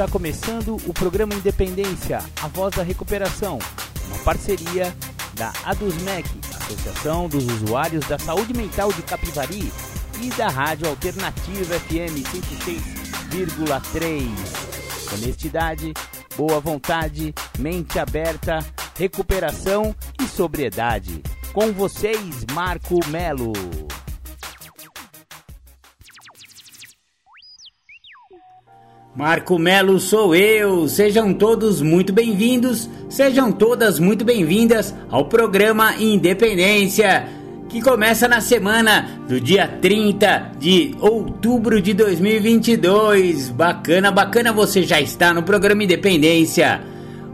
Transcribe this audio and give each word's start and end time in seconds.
Está 0.00 0.08
começando 0.08 0.76
o 0.86 0.94
programa 0.94 1.34
Independência, 1.34 2.20
a 2.42 2.48
voz 2.48 2.74
da 2.74 2.82
recuperação, 2.82 3.58
uma 4.06 4.18
parceria 4.20 4.96
da 5.34 5.52
ADUSMEC, 5.62 6.26
Associação 6.58 7.28
dos 7.28 7.44
Usuários 7.44 8.06
da 8.06 8.18
Saúde 8.18 8.54
Mental 8.54 8.90
de 8.94 9.02
Capivari, 9.02 9.70
e 10.22 10.28
da 10.30 10.48
Rádio 10.48 10.88
Alternativa 10.88 11.78
FM 11.80 12.22
106,3. 13.32 14.28
Honestidade, 15.12 15.94
boa 16.36 16.60
vontade, 16.60 17.34
mente 17.58 17.98
aberta, 17.98 18.58
recuperação 18.96 19.94
e 20.20 20.26
sobriedade. 20.26 21.22
Com 21.52 21.72
vocês, 21.72 22.44
Marco 22.52 23.00
Melo. 23.08 23.52
Marco 29.16 29.58
Melo 29.58 29.98
sou 29.98 30.34
eu. 30.34 30.86
Sejam 30.88 31.34
todos 31.34 31.82
muito 31.82 32.12
bem-vindos, 32.12 32.88
sejam 33.08 33.50
todas 33.50 33.98
muito 33.98 34.24
bem-vindas 34.24 34.94
ao 35.10 35.28
programa 35.28 35.96
Independência, 35.96 37.28
que 37.70 37.80
começa 37.80 38.26
na 38.26 38.40
semana 38.40 39.08
do 39.28 39.40
dia 39.40 39.66
30 39.68 40.54
de 40.58 40.96
outubro 40.98 41.80
de 41.80 41.94
2022. 41.94 43.50
Bacana, 43.50 44.10
bacana, 44.10 44.52
você 44.52 44.82
já 44.82 45.00
está 45.00 45.32
no 45.32 45.44
programa 45.44 45.84
Independência. 45.84 46.82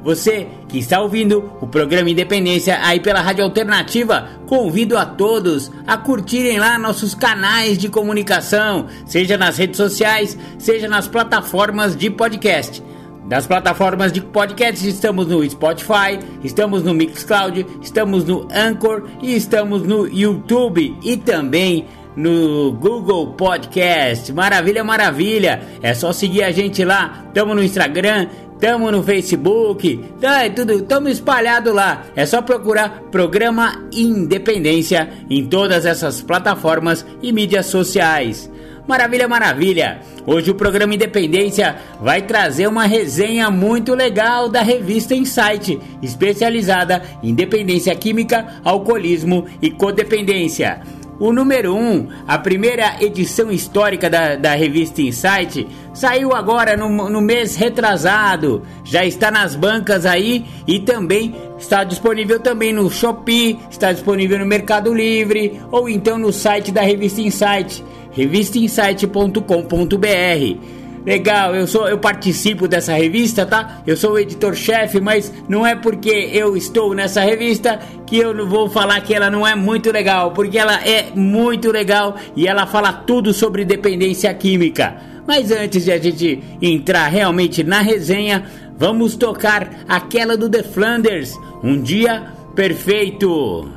Você 0.04 0.46
que 0.68 0.78
está 0.78 1.00
ouvindo 1.00 1.50
o 1.60 1.66
programa 1.66 2.10
Independência 2.10 2.78
aí 2.82 3.00
pela 3.00 3.22
Rádio 3.22 3.44
Alternativa, 3.44 4.28
convido 4.46 4.98
a 4.98 5.06
todos 5.06 5.72
a 5.86 5.96
curtirem 5.96 6.58
lá 6.58 6.78
nossos 6.78 7.14
canais 7.14 7.78
de 7.78 7.88
comunicação, 7.88 8.86
seja 9.06 9.38
nas 9.38 9.56
redes 9.56 9.78
sociais, 9.78 10.38
seja 10.58 10.86
nas 10.86 11.08
plataformas 11.08 11.96
de 11.96 12.10
podcast. 12.10 12.82
Das 13.28 13.44
plataformas 13.44 14.12
de 14.12 14.20
podcast 14.20 14.88
estamos 14.88 15.26
no 15.26 15.48
Spotify, 15.48 16.20
estamos 16.44 16.84
no 16.84 16.94
Mixcloud, 16.94 17.66
estamos 17.82 18.24
no 18.24 18.46
Anchor 18.54 19.08
e 19.20 19.34
estamos 19.34 19.82
no 19.82 20.06
YouTube 20.06 20.96
e 21.02 21.16
também 21.16 21.86
no 22.14 22.72
Google 22.72 23.32
Podcast. 23.32 24.32
Maravilha, 24.32 24.84
maravilha! 24.84 25.60
É 25.82 25.92
só 25.92 26.12
seguir 26.12 26.44
a 26.44 26.52
gente 26.52 26.84
lá. 26.84 27.24
Estamos 27.26 27.56
no 27.56 27.64
Instagram, 27.64 28.28
Tamo 28.60 28.90
no 28.90 29.02
Facebook, 29.02 30.02
tá, 30.18 30.48
tudo, 30.48 30.80
tamo 30.82 31.10
espalhado 31.10 31.74
lá. 31.74 32.06
É 32.16 32.24
só 32.24 32.40
procurar 32.40 33.02
Programa 33.10 33.86
Independência 33.92 35.10
em 35.28 35.44
todas 35.46 35.84
essas 35.84 36.22
plataformas 36.22 37.04
e 37.22 37.32
mídias 37.32 37.66
sociais. 37.66 38.50
Maravilha, 38.86 39.26
maravilha! 39.26 40.00
Hoje 40.24 40.52
o 40.52 40.54
programa 40.54 40.94
Independência 40.94 41.74
vai 42.00 42.22
trazer 42.22 42.68
uma 42.68 42.86
resenha 42.86 43.50
muito 43.50 43.96
legal 43.96 44.48
da 44.48 44.62
revista 44.62 45.12
Insight, 45.12 45.80
especializada 46.00 47.02
em 47.20 47.34
dependência 47.34 47.92
química, 47.96 48.60
alcoolismo 48.64 49.44
e 49.60 49.72
codependência. 49.72 50.82
O 51.18 51.32
número 51.32 51.74
1, 51.74 51.78
um, 51.78 52.08
a 52.28 52.38
primeira 52.38 53.02
edição 53.02 53.50
histórica 53.50 54.08
da, 54.08 54.36
da 54.36 54.54
revista 54.54 55.02
Insight, 55.02 55.66
saiu 55.94 56.32
agora 56.32 56.76
no, 56.76 57.08
no 57.08 57.20
mês 57.22 57.56
retrasado. 57.56 58.62
Já 58.84 59.04
está 59.04 59.30
nas 59.30 59.56
bancas 59.56 60.04
aí 60.04 60.44
e 60.66 60.78
também 60.78 61.34
está 61.58 61.82
disponível 61.84 62.38
também 62.38 62.72
no 62.72 62.88
Shopee, 62.90 63.58
está 63.70 63.92
disponível 63.92 64.38
no 64.38 64.46
Mercado 64.46 64.94
Livre 64.94 65.60
ou 65.72 65.88
então 65.88 66.18
no 66.18 66.32
site 66.32 66.70
da 66.70 66.82
revista 66.82 67.22
Insight, 67.22 67.82
revistainsight.com.br. 68.16 70.76
Legal, 71.04 71.54
eu 71.54 71.66
sou 71.68 71.88
eu 71.88 71.98
participo 71.98 72.66
dessa 72.66 72.94
revista, 72.94 73.46
tá? 73.46 73.82
Eu 73.86 73.96
sou 73.96 74.14
o 74.14 74.18
editor-chefe, 74.18 75.00
mas 75.00 75.32
não 75.48 75.64
é 75.64 75.76
porque 75.76 76.30
eu 76.32 76.56
estou 76.56 76.92
nessa 76.94 77.20
revista 77.20 77.78
que 78.04 78.18
eu 78.18 78.34
não 78.34 78.48
vou 78.48 78.68
falar 78.68 79.00
que 79.02 79.14
ela 79.14 79.30
não 79.30 79.46
é 79.46 79.54
muito 79.54 79.92
legal, 79.92 80.32
porque 80.32 80.58
ela 80.58 80.84
é 80.84 81.06
muito 81.14 81.70
legal 81.70 82.16
e 82.34 82.48
ela 82.48 82.66
fala 82.66 82.92
tudo 82.92 83.32
sobre 83.32 83.64
dependência 83.64 84.34
química. 84.34 84.96
Mas 85.24 85.52
antes 85.52 85.84
de 85.84 85.92
a 85.92 85.98
gente 85.98 86.42
entrar 86.60 87.06
realmente 87.06 87.62
na 87.62 87.82
resenha, 87.82 88.44
vamos 88.76 89.14
tocar 89.14 89.84
aquela 89.88 90.36
do 90.36 90.48
The 90.48 90.64
Flanders, 90.64 91.38
Um 91.62 91.80
Dia 91.80 92.34
Perfeito. 92.56 93.75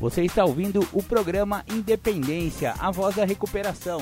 Você 0.00 0.22
está 0.24 0.46
ouvindo 0.46 0.80
o 0.94 1.02
programa 1.02 1.62
Independência, 1.68 2.72
a 2.78 2.90
voz 2.90 3.16
da 3.16 3.26
recuperação. 3.26 4.00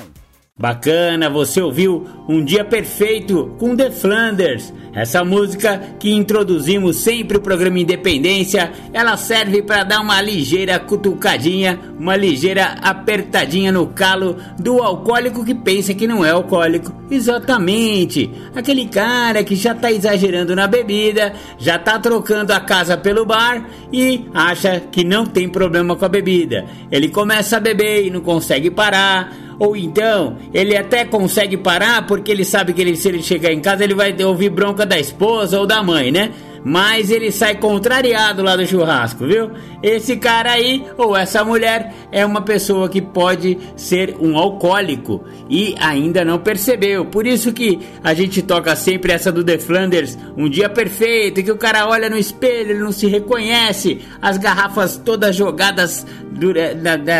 Bacana, 0.59 1.29
você 1.29 1.61
ouviu 1.61 2.05
Um 2.27 2.43
Dia 2.43 2.65
Perfeito 2.65 3.55
com 3.57 3.77
The 3.77 3.91
Flanders. 3.91 4.73
Essa 4.93 5.23
música 5.23 5.81
que 5.97 6.11
introduzimos 6.11 6.97
sempre 6.97 7.37
o 7.37 7.41
programa 7.41 7.79
Independência, 7.79 8.69
ela 8.91 9.15
serve 9.15 9.61
para 9.61 9.85
dar 9.85 10.01
uma 10.01 10.21
ligeira 10.21 10.77
cutucadinha, 10.77 11.79
uma 11.97 12.17
ligeira 12.17 12.75
apertadinha 12.81 13.71
no 13.71 13.87
calo 13.87 14.35
do 14.59 14.83
alcoólico 14.83 15.45
que 15.45 15.55
pensa 15.55 15.93
que 15.93 16.05
não 16.05 16.25
é 16.25 16.31
alcoólico. 16.31 16.93
Exatamente, 17.09 18.29
aquele 18.53 18.85
cara 18.87 19.45
que 19.45 19.55
já 19.55 19.73
tá 19.73 19.89
exagerando 19.89 20.57
na 20.57 20.67
bebida, 20.67 21.31
já 21.57 21.79
tá 21.79 21.97
trocando 21.97 22.51
a 22.51 22.59
casa 22.59 22.97
pelo 22.97 23.25
bar 23.25 23.65
e 23.93 24.25
acha 24.33 24.81
que 24.91 25.05
não 25.05 25.25
tem 25.25 25.47
problema 25.47 25.95
com 25.95 26.03
a 26.03 26.09
bebida. 26.09 26.65
Ele 26.91 27.07
começa 27.07 27.55
a 27.55 27.61
beber 27.61 28.05
e 28.05 28.09
não 28.09 28.19
consegue 28.19 28.69
parar 28.69 29.48
ou 29.59 29.75
então 29.75 30.37
ele 30.53 30.75
até 30.75 31.05
consegue 31.05 31.57
parar 31.57 32.07
porque 32.07 32.31
ele 32.31 32.45
sabe 32.45 32.73
que 32.73 32.81
ele, 32.81 32.95
se 32.95 33.09
ele 33.09 33.21
chegar 33.21 33.51
em 33.51 33.59
casa 33.59 33.83
ele 33.83 33.93
vai 33.93 34.15
ouvir 34.23 34.49
bronca 34.49 34.85
da 34.85 34.97
esposa 34.97 35.59
ou 35.59 35.67
da 35.67 35.83
mãe, 35.83 36.11
né? 36.11 36.31
Mas 36.63 37.09
ele 37.09 37.31
sai 37.31 37.55
contrariado 37.55 38.43
lá 38.43 38.55
do 38.55 38.65
churrasco, 38.65 39.25
viu? 39.25 39.51
Esse 39.81 40.17
cara 40.17 40.51
aí 40.51 40.85
ou 40.97 41.15
essa 41.15 41.43
mulher 41.43 41.93
é 42.11 42.25
uma 42.25 42.41
pessoa 42.41 42.89
que 42.89 43.01
pode 43.01 43.57
ser 43.75 44.15
um 44.19 44.37
alcoólico 44.37 45.23
e 45.49 45.75
ainda 45.79 46.25
não 46.25 46.39
percebeu. 46.39 47.05
Por 47.05 47.25
isso 47.25 47.53
que 47.53 47.79
a 48.03 48.13
gente 48.13 48.41
toca 48.41 48.75
sempre 48.75 49.13
essa 49.13 49.31
do 49.31 49.43
The 49.43 49.59
Flanders, 49.59 50.17
um 50.37 50.49
dia 50.49 50.69
perfeito, 50.69 51.43
que 51.43 51.51
o 51.51 51.57
cara 51.57 51.87
olha 51.87 52.09
no 52.09 52.17
espelho, 52.17 52.71
ele 52.71 52.79
não 52.79 52.91
se 52.91 53.07
reconhece, 53.07 54.01
as 54.21 54.37
garrafas 54.37 54.97
todas 54.97 55.35
jogadas 55.35 56.05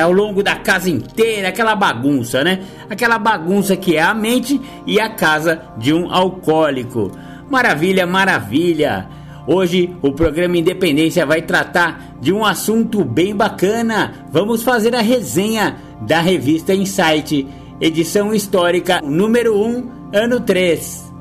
ao 0.02 0.12
longo 0.12 0.42
da 0.44 0.56
casa 0.56 0.90
inteira, 0.90 1.50
aquela 1.50 1.76
bagunça, 1.76 2.44
né? 2.44 2.60
Aquela 2.90 3.20
bagunça 3.20 3.76
que 3.76 3.96
é 3.96 4.02
a 4.02 4.14
mente 4.14 4.60
e 4.86 5.00
a 5.00 5.10
casa 5.10 5.62
de 5.78 5.94
um 5.94 6.12
alcoólico. 6.12 7.12
Maravilha, 7.50 8.06
maravilha! 8.06 9.19
Hoje 9.52 9.90
o 10.04 10.12
programa 10.12 10.60
Independência 10.60 11.26
vai 11.26 11.42
tratar 11.42 12.18
de 12.22 12.32
um 12.32 12.46
assunto 12.46 13.04
bem 13.04 13.36
bacana. 13.36 14.28
Vamos 14.32 14.62
fazer 14.62 14.94
a 14.94 15.02
resenha 15.02 15.76
da 16.02 16.22
revista 16.22 16.72
Insight, 16.72 17.48
edição 17.82 18.32
histórica 18.32 19.02
número 19.02 19.60
1, 19.60 19.90
ano 20.14 20.40
3. 20.42 21.12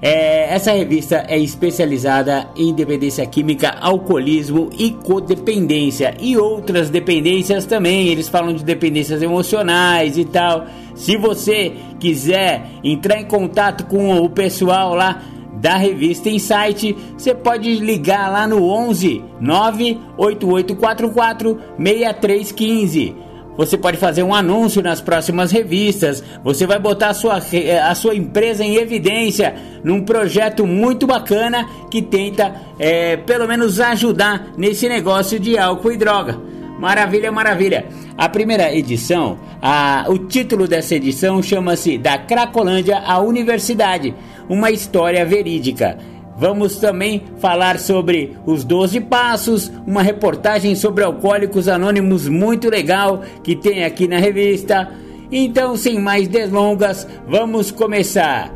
É, 0.00 0.54
essa 0.54 0.70
revista 0.70 1.24
é 1.26 1.40
especializada 1.40 2.48
em 2.56 2.72
dependência 2.72 3.26
química, 3.26 3.76
alcoolismo 3.80 4.70
e 4.78 4.92
codependência 4.92 6.14
e 6.20 6.36
outras 6.36 6.88
dependências 6.88 7.66
também. 7.66 8.06
Eles 8.06 8.28
falam 8.28 8.54
de 8.54 8.62
dependências 8.62 9.22
emocionais 9.22 10.16
e 10.16 10.24
tal. 10.24 10.66
Se 10.94 11.16
você 11.16 11.72
quiser 11.98 12.64
entrar 12.84 13.20
em 13.20 13.24
contato 13.24 13.86
com 13.86 14.20
o 14.20 14.30
pessoal 14.30 14.94
lá 14.94 15.20
da 15.60 15.76
revista 15.76 16.30
Insight, 16.30 16.96
você 17.16 17.34
pode 17.34 17.74
ligar 17.76 18.30
lá 18.30 18.46
no 18.46 18.62
11 18.64 19.22
98844 19.40 21.58
6315. 21.76 23.16
Você 23.56 23.76
pode 23.76 23.96
fazer 23.98 24.22
um 24.22 24.32
anúncio 24.32 24.80
nas 24.82 25.02
próximas 25.02 25.52
revistas. 25.52 26.24
Você 26.42 26.66
vai 26.66 26.78
botar 26.78 27.10
a 27.10 27.14
sua, 27.14 27.42
a 27.84 27.94
sua 27.94 28.14
empresa 28.14 28.64
em 28.64 28.76
evidência 28.76 29.54
num 29.84 30.02
projeto 30.02 30.66
muito 30.66 31.06
bacana 31.06 31.68
que 31.90 32.00
tenta, 32.00 32.54
é, 32.78 33.18
pelo 33.18 33.46
menos, 33.46 33.78
ajudar 33.78 34.52
nesse 34.56 34.88
negócio 34.88 35.38
de 35.38 35.58
álcool 35.58 35.92
e 35.92 35.98
droga. 35.98 36.40
Maravilha, 36.78 37.30
maravilha. 37.30 37.84
A 38.16 38.30
primeira 38.30 38.74
edição, 38.74 39.38
a, 39.60 40.06
o 40.08 40.18
título 40.18 40.66
dessa 40.66 40.94
edição 40.94 41.42
chama-se 41.42 41.98
Da 41.98 42.16
Cracolândia 42.16 43.00
à 43.00 43.20
Universidade 43.20 44.14
uma 44.50 44.72
história 44.72 45.24
verídica. 45.24 45.96
Vamos 46.36 46.76
também 46.78 47.22
falar 47.38 47.78
sobre 47.78 48.36
os 48.44 48.64
12 48.64 49.00
passos, 49.02 49.70
uma 49.86 50.02
reportagem 50.02 50.74
sobre 50.74 51.04
alcoólicos 51.04 51.68
anônimos 51.68 52.26
muito 52.26 52.68
legal 52.68 53.22
que 53.44 53.54
tem 53.54 53.84
aqui 53.84 54.08
na 54.08 54.18
revista. 54.18 54.90
Então, 55.30 55.76
sem 55.76 56.00
mais 56.00 56.26
delongas, 56.26 57.06
vamos 57.28 57.70
começar. 57.70 58.52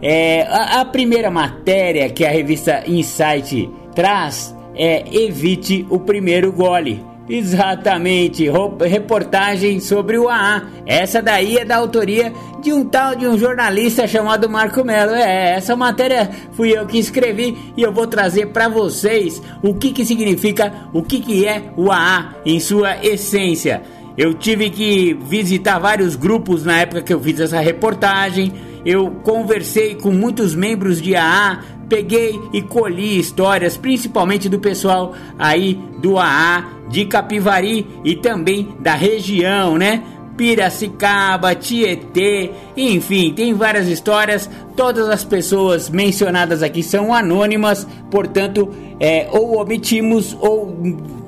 É, 0.00 0.42
a, 0.48 0.80
a 0.80 0.84
primeira 0.84 1.30
matéria 1.30 2.10
que 2.10 2.24
a 2.24 2.30
revista 2.30 2.82
Insight 2.88 3.70
traz 3.94 4.52
é 4.74 5.04
Evite 5.14 5.86
o 5.88 6.00
Primeiro 6.00 6.50
Gole. 6.50 7.11
Exatamente, 7.28 8.48
reportagem 8.80 9.78
sobre 9.80 10.18
o 10.18 10.28
AA. 10.28 10.62
Essa 10.84 11.22
daí 11.22 11.56
é 11.56 11.64
da 11.64 11.76
autoria 11.76 12.32
de 12.60 12.72
um 12.72 12.84
tal 12.84 13.14
de 13.14 13.26
um 13.26 13.38
jornalista 13.38 14.06
chamado 14.06 14.48
Marco 14.50 14.84
Melo. 14.84 15.14
É, 15.14 15.54
essa 15.56 15.76
matéria 15.76 16.30
fui 16.52 16.76
eu 16.76 16.84
que 16.84 16.98
escrevi 16.98 17.56
e 17.76 17.82
eu 17.82 17.92
vou 17.92 18.06
trazer 18.06 18.46
para 18.46 18.68
vocês 18.68 19.40
o 19.62 19.74
que 19.74 19.92
que 19.92 20.04
significa, 20.04 20.72
o 20.92 21.02
que 21.02 21.20
que 21.20 21.46
é 21.46 21.72
o 21.76 21.90
AA 21.90 22.34
em 22.44 22.58
sua 22.58 23.04
essência. 23.04 23.82
Eu 24.16 24.34
tive 24.34 24.68
que 24.68 25.14
visitar 25.14 25.78
vários 25.78 26.16
grupos 26.16 26.64
na 26.64 26.80
época 26.80 27.02
que 27.02 27.14
eu 27.14 27.20
fiz 27.20 27.40
essa 27.40 27.60
reportagem. 27.60 28.52
Eu 28.84 29.10
conversei 29.22 29.94
com 29.94 30.10
muitos 30.10 30.54
membros 30.54 31.00
de 31.00 31.14
AA, 31.14 31.60
peguei 31.92 32.40
e 32.54 32.62
colhi 32.62 33.18
histórias, 33.18 33.76
principalmente 33.76 34.48
do 34.48 34.58
pessoal 34.58 35.12
aí 35.38 35.78
do 35.98 36.18
AA, 36.18 36.64
de 36.88 37.04
Capivari 37.04 37.86
e 38.02 38.16
também 38.16 38.74
da 38.80 38.94
região, 38.94 39.76
né? 39.76 40.02
Piracicaba, 40.34 41.54
Tietê, 41.54 42.50
enfim, 42.74 43.34
tem 43.34 43.52
várias 43.52 43.88
histórias. 43.88 44.48
Todas 44.74 45.06
as 45.06 45.22
pessoas 45.22 45.90
mencionadas 45.90 46.62
aqui 46.62 46.82
são 46.82 47.12
anônimas, 47.12 47.86
portanto, 48.10 48.70
é, 48.98 49.28
ou 49.30 49.60
omitimos 49.60 50.34
ou 50.40 50.74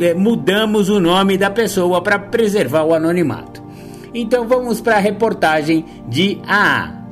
é, 0.00 0.14
mudamos 0.14 0.88
o 0.88 0.98
nome 0.98 1.36
da 1.36 1.50
pessoa 1.50 2.00
para 2.00 2.18
preservar 2.18 2.84
o 2.84 2.94
anonimato. 2.94 3.62
Então 4.14 4.48
vamos 4.48 4.80
para 4.80 4.96
a 4.96 5.00
reportagem 5.00 5.84
de 6.08 6.40
AA. 6.48 7.03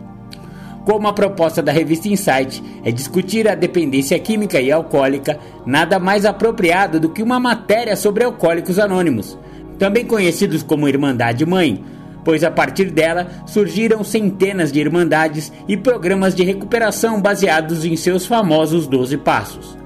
Como 0.84 1.06
a 1.06 1.12
proposta 1.12 1.62
da 1.62 1.70
revista 1.70 2.08
Insight 2.08 2.62
é 2.84 2.90
discutir 2.90 3.49
a 3.49 3.55
dependência 3.55 4.19
química 4.19 4.61
e 4.61 4.73
alcoólica, 4.73 5.38
nada 5.64 5.99
mais 5.99 6.25
apropriado 6.25 6.99
do 6.99 7.11
que 7.11 7.23
uma 7.23 7.38
matéria 7.38 7.94
sobre 7.96 8.25
alcoólicos 8.25 8.79
anônimos 8.79 9.38
também 9.82 10.05
conhecidos 10.05 10.62
como 10.62 10.88
Irmandade 10.88 11.44
Mãe, 11.44 11.82
pois 12.25 12.44
a 12.44 12.50
partir 12.52 12.88
dela 12.93 13.26
surgiram 13.46 14.05
centenas 14.05 14.70
de 14.70 14.79
irmandades 14.79 15.52
e 15.67 15.76
programas 15.76 16.37
de 16.37 16.44
recuperação 16.44 17.20
baseados 17.20 17.85
em 17.85 17.96
seus 17.96 18.25
famosos 18.25 18.87
12 18.87 19.17
passos. 19.19 19.76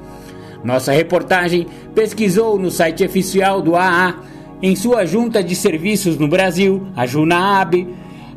Nossa 0.63 0.93
reportagem 0.93 1.67
pesquisou 1.95 2.59
no 2.59 2.71
site 2.71 3.07
oficial 3.07 3.63
do 3.63 3.75
AA, 3.75 4.17
em 4.61 4.77
sua 4.77 5.07
junta 5.07 5.43
de 5.43 5.57
serviços 5.57 6.19
no 6.19 6.29
Brasil, 6.29 6.87
a 6.95 7.07
Junaab, 7.07 7.89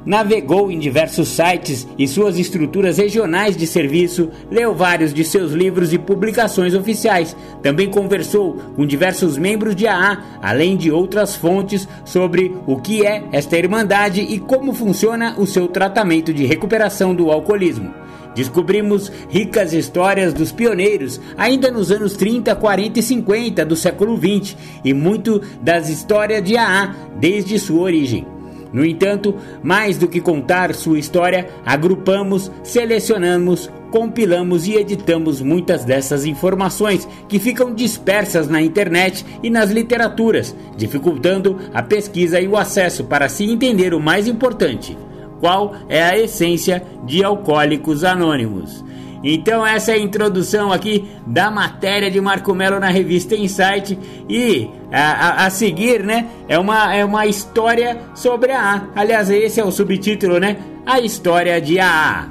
navegou 0.05 0.71
em 0.71 0.79
diversos 0.79 1.27
sites 1.29 1.87
e 1.97 2.07
suas 2.07 2.37
estruturas 2.39 2.97
regionais 2.97 3.55
de 3.55 3.67
serviço, 3.67 4.29
leu 4.49 4.73
vários 4.73 5.13
de 5.13 5.23
seus 5.23 5.51
livros 5.51 5.93
e 5.93 5.97
publicações 5.97 6.73
oficiais. 6.73 7.35
Também 7.61 7.89
conversou 7.89 8.53
com 8.75 8.85
diversos 8.85 9.37
membros 9.37 9.75
de 9.75 9.87
AA, 9.87 10.23
além 10.41 10.77
de 10.77 10.91
outras 10.91 11.35
fontes 11.35 11.87
sobre 12.05 12.55
o 12.65 12.77
que 12.77 13.05
é 13.05 13.23
esta 13.31 13.57
irmandade 13.57 14.21
e 14.21 14.39
como 14.39 14.73
funciona 14.73 15.35
o 15.37 15.45
seu 15.45 15.67
tratamento 15.67 16.33
de 16.33 16.45
recuperação 16.45 17.13
do 17.13 17.31
alcoolismo. 17.31 17.93
Descobrimos 18.35 19.11
ricas 19.29 19.73
histórias 19.73 20.33
dos 20.33 20.51
pioneiros, 20.51 21.19
ainda 21.37 21.71
nos 21.71 21.91
anos 21.91 22.13
30, 22.13 22.55
40 22.55 22.99
e 22.99 23.03
50 23.03 23.65
do 23.65 23.75
século 23.75 24.15
20, 24.15 24.55
e 24.85 24.93
muito 24.93 25.41
das 25.61 25.89
histórias 25.89 26.43
de 26.43 26.55
AA 26.55 26.95
desde 27.19 27.59
sua 27.59 27.81
origem. 27.81 28.38
No 28.71 28.85
entanto, 28.85 29.35
mais 29.63 29.97
do 29.97 30.07
que 30.07 30.21
contar 30.21 30.73
sua 30.75 30.99
história, 30.99 31.49
agrupamos, 31.65 32.51
selecionamos, 32.63 33.69
compilamos 33.91 34.67
e 34.67 34.75
editamos 34.75 35.41
muitas 35.41 35.83
dessas 35.83 36.25
informações 36.25 37.07
que 37.27 37.39
ficam 37.39 37.73
dispersas 37.73 38.47
na 38.47 38.61
internet 38.61 39.25
e 39.41 39.49
nas 39.49 39.71
literaturas, 39.71 40.55
dificultando 40.77 41.57
a 41.73 41.81
pesquisa 41.81 42.39
e 42.39 42.47
o 42.47 42.57
acesso 42.57 43.03
para 43.05 43.27
se 43.27 43.43
entender 43.43 43.93
o 43.93 43.99
mais 43.99 44.27
importante: 44.27 44.97
qual 45.39 45.73
é 45.87 46.03
a 46.03 46.17
essência 46.17 46.83
de 47.05 47.23
Alcoólicos 47.23 48.03
Anônimos. 48.03 48.83
Então 49.23 49.65
essa 49.65 49.91
é 49.91 49.95
a 49.95 49.99
introdução 49.99 50.71
aqui 50.71 51.09
da 51.27 51.51
matéria 51.51 52.09
de 52.09 52.21
Marco 52.21 52.53
Melo 52.53 52.79
na 52.79 52.89
revista 52.89 53.35
Insight 53.35 53.99
e 54.29 54.69
a, 54.91 55.11
a, 55.11 55.45
a, 55.45 55.49
seguir, 55.49 56.03
né, 56.03 56.27
é 56.47 56.57
uma, 56.57 56.93
é 56.93 57.03
uma 57.03 57.25
história 57.25 57.99
sobre 58.15 58.51
a 58.51 58.75
A. 58.75 58.81
Aliás, 58.95 59.29
esse 59.29 59.59
é 59.59 59.65
o 59.65 59.71
subtítulo, 59.71 60.39
né? 60.39 60.57
A 60.85 60.99
história 60.99 61.59
de 61.59 61.79
A. 61.79 62.29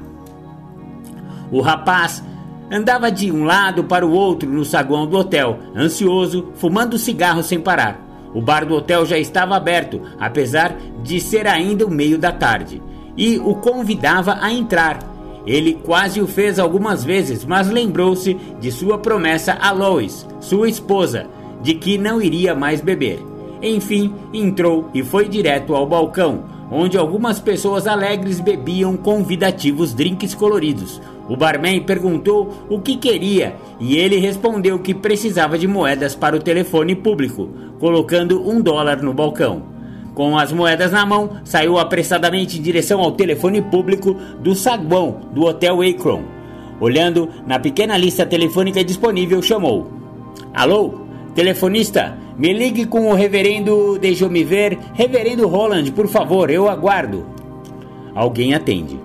O 1.51 1.61
rapaz 1.61 2.23
andava 2.71 3.11
de 3.11 3.31
um 3.31 3.45
lado 3.45 3.85
para 3.85 4.07
o 4.07 4.13
outro 4.13 4.49
no 4.49 4.65
saguão 4.65 5.07
do 5.07 5.17
hotel, 5.17 5.59
ansioso, 5.77 6.53
fumando 6.55 6.99
cigarro 6.99 7.43
sem 7.43 7.61
parar. 7.61 8.01
O 8.35 8.43
bar 8.43 8.67
do 8.67 8.75
hotel 8.75 9.07
já 9.07 9.19
estava 9.19 9.57
aberto, 9.57 10.03
apesar 10.19 10.77
de 11.03 11.21
ser 11.21 11.47
ainda 11.47 11.87
o 11.87 11.91
meio 11.91 12.19
da 12.19 12.31
tarde, 12.31 12.83
e 13.17 13.39
o 13.39 13.55
convidava 13.55 14.39
a 14.41 14.53
entrar 14.53 14.99
ele 15.49 15.79
quase 15.83 16.21
o 16.21 16.27
fez 16.27 16.59
algumas 16.59 17.03
vezes, 17.03 17.43
mas 17.43 17.71
lembrou-se 17.71 18.35
de 18.61 18.71
sua 18.71 18.99
promessa 18.99 19.55
a 19.55 19.73
Lois, 19.73 20.27
sua 20.41 20.69
esposa, 20.69 21.27
de 21.63 21.75
que 21.75 21.97
não 21.97 22.21
iria 22.21 22.55
mais 22.55 22.83
beber. 22.83 23.19
Enfim, 23.63 24.15
entrou 24.33 24.91
e 24.93 25.03
foi 25.03 25.27
direto 25.27 25.75
ao 25.75 25.87
balcão, 25.87 26.45
onde 26.71 26.99
algumas 26.99 27.41
pessoas 27.41 27.87
alegres 27.87 28.41
bebiam 28.41 28.95
convidativos 28.95 29.95
drinks 29.95 30.35
coloridos. 30.35 31.01
O 31.31 31.37
barman 31.37 31.81
perguntou 31.83 32.53
o 32.69 32.79
que 32.81 32.97
queria 32.97 33.57
e 33.81 33.97
ele 33.97 34.19
respondeu 34.19 34.79
que 34.79 34.95
precisava 34.95 35.59
de 35.59 35.67
moedas 35.67 36.15
para 36.15 36.37
o 36.37 36.41
telefone 36.41 36.95
público, 36.95 37.49
colocando 37.81 38.47
um 38.47 38.61
dólar 38.61 39.03
no 39.03 39.15
balcão. 39.15 39.78
Com 40.19 40.37
as 40.37 40.51
moedas 40.51 40.91
na 40.91 41.07
mão, 41.07 41.31
saiu 41.45 41.79
apressadamente 41.79 42.59
em 42.59 42.61
direção 42.61 43.01
ao 43.01 43.13
telefone 43.13 43.63
público 43.63 44.15
do 44.41 44.53
saguão 44.53 45.21
do 45.33 45.45
Hotel 45.45 45.81
Akron. 45.81 46.25
Olhando 46.81 47.29
na 47.47 47.57
pequena 47.61 47.97
lista 47.97 48.27
telefônica 48.27 48.83
disponível, 48.83 49.41
chamou: 49.41 49.93
Alô, 50.53 51.03
telefonista, 51.37 52.19
me 52.37 52.53
ligue 52.53 52.85
com 52.85 53.09
o 53.09 53.15
reverendo. 53.15 53.97
Deixa-me 53.97 54.43
ver. 54.43 54.77
Reverendo 54.93 55.47
Roland, 55.47 55.93
por 55.93 56.09
favor, 56.09 56.51
eu 56.51 56.69
aguardo. 56.69 57.25
Alguém 58.13 58.55
atende. 58.55 58.99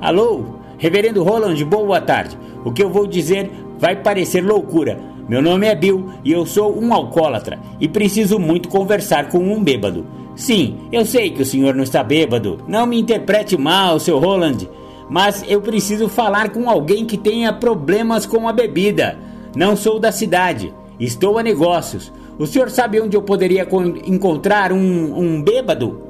Alô, 0.00 0.60
reverendo 0.78 1.22
Roland, 1.22 1.62
boa 1.62 2.00
tarde. 2.00 2.38
O 2.64 2.72
que 2.72 2.82
eu 2.82 2.88
vou 2.88 3.06
dizer 3.06 3.50
vai 3.78 3.96
parecer 3.96 4.42
loucura. 4.42 4.98
Meu 5.28 5.42
nome 5.42 5.66
é 5.66 5.74
Bill 5.74 6.08
e 6.24 6.32
eu 6.32 6.46
sou 6.46 6.74
um 6.82 6.94
alcoólatra 6.94 7.58
e 7.78 7.86
preciso 7.86 8.38
muito 8.38 8.68
conversar 8.68 9.28
com 9.28 9.38
um 9.38 9.62
bêbado. 9.62 10.06
Sim, 10.34 10.78
eu 10.90 11.04
sei 11.04 11.30
que 11.30 11.42
o 11.42 11.44
senhor 11.44 11.74
não 11.74 11.82
está 11.82 12.02
bêbado. 12.02 12.58
Não 12.66 12.86
me 12.86 12.98
interprete 12.98 13.54
mal, 13.56 14.00
seu 14.00 14.18
Roland. 14.18 14.66
Mas 15.10 15.44
eu 15.46 15.60
preciso 15.60 16.08
falar 16.08 16.50
com 16.50 16.70
alguém 16.70 17.04
que 17.04 17.18
tenha 17.18 17.52
problemas 17.52 18.24
com 18.24 18.48
a 18.48 18.52
bebida. 18.52 19.18
Não 19.54 19.76
sou 19.76 19.98
da 19.98 20.10
cidade. 20.10 20.72
Estou 20.98 21.38
a 21.38 21.42
negócios. 21.42 22.10
O 22.38 22.46
senhor 22.46 22.70
sabe 22.70 22.98
onde 22.98 23.16
eu 23.16 23.22
poderia 23.22 23.68
encontrar 24.06 24.72
um, 24.72 25.18
um 25.18 25.42
bêbado? 25.42 26.00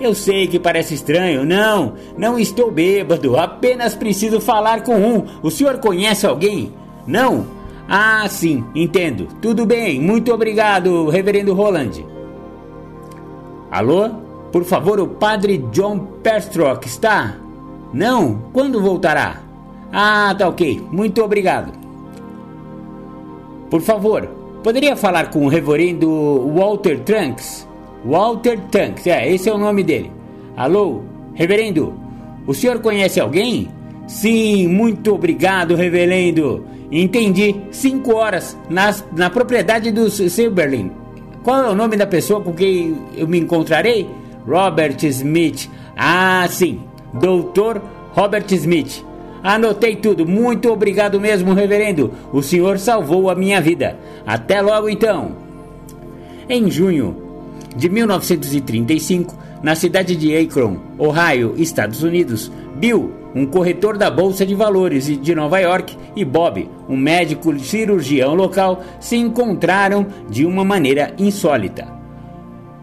Eu 0.00 0.14
sei 0.14 0.48
que 0.48 0.58
parece 0.58 0.94
estranho. 0.94 1.44
Não, 1.44 1.94
não 2.18 2.38
estou 2.38 2.72
bêbado. 2.72 3.36
Apenas 3.36 3.94
preciso 3.94 4.40
falar 4.40 4.82
com 4.82 4.96
um. 4.96 5.24
O 5.42 5.50
senhor 5.50 5.78
conhece 5.78 6.26
alguém? 6.26 6.72
Não? 7.06 7.46
Ah, 7.88 8.26
sim, 8.28 8.64
entendo. 8.74 9.28
Tudo 9.40 9.66
bem. 9.66 10.00
Muito 10.00 10.32
obrigado, 10.32 11.08
Reverendo 11.08 11.54
Roland. 11.54 12.04
Alô? 13.70 14.08
Por 14.52 14.64
favor, 14.64 15.00
o 15.00 15.08
padre 15.08 15.58
John 15.72 15.98
Perstrock 16.22 16.86
está? 16.86 17.36
Não? 17.92 18.44
Quando 18.52 18.80
voltará? 18.80 19.42
Ah, 19.92 20.34
tá 20.36 20.48
ok. 20.48 20.82
Muito 20.90 21.22
obrigado. 21.22 21.72
Por 23.70 23.80
favor, 23.80 24.26
poderia 24.62 24.96
falar 24.96 25.30
com 25.30 25.44
o 25.44 25.48
reverendo 25.48 26.52
Walter 26.54 27.00
Trunks? 27.00 27.68
Walter 28.04 28.60
Trunks, 28.70 29.06
é, 29.06 29.32
esse 29.32 29.48
é 29.48 29.52
o 29.52 29.58
nome 29.58 29.82
dele. 29.82 30.12
Alô, 30.56 31.00
reverendo, 31.34 31.94
o 32.46 32.54
senhor 32.54 32.78
conhece 32.80 33.18
alguém? 33.18 33.68
Sim, 34.06 34.68
muito 34.68 35.14
obrigado, 35.14 35.74
reverendo. 35.74 36.64
Entendi. 36.90 37.56
Cinco 37.70 38.14
horas 38.14 38.56
nas, 38.68 39.04
na 39.12 39.30
propriedade 39.30 39.90
dos 39.90 40.14
Silberlin. 40.14 40.90
Qual 41.42 41.64
é 41.64 41.68
o 41.68 41.74
nome 41.74 41.96
da 41.96 42.06
pessoa 42.06 42.40
com 42.40 42.52
quem 42.52 42.96
eu 43.16 43.28
me 43.28 43.38
encontrarei? 43.38 44.08
Robert 44.46 44.96
Smith. 45.04 45.68
Ah, 45.96 46.46
sim. 46.48 46.80
Doutor 47.12 47.82
Robert 48.12 48.46
Smith. 48.50 49.04
Anotei 49.42 49.96
tudo. 49.96 50.26
Muito 50.26 50.70
obrigado 50.72 51.20
mesmo, 51.20 51.52
reverendo. 51.52 52.12
O 52.32 52.42
senhor 52.42 52.78
salvou 52.78 53.28
a 53.28 53.34
minha 53.34 53.60
vida. 53.60 53.98
Até 54.26 54.62
logo 54.62 54.88
então. 54.88 55.32
Em 56.48 56.70
junho 56.70 57.16
de 57.76 57.88
1935, 57.88 59.36
na 59.62 59.74
cidade 59.74 60.16
de 60.16 60.36
Akron, 60.36 60.78
Ohio, 60.98 61.54
Estados 61.56 62.02
Unidos, 62.02 62.50
Bill, 62.76 63.12
um 63.34 63.44
corretor 63.44 63.98
da 63.98 64.10
Bolsa 64.10 64.46
de 64.46 64.54
Valores 64.54 65.06
de 65.06 65.34
Nova 65.34 65.58
York, 65.58 65.96
e 66.14 66.24
Bob, 66.24 66.68
um 66.88 66.96
médico 66.96 67.58
cirurgião 67.58 68.34
local, 68.34 68.82
se 69.00 69.16
encontraram 69.16 70.06
de 70.28 70.46
uma 70.46 70.64
maneira 70.64 71.12
insólita. 71.18 71.92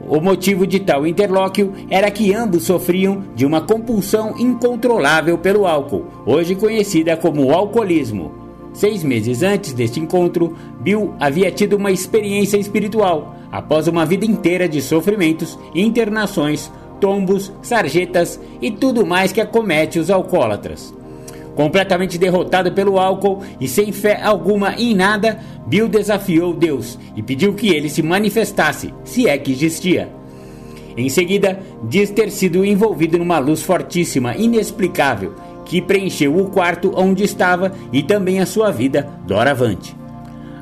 O 0.07 0.19
motivo 0.19 0.65
de 0.67 0.79
tal 0.79 1.05
interlóquio 1.05 1.73
era 1.89 2.11
que 2.11 2.33
ambos 2.33 2.63
sofriam 2.63 3.23
de 3.35 3.45
uma 3.45 3.61
compulsão 3.61 4.35
incontrolável 4.37 5.37
pelo 5.37 5.65
álcool, 5.65 6.05
hoje 6.25 6.55
conhecida 6.55 7.15
como 7.15 7.53
alcoolismo. 7.53 8.31
Seis 8.73 9.03
meses 9.03 9.43
antes 9.43 9.73
deste 9.73 9.99
encontro, 9.99 10.55
Bill 10.79 11.13
havia 11.19 11.51
tido 11.51 11.73
uma 11.75 11.91
experiência 11.91 12.57
espiritual, 12.57 13.35
após 13.51 13.87
uma 13.87 14.05
vida 14.05 14.25
inteira 14.25 14.67
de 14.67 14.81
sofrimentos, 14.81 15.59
internações, 15.75 16.71
tombos, 17.01 17.51
sarjetas 17.61 18.39
e 18.61 18.71
tudo 18.71 19.05
mais 19.05 19.33
que 19.33 19.41
acomete 19.41 19.99
os 19.99 20.09
alcoólatras. 20.09 20.93
Completamente 21.55 22.17
derrotado 22.17 22.71
pelo 22.71 22.97
álcool 22.97 23.43
e 23.59 23.67
sem 23.67 23.91
fé 23.91 24.21
alguma 24.23 24.75
em 24.75 24.95
nada, 24.95 25.39
Bill 25.67 25.89
desafiou 25.89 26.53
Deus 26.53 26.97
e 27.15 27.21
pediu 27.21 27.53
que 27.53 27.69
ele 27.69 27.89
se 27.89 28.01
manifestasse, 28.01 28.93
se 29.03 29.27
é 29.27 29.37
que 29.37 29.51
existia. 29.51 30.09
Em 30.95 31.09
seguida, 31.09 31.59
diz 31.83 32.09
ter 32.09 32.31
sido 32.31 32.63
envolvido 32.63 33.17
numa 33.17 33.39
luz 33.39 33.61
fortíssima, 33.63 34.35
inexplicável, 34.35 35.33
que 35.65 35.81
preencheu 35.81 36.37
o 36.37 36.49
quarto 36.49 36.93
onde 36.95 37.23
estava 37.23 37.73
e 37.91 38.03
também 38.03 38.39
a 38.39 38.45
sua 38.45 38.71
vida 38.71 39.09
doravante. 39.25 40.00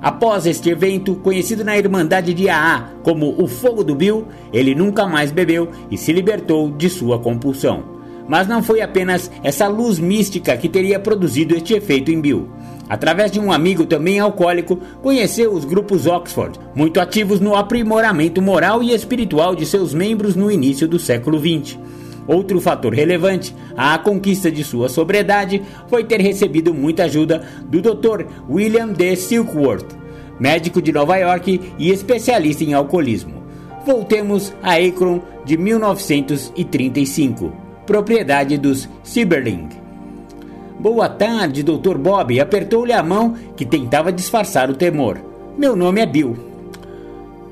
Após 0.01 0.45
este 0.45 0.69
evento, 0.69 1.15
conhecido 1.15 1.63
na 1.63 1.77
Irmandade 1.77 2.33
de 2.33 2.47
AA 2.49 2.89
como 3.03 3.35
o 3.37 3.47
Fogo 3.47 3.83
do 3.83 3.93
Bill, 3.93 4.27
ele 4.53 4.73
nunca 4.73 5.05
mais 5.05 5.31
bebeu 5.31 5.69
e 5.91 5.97
se 5.97 6.13
libertou 6.13 6.71
de 6.71 6.89
sua 6.89 7.19
compulsão. 7.19 7.83
Mas 8.27 8.47
não 8.47 8.63
foi 8.63 8.81
apenas 8.81 9.29
essa 9.43 9.67
luz 9.67 9.99
mística 9.99 10.55
que 10.55 10.69
teria 10.69 10.99
produzido 10.99 11.55
este 11.55 11.73
efeito 11.73 12.11
em 12.11 12.21
Bill. 12.21 12.47
Através 12.87 13.31
de 13.31 13.39
um 13.39 13.51
amigo 13.51 13.85
também 13.85 14.19
alcoólico, 14.19 14.77
conheceu 15.01 15.53
os 15.53 15.65
grupos 15.65 16.07
Oxford, 16.07 16.59
muito 16.73 16.99
ativos 16.99 17.39
no 17.39 17.55
aprimoramento 17.55 18.41
moral 18.41 18.81
e 18.81 18.93
espiritual 18.93 19.55
de 19.55 19.65
seus 19.65 19.93
membros 19.93 20.35
no 20.35 20.51
início 20.51 20.87
do 20.87 20.97
século 20.97 21.39
XX. 21.39 21.77
Outro 22.29 22.61
fator 22.61 22.93
relevante 22.93 23.55
à 23.75 23.97
conquista 23.97 24.51
de 24.51 24.63
sua 24.63 24.87
sobriedade 24.87 25.63
foi 25.87 26.03
ter 26.03 26.21
recebido 26.21 26.75
muita 26.75 27.05
ajuda 27.05 27.41
do 27.65 27.81
Dr. 27.81 28.25
William 28.47 28.89
D. 28.89 29.15
Silkworth, 29.15 29.97
médico 30.39 30.79
de 30.79 30.91
Nova 30.91 31.17
York 31.17 31.59
e 31.79 31.89
especialista 31.89 32.63
em 32.63 32.75
alcoolismo. 32.75 33.41
Voltemos 33.83 34.53
a 34.61 34.75
Akron 34.75 35.21
de 35.43 35.57
1935, 35.57 37.51
propriedade 37.87 38.59
dos 38.59 38.87
Sieberling. 39.01 39.69
Boa 40.79 41.09
tarde, 41.09 41.63
Dr. 41.63 41.97
Bob. 41.97 42.39
Apertou-lhe 42.39 42.93
a 42.93 43.01
mão 43.01 43.33
que 43.57 43.65
tentava 43.65 44.11
disfarçar 44.11 44.69
o 44.69 44.75
temor. 44.75 45.19
Meu 45.57 45.75
nome 45.75 45.99
é 45.99 46.05
Bill. 46.05 46.37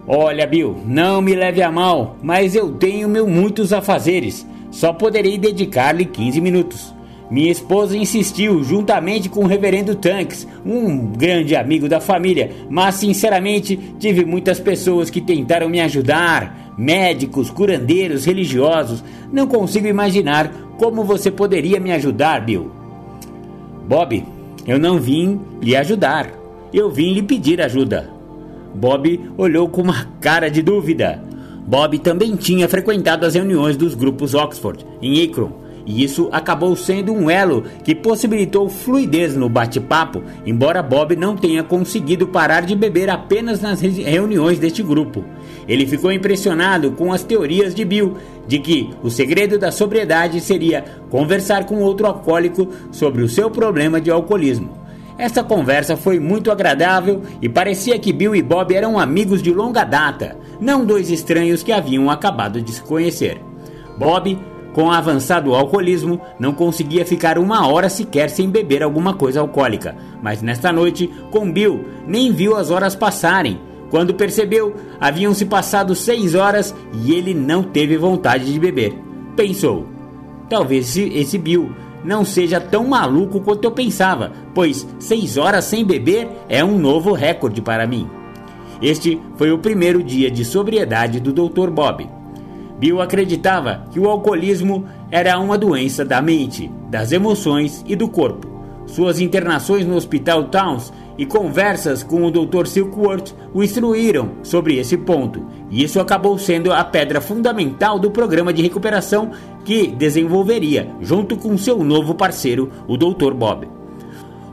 Olha, 0.07 0.45
Bill, 0.45 0.77
não 0.85 1.19
me 1.19 1.33
leve 1.33 1.63
a 1.63 1.71
mal, 1.71 2.15
mas 2.21 2.53
eu 2.53 2.73
tenho 2.73 3.09
meu 3.09 3.27
muitos 3.27 3.73
afazeres. 3.73 4.45
Só 4.71 4.93
poderei 4.93 5.37
dedicar-lhe 5.37 6.05
15 6.05 6.41
minutos. 6.41 6.97
Minha 7.29 7.51
esposa 7.51 7.97
insistiu, 7.97 8.63
juntamente 8.63 9.27
com 9.27 9.43
o 9.43 9.47
reverendo 9.47 9.95
Tanks, 9.95 10.47
um 10.65 11.07
grande 11.07 11.57
amigo 11.57 11.89
da 11.89 11.99
família, 11.99 12.51
mas 12.69 12.95
sinceramente 12.95 13.77
tive 13.99 14.23
muitas 14.23 14.61
pessoas 14.61 15.09
que 15.09 15.19
tentaram 15.19 15.67
me 15.67 15.81
ajudar, 15.81 16.73
médicos, 16.77 17.49
curandeiros, 17.49 18.23
religiosos. 18.23 19.03
Não 19.31 19.45
consigo 19.45 19.87
imaginar 19.87 20.49
como 20.77 21.03
você 21.03 21.29
poderia 21.29 21.81
me 21.81 21.91
ajudar, 21.91 22.45
Bill. 22.45 22.71
Bob, 23.87 24.23
eu 24.65 24.79
não 24.79 24.97
vim 24.97 25.39
lhe 25.61 25.75
ajudar, 25.75 26.31
eu 26.73 26.89
vim 26.89 27.13
lhe 27.13 27.23
pedir 27.23 27.61
ajuda. 27.61 28.09
Bob 28.73 29.19
olhou 29.37 29.67
com 29.67 29.81
uma 29.81 30.05
cara 30.21 30.49
de 30.49 30.61
dúvida. 30.61 31.21
Bob 31.67 31.99
também 31.99 32.33
tinha 32.37 32.69
frequentado 32.69 33.25
as 33.25 33.35
reuniões 33.35 33.75
dos 33.75 33.93
grupos 33.93 34.33
Oxford, 34.33 34.85
em 35.01 35.21
Akron, 35.21 35.51
e 35.85 36.01
isso 36.01 36.29
acabou 36.31 36.73
sendo 36.77 37.11
um 37.11 37.29
elo 37.29 37.63
que 37.83 37.93
possibilitou 37.93 38.69
fluidez 38.69 39.35
no 39.35 39.49
bate-papo, 39.49 40.23
embora 40.45 40.81
Bob 40.81 41.13
não 41.17 41.35
tenha 41.35 41.63
conseguido 41.63 42.25
parar 42.25 42.61
de 42.61 42.73
beber 42.73 43.09
apenas 43.09 43.59
nas 43.59 43.81
reuniões 43.81 44.59
deste 44.59 44.81
grupo. 44.81 45.25
Ele 45.67 45.85
ficou 45.85 46.09
impressionado 46.09 46.91
com 46.91 47.11
as 47.11 47.23
teorias 47.23 47.75
de 47.75 47.83
Bill 47.83 48.15
de 48.47 48.59
que 48.59 48.89
o 49.03 49.09
segredo 49.09 49.59
da 49.59 49.69
sobriedade 49.69 50.39
seria 50.39 50.85
conversar 51.09 51.65
com 51.65 51.81
outro 51.81 52.07
alcoólico 52.07 52.69
sobre 52.91 53.23
o 53.23 53.29
seu 53.29 53.51
problema 53.51 53.99
de 53.99 54.09
alcoolismo. 54.09 54.86
Esta 55.17 55.43
conversa 55.43 55.97
foi 55.97 56.19
muito 56.19 56.51
agradável 56.51 57.23
e 57.41 57.49
parecia 57.49 57.97
que 57.97 58.13
Bill 58.13 58.35
e 58.35 58.41
Bob 58.41 58.73
eram 58.73 58.99
amigos 58.99 59.41
de 59.41 59.51
longa 59.51 59.83
data, 59.83 60.37
não 60.61 60.85
dois 60.85 61.09
estranhos 61.09 61.63
que 61.63 61.71
haviam 61.71 62.09
acabado 62.09 62.61
de 62.61 62.71
se 62.71 62.81
conhecer. 62.83 63.41
Bob, 63.97 64.37
com 64.73 64.91
avançado 64.91 65.55
alcoolismo, 65.55 66.21
não 66.39 66.53
conseguia 66.53 67.03
ficar 67.03 67.39
uma 67.39 67.67
hora 67.67 67.89
sequer 67.89 68.29
sem 68.29 68.47
beber 68.47 68.83
alguma 68.83 69.15
coisa 69.15 69.39
alcoólica, 69.39 69.95
mas 70.21 70.43
nesta 70.43 70.71
noite, 70.71 71.09
com 71.31 71.51
Bill, 71.51 71.83
nem 72.05 72.31
viu 72.31 72.55
as 72.55 72.69
horas 72.69 72.95
passarem. 72.95 73.59
Quando 73.89 74.13
percebeu, 74.13 74.75
haviam 74.99 75.33
se 75.33 75.45
passado 75.45 75.95
seis 75.95 76.35
horas 76.35 76.75
e 76.93 77.11
ele 77.13 77.33
não 77.33 77.63
teve 77.63 77.97
vontade 77.97 78.53
de 78.53 78.59
beber. 78.59 78.93
Pensou: 79.35 79.87
talvez 80.47 80.95
esse 80.95 81.39
Bill 81.39 81.71
não 82.07 82.23
seja 82.23 82.61
tão 82.61 82.87
maluco 82.87 83.41
quanto 83.41 83.65
eu 83.65 83.71
pensava, 83.71 84.31
pois 84.55 84.87
seis 84.97 85.35
horas 85.35 85.65
sem 85.65 85.83
beber 85.83 86.29
é 86.47 86.63
um 86.63 86.79
novo 86.79 87.11
recorde 87.11 87.61
para 87.61 87.85
mim. 87.85 88.09
Este 88.81 89.21
foi 89.35 89.51
o 89.51 89.59
primeiro 89.59 90.01
dia 90.01 90.31
de 90.31 90.45
sobriedade 90.45 91.19
do 91.19 91.33
Dr. 91.33 91.69
Bob. 91.69 92.09
Bill 92.79 93.01
acreditava 93.01 93.83
que 93.91 93.99
o 93.99 94.07
alcoolismo 94.07 94.85
era 95.11 95.37
uma 95.37 95.57
doença 95.57 96.05
da 96.05 96.21
mente, 96.21 96.71
das 96.89 97.11
emoções 97.11 97.83
e 97.85 97.93
do 97.93 98.07
corpo. 98.07 98.47
Suas 98.85 99.19
internações 99.19 99.85
no 99.85 99.95
Hospital 99.95 100.45
Towns 100.45 100.93
e 101.17 101.25
conversas 101.25 102.03
com 102.03 102.23
o 102.23 102.31
Dr. 102.31 102.67
Silkworth 102.67 103.33
o 103.53 103.61
instruíram 103.61 104.33
sobre 104.43 104.77
esse 104.77 104.95
ponto, 104.95 105.45
e 105.69 105.83
isso 105.83 105.99
acabou 105.99 106.37
sendo 106.37 106.71
a 106.71 106.83
pedra 106.85 107.19
fundamental 107.19 107.99
do 107.99 108.11
programa 108.11 108.53
de 108.53 108.61
recuperação 108.61 109.31
que 109.67 109.85
desenvolveria 109.85 110.95
junto 111.01 111.35
com 111.35 111.57
seu 111.57 111.83
novo 111.83 112.15
parceiro, 112.15 112.71
o 112.87 112.95
Dr. 112.95 113.33
Bob. 113.33 113.67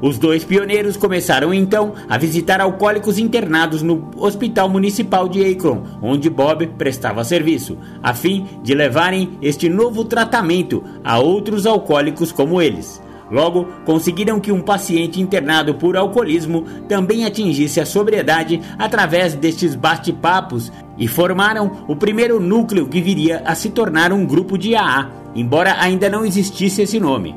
Os 0.03 0.19
dois 0.19 0.43
pioneiros 0.45 0.97
começaram 0.97 1.55
então 1.55 1.95
a 2.09 2.19
visitar 2.19 2.61
alcoólicos 2.61 3.17
internados 3.17 3.81
no 3.81 4.11
Hospital 4.17 4.69
Municipal 4.69 5.29
de 5.29 5.49
Akron, 5.49 5.85
onde 6.03 6.29
Bob 6.29 6.67
prestava 6.77 7.23
serviço, 7.23 7.79
a 8.03 8.13
fim 8.13 8.45
de 8.65 8.75
levarem 8.75 9.39
este 9.41 9.69
novo 9.69 10.05
tratamento 10.05 10.83
a 11.05 11.21
outros 11.21 11.65
alcoólicos 11.65 12.33
como 12.33 12.61
eles. 12.61 13.01
Logo, 13.35 13.67
conseguiram 13.85 14.39
que 14.39 14.53
um 14.53 14.61
paciente 14.61 15.21
internado 15.21 15.75
por 15.75 15.97
alcoolismo 15.97 16.63
também 16.89 17.25
atingisse 17.25 17.81
a 17.81 17.85
sobriedade 17.85 18.61
através 18.79 19.35
destes 19.35 19.75
bate-papos 19.75 20.71
e 20.97 21.09
formaram 21.09 21.85
o 21.89 21.97
primeiro 21.97 22.39
núcleo 22.39 22.87
que 22.87 23.01
viria 23.01 23.43
a 23.45 23.57
se 23.57 23.71
tornar 23.71 24.13
um 24.13 24.25
grupo 24.25 24.57
de 24.57 24.77
AA, 24.77 25.11
embora 25.35 25.75
ainda 25.81 26.09
não 26.09 26.25
existisse 26.25 26.83
esse 26.83 27.01
nome. 27.01 27.35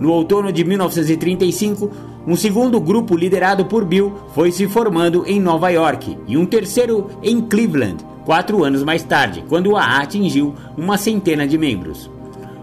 No 0.00 0.10
outono 0.10 0.50
de 0.50 0.64
1935, 0.64 1.90
um 2.26 2.34
segundo 2.34 2.80
grupo 2.80 3.14
liderado 3.14 3.66
por 3.66 3.84
Bill 3.84 4.10
foi 4.34 4.50
se 4.50 4.66
formando 4.66 5.22
em 5.26 5.38
Nova 5.38 5.68
York 5.68 6.16
e 6.26 6.38
um 6.38 6.46
terceiro 6.46 7.10
em 7.22 7.42
Cleveland, 7.42 8.02
quatro 8.24 8.64
anos 8.64 8.82
mais 8.82 9.02
tarde, 9.02 9.44
quando 9.50 9.72
o 9.72 9.76
AA 9.76 9.98
atingiu 9.98 10.54
uma 10.78 10.96
centena 10.96 11.46
de 11.46 11.58
membros. 11.58 12.13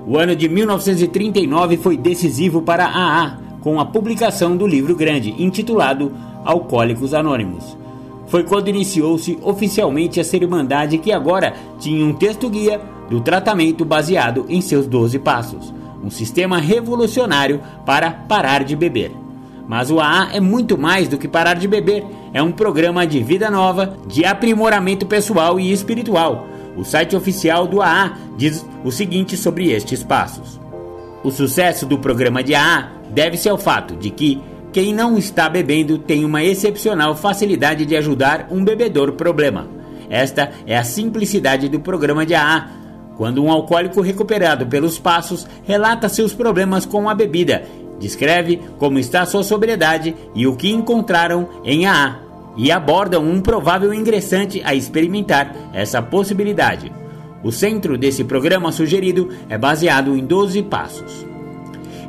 O 0.06 0.18
ano 0.18 0.36
de 0.36 0.50
1939 0.50 1.78
foi 1.78 1.96
decisivo 1.96 2.62
para 2.64 2.86
a 2.86 3.24
AA, 3.24 3.38
com 3.62 3.80
a 3.80 3.86
publicação 3.86 4.58
do 4.58 4.66
livro 4.66 4.96
grande 4.96 5.36
intitulado 5.38 6.12
Alcoólicos 6.44 7.14
Anônimos. 7.14 7.78
Foi 8.26 8.44
quando 8.44 8.70
iniciou-se 8.70 9.38
oficialmente 9.44 10.20
essa 10.20 10.36
irmandade 10.36 10.98
que 10.98 11.12
agora 11.12 11.54
tinha 11.80 12.04
um 12.04 12.14
texto-guia 12.14 12.82
do 13.12 13.22
tratamento 13.22 13.86
baseado 13.86 14.46
em 14.50 14.60
seus 14.60 14.88
12 14.88 15.20
passos, 15.20 15.72
um 16.04 16.10
sistema 16.10 16.58
revolucionário 16.58 17.62
para 17.86 18.10
parar 18.10 18.64
de 18.64 18.76
beber. 18.76 19.12
Mas 19.68 19.92
o 19.92 20.00
AA 20.00 20.30
é 20.34 20.40
muito 20.40 20.80
mais 20.80 21.08
do 21.08 21.18
que 21.18 21.28
parar 21.28 21.54
de 21.54 21.68
beber, 21.68 22.04
é 22.34 22.42
um 22.42 22.52
programa 22.52 23.06
de 23.06 23.22
vida 23.22 23.52
nova, 23.52 23.96
de 24.08 24.26
aprimoramento 24.26 25.06
pessoal 25.06 25.60
e 25.60 25.72
espiritual 25.72 26.48
o 26.82 26.84
site 26.84 27.16
oficial 27.16 27.68
do 27.68 27.80
AA 27.80 28.18
diz 28.36 28.66
o 28.84 28.92
seguinte 28.92 29.38
sobre 29.38 29.70
estes 29.72 30.04
passos: 30.04 30.60
O 31.24 31.30
sucesso 31.30 31.86
do 31.86 32.00
programa 32.00 32.44
de 32.44 32.56
AA 32.56 32.90
deve-se 33.12 33.48
ao 33.48 33.56
fato 33.56 33.96
de 33.96 34.10
que 34.10 34.42
quem 34.74 34.92
não 34.92 35.16
está 35.16 35.48
bebendo 35.48 36.00
tem 36.00 36.26
uma 36.26 36.44
excepcional 36.44 37.16
facilidade 37.16 37.86
de 37.86 37.96
ajudar 37.96 38.48
um 38.50 38.64
bebedor 38.66 39.12
problema. 39.12 39.68
Esta 40.10 40.52
é 40.66 40.76
a 40.76 40.84
simplicidade 40.84 41.70
do 41.70 41.80
programa 41.80 42.26
de 42.26 42.34
AA. 42.34 42.82
quando 43.16 43.44
um 43.44 43.52
alcoólico 43.52 44.02
recuperado 44.02 44.66
pelos 44.66 44.98
passos 44.98 45.46
relata 45.64 46.10
seus 46.10 46.34
problemas 46.34 46.84
com 46.84 47.08
a 47.08 47.14
bebida, 47.14 47.64
descreve 48.00 48.60
como 48.80 48.98
está 48.98 49.24
sua 49.28 49.44
sobriedade 49.44 50.16
e 50.34 50.48
o 50.48 50.56
que 50.56 50.72
encontraram 50.72 51.48
em 51.64 51.86
AA, 51.86 52.31
e 52.58 52.72
abordam 52.72 53.24
um 53.24 53.42
provável 53.42 53.94
ingressante 53.94 54.62
a 54.64 54.76
experimentar 54.76 55.56
essa 55.74 56.02
possibilidade. 56.02 56.92
O 57.44 57.52
centro 57.52 57.98
desse 57.98 58.24
programa 58.24 58.72
sugerido 58.72 59.30
é 59.50 59.58
baseado 59.58 60.16
em 60.16 60.24
12 60.24 60.62
passos. 60.64 61.26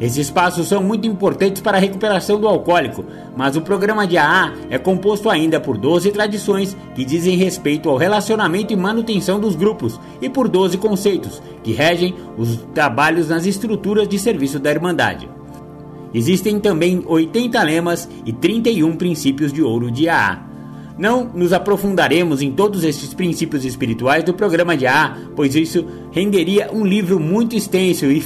Esses 0.02 0.30
passos 0.30 0.66
são 0.66 0.82
muito 0.82 1.06
importantes 1.06 1.62
para 1.62 1.78
a 1.78 1.80
recuperação 1.80 2.40
do 2.40 2.48
alcoólico, 2.48 3.04
mas 3.36 3.54
o 3.54 3.62
programa 3.62 4.04
de 4.04 4.18
AA 4.18 4.52
é 4.68 4.76
composto 4.76 5.30
ainda 5.30 5.60
por 5.60 5.78
12 5.78 6.10
tradições 6.10 6.76
que 6.94 7.04
dizem 7.04 7.36
respeito 7.36 7.88
ao 7.88 7.96
relacionamento 7.96 8.72
e 8.72 8.76
manutenção 8.76 9.38
dos 9.38 9.54
grupos 9.54 10.00
e 10.20 10.28
por 10.28 10.48
12 10.48 10.76
conceitos 10.78 11.40
que 11.62 11.72
regem 11.72 12.16
os 12.36 12.56
trabalhos 12.74 13.28
nas 13.28 13.46
estruturas 13.46 14.08
de 14.08 14.18
serviço 14.18 14.58
da 14.58 14.72
Irmandade. 14.72 15.28
Existem 16.14 16.60
também 16.60 17.02
80 17.06 17.62
lemas 17.62 18.08
e 18.24 18.32
31 18.32 18.96
princípios 18.96 19.52
de 19.52 19.62
ouro 19.62 19.90
de 19.90 20.08
AA. 20.08 20.46
Não 20.98 21.24
nos 21.24 21.52
aprofundaremos 21.52 22.42
em 22.42 22.52
todos 22.52 22.84
estes 22.84 23.14
princípios 23.14 23.64
espirituais 23.64 24.22
do 24.22 24.34
programa 24.34 24.76
de 24.76 24.86
AA, 24.86 25.16
pois 25.34 25.54
isso 25.54 25.86
renderia 26.12 26.70
um 26.72 26.84
livro 26.84 27.18
muito 27.18 27.56
extenso 27.56 28.06
e 28.06 28.22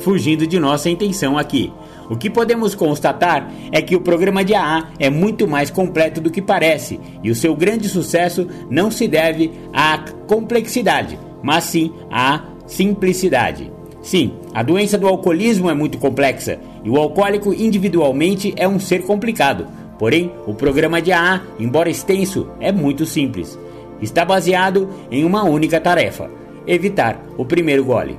fugindo 0.00 0.46
de 0.46 0.58
nossa 0.58 0.88
intenção 0.88 1.36
aqui. 1.36 1.72
O 2.08 2.16
que 2.16 2.30
podemos 2.30 2.74
constatar 2.74 3.50
é 3.72 3.82
que 3.82 3.96
o 3.96 4.00
programa 4.00 4.44
de 4.44 4.54
AA 4.54 4.88
é 4.98 5.10
muito 5.10 5.46
mais 5.46 5.70
completo 5.70 6.20
do 6.20 6.30
que 6.30 6.40
parece, 6.40 7.00
e 7.22 7.30
o 7.30 7.34
seu 7.34 7.54
grande 7.54 7.88
sucesso 7.88 8.46
não 8.70 8.90
se 8.90 9.08
deve 9.08 9.50
à 9.72 9.98
complexidade, 10.26 11.18
mas 11.42 11.64
sim 11.64 11.92
à 12.10 12.44
simplicidade. 12.66 13.70
Sim, 14.02 14.34
a 14.56 14.62
doença 14.62 14.96
do 14.96 15.06
alcoolismo 15.06 15.68
é 15.68 15.74
muito 15.74 15.98
complexa 15.98 16.58
e 16.82 16.88
o 16.88 16.96
alcoólico 16.96 17.52
individualmente 17.52 18.54
é 18.56 18.66
um 18.66 18.80
ser 18.80 19.02
complicado. 19.02 19.66
Porém, 19.98 20.32
o 20.46 20.54
programa 20.54 21.02
de 21.02 21.12
AA, 21.12 21.42
embora 21.60 21.90
extenso, 21.90 22.48
é 22.58 22.72
muito 22.72 23.04
simples. 23.04 23.58
Está 24.00 24.24
baseado 24.24 24.88
em 25.10 25.26
uma 25.26 25.44
única 25.44 25.78
tarefa: 25.78 26.30
evitar 26.66 27.22
o 27.36 27.44
primeiro 27.44 27.84
gole. 27.84 28.16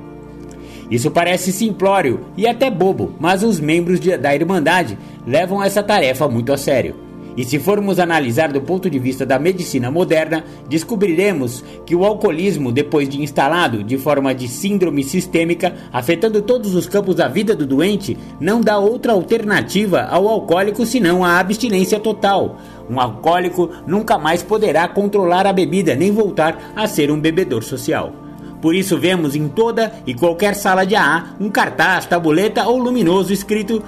Isso 0.88 1.10
parece 1.10 1.50
simplório 1.50 2.20
e 2.36 2.46
até 2.46 2.70
bobo, 2.70 3.16
mas 3.18 3.42
os 3.42 3.58
membros 3.58 3.98
da 3.98 4.32
Irmandade 4.32 4.96
levam 5.26 5.60
essa 5.60 5.82
tarefa 5.82 6.28
muito 6.28 6.52
a 6.52 6.56
sério. 6.56 7.07
E 7.38 7.44
se 7.44 7.60
formos 7.60 8.00
analisar 8.00 8.52
do 8.52 8.60
ponto 8.60 8.90
de 8.90 8.98
vista 8.98 9.24
da 9.24 9.38
medicina 9.38 9.92
moderna, 9.92 10.42
descobriremos 10.68 11.62
que 11.86 11.94
o 11.94 12.04
alcoolismo, 12.04 12.72
depois 12.72 13.08
de 13.08 13.22
instalado 13.22 13.84
de 13.84 13.96
forma 13.96 14.34
de 14.34 14.48
síndrome 14.48 15.04
sistêmica, 15.04 15.72
afetando 15.92 16.42
todos 16.42 16.74
os 16.74 16.88
campos 16.88 17.14
da 17.14 17.28
vida 17.28 17.54
do 17.54 17.64
doente, 17.64 18.18
não 18.40 18.60
dá 18.60 18.76
outra 18.80 19.12
alternativa 19.12 20.02
ao 20.10 20.26
alcoólico 20.26 20.84
senão 20.84 21.24
a 21.24 21.38
abstinência 21.38 22.00
total. 22.00 22.58
Um 22.90 22.98
alcoólico 22.98 23.70
nunca 23.86 24.18
mais 24.18 24.42
poderá 24.42 24.88
controlar 24.88 25.46
a 25.46 25.52
bebida 25.52 25.94
nem 25.94 26.10
voltar 26.10 26.72
a 26.74 26.88
ser 26.88 27.08
um 27.08 27.20
bebedor 27.20 27.62
social. 27.62 28.12
Por 28.60 28.74
isso 28.74 28.98
vemos 28.98 29.36
em 29.36 29.46
toda 29.46 29.92
e 30.04 30.12
qualquer 30.12 30.56
sala 30.56 30.84
de 30.84 30.96
AA 30.96 31.36
um 31.38 31.48
cartaz, 31.48 32.04
tabuleta 32.04 32.66
ou 32.66 32.78
luminoso 32.78 33.32
escrito 33.32 33.80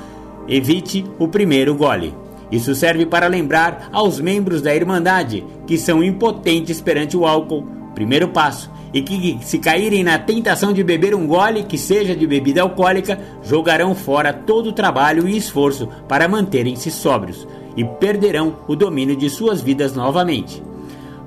Evite 0.47 1.05
o 1.19 1.27
primeiro 1.27 1.75
gole. 1.75 2.15
Isso 2.51 2.75
serve 2.75 3.07
para 3.07 3.29
lembrar 3.29 3.89
aos 3.93 4.21
membros 4.21 4.61
da 4.61 4.75
Irmandade 4.75 5.45
que 5.67 5.79
são 5.79 6.03
impotentes 6.03 6.81
perante 6.81 7.17
o 7.17 7.25
álcool, 7.27 7.67
primeiro 7.95 8.29
passo, 8.29 8.71
e 8.93 9.03
que, 9.03 9.39
se 9.43 9.59
caírem 9.59 10.03
na 10.03 10.19
tentação 10.19 10.73
de 10.73 10.83
beber 10.83 11.15
um 11.15 11.27
gole 11.27 11.63
que 11.63 11.79
seja 11.79 12.15
de 12.17 12.27
bebida 12.27 12.63
alcoólica, 12.63 13.21
jogarão 13.43 13.95
fora 13.95 14.33
todo 14.33 14.71
o 14.71 14.73
trabalho 14.73 15.29
e 15.29 15.37
esforço 15.37 15.89
para 16.09 16.27
manterem-se 16.27 16.91
sóbrios 16.91 17.47
e 17.77 17.85
perderão 17.85 18.57
o 18.67 18.75
domínio 18.75 19.17
de 19.17 19.31
suas 19.31 19.61
vidas 19.61 19.95
novamente. 19.95 20.61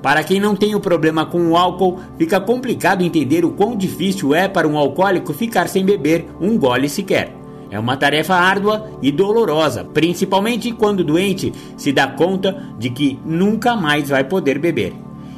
Para 0.02 0.22
quem 0.22 0.38
não 0.38 0.54
tem 0.54 0.76
o 0.76 0.82
problema 0.82 1.26
com 1.26 1.48
o 1.48 1.56
álcool, 1.56 1.98
fica 2.18 2.38
complicado 2.42 3.02
entender 3.02 3.46
o 3.46 3.52
quão 3.52 3.78
difícil 3.78 4.36
é 4.36 4.50
para 4.50 4.68
um 4.68 4.78
alcoólico 4.78 5.34
ficar 5.34 5.70
sem 5.70 5.86
beber 5.86 6.26
um 6.42 6.58
gole 6.58 6.90
sequer. 6.90 7.43
É 7.74 7.80
uma 7.80 7.98
tarefa 7.98 8.36
árdua 8.36 8.92
e 9.02 9.12
dolorosa, 9.12 9.84
principalmente 9.84 10.72
quando 10.72 11.00
o 11.00 11.04
doente 11.04 11.52
se 11.76 11.92
dá 11.92 12.06
conta 12.06 12.64
de 12.78 12.92
que 12.92 13.18
nunca 13.26 13.76
mais 13.76 14.10
vai 14.10 14.24
poder 14.24 14.60
beber. 14.60 14.94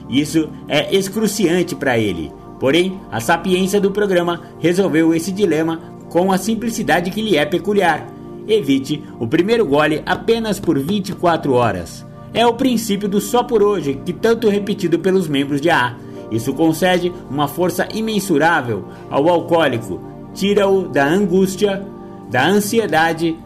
Isso 0.09 0.49
é 0.67 0.93
excruciante 0.93 1.73
para 1.75 1.97
ele. 1.97 2.29
Porém, 2.59 2.99
a 3.09 3.21
sapiência 3.21 3.79
do 3.79 3.89
programa 3.89 4.41
resolveu 4.59 5.13
esse 5.13 5.31
dilema 5.31 5.79
com 6.09 6.29
a 6.29 6.37
simplicidade 6.37 7.09
que 7.09 7.21
lhe 7.21 7.37
é 7.37 7.45
peculiar. 7.45 8.05
Evite 8.45 9.01
o 9.17 9.25
primeiro 9.25 9.65
gole 9.65 10.03
apenas 10.05 10.59
por 10.59 10.77
24 10.77 11.53
horas 11.53 12.05
é 12.35 12.45
o 12.45 12.53
princípio 12.53 13.07
do 13.07 13.21
só 13.21 13.43
por 13.43 13.63
hoje, 13.63 13.97
que 14.05 14.11
tanto 14.11 14.49
repetido 14.49 14.99
pelos 14.99 15.25
membros 15.25 15.61
de 15.61 15.69
AA. 15.69 15.95
Isso 16.29 16.53
concede 16.53 17.11
uma 17.31 17.47
força 17.47 17.87
imensurável 17.93 18.83
ao 19.09 19.29
alcoólico, 19.29 20.01
tira-o 20.33 20.89
da 20.89 21.07
angústia, 21.07 21.81
da 22.29 22.47
ansiedade 22.47 23.37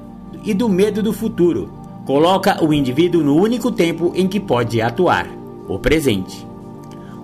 e 0.43 0.53
do 0.53 0.69
medo 0.69 1.01
do 1.03 1.13
futuro. 1.13 1.71
Coloca 2.05 2.63
o 2.63 2.73
indivíduo 2.73 3.23
no 3.23 3.35
único 3.35 3.71
tempo 3.71 4.11
em 4.15 4.27
que 4.27 4.39
pode 4.39 4.81
atuar, 4.81 5.27
o 5.67 5.77
presente. 5.77 6.47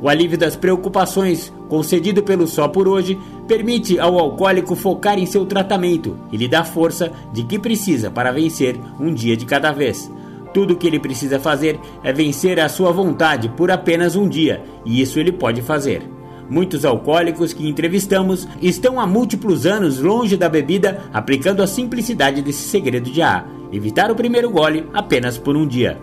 O 0.02 0.10
alívio 0.10 0.38
das 0.38 0.56
preocupações, 0.56 1.52
concedido 1.70 2.22
pelo 2.22 2.46
só 2.46 2.68
por 2.68 2.88
hoje, 2.88 3.18
permite 3.48 4.00
ao 4.00 4.20
alcoólico 4.20 4.76
focar 4.76 5.18
em 5.18 5.26
seu 5.26 5.46
tratamento 5.46 6.18
e 6.32 6.38
lhe 6.38 6.48
dá 6.48 6.64
força 6.64 7.12
de 7.34 7.44
que 7.44 7.58
precisa 7.58 8.12
para 8.12 8.32
vencer 8.32 8.80
um 9.00 9.14
dia 9.14 9.36
de 9.36 9.46
cada 9.46 9.72
vez. 9.72 10.12
Tudo 10.54 10.74
o 10.74 10.78
que 10.78 10.88
ele 10.88 11.00
precisa 11.00 11.40
fazer 11.40 11.80
é 12.04 12.14
vencer 12.14 12.60
a 12.60 12.70
sua 12.70 12.92
vontade 12.92 13.50
por 13.50 13.72
apenas 13.72 14.16
um 14.16 14.28
dia, 14.28 14.62
e 14.86 15.02
isso 15.02 15.20
ele 15.20 15.32
pode 15.32 15.62
fazer. 15.62 16.15
Muitos 16.50 16.86
alcoólicos 16.86 17.54
que 17.54 17.68
entrevistamos 17.68 18.48
estão 18.62 19.00
há 19.00 19.08
múltiplos 19.08 19.66
anos 19.66 20.00
longe 20.00 20.38
da 20.38 20.48
bebida, 20.48 21.04
aplicando 21.12 21.64
a 21.64 21.68
simplicidade 21.68 22.42
desse 22.42 22.68
segredo 22.70 23.10
de 23.10 23.22
A: 23.22 23.46
evitar 23.72 24.12
o 24.12 24.16
primeiro 24.16 24.50
gole 24.50 24.88
apenas 24.94 25.38
por 25.38 25.58
um 25.58 25.66
dia. 25.66 25.98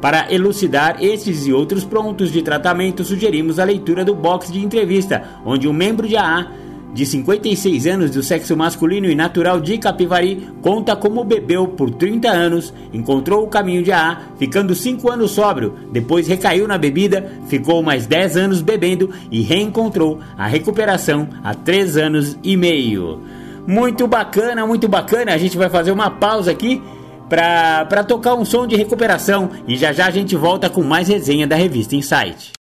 Para 0.00 0.30
elucidar 0.30 1.02
esses 1.02 1.46
e 1.46 1.52
outros 1.52 1.84
pontos 1.84 2.30
de 2.30 2.42
tratamento, 2.42 3.04
sugerimos 3.04 3.58
a 3.58 3.64
leitura 3.64 4.04
do 4.04 4.14
box 4.14 4.52
de 4.52 4.62
entrevista, 4.62 5.22
onde 5.46 5.66
um 5.66 5.72
membro 5.72 6.06
de 6.06 6.16
AA 6.16 6.63
de 6.94 7.04
56 7.04 7.86
anos 7.88 8.10
do 8.12 8.22
sexo 8.22 8.56
masculino 8.56 9.10
e 9.10 9.14
natural 9.16 9.60
de 9.60 9.76
Capivari, 9.76 10.48
conta 10.62 10.94
como 10.94 11.24
bebeu 11.24 11.66
por 11.66 11.90
30 11.90 12.28
anos, 12.30 12.72
encontrou 12.92 13.42
o 13.42 13.48
caminho 13.48 13.82
de 13.82 13.90
AA, 13.90 14.20
ficando 14.38 14.74
5 14.74 15.10
anos 15.10 15.32
sóbrio, 15.32 15.74
depois 15.90 16.28
recaiu 16.28 16.68
na 16.68 16.78
bebida, 16.78 17.32
ficou 17.48 17.82
mais 17.82 18.06
10 18.06 18.36
anos 18.36 18.62
bebendo 18.62 19.10
e 19.30 19.42
reencontrou 19.42 20.20
a 20.38 20.46
recuperação 20.46 21.28
há 21.42 21.52
3 21.52 21.96
anos 21.96 22.38
e 22.44 22.56
meio. 22.56 23.20
Muito 23.66 24.06
bacana, 24.06 24.66
muito 24.66 24.86
bacana. 24.86 25.32
A 25.32 25.38
gente 25.38 25.56
vai 25.56 25.68
fazer 25.68 25.90
uma 25.90 26.10
pausa 26.10 26.50
aqui 26.50 26.80
para 27.28 28.04
tocar 28.04 28.34
um 28.34 28.44
som 28.44 28.66
de 28.66 28.76
recuperação 28.76 29.50
e 29.66 29.76
já 29.76 29.92
já 29.92 30.06
a 30.06 30.10
gente 30.10 30.36
volta 30.36 30.70
com 30.70 30.82
mais 30.82 31.08
resenha 31.08 31.46
da 31.46 31.56
revista 31.56 31.96
Insight. 31.96 32.52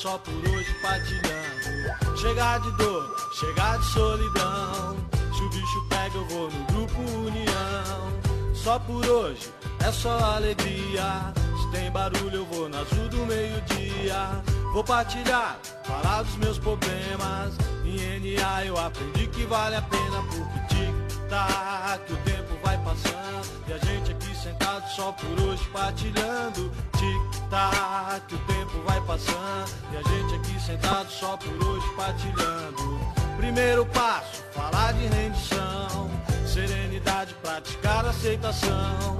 Só 0.00 0.16
por 0.16 0.32
hoje 0.32 0.74
partilhando. 0.80 2.16
Chegar 2.16 2.58
de 2.60 2.72
dor, 2.78 3.14
chegar 3.38 3.78
de 3.78 3.84
solidão. 3.86 4.96
Se 5.36 5.42
o 5.42 5.48
bicho 5.50 5.86
pega, 5.90 6.16
eu 6.16 6.26
vou 6.28 6.50
no 6.50 6.64
grupo 6.64 7.00
União. 7.00 8.54
Só 8.54 8.78
por 8.78 9.06
hoje 9.06 9.52
é 9.86 9.92
só 9.92 10.18
alegria. 10.36 11.34
Se 11.60 11.70
tem 11.70 11.90
barulho, 11.90 12.34
eu 12.34 12.46
vou 12.46 12.68
na 12.68 12.78
azul 12.78 13.08
do 13.10 13.26
meio-dia. 13.26 14.42
Vou 14.72 14.82
partilhar, 14.82 15.58
falar 15.84 16.22
dos 16.22 16.36
meus 16.36 16.58
problemas. 16.58 17.54
Em 17.84 18.36
NA 18.36 18.64
eu 18.64 18.78
aprendi 18.78 19.26
que 19.26 19.44
vale 19.44 19.76
a 19.76 19.82
pena 19.82 20.22
porque 20.30 20.74
tic-tac, 20.74 22.12
o 22.12 22.16
tempo 22.18 22.56
vai 22.62 22.78
passando 22.78 23.48
E 23.68 23.72
a 23.72 23.78
gente 23.78 24.12
aqui 24.12 24.29
sentado 24.42 24.88
só 24.90 25.12
por 25.12 25.40
hoje 25.40 25.68
partilhando 25.72 26.70
Tic-tac, 26.92 28.34
o 28.34 28.38
tempo 28.38 28.82
vai 28.86 29.00
passando 29.02 29.70
E 29.92 29.96
a 29.96 30.02
gente 30.02 30.34
aqui 30.34 30.60
sentado 30.60 31.10
só 31.10 31.36
por 31.36 31.66
hoje 31.66 31.86
partilhando 31.96 33.00
Primeiro 33.36 33.86
passo, 33.86 34.42
falar 34.52 34.92
de 34.92 35.06
rendição 35.06 36.10
serenidade, 36.50 37.32
praticar 37.34 38.04
aceitação. 38.04 39.16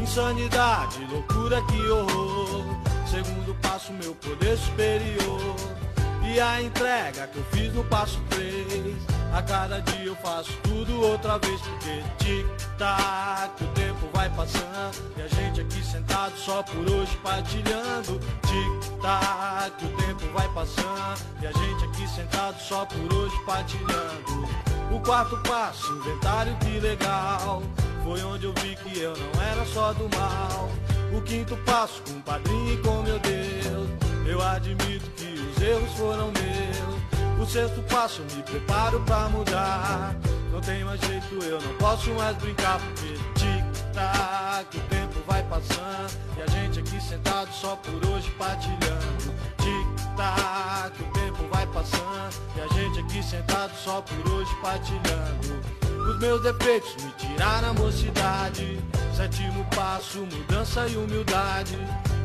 Insanidade, 0.00 1.04
loucura, 1.10 1.62
que 1.62 1.88
horror. 1.88 2.64
Segundo 3.10 3.54
passo, 3.62 3.92
meu 3.94 4.14
poder 4.16 4.56
superior. 4.58 5.83
E 6.24 6.40
a 6.40 6.62
entrega 6.62 7.26
que 7.28 7.36
eu 7.36 7.44
fiz 7.52 7.72
no 7.74 7.84
passo 7.84 8.18
3 8.30 8.96
A 9.32 9.42
cada 9.42 9.80
dia 9.80 10.06
eu 10.06 10.16
faço 10.16 10.50
tudo 10.62 11.00
outra 11.00 11.38
vez 11.38 11.60
Porque 11.60 12.02
tic-tac, 12.18 13.62
o 13.62 13.68
tempo 13.68 14.08
vai 14.12 14.30
passando. 14.30 15.12
E 15.16 15.22
a 15.22 15.28
gente 15.28 15.60
aqui 15.60 15.84
sentado 15.84 16.36
só 16.36 16.62
por 16.62 16.90
hoje 16.90 17.16
partilhando. 17.22 18.18
Tic-tac, 18.46 19.84
o 19.84 19.88
tempo 19.88 20.32
vai 20.32 20.48
passando. 20.54 21.20
E 21.42 21.46
a 21.46 21.52
gente 21.52 21.84
aqui 21.84 22.08
sentado 22.08 22.58
só 22.60 22.86
por 22.86 23.14
hoje 23.14 23.36
partilhando. 23.44 24.48
O 24.90 25.00
quarto 25.00 25.36
passo, 25.48 25.92
inventário 25.92 26.56
que 26.56 26.80
legal. 26.80 27.62
Foi 28.02 28.22
onde 28.22 28.46
eu 28.46 28.54
vi 28.60 28.76
que 28.76 28.98
eu 28.98 29.14
não 29.16 29.42
era 29.42 29.64
só 29.66 29.92
do 29.92 30.08
mal. 30.16 30.70
O 31.16 31.20
quinto 31.22 31.56
passo, 31.58 32.02
com 32.02 32.18
o 32.18 32.22
padrinho 32.22 32.74
e 32.74 32.76
com 32.78 33.02
meu 33.02 33.18
Deus 33.18 34.13
Eu 34.26 34.40
admito 34.40 35.10
que 35.16 35.34
os 35.34 35.62
erros 35.62 35.92
foram 35.92 36.32
meus. 36.32 37.40
O 37.40 37.46
sexto 37.46 37.82
passo, 37.82 38.22
me 38.34 38.42
preparo 38.42 39.00
pra 39.00 39.28
mudar. 39.28 40.16
Não 40.50 40.60
tem 40.60 40.84
mais 40.84 41.00
jeito, 41.00 41.44
eu 41.44 41.60
não 41.60 41.74
posso 41.74 42.10
mais 42.12 42.36
brincar, 42.38 42.78
porque 42.78 43.14
tic-tac, 43.34 44.76
o 44.76 44.80
tempo 44.82 45.20
vai 45.26 45.42
passando. 45.42 46.16
E 46.38 46.42
a 46.42 46.46
gente 46.46 46.80
aqui 46.80 47.00
sentado 47.02 47.52
só 47.52 47.76
por 47.76 48.08
hoje 48.08 48.30
partilhando. 48.38 49.34
Tic-tac, 49.58 51.02
o 51.02 51.12
tempo 51.12 51.48
vai 51.52 51.66
passando. 51.66 52.34
E 52.56 52.60
a 52.60 52.68
gente 52.68 53.00
aqui 53.00 53.22
sentado 53.22 53.72
só 53.76 54.00
por 54.00 54.32
hoje 54.32 54.54
partilhando. 54.62 55.60
Os 56.08 56.18
meus 56.18 56.42
defeitos 56.42 56.96
me 57.02 57.10
tiraram 57.12 57.70
a 57.70 57.72
mocidade. 57.74 58.78
Sétimo 59.14 59.64
passo, 59.74 60.18
mudança 60.20 60.86
e 60.86 60.96
humildade. 60.96 61.78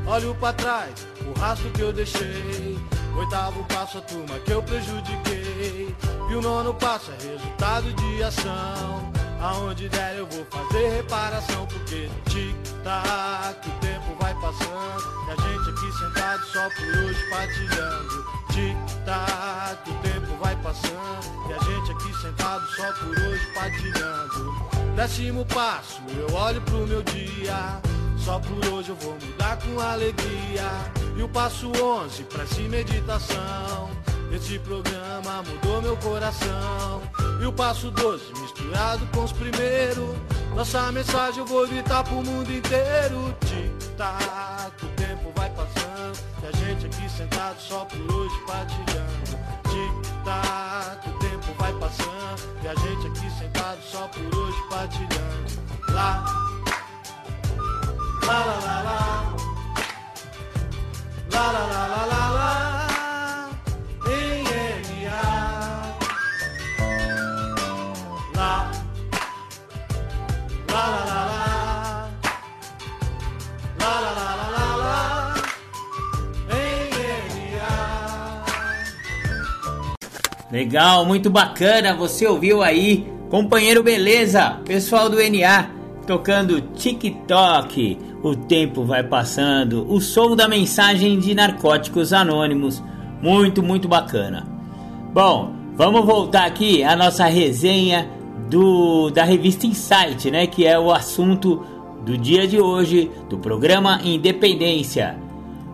Olho 0.05 0.35
para 0.35 0.53
trás, 0.53 1.07
o 1.25 1.39
rastro 1.39 1.69
que 1.71 1.81
eu 1.81 1.93
deixei. 1.93 2.79
Oitavo 3.17 3.63
passo, 3.65 3.97
a 3.97 4.01
turma 4.01 4.39
que 4.39 4.51
eu 4.51 4.63
prejudiquei. 4.63 5.95
E 6.29 6.35
o 6.35 6.41
nono 6.41 6.73
passo 6.73 7.11
é 7.11 7.31
resultado 7.31 7.91
de 7.93 8.23
ação. 8.23 9.11
Aonde 9.41 9.87
der 9.89 10.17
eu 10.17 10.27
vou 10.27 10.45
fazer 10.45 10.89
reparação, 10.89 11.65
porque 11.67 12.09
tic-tac, 12.25 13.67
o 13.67 13.71
tempo 13.79 14.15
vai 14.19 14.33
passando. 14.35 15.03
E 15.27 15.31
a 15.31 15.35
gente 15.35 15.69
aqui 15.69 15.97
sentado 15.97 16.45
só 16.45 16.69
por 16.69 17.03
hoje 17.03 17.29
partilhando. 17.29 18.25
Tic-tac, 18.51 19.89
o 19.89 19.93
tempo 19.95 20.37
vai 20.41 20.55
passando. 20.57 21.49
E 21.49 21.53
a 21.53 21.59
gente 21.63 21.91
aqui 21.91 22.21
sentado 22.21 22.67
só 22.75 22.91
por 22.93 23.17
hoje 23.17 23.45
partilhando. 23.53 24.69
Décimo 24.95 25.45
passo, 25.45 26.01
eu 26.09 26.35
olho 26.35 26.61
pro 26.61 26.85
meu 26.85 27.01
dia. 27.03 27.81
Só 28.23 28.39
por 28.39 28.73
hoje 28.73 28.89
eu 28.89 28.95
vou 28.95 29.13
mudar 29.13 29.57
com 29.57 29.79
alegria. 29.79 30.69
E 31.15 31.23
o 31.23 31.29
passo 31.29 31.71
11, 31.71 32.23
prece 32.23 32.61
meditação. 32.63 33.89
Esse 34.31 34.59
programa 34.59 35.43
mudou 35.43 35.81
meu 35.81 35.97
coração. 35.97 37.01
E 37.41 37.45
o 37.45 37.53
passo 37.53 37.89
12, 37.91 38.23
misturado 38.41 39.05
com 39.07 39.23
os 39.23 39.31
primeiros. 39.31 40.15
Nossa 40.55 40.91
mensagem 40.91 41.39
eu 41.39 41.45
vou 41.45 41.67
gritar 41.67 42.03
pro 42.03 42.15
mundo 42.15 42.51
inteiro. 42.51 43.35
Tic-tac, 43.45 44.85
o 44.85 44.89
tempo 44.89 45.31
vai 45.35 45.49
passando. 45.51 46.19
E 46.43 46.47
a 46.47 46.51
gente 46.51 46.85
aqui 46.85 47.09
sentado 47.09 47.59
só 47.59 47.85
por 47.85 48.15
hoje 48.15 48.35
partilhando. 48.45 49.39
Tic-tac, 49.69 51.09
o 51.09 51.19
tempo 51.19 51.53
vai 51.57 51.73
passando. 51.73 52.59
E 52.63 52.67
a 52.67 52.75
gente 52.75 53.07
aqui 53.07 53.39
sentado 53.39 53.79
só 53.81 54.07
por 54.07 54.37
hoje 54.37 54.57
partilhando. 54.69 55.93
Lá 55.93 56.48
Legal, 80.51 81.05
muito 81.05 81.29
bacana, 81.29 81.95
você 81.95 82.27
ouviu 82.27 82.61
aí, 82.61 83.07
companheiro 83.29 83.81
beleza, 83.81 84.59
pessoal 84.65 85.07
do 85.07 85.17
NA, 85.17 85.78
tocando 86.09 86.59
TikTok 86.59 87.99
o 88.23 88.35
tempo 88.35 88.83
vai 88.83 89.03
passando, 89.03 89.85
o 89.87 90.01
som 90.01 90.35
da 90.35 90.47
mensagem 90.47 91.19
de 91.19 91.35
Narcóticos 91.35 92.11
Anônimos, 92.11 92.83
muito, 93.21 93.61
muito 93.61 93.87
bacana. 93.87 94.47
Bom, 95.13 95.53
vamos 95.75 96.03
voltar 96.03 96.47
aqui 96.47 96.83
à 96.83 96.95
nossa 96.95 97.25
resenha 97.25 98.09
do 98.49 99.11
da 99.11 99.23
revista 99.23 99.67
Insight, 99.67 100.31
né, 100.31 100.47
que 100.47 100.65
é 100.65 100.79
o 100.79 100.91
assunto 100.91 101.63
do 102.03 102.17
dia 102.17 102.47
de 102.47 102.59
hoje 102.59 103.11
do 103.29 103.37
programa 103.37 104.01
Independência. 104.03 105.15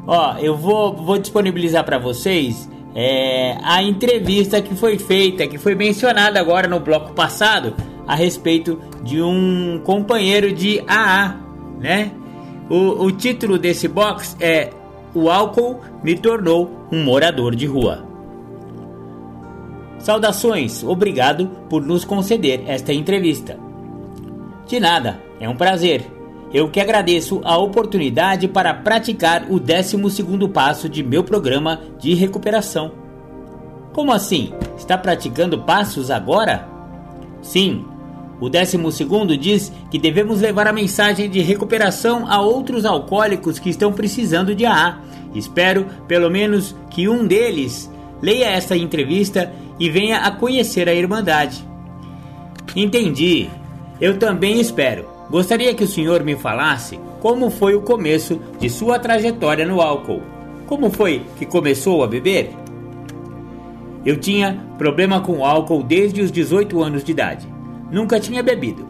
Ó, 0.06 0.36
eu 0.38 0.58
vou, 0.58 0.98
vou 0.98 1.18
disponibilizar 1.18 1.86
para 1.86 1.98
vocês 1.98 2.70
é, 2.94 3.58
a 3.64 3.82
entrevista 3.82 4.62
que 4.62 4.76
foi 4.76 5.00
feita, 5.00 5.48
que 5.48 5.58
foi 5.58 5.76
mencionada 5.76 6.42
agora 6.42 6.68
no 6.68 6.82
bloco 6.82 7.14
passado, 7.14 7.74
a 8.08 8.16
respeito 8.16 8.80
de 9.04 9.22
um 9.22 9.82
companheiro 9.84 10.54
de 10.54 10.84
AA, 10.88 11.36
né? 11.80 12.12
O, 12.70 13.06
o 13.06 13.12
título 13.12 13.58
desse 13.58 13.88
box 13.88 14.36
é 14.40 14.72
O 15.14 15.30
álcool 15.30 15.80
me 16.04 16.16
tornou 16.16 16.72
um 16.92 17.04
morador 17.04 17.56
de 17.56 17.66
rua. 17.66 18.06
Saudações, 20.00 20.84
obrigado 20.84 21.48
por 21.70 21.82
nos 21.82 22.06
conceder 22.06 22.64
esta 22.68 22.94
entrevista. 22.94 23.58
De 24.68 24.80
nada, 24.80 25.20
é 25.40 25.50
um 25.50 25.56
prazer. 25.56 26.06
Eu 26.54 26.70
que 26.70 26.80
agradeço 26.80 27.42
a 27.44 27.58
oportunidade 27.58 28.48
para 28.48 28.74
praticar 28.74 29.48
o 29.50 29.60
12 29.60 29.98
passo 30.54 30.88
de 30.88 31.04
meu 31.04 31.24
programa 31.24 31.82
de 32.00 32.14
recuperação. 32.14 32.92
Como 33.94 34.12
assim? 34.12 34.54
Está 34.78 34.98
praticando 34.98 35.64
passos 35.64 36.12
agora? 36.12 36.68
Sim, 37.42 37.86
o 38.40 38.50
décimo 38.50 38.92
segundo 38.92 39.38
diz 39.38 39.72
que 39.90 39.98
devemos 39.98 40.42
levar 40.42 40.68
a 40.68 40.74
mensagem 40.74 41.30
de 41.30 41.42
recuperação 41.42 42.30
a 42.30 42.42
outros 42.42 42.86
alcoólicos 42.86 43.60
que 43.60 43.70
estão 43.70 43.94
precisando 43.94 44.54
de 44.54 44.66
AA. 44.66 45.00
Espero, 45.34 45.86
pelo 46.08 46.30
menos, 46.30 46.76
que 46.90 47.08
um 47.08 47.26
deles 47.26 47.90
leia 48.22 48.50
esta 48.50 48.76
entrevista 48.76 49.54
e 49.80 49.90
venha 49.90 50.20
a 50.20 50.32
conhecer 50.32 50.90
a 50.90 50.94
Irmandade. 50.94 51.66
Entendi. 52.76 53.50
Eu 54.02 54.18
também 54.18 54.60
espero. 54.60 55.06
Gostaria 55.30 55.74
que 55.74 55.84
o 55.84 55.88
senhor 55.88 56.24
me 56.24 56.36
falasse 56.36 57.00
como 57.22 57.50
foi 57.50 57.74
o 57.74 57.82
começo 57.82 58.40
de 58.60 58.70
sua 58.70 59.00
trajetória 59.00 59.66
no 59.66 59.82
álcool. 59.82 60.22
Como 60.68 60.90
foi 60.90 61.22
que 61.38 61.46
começou 61.46 62.04
a 62.04 62.08
beber? 62.08 62.52
Eu 64.06 64.20
tinha 64.20 64.62
problema 64.78 65.22
com 65.22 65.46
álcool 65.46 65.82
desde 65.82 66.22
os 66.22 66.32
18 66.32 66.84
anos 66.84 67.04
de 67.04 67.12
idade. 67.12 67.55
Nunca 67.92 68.20
tinha 68.20 68.42
bebido. 68.42 68.88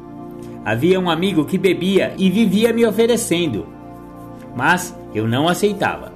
Havia 0.64 1.00
um 1.00 1.10
amigo 1.10 1.46
que 1.46 1.58
bebia 1.58 2.14
e 2.18 2.30
vivia 2.30 2.74
me 2.74 2.86
oferecendo, 2.86 3.68
mas 4.56 4.98
eu 5.14 5.28
não 5.28 5.48
aceitava. 5.48 6.12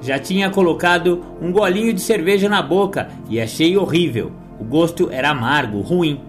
Já 0.00 0.18
tinha 0.18 0.50
colocado 0.50 1.24
um 1.40 1.52
golinho 1.52 1.92
de 1.92 2.00
cerveja 2.00 2.48
na 2.48 2.60
boca 2.60 3.08
e 3.30 3.40
achei 3.40 3.76
horrível. 3.76 4.32
O 4.58 4.64
gosto 4.64 5.08
era 5.10 5.30
amargo, 5.30 5.80
ruim. 5.80 6.20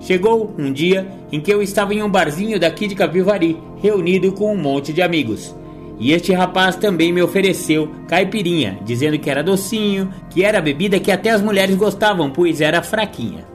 Chegou 0.00 0.54
um 0.58 0.72
dia 0.72 1.06
em 1.30 1.40
que 1.40 1.52
eu 1.52 1.62
estava 1.62 1.92
em 1.92 2.02
um 2.02 2.08
barzinho 2.08 2.58
daqui 2.58 2.86
de 2.86 2.94
Capivari, 2.94 3.58
reunido 3.82 4.32
com 4.32 4.54
um 4.54 4.56
monte 4.56 4.92
de 4.92 5.02
amigos. 5.02 5.54
E 5.98 6.12
este 6.12 6.32
rapaz 6.32 6.76
também 6.76 7.12
me 7.12 7.22
ofereceu 7.22 7.90
caipirinha, 8.08 8.78
dizendo 8.84 9.18
que 9.18 9.30
era 9.30 9.42
docinho, 9.42 10.12
que 10.30 10.42
era 10.42 10.60
bebida 10.60 10.98
que 10.98 11.12
até 11.12 11.30
as 11.30 11.42
mulheres 11.42 11.76
gostavam, 11.76 12.30
pois 12.30 12.60
era 12.60 12.82
fraquinha. 12.82 13.53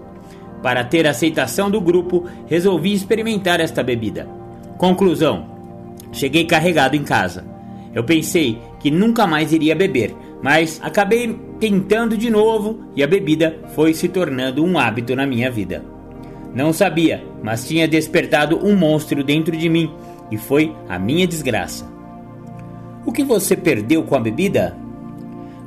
Para 0.62 0.84
ter 0.84 1.08
aceitação 1.08 1.72
do 1.72 1.80
grupo, 1.80 2.26
resolvi 2.48 2.94
experimentar 2.94 3.60
esta 3.60 3.82
bebida. 3.82 4.28
Conclusão: 4.78 5.46
cheguei 6.12 6.46
carregado 6.46 6.96
em 6.96 7.04
casa. 7.04 7.46
Eu 7.94 8.04
pensei 8.04 8.60
que 8.80 8.92
nunca 8.92 9.26
mais 9.26 9.52
iria 9.52 9.76
beber, 9.76 10.16
mas 10.42 10.80
acabei 10.84 11.38
tentando 11.60 12.18
de 12.18 12.30
novo 12.30 12.80
e 12.96 13.04
a 13.04 13.08
bebida 13.08 13.58
foi 13.76 13.94
se 13.94 14.08
tornando 14.08 14.64
um 14.64 14.78
hábito 14.78 15.16
na 15.16 15.26
minha 15.26 15.50
vida. 15.50 15.84
Não 16.54 16.74
sabia, 16.74 17.24
mas 17.44 17.68
tinha 17.68 17.88
despertado 17.88 18.60
um 18.66 18.76
monstro 18.76 19.24
dentro 19.24 19.56
de 19.56 19.70
mim 19.70 19.92
e 20.32 20.38
foi 20.38 20.76
a 20.88 20.98
minha 20.98 21.28
desgraça. 21.28 21.90
O 23.06 23.12
que 23.12 23.24
você 23.24 23.56
perdeu 23.56 24.04
com 24.04 24.16
a 24.16 24.20
bebida? 24.20 24.76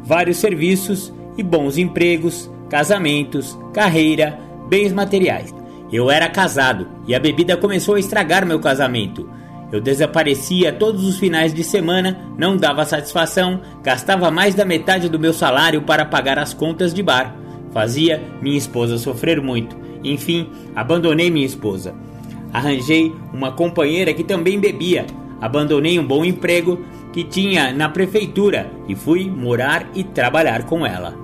Vários 0.05 0.39
serviços 0.39 1.13
e 1.37 1.43
bons 1.43 1.79
empregos, 1.79 2.51
casamentos, 2.69 3.59
carreira, 3.73 4.39
bens 4.69 4.93
materiais. 4.93 5.55
eu 5.93 6.11
era 6.11 6.29
casado 6.29 6.89
e 7.07 7.15
a 7.15 7.21
bebida 7.21 7.57
começou 7.57 7.97
a 7.97 8.01
estragar 8.01 8.47
meu 8.47 8.59
casamento. 8.59 9.29
Eu 9.71 9.81
desaparecia 9.81 10.73
todos 10.73 11.05
os 11.05 11.19
finais 11.19 11.55
de 11.55 11.65
semana, 11.65 12.19
não 12.37 12.57
dava 12.57 12.85
satisfação, 12.85 13.61
gastava 13.83 14.31
mais 14.31 14.55
da 14.55 14.65
metade 14.65 15.09
do 15.09 15.19
meu 15.19 15.33
salário 15.33 15.83
para 15.83 16.05
pagar 16.05 16.39
as 16.39 16.53
contas 16.53 16.93
de 16.93 17.03
bar. 17.03 17.35
Fazia 17.73 18.23
minha 18.43 18.59
esposa 18.59 18.99
sofrer 18.99 19.41
muito. 19.41 19.75
Enfim, 20.05 20.51
abandonei 20.77 21.31
minha 21.31 21.47
esposa. 21.47 21.95
Arranjei 22.53 23.15
uma 23.33 23.53
companheira 23.53 24.13
que 24.13 24.23
também 24.23 24.61
bebia. 24.61 25.07
Abandonei 25.41 25.99
um 25.99 26.07
bom 26.07 26.23
emprego 26.23 26.85
que 27.13 27.25
tinha 27.25 27.73
na 27.73 27.89
prefeitura 27.89 28.71
e 28.89 28.95
fui 28.95 29.31
morar 29.31 29.87
e 29.95 30.05
trabalhar 30.05 30.65
com 30.65 30.85
ela. 30.85 31.17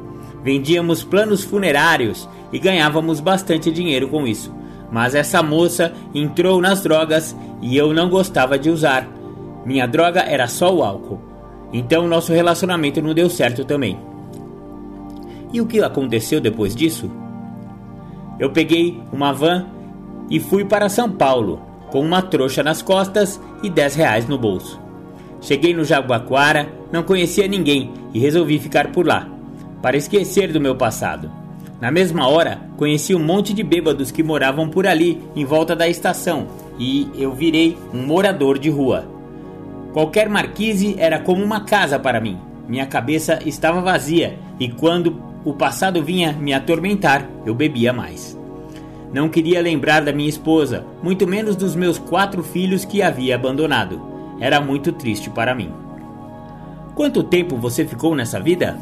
Vendíamos 0.48 1.04
planos 1.04 1.44
funerários 1.44 2.26
e 2.50 2.58
ganhávamos 2.58 3.20
bastante 3.20 3.70
dinheiro 3.70 4.08
com 4.08 4.26
isso. 4.26 4.50
Mas 4.90 5.14
essa 5.14 5.42
moça 5.42 5.92
entrou 6.14 6.58
nas 6.58 6.82
drogas 6.82 7.36
e 7.60 7.76
eu 7.76 7.92
não 7.92 8.08
gostava 8.08 8.58
de 8.58 8.70
usar. 8.70 9.06
Minha 9.66 9.86
droga 9.86 10.20
era 10.20 10.48
só 10.48 10.74
o 10.74 10.82
álcool. 10.82 11.20
Então 11.70 12.08
nosso 12.08 12.32
relacionamento 12.32 13.02
não 13.02 13.12
deu 13.12 13.28
certo 13.28 13.62
também. 13.62 13.98
E 15.52 15.60
o 15.60 15.66
que 15.66 15.82
aconteceu 15.82 16.40
depois 16.40 16.74
disso? 16.74 17.10
Eu 18.38 18.48
peguei 18.48 19.02
uma 19.12 19.34
van 19.34 19.66
e 20.30 20.40
fui 20.40 20.64
para 20.64 20.88
São 20.88 21.10
Paulo, 21.10 21.60
com 21.90 22.00
uma 22.00 22.22
trouxa 22.22 22.62
nas 22.62 22.80
costas 22.80 23.38
e 23.62 23.68
10 23.68 23.96
reais 23.96 24.26
no 24.26 24.38
bolso. 24.38 24.80
Cheguei 25.42 25.74
no 25.74 25.84
Jaguaquara, 25.84 26.72
não 26.90 27.02
conhecia 27.02 27.46
ninguém 27.46 27.92
e 28.14 28.18
resolvi 28.18 28.58
ficar 28.58 28.92
por 28.92 29.06
lá, 29.06 29.28
para 29.82 29.96
esquecer 29.96 30.52
do 30.52 30.60
meu 30.60 30.76
passado. 30.76 31.30
Na 31.80 31.90
mesma 31.90 32.28
hora, 32.28 32.60
conheci 32.76 33.14
um 33.14 33.24
monte 33.24 33.54
de 33.54 33.62
bêbados 33.62 34.10
que 34.10 34.22
moravam 34.22 34.68
por 34.68 34.86
ali, 34.86 35.20
em 35.36 35.44
volta 35.44 35.76
da 35.76 35.88
estação, 35.88 36.48
e 36.78 37.08
eu 37.16 37.32
virei 37.32 37.78
um 37.94 38.04
morador 38.04 38.58
de 38.58 38.68
rua. 38.68 39.06
Qualquer 39.92 40.28
marquise 40.28 40.96
era 40.98 41.18
como 41.18 41.42
uma 41.42 41.60
casa 41.60 41.98
para 41.98 42.20
mim. 42.20 42.38
Minha 42.68 42.86
cabeça 42.86 43.38
estava 43.46 43.80
vazia 43.80 44.38
e 44.60 44.68
quando 44.68 45.22
o 45.44 45.52
passado 45.52 46.02
vinha 46.02 46.32
me 46.32 46.52
atormentar, 46.52 47.26
eu 47.46 47.54
bebia 47.54 47.92
mais. 47.92 48.38
Não 49.12 49.28
queria 49.28 49.62
lembrar 49.62 50.00
da 50.00 50.12
minha 50.12 50.28
esposa, 50.28 50.84
muito 51.02 51.26
menos 51.26 51.56
dos 51.56 51.74
meus 51.74 51.98
quatro 51.98 52.42
filhos 52.42 52.84
que 52.84 53.00
havia 53.00 53.34
abandonado. 53.34 54.00
Era 54.38 54.60
muito 54.60 54.92
triste 54.92 55.30
para 55.30 55.54
mim. 55.54 55.72
Quanto 56.94 57.22
tempo 57.22 57.56
você 57.56 57.86
ficou 57.86 58.14
nessa 58.14 58.38
vida? 58.38 58.76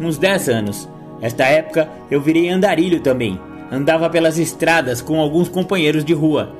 Uns 0.00 0.16
10 0.16 0.48
anos. 0.48 0.88
Esta 1.20 1.44
época 1.44 1.88
eu 2.10 2.20
virei 2.20 2.48
andarilho 2.48 3.00
também. 3.00 3.38
Andava 3.70 4.08
pelas 4.08 4.38
estradas 4.38 5.02
com 5.02 5.20
alguns 5.20 5.48
companheiros 5.48 6.04
de 6.04 6.14
rua. 6.14 6.54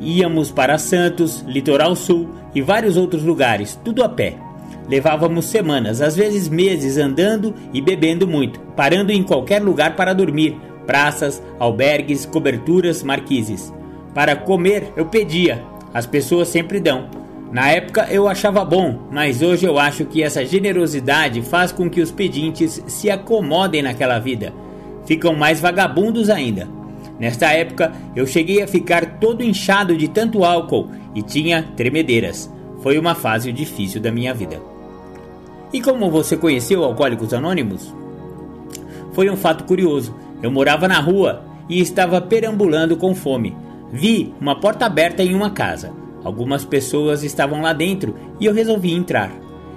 Íamos 0.00 0.50
para 0.50 0.78
Santos, 0.78 1.44
Litoral 1.46 1.96
Sul 1.96 2.28
e 2.54 2.62
vários 2.62 2.96
outros 2.96 3.24
lugares, 3.24 3.78
tudo 3.84 4.02
a 4.04 4.08
pé. 4.08 4.36
Levávamos 4.88 5.46
semanas, 5.46 6.00
às 6.00 6.14
vezes 6.14 6.48
meses, 6.48 6.96
andando 6.96 7.54
e 7.72 7.80
bebendo 7.80 8.26
muito, 8.26 8.60
parando 8.76 9.12
em 9.12 9.22
qualquer 9.22 9.62
lugar 9.62 9.96
para 9.96 10.12
dormir, 10.12 10.56
praças, 10.86 11.42
albergues, 11.58 12.26
coberturas, 12.26 13.02
marquises. 13.02 13.72
Para 14.14 14.36
comer 14.36 14.92
eu 14.96 15.06
pedia, 15.06 15.62
as 15.92 16.06
pessoas 16.06 16.48
sempre 16.48 16.78
dão. 16.80 17.23
Na 17.52 17.70
época 17.70 18.08
eu 18.10 18.26
achava 18.26 18.64
bom, 18.64 19.08
mas 19.10 19.42
hoje 19.42 19.64
eu 19.66 19.78
acho 19.78 20.04
que 20.04 20.22
essa 20.22 20.44
generosidade 20.44 21.40
faz 21.42 21.70
com 21.70 21.88
que 21.88 22.00
os 22.00 22.10
pedintes 22.10 22.82
se 22.86 23.10
acomodem 23.10 23.82
naquela 23.82 24.18
vida. 24.18 24.52
Ficam 25.06 25.34
mais 25.34 25.60
vagabundos 25.60 26.30
ainda. 26.30 26.68
Nesta 27.18 27.52
época 27.52 27.92
eu 28.16 28.26
cheguei 28.26 28.62
a 28.62 28.66
ficar 28.66 29.18
todo 29.18 29.42
inchado 29.42 29.96
de 29.96 30.08
tanto 30.08 30.44
álcool 30.44 30.88
e 31.14 31.22
tinha 31.22 31.62
tremedeiras. 31.76 32.52
Foi 32.82 32.98
uma 32.98 33.14
fase 33.14 33.52
difícil 33.52 34.00
da 34.00 34.10
minha 34.10 34.34
vida. 34.34 34.60
E 35.72 35.80
como 35.80 36.10
você 36.10 36.36
conheceu 36.36 36.84
Alcoólicos 36.84 37.32
Anônimos? 37.32 37.94
Foi 39.12 39.30
um 39.30 39.36
fato 39.36 39.64
curioso. 39.64 40.14
Eu 40.42 40.50
morava 40.50 40.86
na 40.86 41.00
rua 41.00 41.44
e 41.68 41.80
estava 41.80 42.20
perambulando 42.20 42.96
com 42.96 43.14
fome. 43.14 43.56
Vi 43.92 44.34
uma 44.40 44.58
porta 44.58 44.86
aberta 44.86 45.22
em 45.22 45.34
uma 45.34 45.50
casa. 45.50 45.92
Algumas 46.24 46.64
pessoas 46.64 47.22
estavam 47.22 47.60
lá 47.60 47.72
dentro 47.72 48.14
e 48.40 48.46
eu 48.46 48.54
resolvi 48.54 48.92
entrar. 48.92 49.30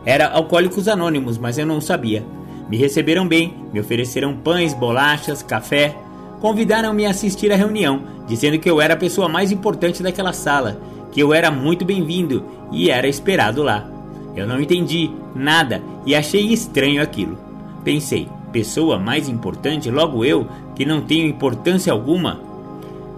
Era 0.05 0.29
Alcoólicos 0.29 0.87
Anônimos, 0.87 1.37
mas 1.37 1.57
eu 1.57 1.65
não 1.65 1.81
sabia. 1.81 2.23
Me 2.69 2.77
receberam 2.77 3.27
bem, 3.27 3.53
me 3.73 3.79
ofereceram 3.79 4.37
pães, 4.37 4.73
bolachas, 4.73 5.43
café. 5.43 5.95
Convidaram-me 6.39 7.05
a 7.05 7.09
assistir 7.09 7.51
à 7.51 7.55
reunião, 7.55 8.03
dizendo 8.25 8.57
que 8.57 8.69
eu 8.69 8.79
era 8.79 8.93
a 8.93 8.97
pessoa 8.97 9.27
mais 9.27 9.51
importante 9.51 10.01
daquela 10.01 10.31
sala, 10.31 10.79
que 11.11 11.19
eu 11.19 11.33
era 11.33 11.51
muito 11.51 11.83
bem-vindo 11.83 12.45
e 12.71 12.89
era 12.89 13.07
esperado 13.07 13.61
lá. 13.63 13.89
Eu 14.35 14.47
não 14.47 14.61
entendi 14.61 15.11
nada 15.35 15.81
e 16.05 16.15
achei 16.15 16.53
estranho 16.53 17.01
aquilo. 17.01 17.37
Pensei, 17.83 18.29
pessoa 18.51 18.99
mais 18.99 19.27
importante, 19.27 19.89
logo 19.89 20.23
eu, 20.23 20.47
que 20.75 20.85
não 20.85 21.01
tenho 21.01 21.27
importância 21.27 21.91
alguma? 21.91 22.39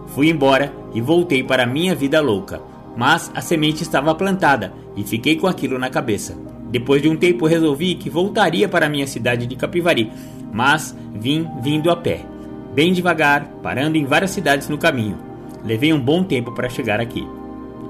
Fui 0.07 0.29
embora 0.29 0.73
e 0.93 1.01
voltei 1.01 1.43
para 1.43 1.65
minha 1.65 1.93
vida 1.93 2.21
louca, 2.21 2.61
mas 2.95 3.31
a 3.33 3.41
semente 3.41 3.83
estava 3.83 4.13
plantada 4.15 4.73
e 4.95 5.03
fiquei 5.03 5.35
com 5.35 5.47
aquilo 5.47 5.77
na 5.79 5.89
cabeça. 5.89 6.37
Depois 6.69 7.01
de 7.01 7.09
um 7.09 7.15
tempo 7.15 7.47
resolvi 7.47 7.95
que 7.95 8.09
voltaria 8.09 8.69
para 8.69 8.89
minha 8.89 9.07
cidade 9.07 9.47
de 9.47 9.55
Capivari, 9.55 10.11
mas 10.51 10.95
vim 11.13 11.47
vindo 11.61 11.89
a 11.89 11.95
pé, 11.95 12.25
bem 12.73 12.93
devagar, 12.93 13.45
parando 13.63 13.97
em 13.97 14.05
várias 14.05 14.31
cidades 14.31 14.69
no 14.69 14.77
caminho. 14.77 15.17
Levei 15.63 15.91
um 15.91 15.99
bom 15.99 16.23
tempo 16.23 16.53
para 16.53 16.69
chegar 16.69 16.99
aqui. 16.99 17.27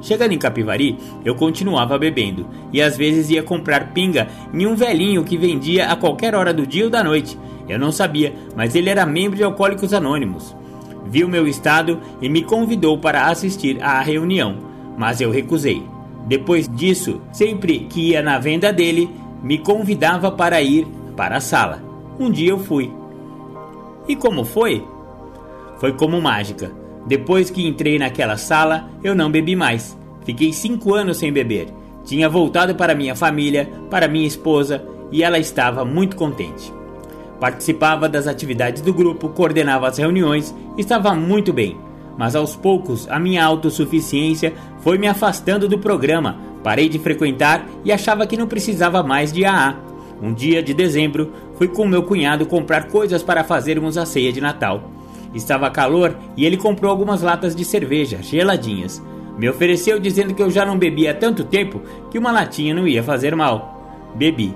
Chegando 0.02 0.32
em 0.32 0.38
Capivari, 0.38 0.98
eu 1.26 1.36
continuava 1.36 1.98
bebendo 1.98 2.48
e 2.72 2.82
às 2.82 2.96
vezes 2.96 3.30
ia 3.30 3.44
comprar 3.44 3.92
pinga 3.92 4.28
em 4.54 4.66
um 4.66 4.76
velhinho 4.76 5.26
que 5.26 5.38
vendia 5.38 5.88
a 5.88 5.96
qualquer 5.96 6.34
hora 6.34 6.54
do 6.54 6.66
dia 6.66 6.86
ou 6.86 6.90
da 6.90 7.04
noite. 7.04 7.38
Eu 7.68 7.78
não 7.78 7.92
sabia, 7.92 8.34
mas 8.56 8.76
ele 8.76 8.90
era 8.90 9.06
membro 9.06 9.36
de 9.36 9.44
Alcoólicos 9.44 9.94
Anônimos. 9.94 10.56
Viu 11.06 11.28
meu 11.28 11.48
estado 11.48 12.00
e 12.22 12.30
me 12.30 12.44
convidou 12.44 12.98
para 12.98 13.28
assistir 13.28 13.82
à 13.84 14.00
reunião, 14.02 14.69
mas 15.00 15.22
eu 15.22 15.32
recusei. 15.32 15.82
Depois 16.28 16.68
disso, 16.68 17.22
sempre 17.32 17.80
que 17.90 18.10
ia 18.10 18.22
na 18.22 18.38
venda 18.38 18.74
dele, 18.74 19.10
me 19.42 19.58
convidava 19.58 20.30
para 20.30 20.62
ir 20.62 20.86
para 21.16 21.38
a 21.38 21.40
sala. 21.40 21.82
Um 22.20 22.30
dia 22.30 22.50
eu 22.50 22.60
fui. 22.60 22.92
E 24.10 24.16
como 24.18 24.44
foi? 24.44 24.86
Foi 25.78 25.94
como 25.94 26.22
mágica. 26.22 26.70
Depois 27.08 27.50
que 27.50 27.66
entrei 27.66 27.98
naquela 27.98 28.36
sala, 28.36 28.90
eu 29.02 29.16
não 29.16 29.32
bebi 29.32 29.56
mais. 29.56 29.98
Fiquei 30.26 30.52
cinco 30.52 30.94
anos 30.94 31.16
sem 31.16 31.32
beber. 31.32 31.70
Tinha 32.04 32.28
voltado 32.28 32.76
para 32.76 32.94
minha 32.94 33.16
família, 33.16 33.72
para 33.90 34.10
minha 34.10 34.28
esposa, 34.28 34.84
e 35.14 35.24
ela 35.24 35.40
estava 35.40 35.86
muito 35.86 36.18
contente. 36.18 36.74
Participava 37.40 38.10
das 38.10 38.28
atividades 38.28 38.82
do 38.82 38.94
grupo, 38.94 39.30
coordenava 39.30 39.88
as 39.88 39.98
reuniões, 39.98 40.54
estava 40.78 41.16
muito 41.16 41.54
bem. 41.54 41.78
Mas 42.20 42.36
aos 42.36 42.54
poucos 42.54 43.08
a 43.10 43.18
minha 43.18 43.46
autossuficiência 43.46 44.54
foi 44.82 44.98
me 44.98 45.08
afastando 45.08 45.70
do 45.70 45.80
programa. 45.80 46.38
Parei 46.62 46.90
de 46.90 47.00
frequentar 47.00 47.66
e 47.86 47.94
achava 47.94 48.28
que 48.28 48.36
não 48.36 48.46
precisava 48.46 49.02
mais 49.02 49.32
de 49.32 49.46
AA. 49.46 49.78
Um 50.22 50.34
dia 50.34 50.62
de 50.62 50.74
dezembro, 50.74 51.32
fui 51.56 51.70
com 51.70 51.88
meu 51.88 52.04
cunhado 52.04 52.46
comprar 52.46 52.90
coisas 52.90 53.24
para 53.24 53.46
fazermos 53.46 53.98
a 53.98 54.06
ceia 54.06 54.34
de 54.34 54.42
Natal. 54.42 54.92
Estava 55.34 55.70
calor 55.70 56.14
e 56.36 56.46
ele 56.46 56.58
comprou 56.58 56.92
algumas 56.92 57.22
latas 57.22 57.56
de 57.56 57.64
cerveja, 57.64 58.22
geladinhas. 58.22 59.02
Me 59.38 59.48
ofereceu 59.48 59.98
dizendo 59.98 60.34
que 60.34 60.44
eu 60.44 60.52
já 60.52 60.66
não 60.66 60.78
bebia 60.78 61.12
há 61.12 61.14
tanto 61.14 61.46
tempo 61.46 61.82
que 62.12 62.20
uma 62.20 62.34
latinha 62.34 62.74
não 62.74 62.86
ia 62.86 63.02
fazer 63.02 63.34
mal. 63.34 64.12
Bebi. 64.14 64.54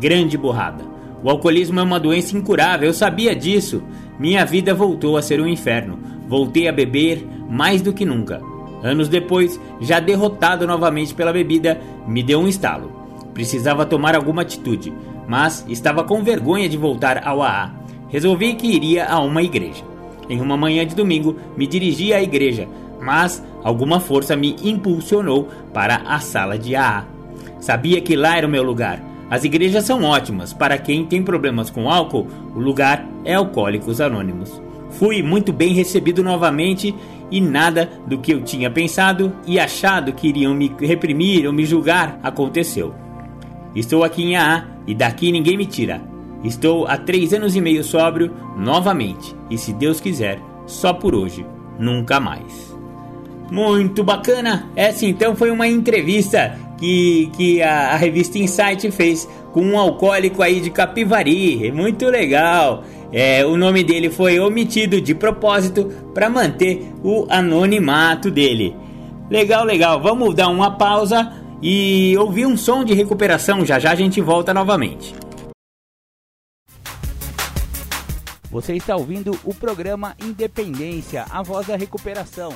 Grande 0.00 0.36
burrada. 0.36 0.95
O 1.26 1.30
alcoolismo 1.30 1.80
é 1.80 1.82
uma 1.82 1.98
doença 1.98 2.36
incurável, 2.36 2.88
eu 2.88 2.94
sabia 2.94 3.34
disso. 3.34 3.82
Minha 4.16 4.44
vida 4.44 4.72
voltou 4.72 5.16
a 5.16 5.22
ser 5.22 5.40
um 5.40 5.48
inferno. 5.48 5.98
Voltei 6.28 6.68
a 6.68 6.72
beber 6.72 7.26
mais 7.50 7.82
do 7.82 7.92
que 7.92 8.04
nunca. 8.04 8.40
Anos 8.80 9.08
depois, 9.08 9.60
já 9.80 9.98
derrotado 9.98 10.68
novamente 10.68 11.12
pela 11.16 11.32
bebida, 11.32 11.80
me 12.06 12.22
deu 12.22 12.38
um 12.38 12.46
estalo. 12.46 12.92
Precisava 13.34 13.84
tomar 13.84 14.14
alguma 14.14 14.42
atitude, 14.42 14.94
mas 15.26 15.66
estava 15.68 16.04
com 16.04 16.22
vergonha 16.22 16.68
de 16.68 16.76
voltar 16.76 17.26
ao 17.26 17.42
AA. 17.42 17.74
Resolvi 18.08 18.54
que 18.54 18.68
iria 18.68 19.06
a 19.06 19.18
uma 19.18 19.42
igreja. 19.42 19.82
Em 20.28 20.40
uma 20.40 20.56
manhã 20.56 20.86
de 20.86 20.94
domingo, 20.94 21.34
me 21.56 21.66
dirigi 21.66 22.12
à 22.12 22.22
igreja, 22.22 22.68
mas 23.02 23.44
alguma 23.64 23.98
força 23.98 24.36
me 24.36 24.54
impulsionou 24.62 25.48
para 25.74 25.96
a 26.06 26.20
sala 26.20 26.56
de 26.56 26.76
AA. 26.76 27.04
Sabia 27.58 28.00
que 28.00 28.14
lá 28.14 28.36
era 28.36 28.46
o 28.46 28.50
meu 28.50 28.62
lugar. 28.62 29.15
As 29.28 29.44
igrejas 29.44 29.84
são 29.84 30.04
ótimas 30.04 30.52
para 30.52 30.78
quem 30.78 31.04
tem 31.04 31.22
problemas 31.22 31.68
com 31.68 31.90
álcool, 31.90 32.28
o 32.54 32.60
lugar 32.60 33.06
é 33.24 33.34
Alcoólicos 33.34 34.00
Anônimos. 34.00 34.62
Fui 34.90 35.22
muito 35.22 35.52
bem 35.52 35.74
recebido 35.74 36.22
novamente 36.22 36.94
e 37.30 37.40
nada 37.40 37.90
do 38.06 38.18
que 38.18 38.32
eu 38.32 38.42
tinha 38.42 38.70
pensado 38.70 39.32
e 39.46 39.58
achado 39.58 40.12
que 40.12 40.28
iriam 40.28 40.54
me 40.54 40.72
reprimir 40.80 41.46
ou 41.46 41.52
me 41.52 41.66
julgar 41.66 42.20
aconteceu. 42.22 42.94
Estou 43.74 44.04
aqui 44.04 44.22
em 44.22 44.36
AA 44.36 44.64
e 44.86 44.94
daqui 44.94 45.32
ninguém 45.32 45.56
me 45.56 45.66
tira. 45.66 46.00
Estou 46.44 46.86
há 46.86 46.96
três 46.96 47.32
anos 47.32 47.56
e 47.56 47.60
meio 47.60 47.82
sóbrio 47.82 48.32
novamente 48.56 49.34
e, 49.50 49.58
se 49.58 49.72
Deus 49.72 50.00
quiser, 50.00 50.40
só 50.66 50.92
por 50.92 51.14
hoje, 51.14 51.44
nunca 51.78 52.20
mais. 52.20 52.74
Muito 53.50 54.02
bacana! 54.02 54.68
Essa 54.74 55.06
então 55.06 55.36
foi 55.36 55.50
uma 55.50 55.68
entrevista 55.68 56.58
que, 56.78 57.30
que 57.36 57.62
a, 57.62 57.92
a, 57.92 57.96
revista 57.96 58.38
Insight 58.38 58.90
fez 58.90 59.28
com 59.52 59.62
um 59.62 59.78
alcoólico 59.78 60.42
aí 60.42 60.60
de 60.60 60.70
Capivari. 60.70 61.72
Muito 61.72 62.06
legal! 62.06 62.84
É, 63.12 63.44
o 63.44 63.56
nome 63.56 63.82
dele 63.82 64.10
foi 64.10 64.38
omitido 64.38 65.00
de 65.00 65.14
propósito 65.14 65.86
para 66.12 66.28
manter 66.28 66.92
o 67.02 67.26
anonimato 67.30 68.30
dele. 68.30 68.76
Legal, 69.30 69.64
legal. 69.64 70.00
Vamos 70.00 70.34
dar 70.34 70.48
uma 70.48 70.76
pausa 70.76 71.32
e 71.62 72.16
ouvir 72.18 72.46
um 72.46 72.56
som 72.56 72.84
de 72.84 72.94
recuperação. 72.94 73.64
Já 73.64 73.78
já 73.78 73.92
a 73.92 73.94
gente 73.94 74.20
volta 74.20 74.52
novamente. 74.52 75.14
Você 78.50 78.74
está 78.74 78.96
ouvindo 78.96 79.38
o 79.44 79.54
programa 79.54 80.14
Independência, 80.22 81.26
a 81.30 81.42
voz 81.42 81.66
da 81.66 81.76
recuperação. 81.76 82.54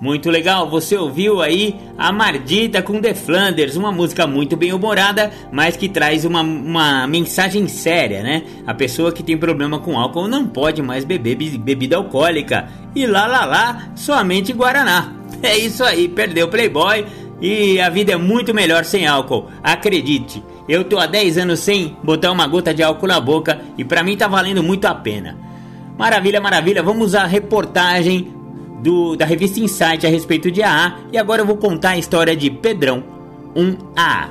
Muito 0.00 0.30
legal, 0.30 0.70
você 0.70 0.96
ouviu 0.96 1.42
aí 1.42 1.74
a 1.98 2.12
Mardita 2.12 2.80
com 2.80 3.00
The 3.00 3.14
Flanders, 3.14 3.74
uma 3.74 3.90
música 3.90 4.28
muito 4.28 4.56
bem 4.56 4.72
humorada, 4.72 5.32
mas 5.50 5.76
que 5.76 5.88
traz 5.88 6.24
uma, 6.24 6.40
uma 6.40 7.04
mensagem 7.08 7.66
séria, 7.66 8.22
né? 8.22 8.44
A 8.64 8.72
pessoa 8.72 9.10
que 9.10 9.24
tem 9.24 9.36
problema 9.36 9.80
com 9.80 9.98
álcool 9.98 10.28
não 10.28 10.46
pode 10.46 10.80
mais 10.82 11.04
beber 11.04 11.34
bebida 11.58 11.96
alcoólica. 11.96 12.68
E 12.94 13.06
lá 13.06 13.26
lá 13.26 13.44
lá, 13.44 13.90
somente 13.96 14.52
Guaraná. 14.52 15.14
É 15.40 15.56
isso 15.56 15.84
aí, 15.84 16.08
perdeu 16.08 16.48
Playboy 16.48 17.06
e 17.40 17.80
a 17.80 17.88
vida 17.88 18.12
é 18.12 18.16
muito 18.16 18.52
melhor 18.52 18.84
sem 18.84 19.06
álcool, 19.06 19.46
acredite. 19.62 20.42
Eu 20.68 20.82
tô 20.82 20.98
há 20.98 21.06
10 21.06 21.38
anos 21.38 21.60
sem 21.60 21.96
botar 22.02 22.32
uma 22.32 22.46
gota 22.46 22.74
de 22.74 22.82
álcool 22.82 23.06
na 23.06 23.20
boca 23.20 23.60
e 23.76 23.84
para 23.84 24.02
mim 24.02 24.16
tá 24.16 24.26
valendo 24.26 24.64
muito 24.64 24.86
a 24.86 24.94
pena. 24.94 25.38
Maravilha, 25.96 26.40
maravilha. 26.40 26.82
Vamos 26.82 27.14
à 27.14 27.24
reportagem 27.24 28.37
do, 28.82 29.16
da 29.16 29.24
revista 29.24 29.60
Insight 29.60 30.06
a 30.06 30.10
respeito 30.10 30.50
de 30.50 30.62
AA 30.62 30.98
e 31.12 31.18
agora 31.18 31.42
eu 31.42 31.46
vou 31.46 31.56
contar 31.56 31.90
a 31.90 31.98
história 31.98 32.36
de 32.36 32.50
Pedrão, 32.50 33.02
um 33.54 33.76
AA. 33.96 34.30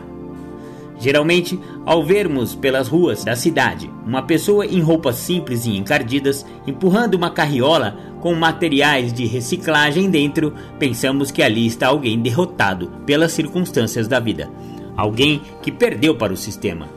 Geralmente, 1.00 1.60
ao 1.86 2.04
vermos 2.04 2.56
pelas 2.56 2.88
ruas 2.88 3.24
da 3.24 3.36
cidade 3.36 3.90
uma 4.06 4.24
pessoa 4.24 4.66
em 4.66 4.82
roupas 4.82 5.18
simples 5.18 5.66
e 5.66 5.78
encardidas 5.78 6.46
empurrando 6.66 7.14
uma 7.14 7.30
carriola 7.30 7.98
com 8.20 8.34
materiais 8.34 9.14
de 9.14 9.26
reciclagem 9.26 10.10
dentro, 10.10 10.54
pensamos 10.80 11.30
que 11.30 11.44
ali 11.44 11.68
está 11.68 11.88
alguém 11.88 12.20
derrotado 12.20 12.92
pelas 13.06 13.32
circunstâncias 13.32 14.08
da 14.08 14.20
vida, 14.20 14.50
alguém 14.96 15.42
que 15.62 15.72
perdeu 15.72 16.16
para 16.16 16.34
o 16.34 16.38
sistema. 16.38 16.90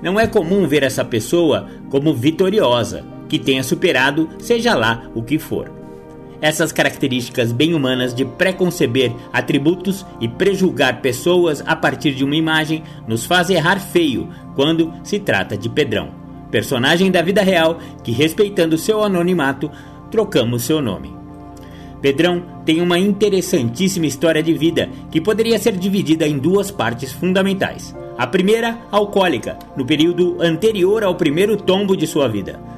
Não 0.00 0.20
é 0.20 0.28
comum 0.28 0.68
ver 0.68 0.84
essa 0.84 1.04
pessoa 1.04 1.66
como 1.90 2.14
vitoriosa, 2.14 3.04
que 3.28 3.38
tenha 3.40 3.64
superado 3.64 4.28
seja 4.38 4.74
lá 4.76 5.10
o 5.14 5.22
que 5.22 5.38
for. 5.38 5.77
Essas 6.40 6.70
características 6.70 7.50
bem 7.50 7.74
humanas 7.74 8.14
de 8.14 8.24
preconceber 8.24 9.12
atributos 9.32 10.06
e 10.20 10.28
prejulgar 10.28 11.00
pessoas 11.00 11.62
a 11.66 11.74
partir 11.74 12.14
de 12.14 12.24
uma 12.24 12.36
imagem 12.36 12.84
nos 13.08 13.26
faz 13.26 13.50
errar 13.50 13.80
feio 13.80 14.28
quando 14.54 14.92
se 15.02 15.18
trata 15.18 15.56
de 15.56 15.68
Pedrão, 15.68 16.10
personagem 16.50 17.10
da 17.10 17.22
vida 17.22 17.42
real 17.42 17.78
que, 18.04 18.12
respeitando 18.12 18.78
seu 18.78 19.02
anonimato, 19.02 19.70
trocamos 20.12 20.62
seu 20.62 20.80
nome. 20.80 21.12
Pedrão 22.00 22.44
tem 22.64 22.80
uma 22.80 22.96
interessantíssima 22.96 24.06
história 24.06 24.40
de 24.40 24.54
vida 24.54 24.88
que 25.10 25.20
poderia 25.20 25.58
ser 25.58 25.76
dividida 25.76 26.28
em 26.28 26.38
duas 26.38 26.70
partes 26.70 27.12
fundamentais. 27.12 27.94
A 28.16 28.24
primeira, 28.28 28.78
alcoólica, 28.92 29.58
no 29.76 29.84
período 29.84 30.40
anterior 30.40 31.02
ao 31.02 31.16
primeiro 31.16 31.56
tombo 31.56 31.96
de 31.96 32.06
sua 32.06 32.28
vida 32.28 32.77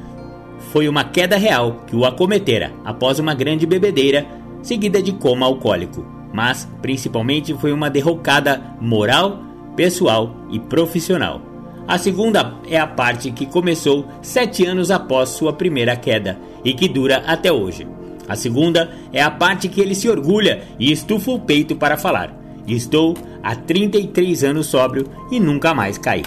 foi 0.72 0.88
uma 0.88 1.04
queda 1.04 1.36
real 1.36 1.84
que 1.86 1.96
o 1.96 2.04
acometera 2.04 2.72
após 2.84 3.18
uma 3.18 3.34
grande 3.34 3.66
bebedeira, 3.66 4.26
seguida 4.62 5.02
de 5.02 5.12
coma 5.12 5.46
alcoólico, 5.46 6.06
mas 6.32 6.68
principalmente 6.80 7.54
foi 7.54 7.72
uma 7.72 7.90
derrocada 7.90 8.62
moral, 8.80 9.42
pessoal 9.76 10.34
e 10.50 10.58
profissional. 10.58 11.40
A 11.88 11.98
segunda 11.98 12.54
é 12.68 12.78
a 12.78 12.86
parte 12.86 13.32
que 13.32 13.46
começou 13.46 14.06
sete 14.22 14.64
anos 14.64 14.90
após 14.90 15.30
sua 15.30 15.52
primeira 15.52 15.96
queda 15.96 16.38
e 16.64 16.72
que 16.72 16.88
dura 16.88 17.24
até 17.26 17.50
hoje. 17.50 17.86
A 18.28 18.36
segunda 18.36 18.92
é 19.12 19.20
a 19.20 19.30
parte 19.30 19.68
que 19.68 19.80
ele 19.80 19.94
se 19.94 20.08
orgulha 20.08 20.62
e 20.78 20.92
estufa 20.92 21.32
o 21.32 21.40
peito 21.40 21.74
para 21.74 21.96
falar. 21.96 22.32
Estou 22.64 23.16
há 23.42 23.56
33 23.56 24.44
anos 24.44 24.68
sóbrio 24.68 25.08
e 25.32 25.40
nunca 25.40 25.74
mais 25.74 25.98
caí. 25.98 26.22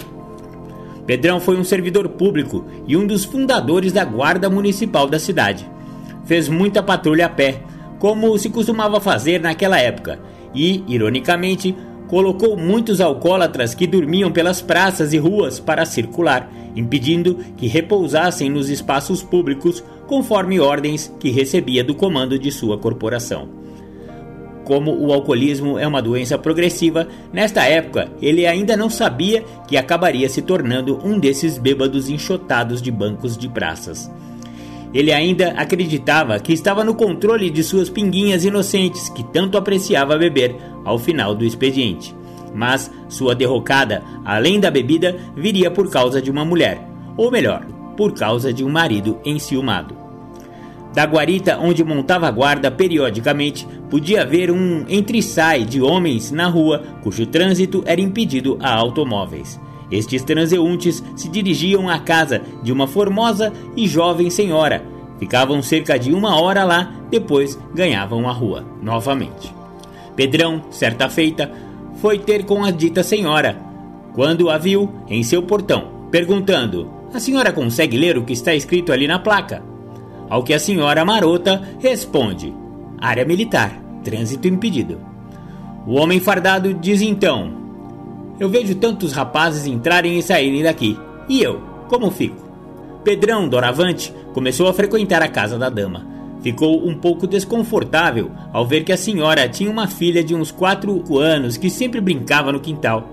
Pedrão 1.06 1.38
foi 1.38 1.56
um 1.56 1.64
servidor 1.64 2.08
público 2.08 2.64
e 2.86 2.96
um 2.96 3.06
dos 3.06 3.24
fundadores 3.24 3.92
da 3.92 4.04
Guarda 4.04 4.48
Municipal 4.48 5.06
da 5.06 5.18
cidade. 5.18 5.68
Fez 6.24 6.48
muita 6.48 6.82
patrulha 6.82 7.26
a 7.26 7.28
pé, 7.28 7.62
como 7.98 8.36
se 8.38 8.48
costumava 8.48 9.00
fazer 9.00 9.40
naquela 9.40 9.78
época, 9.78 10.18
e, 10.54 10.82
ironicamente, 10.88 11.76
colocou 12.08 12.56
muitos 12.56 13.00
alcoólatras 13.00 13.74
que 13.74 13.86
dormiam 13.86 14.30
pelas 14.30 14.62
praças 14.62 15.12
e 15.12 15.18
ruas 15.18 15.58
para 15.58 15.84
circular, 15.84 16.50
impedindo 16.76 17.38
que 17.56 17.66
repousassem 17.66 18.48
nos 18.48 18.70
espaços 18.70 19.22
públicos 19.22 19.82
conforme 20.06 20.60
ordens 20.60 21.12
que 21.18 21.30
recebia 21.30 21.84
do 21.84 21.94
comando 21.94 22.38
de 22.38 22.50
sua 22.50 22.78
corporação. 22.78 23.63
Como 24.64 24.96
o 24.98 25.12
alcoolismo 25.12 25.78
é 25.78 25.86
uma 25.86 26.00
doença 26.00 26.38
progressiva, 26.38 27.06
nesta 27.32 27.64
época 27.64 28.10
ele 28.20 28.46
ainda 28.46 28.76
não 28.76 28.88
sabia 28.88 29.44
que 29.68 29.76
acabaria 29.76 30.28
se 30.28 30.40
tornando 30.40 30.98
um 31.04 31.18
desses 31.18 31.58
bêbados 31.58 32.08
enxotados 32.08 32.80
de 32.80 32.90
bancos 32.90 33.36
de 33.36 33.48
praças. 33.48 34.10
Ele 34.94 35.12
ainda 35.12 35.50
acreditava 35.50 36.38
que 36.38 36.52
estava 36.52 36.84
no 36.84 36.94
controle 36.94 37.50
de 37.50 37.62
suas 37.62 37.90
pinguinhas 37.90 38.44
inocentes 38.44 39.08
que 39.08 39.24
tanto 39.24 39.58
apreciava 39.58 40.16
beber 40.16 40.56
ao 40.84 40.98
final 40.98 41.34
do 41.34 41.44
expediente. 41.44 42.14
Mas 42.54 42.90
sua 43.08 43.34
derrocada, 43.34 44.02
além 44.24 44.60
da 44.60 44.70
bebida, 44.70 45.16
viria 45.36 45.70
por 45.70 45.90
causa 45.90 46.22
de 46.22 46.30
uma 46.30 46.44
mulher, 46.44 46.80
ou 47.16 47.30
melhor, 47.30 47.66
por 47.96 48.14
causa 48.14 48.52
de 48.52 48.64
um 48.64 48.70
marido 48.70 49.18
enciumado. 49.24 50.03
Da 50.94 51.04
guarita 51.04 51.58
onde 51.60 51.82
montava 51.82 52.30
guarda 52.30 52.70
periodicamente, 52.70 53.66
podia 53.90 54.24
ver 54.24 54.48
um 54.48 54.84
entre-sai 54.88 55.64
de 55.64 55.82
homens 55.82 56.30
na 56.30 56.46
rua 56.46 56.84
cujo 57.02 57.26
trânsito 57.26 57.82
era 57.84 58.00
impedido 58.00 58.56
a 58.60 58.72
automóveis. 58.72 59.60
Estes 59.90 60.22
transeuntes 60.22 61.02
se 61.16 61.28
dirigiam 61.28 61.88
à 61.88 61.98
casa 61.98 62.40
de 62.62 62.72
uma 62.72 62.86
formosa 62.86 63.52
e 63.76 63.88
jovem 63.88 64.30
senhora. 64.30 64.84
Ficavam 65.18 65.60
cerca 65.62 65.98
de 65.98 66.12
uma 66.12 66.40
hora 66.40 66.62
lá, 66.62 66.94
depois 67.10 67.58
ganhavam 67.74 68.28
a 68.28 68.32
rua 68.32 68.64
novamente. 68.80 69.52
Pedrão, 70.14 70.62
certa 70.70 71.08
feita, 71.08 71.50
foi 71.96 72.18
ter 72.20 72.44
com 72.44 72.64
a 72.64 72.70
dita 72.70 73.02
senhora, 73.02 73.58
quando 74.14 74.48
a 74.48 74.58
viu 74.58 74.92
em 75.08 75.24
seu 75.24 75.42
portão, 75.42 76.08
perguntando: 76.10 76.88
A 77.12 77.18
senhora 77.18 77.52
consegue 77.52 77.96
ler 77.96 78.16
o 78.16 78.24
que 78.24 78.32
está 78.32 78.54
escrito 78.54 78.92
ali 78.92 79.08
na 79.08 79.18
placa? 79.18 79.73
Ao 80.28 80.42
que 80.42 80.54
a 80.54 80.58
senhora 80.58 81.04
marota 81.04 81.62
responde: 81.80 82.54
área 82.98 83.24
militar, 83.24 83.78
trânsito 84.02 84.48
impedido. 84.48 84.98
O 85.86 85.94
homem 85.94 86.20
fardado 86.20 86.72
diz 86.72 87.02
então: 87.02 87.52
Eu 88.38 88.48
vejo 88.48 88.74
tantos 88.74 89.12
rapazes 89.12 89.66
entrarem 89.66 90.18
e 90.18 90.22
saírem 90.22 90.62
daqui. 90.62 90.98
E 91.28 91.42
eu, 91.42 91.60
como 91.88 92.10
fico? 92.10 92.42
Pedrão, 93.04 93.48
doravante, 93.48 94.14
começou 94.32 94.66
a 94.66 94.72
frequentar 94.72 95.22
a 95.22 95.28
casa 95.28 95.58
da 95.58 95.68
dama. 95.68 96.06
Ficou 96.42 96.86
um 96.86 96.94
pouco 96.94 97.26
desconfortável 97.26 98.30
ao 98.52 98.66
ver 98.66 98.84
que 98.84 98.92
a 98.92 98.96
senhora 98.96 99.48
tinha 99.48 99.70
uma 99.70 99.86
filha 99.86 100.22
de 100.22 100.34
uns 100.34 100.50
quatro 100.50 101.18
anos 101.18 101.56
que 101.56 101.70
sempre 101.70 102.00
brincava 102.00 102.52
no 102.52 102.60
quintal. 102.60 103.10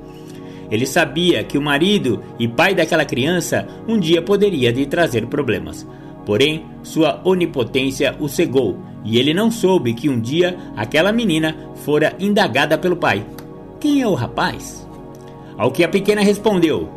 Ele 0.70 0.86
sabia 0.86 1.44
que 1.44 1.58
o 1.58 1.62
marido 1.62 2.22
e 2.40 2.48
pai 2.48 2.74
daquela 2.74 3.04
criança 3.04 3.68
um 3.88 4.00
dia 4.00 4.22
poderia 4.22 4.72
lhe 4.72 4.86
trazer 4.86 5.28
problemas. 5.28 5.86
Porém, 6.26 6.66
sua 6.84 7.20
onipotência 7.24 8.16
o 8.20 8.28
cegou 8.28 8.78
e 9.04 9.18
ele 9.18 9.34
não 9.34 9.50
soube 9.50 9.94
que 9.94 10.10
um 10.10 10.20
dia 10.20 10.58
aquela 10.76 11.12
menina 11.12 11.56
fora 11.84 12.16
indagada 12.20 12.78
pelo 12.78 12.96
pai: 12.96 13.26
Quem 13.80 14.02
é 14.02 14.08
o 14.08 14.14
rapaz? 14.14 14.88
Ao 15.58 15.72
que 15.72 15.84
a 15.84 15.90
pequena 15.90 16.22
respondeu: 16.22 16.88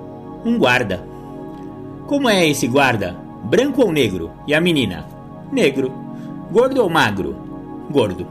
Um 0.45 0.59
guarda. 0.59 1.05
Como 2.07 2.29
é 2.29 2.47
esse 2.49 2.67
guarda? 2.67 3.17
Branco 3.45 3.83
ou 3.83 3.93
negro? 3.93 4.31
E 4.47 4.55
a 4.55 4.61
menina: 4.61 5.07
Negro. 5.51 5.93
Gordo 6.53 6.83
ou 6.83 6.91
magro? 6.91 7.37
Gordo. 7.91 8.27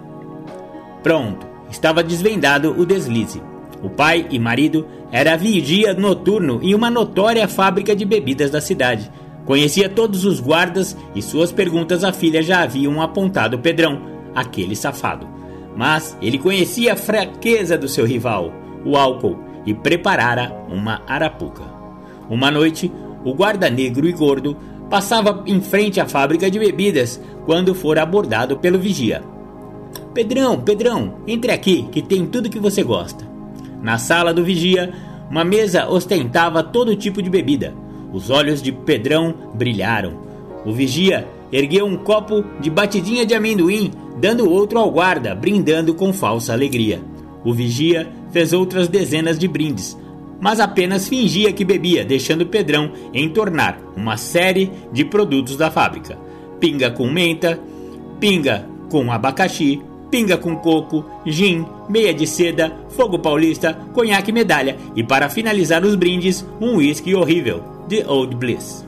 Pronto, 1.01 1.45
estava 1.70 2.03
desvendado 2.03 2.76
o 2.78 2.86
deslize. 2.86 3.41
O 3.82 3.89
pai 3.89 4.28
e 4.30 4.39
marido 4.39 4.88
era 5.11 5.36
vigia 5.36 5.93
noturno 5.93 6.59
em 6.61 6.74
uma 6.74 6.89
notória 6.89 7.47
fábrica 7.47 7.93
de 7.95 8.05
bebidas 8.05 8.49
da 8.49 8.61
cidade 8.61 9.11
Conhecia 9.46 9.89
todos 9.89 10.24
os 10.24 10.39
guardas 10.39 10.96
e 11.14 11.22
suas 11.22 11.52
perguntas 11.52 12.04
à 12.04 12.14
filha 12.14 12.41
já 12.41 12.64
haviam 12.64 13.02
apontado 13.02 13.60
Pedrão, 13.60 14.02
aquele 14.34 14.76
safado. 14.76 15.28
Mas 15.76 16.18
ele 16.22 16.38
conhecia 16.38 16.94
a 16.94 16.98
fraqueza 16.98 17.78
do 17.78 17.88
seu 17.88 18.06
rival, 18.06 18.54
o 18.86 18.96
álcool, 18.96 19.38
e 19.66 19.74
preparara 19.74 20.54
uma 20.70 21.02
arapuca. 21.08 21.64
Uma 22.30 22.52
noite, 22.52 22.91
o 23.24 23.34
guarda 23.34 23.70
negro 23.70 24.08
e 24.08 24.12
gordo 24.12 24.58
passava 24.89 25.44
em 25.48 25.60
frente 25.62 26.00
à 26.00 26.06
fábrica 26.06 26.52
de 26.52 26.60
bebidas 26.60 27.20
quando 27.46 27.74
for 27.74 27.98
abordado 27.98 28.58
pelo 28.58 28.78
vigia. 28.78 29.24
Pedrão, 30.14 30.60
Pedrão, 30.60 31.16
entre 31.28 31.52
aqui 31.52 31.84
que 31.91 32.02
tem 32.02 32.26
tudo 32.26 32.50
que 32.50 32.60
você 32.60 32.84
gosta. 32.84 33.28
Na 33.82 33.98
sala 33.98 34.34
do 34.34 34.44
vigia, 34.44 34.94
uma 35.30 35.44
mesa 35.44 35.89
ostentava 35.89 36.64
todo 36.64 36.96
tipo 36.96 37.22
de 37.22 37.30
bebida. 37.30 37.74
Os 38.14 38.30
olhos 38.30 38.61
de 38.61 38.72
Pedrão 38.72 39.34
brilharam. 39.55 40.22
O 40.64 40.72
vigia 40.72 41.28
ergueu 41.51 41.86
um 41.86 41.97
copo 41.97 42.45
de 42.61 42.70
batidinha 42.70 43.26
de 43.26 43.34
amendoim, 43.34 43.91
dando 44.22 44.49
outro 44.49 44.78
ao 44.78 44.91
guarda, 44.91 45.34
brindando 45.34 45.95
com 45.95 46.14
falsa 46.14 46.53
alegria. 46.53 47.01
O 47.43 47.53
vigia 47.53 48.07
fez 48.32 48.53
outras 48.53 48.88
dezenas 48.88 49.38
de 49.38 49.47
brindes, 49.47 49.97
mas 50.39 50.59
apenas 50.59 51.07
fingia 51.07 51.51
que 51.51 51.66
bebia, 51.66 52.05
deixando 52.05 52.45
Pedrão 52.45 52.91
entornar 53.14 53.80
uma 53.97 54.16
série 54.16 54.72
de 54.91 55.03
produtos 55.03 55.57
da 55.57 55.72
fábrica: 55.72 56.18
pinga 56.59 56.91
com 56.91 57.09
menta, 57.09 57.59
pinga 58.20 58.66
com 58.89 59.11
abacaxi, 59.11 59.82
pinga 60.11 60.38
com 60.38 60.55
coco, 60.55 61.03
gin, 61.26 61.66
meia 61.89 62.14
de 62.14 62.28
seda, 62.28 62.72
fogo 62.89 63.18
paulista, 63.18 63.74
conhaque 63.93 64.32
medalha 64.32 64.78
e 64.95 65.03
para 65.03 65.30
finalizar 65.30 65.84
os 65.84 65.95
brindes, 65.95 66.45
um 66.61 66.76
uísque 66.76 67.16
horrível, 67.16 67.72
de 67.88 68.03
Old 68.05 68.36
Bliss. 68.36 68.86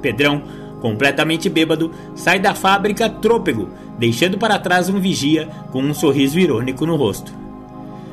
Pedrão, 0.00 0.42
completamente 0.80 1.48
bêbado, 1.48 1.90
sai 2.14 2.38
da 2.38 2.54
fábrica 2.54 3.08
trôpego, 3.08 3.68
deixando 3.98 4.38
para 4.38 4.58
trás 4.58 4.88
um 4.88 4.98
vigia 4.98 5.48
com 5.70 5.82
um 5.82 5.94
sorriso 5.94 6.38
irônico 6.38 6.86
no 6.86 6.96
rosto. 6.96 7.32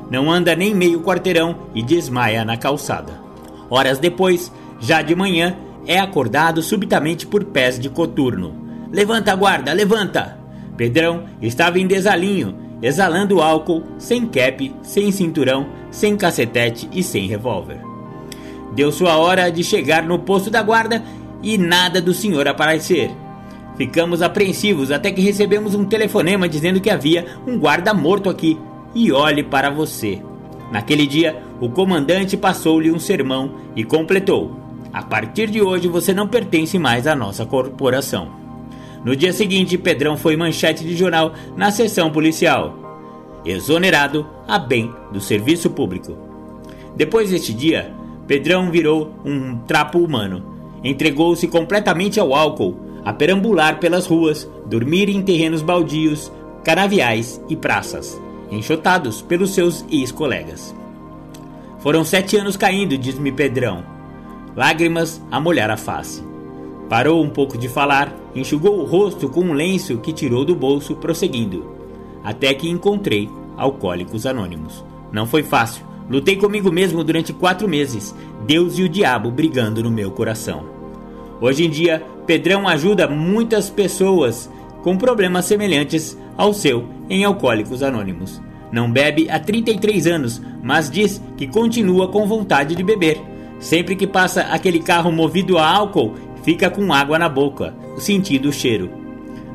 Não 0.10 0.32
anda 0.32 0.56
nem 0.56 0.74
meio 0.74 1.02
quarteirão 1.02 1.56
e 1.74 1.82
desmaia 1.82 2.46
na 2.46 2.58
calçada. 2.58 3.14
Horas 3.70 4.00
depois, 4.00 4.52
já 4.80 5.02
de 5.02 5.16
manhã, 5.16 5.56
é 5.86 6.00
acordado 6.00 6.62
subitamente 6.62 7.26
por 7.26 7.44
pés 7.46 7.80
de 7.80 7.90
coturno. 7.90 8.54
Levanta, 8.92 9.36
guarda, 9.36 9.74
levanta! 9.74 10.38
Pedrão 10.76 11.26
estava 11.42 11.80
em 11.80 11.88
desalinho, 11.88 12.56
exalando 12.82 13.42
álcool, 13.42 13.84
sem 13.98 14.26
cap, 14.28 14.74
sem 14.82 15.12
cinturão, 15.12 15.68
sem 15.90 16.16
cacetete 16.16 16.88
e 16.94 17.02
sem 17.02 17.28
revólver. 17.28 17.87
Deu 18.74 18.92
sua 18.92 19.18
hora 19.18 19.50
de 19.50 19.64
chegar 19.64 20.04
no 20.04 20.20
posto 20.20 20.50
da 20.50 20.62
guarda 20.62 21.04
e 21.42 21.58
nada 21.58 22.02
do 22.02 22.14
senhor 22.14 22.48
aparecer. 22.48 23.12
Ficamos 23.78 24.22
apreensivos 24.22 24.92
até 24.92 25.12
que 25.12 25.22
recebemos 25.22 25.76
um 25.76 25.86
telefonema 25.86 26.50
dizendo 26.50 26.82
que 26.82 26.90
havia 26.90 27.26
um 27.46 27.60
guarda 27.60 27.94
morto 27.94 28.30
aqui 28.30 28.58
e 28.94 29.12
olhe 29.12 29.44
para 29.44 29.70
você. 29.70 30.22
Naquele 30.72 31.06
dia, 31.06 31.42
o 31.62 31.70
comandante 31.70 32.36
passou-lhe 32.36 32.92
um 32.92 33.00
sermão 33.00 33.52
e 33.76 33.84
completou: 33.84 34.52
A 34.92 35.04
partir 35.04 35.50
de 35.50 35.62
hoje 35.62 35.88
você 35.88 36.14
não 36.14 36.28
pertence 36.28 36.78
mais 36.78 37.08
à 37.08 37.16
nossa 37.16 37.46
corporação. 37.46 38.32
No 39.06 39.16
dia 39.16 39.32
seguinte, 39.32 39.78
Pedrão 39.78 40.18
foi 40.18 40.36
manchete 40.36 40.84
de 40.84 40.96
jornal 40.96 41.34
na 41.56 41.72
sessão 41.72 42.12
policial. 42.12 42.76
Exonerado 43.46 44.28
a 44.48 44.60
bem 44.60 44.92
do 45.14 45.22
serviço 45.22 45.70
público. 45.70 46.18
Depois 46.96 47.30
deste 47.30 47.54
dia, 47.54 47.94
Pedrão 48.28 48.70
virou 48.70 49.14
um 49.26 49.58
trapo 49.60 50.00
humano. 50.00 50.44
Entregou-se 50.84 51.48
completamente 51.48 52.20
ao 52.20 52.36
álcool, 52.36 52.76
a 53.04 53.14
perambular 53.14 53.80
pelas 53.80 54.06
ruas, 54.06 54.48
dormir 54.66 55.10
em 55.10 55.22
terrenos 55.22 55.62
baldios, 55.62 56.32
canaviais 56.64 57.42
e 57.48 57.56
praças, 57.56 58.22
enxotados 58.52 59.22
pelos 59.22 59.52
seus 59.52 59.86
ex-colegas. 59.90 60.76
Foram 61.80 62.04
sete 62.04 62.36
anos 62.36 62.58
caindo, 62.58 62.98
diz-me 62.98 63.32
Pedrão. 63.32 63.84
Lágrimas 64.56 65.22
a 65.32 65.40
molhar 65.40 65.70
a 65.70 65.78
face. 65.78 66.22
Parou 66.90 67.24
um 67.24 67.30
pouco 67.30 67.58
de 67.58 67.70
falar, 67.70 68.14
enxugou 68.36 68.80
o 68.80 68.86
rosto 68.86 69.30
com 69.30 69.42
um 69.42 69.54
lenço 69.54 69.98
que 70.00 70.12
tirou 70.12 70.44
do 70.44 70.56
bolso, 70.56 70.96
prosseguindo. 70.96 71.66
Até 72.24 72.54
que 72.54 72.70
encontrei 72.70 73.30
Alcoólicos 73.56 74.26
Anônimos. 74.26 74.84
Não 75.12 75.26
foi 75.26 75.44
fácil. 75.44 75.86
Lutei 76.10 76.38
comigo 76.38 76.72
mesmo 76.72 77.04
durante 77.04 77.34
quatro 77.34 77.68
meses, 77.68 78.16
Deus 78.46 78.78
e 78.78 78.84
o 78.84 78.90
diabo 78.90 79.30
brigando 79.30 79.84
no 79.84 79.92
meu 79.92 80.12
coração. 80.12 80.66
Hoje 81.42 81.66
em 81.66 81.70
dia, 81.70 82.04
Pedrão 82.26 82.68
ajuda 82.68 83.08
muitas 83.08 83.70
pessoas 83.70 84.50
com 84.82 84.98
problemas 84.98 85.46
semelhantes 85.46 86.18
ao 86.38 86.54
seu 86.54 86.88
em 87.10 87.24
Alcoólicos 87.26 87.84
Anônimos. 87.84 88.42
Não 88.72 88.92
bebe 88.92 89.30
há 89.30 89.40
33 89.40 90.08
anos, 90.08 90.42
mas 90.62 90.90
diz 90.90 91.22
que 91.38 91.48
continua 91.48 92.08
com 92.08 92.26
vontade 92.26 92.76
de 92.76 92.84
beber. 92.84 93.22
Sempre 93.60 93.96
que 93.96 94.06
passa 94.06 94.42
aquele 94.42 94.80
carro 94.80 95.12
movido 95.12 95.58
a 95.58 95.68
álcool, 95.68 96.14
fica 96.44 96.70
com 96.70 96.94
água 96.94 97.18
na 97.18 97.30
boca, 97.30 97.74
sentindo 97.98 98.50
o 98.50 98.54
cheiro. 98.54 98.90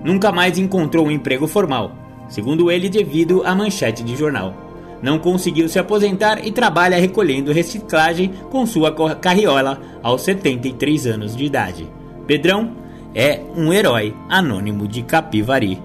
Nunca 0.05 0.33
mais 0.33 0.59
encontrou 0.59 1.07
um 1.07 1.11
emprego 1.11 1.47
formal, 1.47 1.97
segundo 2.29 2.71
ele, 2.71 2.89
devido 2.89 3.43
à 3.45 3.55
manchete 3.55 4.03
de 4.03 4.17
jornal. 4.17 4.62
Não 5.03 5.19
conseguiu 5.19 5.69
se 5.69 5.79
aposentar 5.79 6.47
e 6.47 6.53
trabalha 6.53 6.97
recolhendo 6.97 7.53
reciclagem 7.53 8.33
com 8.51 8.65
sua 8.65 8.93
carriola 9.17 9.81
aos 10.03 10.23
73 10.23 11.07
anos 11.09 11.37
de 11.37 11.45
idade. 11.45 11.89
Pedrão 12.27 12.71
é 13.15 13.41
um 13.57 13.73
herói 13.73 14.15
anônimo 14.29 14.87
de 14.87 15.03
Capivari. 15.03 15.83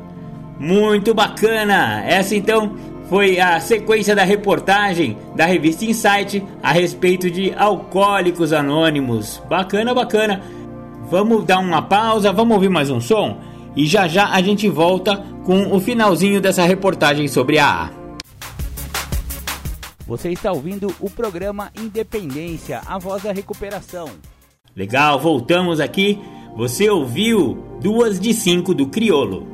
Muito 0.60 1.14
bacana! 1.14 2.04
Essa 2.06 2.36
então 2.36 2.74
foi 3.10 3.40
a 3.40 3.60
sequência 3.60 4.16
da 4.16 4.24
reportagem 4.24 5.18
da 5.36 5.46
revista 5.46 5.86
Insight 5.86 6.44
a 6.62 6.72
respeito 6.72 7.32
de 7.32 7.54
alcoólicos 7.56 8.54
anônimos. 8.54 9.42
Bacana, 9.50 9.94
bacana. 9.94 10.42
Vamos 11.10 11.44
dar 11.46 11.60
uma 11.60 11.82
pausa, 11.82 12.32
vamos 12.34 12.54
ouvir 12.54 12.70
mais 12.70 12.90
um 12.90 13.00
som 13.00 13.38
e 13.76 13.86
já 13.86 14.08
já 14.08 14.30
a 14.30 14.42
gente 14.42 14.68
volta 14.68 15.24
com 15.46 15.74
o 15.74 15.80
finalzinho 15.80 16.42
dessa 16.42 16.64
reportagem 16.64 17.28
sobre 17.28 17.58
a 17.60 17.86
A. 17.86 18.07
Você 20.08 20.32
está 20.32 20.54
ouvindo 20.54 20.96
o 21.02 21.10
programa 21.10 21.70
Independência, 21.78 22.80
a 22.88 22.98
voz 22.98 23.24
da 23.24 23.34
recuperação. 23.34 24.08
Legal, 24.74 25.20
voltamos 25.20 25.82
aqui. 25.82 26.18
Você 26.56 26.90
ouviu 26.90 27.62
duas 27.82 28.18
de 28.18 28.34
cinco 28.34 28.74
do 28.74 28.88
Criolo. 28.88 29.46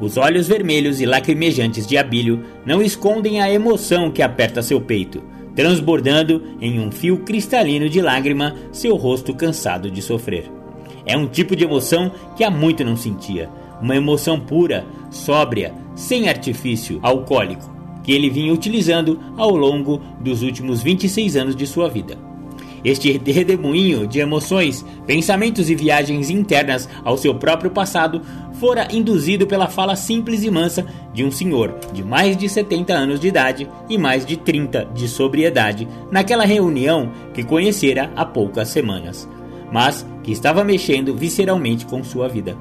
Os 0.01 0.17
olhos 0.17 0.47
vermelhos 0.47 1.01
e 1.01 1.07
lacrimejantes 1.07 1.87
de 1.87 1.97
Abílio 1.97 2.45
não 2.67 2.83
escondem 2.83 3.41
a 3.41 3.51
emoção 3.51 4.11
que 4.11 4.23
aperta 4.23 4.61
seu 4.61 4.81
peito, 4.81 5.23
transbordando 5.55 6.43
em 6.61 6.79
um 6.81 6.91
fio 6.91 7.19
cristalino 7.19 7.89
de 7.89 8.01
lágrima 8.01 8.55
seu 8.73 8.97
rosto 8.97 9.35
cansado 9.35 9.91
de 9.91 10.03
sofrer. 10.03 10.51
É 11.07 11.17
um 11.17 11.27
tipo 11.27 11.55
de 11.55 11.65
emoção 11.65 12.11
que 12.37 12.45
há 12.45 12.51
muito 12.51 12.85
não 12.85 12.97
sentia, 12.97 13.49
uma 13.81 13.97
emoção 13.97 14.41
pura, 14.41 14.87
sóbria, 15.11 15.75
sem 15.95 16.29
artifício, 16.29 16.99
alcoólico, 17.03 17.73
que 18.03 18.13
ele 18.13 18.31
vinha 18.31 18.53
utilizando 18.53 19.21
ao 19.37 19.55
longo 19.55 20.01
dos 20.21 20.43
últimos 20.43 20.83
26 20.83 21.37
anos 21.37 21.57
de 21.57 21.67
sua 21.67 21.89
vida. 21.89 22.19
Este 22.85 23.11
redemoinho 23.11 24.07
de 24.07 24.21
emoções, 24.21 24.85
pensamentos 25.07 25.71
e 25.71 25.75
viagens 25.75 26.29
internas 26.29 26.87
ao 27.03 27.17
seu 27.17 27.35
próprio 27.35 27.71
passado 27.71 28.21
fora 28.61 28.87
induzido 28.93 29.47
pela 29.47 29.69
fala 29.69 29.97
simples 29.97 30.45
e 30.45 30.51
mansa 30.51 30.87
de 31.13 31.25
um 31.25 31.31
senhor 31.31 31.79
de 31.93 32.05
mais 32.05 32.37
de 32.37 32.47
70 32.47 32.93
anos 32.93 33.21
de 33.21 33.29
idade 33.29 33.69
e 33.89 33.97
mais 33.97 34.27
de 34.27 34.37
30 34.37 34.91
de 34.95 35.09
sobriedade 35.09 35.89
naquela 36.11 36.45
reunião 36.45 37.11
que 37.33 37.43
conhecera 37.43 38.13
há 38.15 38.25
poucas 38.25 38.69
semanas, 38.69 39.27
mas 39.73 40.07
que 40.23 40.31
estava 40.31 40.63
mexendo 40.63 41.17
visceralmente 41.17 41.87
com 41.87 42.05
sua 42.05 42.29
vida. 42.29 42.57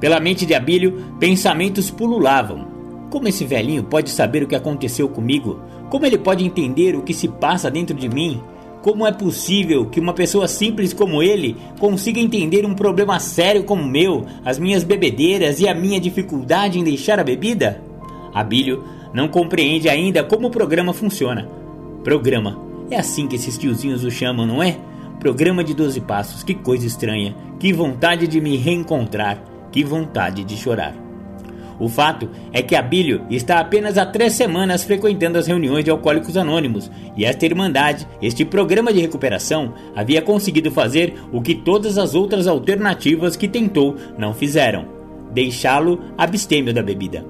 Pela 0.00 0.18
mente 0.18 0.46
de 0.46 0.54
Abílio, 0.54 1.04
pensamentos 1.20 1.90
pululavam. 1.90 2.66
Como 3.10 3.28
esse 3.28 3.44
velhinho 3.44 3.84
pode 3.84 4.08
saber 4.08 4.42
o 4.42 4.46
que 4.46 4.54
aconteceu 4.54 5.08
comigo? 5.10 5.60
Como 5.90 6.06
ele 6.06 6.16
pode 6.16 6.44
entender 6.44 6.96
o 6.96 7.02
que 7.02 7.12
se 7.12 7.28
passa 7.28 7.70
dentro 7.70 7.94
de 7.94 8.08
mim? 8.08 8.40
Como 8.82 9.06
é 9.06 9.12
possível 9.12 9.86
que 9.86 10.00
uma 10.00 10.14
pessoa 10.14 10.48
simples 10.48 10.94
como 10.94 11.22
ele 11.22 11.56
consiga 11.78 12.18
entender 12.18 12.64
um 12.64 12.74
problema 12.74 13.20
sério 13.20 13.64
como 13.64 13.82
o 13.82 13.88
meu, 13.88 14.24
as 14.42 14.58
minhas 14.58 14.82
bebedeiras 14.82 15.60
e 15.60 15.68
a 15.68 15.74
minha 15.74 16.00
dificuldade 16.00 16.78
em 16.78 16.84
deixar 16.84 17.20
a 17.20 17.24
bebida? 17.24 17.82
Abílio 18.32 18.82
não 19.12 19.28
compreende 19.28 19.88
ainda 19.88 20.24
como 20.24 20.48
o 20.48 20.50
programa 20.50 20.92
funciona. 20.92 21.48
Programa. 22.02 22.58
É 22.90 22.96
assim 22.96 23.26
que 23.26 23.36
esses 23.36 23.58
tiozinhos 23.58 24.02
o 24.02 24.10
chamam, 24.10 24.46
não 24.46 24.62
é? 24.62 24.78
Programa 25.18 25.62
de 25.62 25.74
12 25.74 26.00
passos. 26.00 26.42
Que 26.42 26.54
coisa 26.54 26.86
estranha. 26.86 27.36
Que 27.58 27.72
vontade 27.72 28.26
de 28.26 28.40
me 28.40 28.56
reencontrar. 28.56 29.42
Que 29.70 29.84
vontade 29.84 30.42
de 30.42 30.56
chorar. 30.56 31.09
O 31.80 31.88
fato 31.88 32.28
é 32.52 32.60
que 32.60 32.76
Abílio 32.76 33.22
está 33.30 33.58
apenas 33.58 33.96
há 33.96 34.04
três 34.04 34.34
semanas 34.34 34.84
frequentando 34.84 35.38
as 35.38 35.46
reuniões 35.46 35.82
de 35.82 35.90
Alcoólicos 35.90 36.36
Anônimos 36.36 36.90
e 37.16 37.24
esta 37.24 37.46
Irmandade, 37.46 38.06
este 38.20 38.44
programa 38.44 38.92
de 38.92 39.00
recuperação, 39.00 39.72
havia 39.96 40.20
conseguido 40.20 40.70
fazer 40.70 41.14
o 41.32 41.40
que 41.40 41.54
todas 41.54 41.96
as 41.96 42.14
outras 42.14 42.46
alternativas 42.46 43.34
que 43.34 43.48
tentou 43.48 43.96
não 44.18 44.34
fizeram: 44.34 44.84
deixá-lo 45.32 45.98
abstêmio 46.18 46.74
da 46.74 46.82
bebida. 46.82 47.24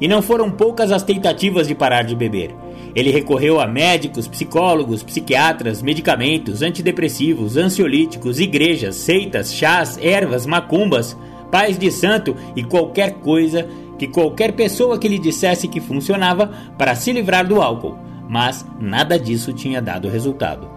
E 0.00 0.08
não 0.08 0.22
foram 0.22 0.50
poucas 0.50 0.90
as 0.90 1.02
tentativas 1.02 1.68
de 1.68 1.74
parar 1.74 2.04
de 2.04 2.16
beber. 2.16 2.54
Ele 2.94 3.10
recorreu 3.10 3.60
a 3.60 3.66
médicos, 3.66 4.26
psicólogos, 4.26 5.02
psiquiatras, 5.02 5.82
medicamentos, 5.82 6.62
antidepressivos, 6.62 7.56
ansiolíticos, 7.56 8.40
igrejas, 8.40 8.94
seitas, 8.96 9.52
chás, 9.52 9.98
ervas, 10.00 10.46
macumbas, 10.46 11.16
pais 11.54 11.78
de 11.78 11.88
santo 11.88 12.34
e 12.56 12.64
qualquer 12.64 13.20
coisa 13.20 13.64
que 13.96 14.08
qualquer 14.08 14.54
pessoa 14.54 14.98
que 14.98 15.06
lhe 15.06 15.20
dissesse 15.20 15.68
que 15.68 15.80
funcionava 15.80 16.50
para 16.76 16.96
se 16.96 17.12
livrar 17.12 17.46
do 17.46 17.62
álcool, 17.62 17.96
mas 18.28 18.66
nada 18.80 19.16
disso 19.16 19.52
tinha 19.52 19.80
dado 19.80 20.08
resultado. 20.08 20.68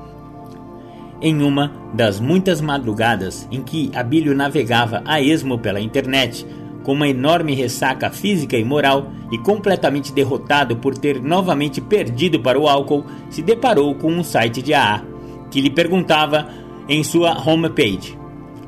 Em 1.20 1.42
uma 1.42 1.72
das 1.96 2.20
muitas 2.20 2.62
madrugadas 2.62 3.48
em 3.52 3.64
que 3.64 3.90
Abílio 3.96 4.36
navegava 4.36 5.02
a 5.04 5.20
esmo 5.20 5.58
pela 5.58 5.82
internet, 5.82 6.46
com 6.84 6.94
uma 6.94 7.08
enorme 7.08 7.56
ressaca 7.56 8.12
física 8.12 8.56
e 8.56 8.64
moral 8.64 9.08
e 9.32 9.38
completamente 9.40 10.14
derrotado 10.14 10.76
por 10.76 10.96
ter 10.96 11.20
novamente 11.20 11.82
perdido 11.82 12.40
para 12.40 12.60
o 12.60 12.68
álcool, 12.68 13.04
se 13.32 13.42
deparou 13.42 13.96
com 13.96 14.12
um 14.12 14.24
site 14.24 14.62
de 14.62 14.76
AA 14.76 15.02
que 15.50 15.60
lhe 15.60 15.72
perguntava 15.72 16.48
em 16.88 17.04
sua 17.04 17.36
homepage: 17.44 18.16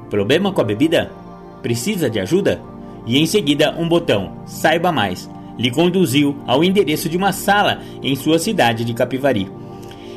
Problema 0.09 0.51
com 0.51 0.61
a 0.61 0.63
bebida? 0.63 1.18
Precisa 1.61 2.09
de 2.09 2.19
ajuda? 2.19 2.61
E 3.05 3.17
em 3.17 3.25
seguida 3.25 3.75
um 3.77 3.87
botão 3.87 4.33
Saiba 4.45 4.91
mais 4.91 5.29
lhe 5.59 5.69
conduziu 5.69 6.37
ao 6.47 6.63
endereço 6.63 7.09
de 7.09 7.17
uma 7.17 7.33
sala 7.33 7.81
em 8.01 8.15
sua 8.15 8.39
cidade 8.39 8.85
de 8.85 8.93
Capivari. 8.93 9.51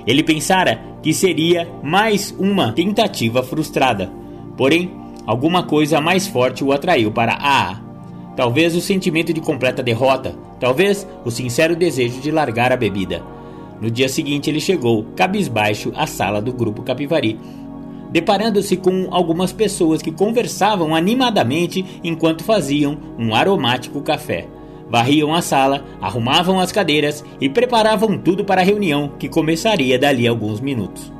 Ele 0.06 0.22
pensara 0.22 0.80
que 1.02 1.12
seria 1.12 1.68
mais 1.82 2.34
uma 2.38 2.72
tentativa 2.72 3.42
frustrada, 3.42 4.10
porém 4.56 4.92
alguma 5.26 5.64
coisa 5.64 6.00
mais 6.00 6.28
forte 6.28 6.62
o 6.62 6.72
atraiu 6.72 7.10
para 7.10 7.34
AA. 7.34 7.80
Talvez 8.36 8.76
o 8.76 8.80
sentimento 8.80 9.32
de 9.32 9.40
completa 9.40 9.82
derrota, 9.82 10.34
talvez 10.60 11.06
o 11.24 11.30
sincero 11.30 11.74
desejo 11.74 12.20
de 12.20 12.30
largar 12.30 12.72
a 12.72 12.76
bebida. 12.76 13.22
No 13.80 13.90
dia 13.90 14.08
seguinte, 14.08 14.48
ele 14.48 14.60
chegou, 14.60 15.04
cabisbaixo, 15.16 15.92
à 15.96 16.06
sala 16.06 16.40
do 16.40 16.52
grupo 16.52 16.84
Capivari, 16.84 17.38
deparando-se 18.12 18.76
com 18.76 19.08
algumas 19.10 19.52
pessoas 19.52 20.02
que 20.02 20.12
conversavam 20.12 20.94
animadamente 20.94 21.84
enquanto 22.04 22.44
faziam 22.44 22.98
um 23.18 23.34
aromático 23.34 24.02
café. 24.02 24.46
Varriam 24.88 25.34
a 25.34 25.40
sala, 25.40 25.82
arrumavam 26.02 26.60
as 26.60 26.70
cadeiras 26.70 27.24
e 27.40 27.48
preparavam 27.48 28.18
tudo 28.18 28.44
para 28.44 28.60
a 28.60 28.64
reunião 28.64 29.12
que 29.18 29.28
começaria 29.28 29.98
dali 29.98 30.28
a 30.28 30.30
alguns 30.30 30.60
minutos. 30.60 31.10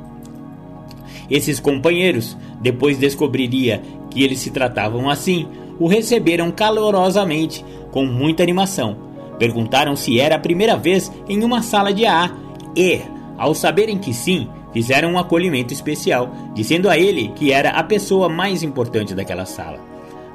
Esses 1.29 1.59
companheiros, 1.59 2.37
depois 2.61 2.99
descobriria 2.99 3.81
que 4.11 4.23
eles 4.23 4.39
se 4.39 4.51
tratavam 4.51 5.09
assim, 5.09 5.47
o 5.79 5.87
receberam 5.87 6.51
calorosamente, 6.51 7.65
com 7.91 8.05
muita 8.05 8.43
animação. 8.43 8.95
Perguntaram 9.39 9.95
se 9.95 10.19
era 10.19 10.35
a 10.35 10.39
primeira 10.39 10.77
vez 10.77 11.11
em 11.27 11.43
uma 11.43 11.63
sala 11.63 11.91
de 11.91 12.05
AA 12.05 12.31
e, 12.75 13.01
ao 13.37 13.55
saberem 13.55 13.97
que 13.97 14.13
sim, 14.13 14.47
fizeram 14.73 15.13
um 15.13 15.17
acolhimento 15.17 15.73
especial, 15.73 16.33
dizendo 16.53 16.89
a 16.89 16.97
ele 16.97 17.29
que 17.35 17.51
era 17.51 17.69
a 17.69 17.83
pessoa 17.83 18.27
mais 18.27 18.63
importante 18.63 19.13
daquela 19.15 19.45
sala. 19.45 19.79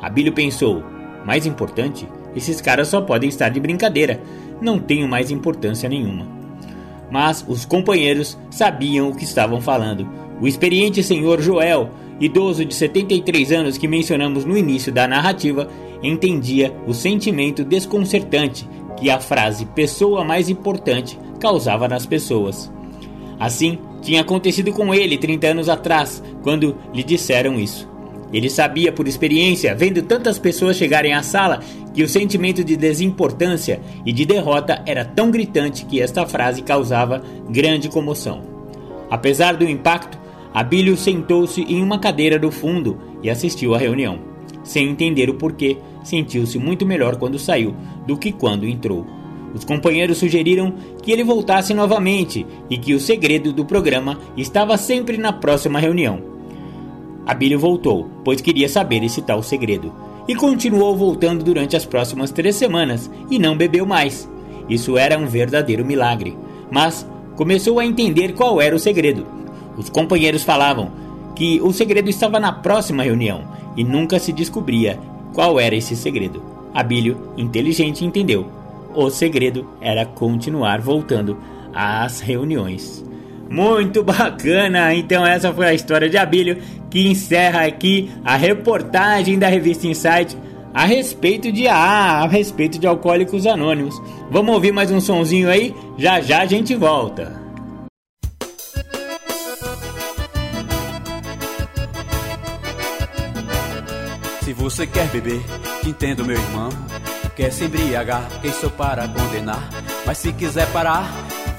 Abílio 0.00 0.32
pensou: 0.32 0.82
mais 1.24 1.44
importante? 1.44 2.08
Esses 2.34 2.60
caras 2.60 2.88
só 2.88 3.00
podem 3.00 3.28
estar 3.28 3.48
de 3.48 3.60
brincadeira, 3.60 4.22
não 4.60 4.78
tenho 4.78 5.08
mais 5.08 5.30
importância 5.30 5.88
nenhuma. 5.88 6.26
Mas 7.10 7.44
os 7.48 7.64
companheiros 7.64 8.38
sabiam 8.50 9.10
o 9.10 9.14
que 9.14 9.24
estavam 9.24 9.60
falando. 9.60 10.08
O 10.40 10.46
experiente 10.46 11.02
senhor 11.02 11.40
Joel 11.40 11.90
idoso 12.20 12.64
de 12.64 12.74
73 12.74 13.52
anos 13.52 13.78
que 13.78 13.86
mencionamos 13.86 14.44
no 14.44 14.56
início 14.56 14.92
da 14.92 15.06
narrativa, 15.06 15.68
entendia 16.02 16.74
o 16.86 16.92
sentimento 16.92 17.64
desconcertante 17.64 18.68
que 18.96 19.10
a 19.10 19.20
frase 19.20 19.64
pessoa 19.66 20.24
mais 20.24 20.48
importante 20.48 21.18
causava 21.40 21.86
nas 21.86 22.04
pessoas. 22.04 22.72
Assim, 23.38 23.78
tinha 24.00 24.20
acontecido 24.20 24.72
com 24.72 24.94
ele 24.94 25.18
30 25.18 25.46
anos 25.48 25.68
atrás, 25.68 26.22
quando 26.42 26.76
lhe 26.94 27.02
disseram 27.02 27.58
isso. 27.58 27.88
Ele 28.32 28.50
sabia 28.50 28.92
por 28.92 29.08
experiência, 29.08 29.74
vendo 29.74 30.02
tantas 30.02 30.38
pessoas 30.38 30.76
chegarem 30.76 31.14
à 31.14 31.22
sala, 31.22 31.60
que 31.94 32.02
o 32.02 32.08
sentimento 32.08 32.62
de 32.62 32.76
desimportância 32.76 33.80
e 34.04 34.12
de 34.12 34.26
derrota 34.26 34.82
era 34.86 35.04
tão 35.04 35.30
gritante 35.30 35.86
que 35.86 36.00
esta 36.00 36.26
frase 36.26 36.62
causava 36.62 37.22
grande 37.48 37.88
comoção. 37.88 38.42
Apesar 39.10 39.56
do 39.56 39.68
impacto, 39.68 40.18
Abílio 40.52 40.96
sentou-se 40.96 41.62
em 41.62 41.82
uma 41.82 41.98
cadeira 41.98 42.38
do 42.38 42.50
fundo 42.50 42.98
e 43.22 43.30
assistiu 43.30 43.74
à 43.74 43.78
reunião. 43.78 44.18
Sem 44.62 44.88
entender 44.88 45.30
o 45.30 45.34
porquê, 45.34 45.78
sentiu-se 46.04 46.58
muito 46.58 46.84
melhor 46.84 47.16
quando 47.16 47.38
saiu 47.38 47.74
do 48.06 48.16
que 48.16 48.30
quando 48.32 48.66
entrou. 48.66 49.06
Os 49.54 49.64
companheiros 49.64 50.18
sugeriram 50.18 50.74
que 51.02 51.10
ele 51.10 51.24
voltasse 51.24 51.72
novamente 51.72 52.46
e 52.68 52.76
que 52.76 52.94
o 52.94 53.00
segredo 53.00 53.52
do 53.52 53.64
programa 53.64 54.18
estava 54.36 54.76
sempre 54.76 55.16
na 55.16 55.32
próxima 55.32 55.78
reunião. 55.78 56.20
Abílio 57.26 57.58
voltou, 57.58 58.08
pois 58.24 58.40
queria 58.40 58.68
saber 58.68 59.02
esse 59.02 59.22
tal 59.22 59.42
segredo, 59.42 59.92
e 60.26 60.34
continuou 60.34 60.96
voltando 60.96 61.42
durante 61.42 61.76
as 61.76 61.84
próximas 61.84 62.30
três 62.30 62.56
semanas 62.56 63.10
e 63.30 63.38
não 63.38 63.56
bebeu 63.56 63.86
mais. 63.86 64.28
Isso 64.68 64.98
era 64.98 65.18
um 65.18 65.26
verdadeiro 65.26 65.84
milagre, 65.84 66.36
mas 66.70 67.08
começou 67.36 67.78
a 67.78 67.86
entender 67.86 68.34
qual 68.34 68.60
era 68.60 68.76
o 68.76 68.78
segredo. 68.78 69.26
Os 69.76 69.88
companheiros 69.88 70.42
falavam 70.42 70.90
que 71.34 71.60
o 71.62 71.72
segredo 71.72 72.10
estava 72.10 72.40
na 72.40 72.52
próxima 72.52 73.02
reunião 73.02 73.44
e 73.76 73.84
nunca 73.84 74.18
se 74.18 74.32
descobria 74.32 74.98
qual 75.32 75.58
era 75.58 75.76
esse 75.76 75.94
segredo. 75.94 76.42
Abílio, 76.74 77.32
inteligente, 77.36 78.04
entendeu. 78.04 78.57
O 78.94 79.10
segredo 79.10 79.68
era 79.80 80.04
continuar 80.06 80.80
voltando 80.80 81.38
às 81.74 82.20
reuniões. 82.20 83.04
Muito 83.48 84.02
bacana! 84.02 84.94
Então, 84.94 85.26
essa 85.26 85.52
foi 85.52 85.66
a 85.66 85.74
história 85.74 86.08
de 86.08 86.16
Abílio 86.18 86.58
que 86.90 87.08
encerra 87.08 87.64
aqui 87.64 88.10
a 88.24 88.36
reportagem 88.36 89.38
da 89.38 89.48
revista 89.48 89.86
Insight 89.86 90.36
a 90.72 90.84
respeito 90.84 91.50
de 91.50 91.66
AA, 91.66 92.22
a 92.22 92.26
respeito 92.28 92.78
de 92.78 92.86
Alcoólicos 92.86 93.46
Anônimos. 93.46 94.00
Vamos 94.30 94.54
ouvir 94.54 94.72
mais 94.72 94.90
um 94.90 95.00
sonzinho 95.00 95.48
aí? 95.48 95.74
Já 95.96 96.20
já 96.20 96.42
a 96.42 96.46
gente 96.46 96.74
volta. 96.74 97.36
Se 104.42 104.52
você 104.52 104.86
quer 104.86 105.08
beber, 105.08 105.42
te 105.82 105.90
entendo, 105.90 106.24
meu 106.24 106.36
irmão. 106.36 106.87
Quer 107.38 107.52
se 107.52 107.66
embriagar, 107.66 108.28
quem 108.42 108.52
sou 108.52 108.68
para 108.68 109.06
condenar? 109.06 109.70
Mas 110.04 110.18
se 110.18 110.32
quiser 110.32 110.66
parar, 110.72 111.08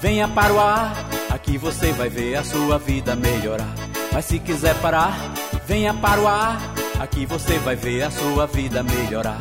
venha 0.02 0.28
para 0.28 0.54
o 0.54 0.60
ar. 0.60 0.94
Aqui 1.30 1.58
você 1.58 1.94
vai 1.94 2.10
ver 2.10 2.36
a 2.36 2.44
sua 2.44 2.78
vida 2.78 3.16
melhorar. 3.16 3.74
Mas 4.12 4.26
se 4.26 4.40
quiser 4.40 4.76
parar, 4.82 5.18
venha 5.66 5.94
para 5.94 6.20
o 6.20 6.28
ar. 6.28 6.60
Aqui 7.00 7.26
você 7.26 7.58
vai 7.60 7.78
ver 7.78 8.02
a 8.04 8.12
sua 8.12 8.46
vida 8.46 8.84
melhorar. 8.84 9.40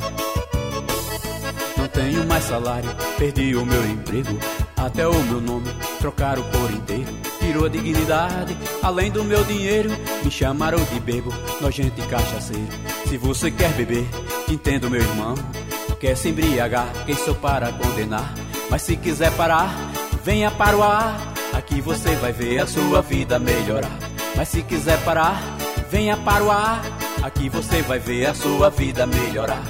Não 1.77 1.89
tenho 1.89 2.25
mais 2.25 2.45
salário, 2.45 2.89
perdi 3.19 3.57
o 3.57 3.67
meu 3.67 3.85
emprego. 3.85 4.39
Até 4.77 5.09
o 5.09 5.21
meu 5.25 5.41
nome 5.41 5.67
trocaram 5.99 6.45
por 6.45 6.71
inteiro. 6.71 7.19
Tirou 7.41 7.67
a 7.67 7.69
dignidade, 7.69 8.57
além 8.81 9.11
do 9.11 9.25
meu 9.25 9.43
dinheiro. 9.43 9.91
Me 10.23 10.31
chamaram 10.31 10.79
de 10.85 11.01
bebo, 11.01 11.35
nojento 11.61 12.01
e 12.01 12.07
cachaceiro. 12.07 12.69
Se 13.09 13.17
você 13.17 13.51
quer 13.51 13.73
beber, 13.73 14.07
te 14.47 14.55
entendo, 14.55 14.89
meu 14.89 15.01
irmão. 15.01 15.35
Quer 16.01 16.17
se 16.17 16.29
embriagar, 16.29 16.93
quem 17.05 17.17
sou 17.17 17.35
para 17.35 17.73
condenar? 17.73 18.33
Mas 18.71 18.83
se 18.83 18.97
quiser 18.97 19.33
parar, 19.33 19.69
venha 20.23 20.49
para 20.49 20.77
o 20.77 20.83
ar. 20.83 21.35
Aqui 21.53 21.81
você 21.81 22.15
vai 22.17 22.33
ver 22.33 22.61
a 22.61 22.67
sua 22.69 23.03
vida 23.03 23.37
melhorar. 23.41 23.99
Mas 24.37 24.49
se 24.49 24.63
quiser 24.63 25.03
parar, 25.05 25.43
venha 25.91 26.17
para 26.17 26.45
o 26.45 26.51
ar. 26.53 26.83
Aqui 27.21 27.49
você 27.49 27.83
vai 27.83 27.99
ver 27.99 28.27
a 28.27 28.35
sua 28.35 28.71
vida 28.71 29.09
melhorar. 29.09 29.61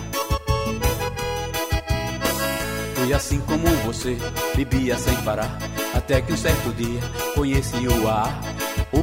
Fui 2.95 3.15
assim 3.15 3.41
como 3.41 3.67
você, 3.87 4.19
bebia 4.55 4.99
sem 4.99 5.15
parar. 5.23 5.57
Até 5.95 6.21
que 6.21 6.35
um 6.35 6.37
certo 6.37 6.75
dia 6.75 7.01
conheci 7.35 7.89
o 7.89 8.07
ar. 8.07 8.39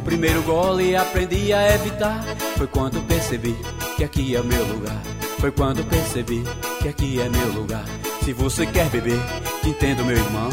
primeiro 0.03 0.43
gole 0.43 0.95
aprendi 0.95 1.51
a 1.51 1.73
evitar. 1.73 2.23
Foi 2.55 2.67
quando 2.67 3.01
percebi 3.07 3.55
que 3.97 4.03
aqui 4.03 4.35
é 4.35 4.41
o 4.41 4.45
meu 4.45 4.63
lugar. 4.65 5.14
Foi 5.45 5.51
quando 5.51 5.87
percebi 5.87 6.43
que 6.81 6.87
aqui 6.87 7.21
é 7.21 7.29
meu 7.29 7.51
lugar. 7.51 7.85
Se 8.23 8.33
você 8.33 8.65
quer 8.65 8.89
beber, 8.89 9.19
te 9.61 9.69
entendo, 9.69 10.03
meu 10.03 10.17
irmão. 10.17 10.49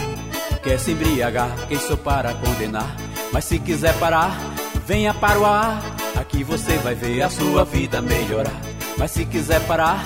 Quer 0.62 0.78
se 0.78 0.90
embriagar, 0.90 1.50
quem 1.66 1.78
sou 1.78 1.96
para 1.96 2.34
condenar? 2.34 2.94
Mas 3.32 3.46
se 3.46 3.58
quiser 3.58 3.98
parar, 3.98 4.38
venha 4.86 5.14
para 5.14 5.40
o 5.40 5.46
ar. 5.46 5.82
Aqui 6.14 6.44
você 6.44 6.76
vai 6.76 6.94
ver 6.94 7.22
a 7.22 7.30
sua 7.30 7.64
vida 7.64 8.02
melhorar. 8.02 8.60
Mas 8.98 9.12
se 9.12 9.24
quiser 9.24 9.66
parar, 9.66 9.98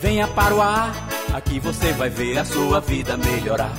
venha 0.00 0.26
para 0.26 0.54
o 0.54 0.62
ar. 0.62 0.90
Aqui 1.34 1.60
você 1.60 1.92
vai 1.92 2.08
ver 2.08 2.38
a 2.38 2.44
sua 2.46 2.80
vida 2.80 3.18
melhorar. 3.18 3.74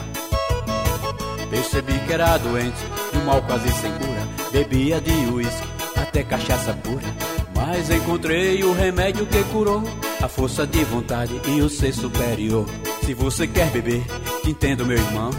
Percebi 1.49 1.97
que 2.05 2.13
era 2.13 2.37
doente, 2.37 2.77
um 3.15 3.25
mal 3.25 3.41
quase 3.41 3.71
sem 3.71 3.91
cura. 3.93 4.27
Bebia 4.51 5.01
de 5.01 5.11
uísque, 5.11 5.67
até 5.99 6.23
cachaça 6.23 6.71
pura. 6.83 7.30
Mas 7.63 7.91
encontrei 7.91 8.63
o 8.63 8.73
remédio 8.73 9.25
que 9.27 9.43
curou 9.45 9.83
a 10.19 10.27
força 10.27 10.65
de 10.65 10.83
vontade 10.83 11.39
e 11.47 11.61
o 11.61 11.69
ser 11.69 11.93
superior. 11.93 12.65
Se 13.05 13.13
você 13.13 13.47
quer 13.47 13.69
beber, 13.69 14.03
te 14.41 14.49
entendo, 14.49 14.83
meu 14.83 14.97
irmão. 14.97 15.29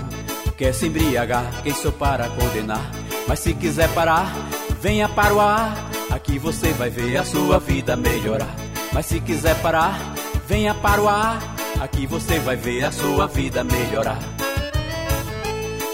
Quer 0.56 0.72
se 0.72 0.86
embriagar, 0.86 1.62
quem 1.64 1.74
sou 1.74 1.90
para 1.90 2.28
condenar? 2.28 2.92
Mas 3.26 3.40
se 3.40 3.52
quiser 3.54 3.88
parar, 3.92 4.32
venha 4.80 5.08
para 5.08 5.34
o 5.34 5.40
ar. 5.40 5.90
Aqui 6.10 6.38
você 6.38 6.72
vai 6.72 6.90
ver 6.90 7.16
a 7.16 7.24
sua 7.24 7.58
vida 7.58 7.96
melhorar. 7.96 8.54
Mas 8.92 9.06
se 9.06 9.18
quiser 9.18 9.60
parar, 9.60 9.98
venha 10.46 10.74
para 10.74 11.02
o 11.02 11.08
ar. 11.08 11.42
Aqui 11.80 12.06
você 12.06 12.38
vai 12.38 12.54
ver 12.54 12.84
a 12.84 12.92
sua 12.92 13.26
vida 13.26 13.64
melhorar. 13.64 14.20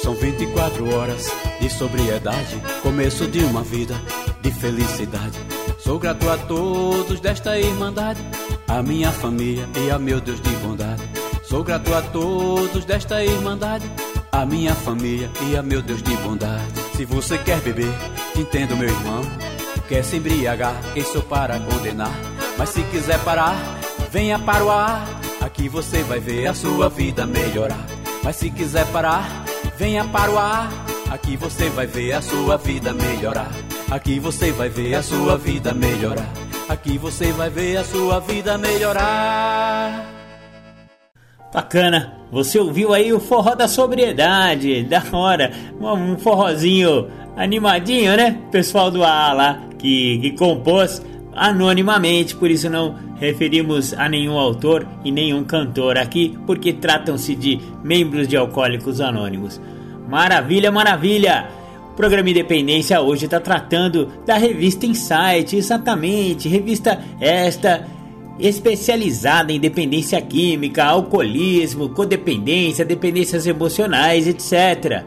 São 0.02 0.14
24 0.14 0.94
horas 0.94 1.26
de 1.58 1.70
sobriedade, 1.70 2.60
começo 2.82 3.26
de 3.26 3.38
uma 3.40 3.62
vida 3.62 3.94
de 4.42 4.50
felicidade. 4.50 5.38
Sou 5.88 5.98
grato 5.98 6.28
a 6.28 6.36
todos 6.36 7.18
desta 7.18 7.58
irmandade, 7.58 8.20
a 8.68 8.82
minha 8.82 9.10
família 9.10 9.66
e 9.74 9.90
a 9.90 9.98
meu 9.98 10.20
Deus 10.20 10.38
de 10.38 10.50
bondade. 10.56 11.02
Sou 11.42 11.64
grato 11.64 11.94
a 11.94 12.02
todos 12.02 12.84
desta 12.84 13.24
irmandade, 13.24 13.90
a 14.30 14.44
minha 14.44 14.74
família 14.74 15.30
e 15.48 15.56
a 15.56 15.62
meu 15.62 15.80
Deus 15.80 16.02
de 16.02 16.14
bondade. 16.18 16.62
Se 16.94 17.06
você 17.06 17.38
quer 17.38 17.58
beber, 17.62 17.90
te 18.34 18.42
entendo, 18.42 18.76
meu 18.76 18.90
irmão. 18.90 19.22
Quer 19.88 20.04
se 20.04 20.16
embriagar, 20.16 20.78
quem 20.92 21.02
sou 21.02 21.22
para 21.22 21.58
condenar? 21.58 22.12
Mas 22.58 22.68
se 22.68 22.82
quiser 22.82 23.18
parar, 23.20 23.56
venha 24.12 24.38
para 24.38 24.62
o 24.62 24.70
ar. 24.70 25.08
Aqui 25.40 25.70
você 25.70 26.02
vai 26.02 26.20
ver 26.20 26.48
a 26.48 26.54
sua 26.54 26.90
vida 26.90 27.26
melhorar. 27.26 27.86
Mas 28.22 28.36
se 28.36 28.50
quiser 28.50 28.86
parar, 28.88 29.46
venha 29.78 30.04
para 30.04 30.30
o 30.30 30.38
ar. 30.38 30.68
Aqui 31.10 31.34
você 31.38 31.70
vai 31.70 31.86
ver 31.86 32.12
a 32.12 32.20
sua 32.20 32.58
vida 32.58 32.92
melhorar. 32.92 33.48
Aqui 33.90 34.20
você 34.20 34.52
vai 34.52 34.68
ver 34.68 34.94
a 34.96 35.02
sua 35.02 35.38
vida 35.38 35.72
melhorar. 35.72 36.30
Aqui 36.68 36.98
você 36.98 37.32
vai 37.32 37.48
ver 37.48 37.78
a 37.78 37.84
sua 37.84 38.20
vida 38.20 38.58
melhorar. 38.58 40.06
Bacana, 41.50 42.12
você 42.30 42.58
ouviu 42.58 42.92
aí 42.92 43.14
o 43.14 43.18
forró 43.18 43.54
da 43.54 43.66
sobriedade, 43.66 44.84
da 44.84 45.02
hora, 45.10 45.50
um 45.80 46.18
forrozinho 46.18 47.08
animadinho, 47.34 48.14
né? 48.14 48.38
Pessoal 48.52 48.90
do 48.90 49.02
AA 49.02 49.32
lá 49.32 49.62
que, 49.78 50.18
que 50.18 50.32
compôs 50.32 51.02
anonimamente, 51.34 52.36
por 52.36 52.50
isso 52.50 52.68
não 52.68 52.94
referimos 53.18 53.94
a 53.94 54.06
nenhum 54.06 54.38
autor 54.38 54.86
e 55.02 55.10
nenhum 55.10 55.44
cantor 55.44 55.96
aqui, 55.96 56.36
porque 56.46 56.74
tratam-se 56.74 57.34
de 57.34 57.58
membros 57.82 58.28
de 58.28 58.36
Alcoólicos 58.36 59.00
Anônimos. 59.00 59.58
Maravilha, 60.06 60.70
maravilha! 60.70 61.57
Programa 61.98 62.30
Independência 62.30 63.00
hoje 63.00 63.24
está 63.24 63.40
tratando 63.40 64.06
da 64.24 64.36
revista 64.36 64.86
Insight, 64.86 65.56
exatamente, 65.56 66.48
revista 66.48 67.02
esta 67.20 67.88
especializada 68.38 69.52
em 69.52 69.58
dependência 69.58 70.22
química, 70.22 70.84
alcoolismo, 70.84 71.88
codependência, 71.88 72.84
dependências 72.84 73.48
emocionais, 73.48 74.28
etc. 74.28 75.02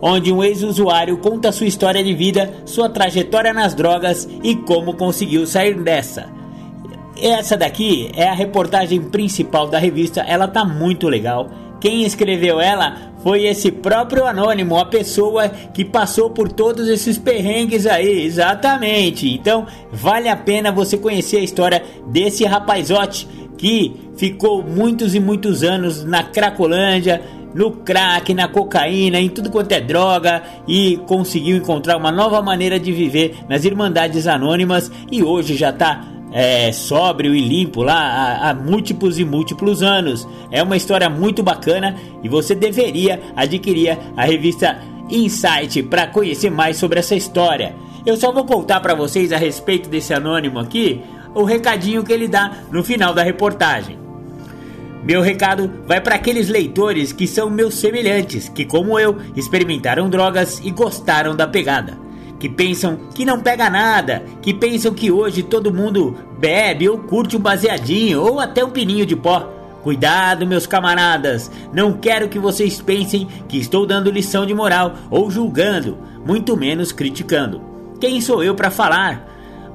onde 0.00 0.32
um 0.32 0.44
ex-usuário 0.44 1.18
conta 1.18 1.50
sua 1.50 1.66
história 1.66 2.02
de 2.02 2.14
vida, 2.14 2.62
sua 2.64 2.88
trajetória 2.88 3.52
nas 3.52 3.74
drogas 3.74 4.28
e 4.44 4.54
como 4.54 4.94
conseguiu 4.94 5.44
sair 5.44 5.74
dessa. 5.74 6.28
Essa 7.20 7.56
daqui 7.56 8.12
é 8.14 8.28
a 8.28 8.34
reportagem 8.34 9.02
principal 9.02 9.66
da 9.66 9.78
revista, 9.78 10.20
ela 10.20 10.46
tá 10.46 10.64
muito 10.64 11.08
legal. 11.08 11.50
Quem 11.80 12.04
escreveu 12.04 12.60
ela 12.60 13.07
foi 13.28 13.44
esse 13.44 13.70
próprio 13.70 14.24
anônimo, 14.24 14.78
a 14.78 14.86
pessoa 14.86 15.50
que 15.50 15.84
passou 15.84 16.30
por 16.30 16.50
todos 16.50 16.88
esses 16.88 17.18
perrengues 17.18 17.84
aí, 17.84 18.24
exatamente. 18.24 19.28
Então, 19.28 19.66
vale 19.92 20.30
a 20.30 20.36
pena 20.36 20.72
você 20.72 20.96
conhecer 20.96 21.36
a 21.36 21.42
história 21.42 21.84
desse 22.06 22.46
rapazote 22.46 23.28
que 23.58 23.94
ficou 24.16 24.62
muitos 24.62 25.14
e 25.14 25.20
muitos 25.20 25.62
anos 25.62 26.04
na 26.04 26.22
Cracolândia, 26.22 27.20
no 27.54 27.70
crack, 27.70 28.32
na 28.32 28.48
cocaína, 28.48 29.20
em 29.20 29.28
tudo 29.28 29.50
quanto 29.50 29.72
é 29.72 29.80
droga 29.82 30.42
e 30.66 30.96
conseguiu 31.06 31.58
encontrar 31.58 31.98
uma 31.98 32.10
nova 32.10 32.40
maneira 32.40 32.80
de 32.80 32.92
viver 32.92 33.40
nas 33.46 33.62
Irmandades 33.66 34.26
Anônimas 34.26 34.90
e 35.12 35.22
hoje 35.22 35.54
já 35.54 35.68
está 35.68 36.02
é, 36.32 36.70
sóbrio 36.72 37.34
e 37.34 37.40
limpo 37.40 37.82
lá 37.82 37.94
há, 37.94 38.50
há, 38.50 38.54
múltiplos 38.54 39.18
e 39.18 39.24
múltiplos 39.24 39.82
anos. 39.82 40.28
É 40.50 40.62
uma 40.62 40.76
história 40.76 41.08
muito 41.08 41.42
bacana 41.42 41.96
e 42.22 42.28
você 42.28 42.54
deveria 42.54 43.20
adquirir 43.36 43.98
a 44.16 44.24
revista 44.24 44.80
Insight 45.10 45.82
para 45.84 46.06
conhecer 46.06 46.50
mais 46.50 46.76
sobre 46.76 46.98
essa 46.98 47.14
história. 47.14 47.74
Eu 48.04 48.16
só 48.16 48.32
vou 48.32 48.44
contar 48.44 48.80
para 48.80 48.94
vocês 48.94 49.32
a 49.32 49.36
respeito 49.36 49.88
desse 49.88 50.12
anônimo 50.12 50.58
aqui 50.58 51.02
o 51.34 51.44
recadinho 51.44 52.04
que 52.04 52.12
ele 52.12 52.28
dá 52.28 52.52
no 52.70 52.82
final 52.82 53.14
da 53.14 53.22
reportagem. 53.22 53.98
Meu 55.02 55.22
recado 55.22 55.70
vai 55.86 56.00
para 56.00 56.16
aqueles 56.16 56.48
leitores 56.48 57.12
que 57.12 57.26
são 57.26 57.48
meus 57.48 57.74
semelhantes, 57.74 58.48
que 58.48 58.64
como 58.64 58.98
eu 58.98 59.16
experimentaram 59.36 60.10
drogas 60.10 60.60
e 60.62 60.70
gostaram 60.70 61.34
da 61.34 61.46
pegada 61.46 62.07
que 62.38 62.48
pensam 62.48 62.98
que 63.14 63.24
não 63.24 63.40
pega 63.40 63.68
nada, 63.68 64.22
que 64.40 64.54
pensam 64.54 64.94
que 64.94 65.10
hoje 65.10 65.42
todo 65.42 65.74
mundo 65.74 66.16
bebe 66.38 66.88
ou 66.88 66.98
curte 66.98 67.36
um 67.36 67.40
baseadinho 67.40 68.22
ou 68.22 68.40
até 68.40 68.64
um 68.64 68.70
pininho 68.70 69.04
de 69.04 69.16
pó. 69.16 69.54
Cuidado, 69.82 70.46
meus 70.46 70.66
camaradas, 70.66 71.50
não 71.72 71.92
quero 71.92 72.28
que 72.28 72.38
vocês 72.38 72.80
pensem 72.80 73.26
que 73.48 73.58
estou 73.58 73.86
dando 73.86 74.10
lição 74.10 74.44
de 74.44 74.52
moral 74.52 74.94
ou 75.10 75.30
julgando, 75.30 75.98
muito 76.26 76.56
menos 76.56 76.92
criticando. 76.92 77.60
Quem 78.00 78.20
sou 78.20 78.42
eu 78.42 78.54
para 78.54 78.70
falar? 78.70 79.26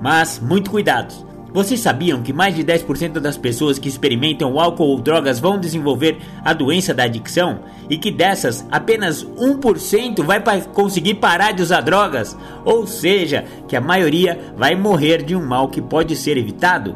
Mas 0.02 0.40
muito 0.40 0.70
cuidado. 0.70 1.33
Vocês 1.54 1.80
sabiam 1.82 2.24
que 2.24 2.34
mais 2.34 2.56
de 2.56 2.64
10% 2.64 3.20
das 3.20 3.38
pessoas 3.38 3.78
que 3.78 3.88
experimentam 3.88 4.60
álcool 4.60 4.88
ou 4.88 5.00
drogas 5.00 5.40
vão 5.40 5.60
desenvolver 5.60 6.18
a 6.44 6.52
doença 6.52 6.96
da 6.96 7.04
adicção? 7.04 7.60
E 7.88 7.96
que 7.96 8.10
dessas, 8.10 8.66
apenas 8.72 9.24
1% 9.24 10.24
vai 10.24 10.42
conseguir 10.74 11.16
parar 11.16 11.52
de 11.52 11.62
usar 11.62 11.82
drogas? 11.82 12.36
Ou 12.66 12.88
seja, 12.88 13.46
que 13.68 13.76
a 13.76 13.82
maioria 13.82 14.40
vai 14.58 14.74
morrer 14.74 15.22
de 15.22 15.36
um 15.36 15.46
mal 15.46 15.68
que 15.68 15.80
pode 15.80 16.16
ser 16.16 16.38
evitado? 16.38 16.96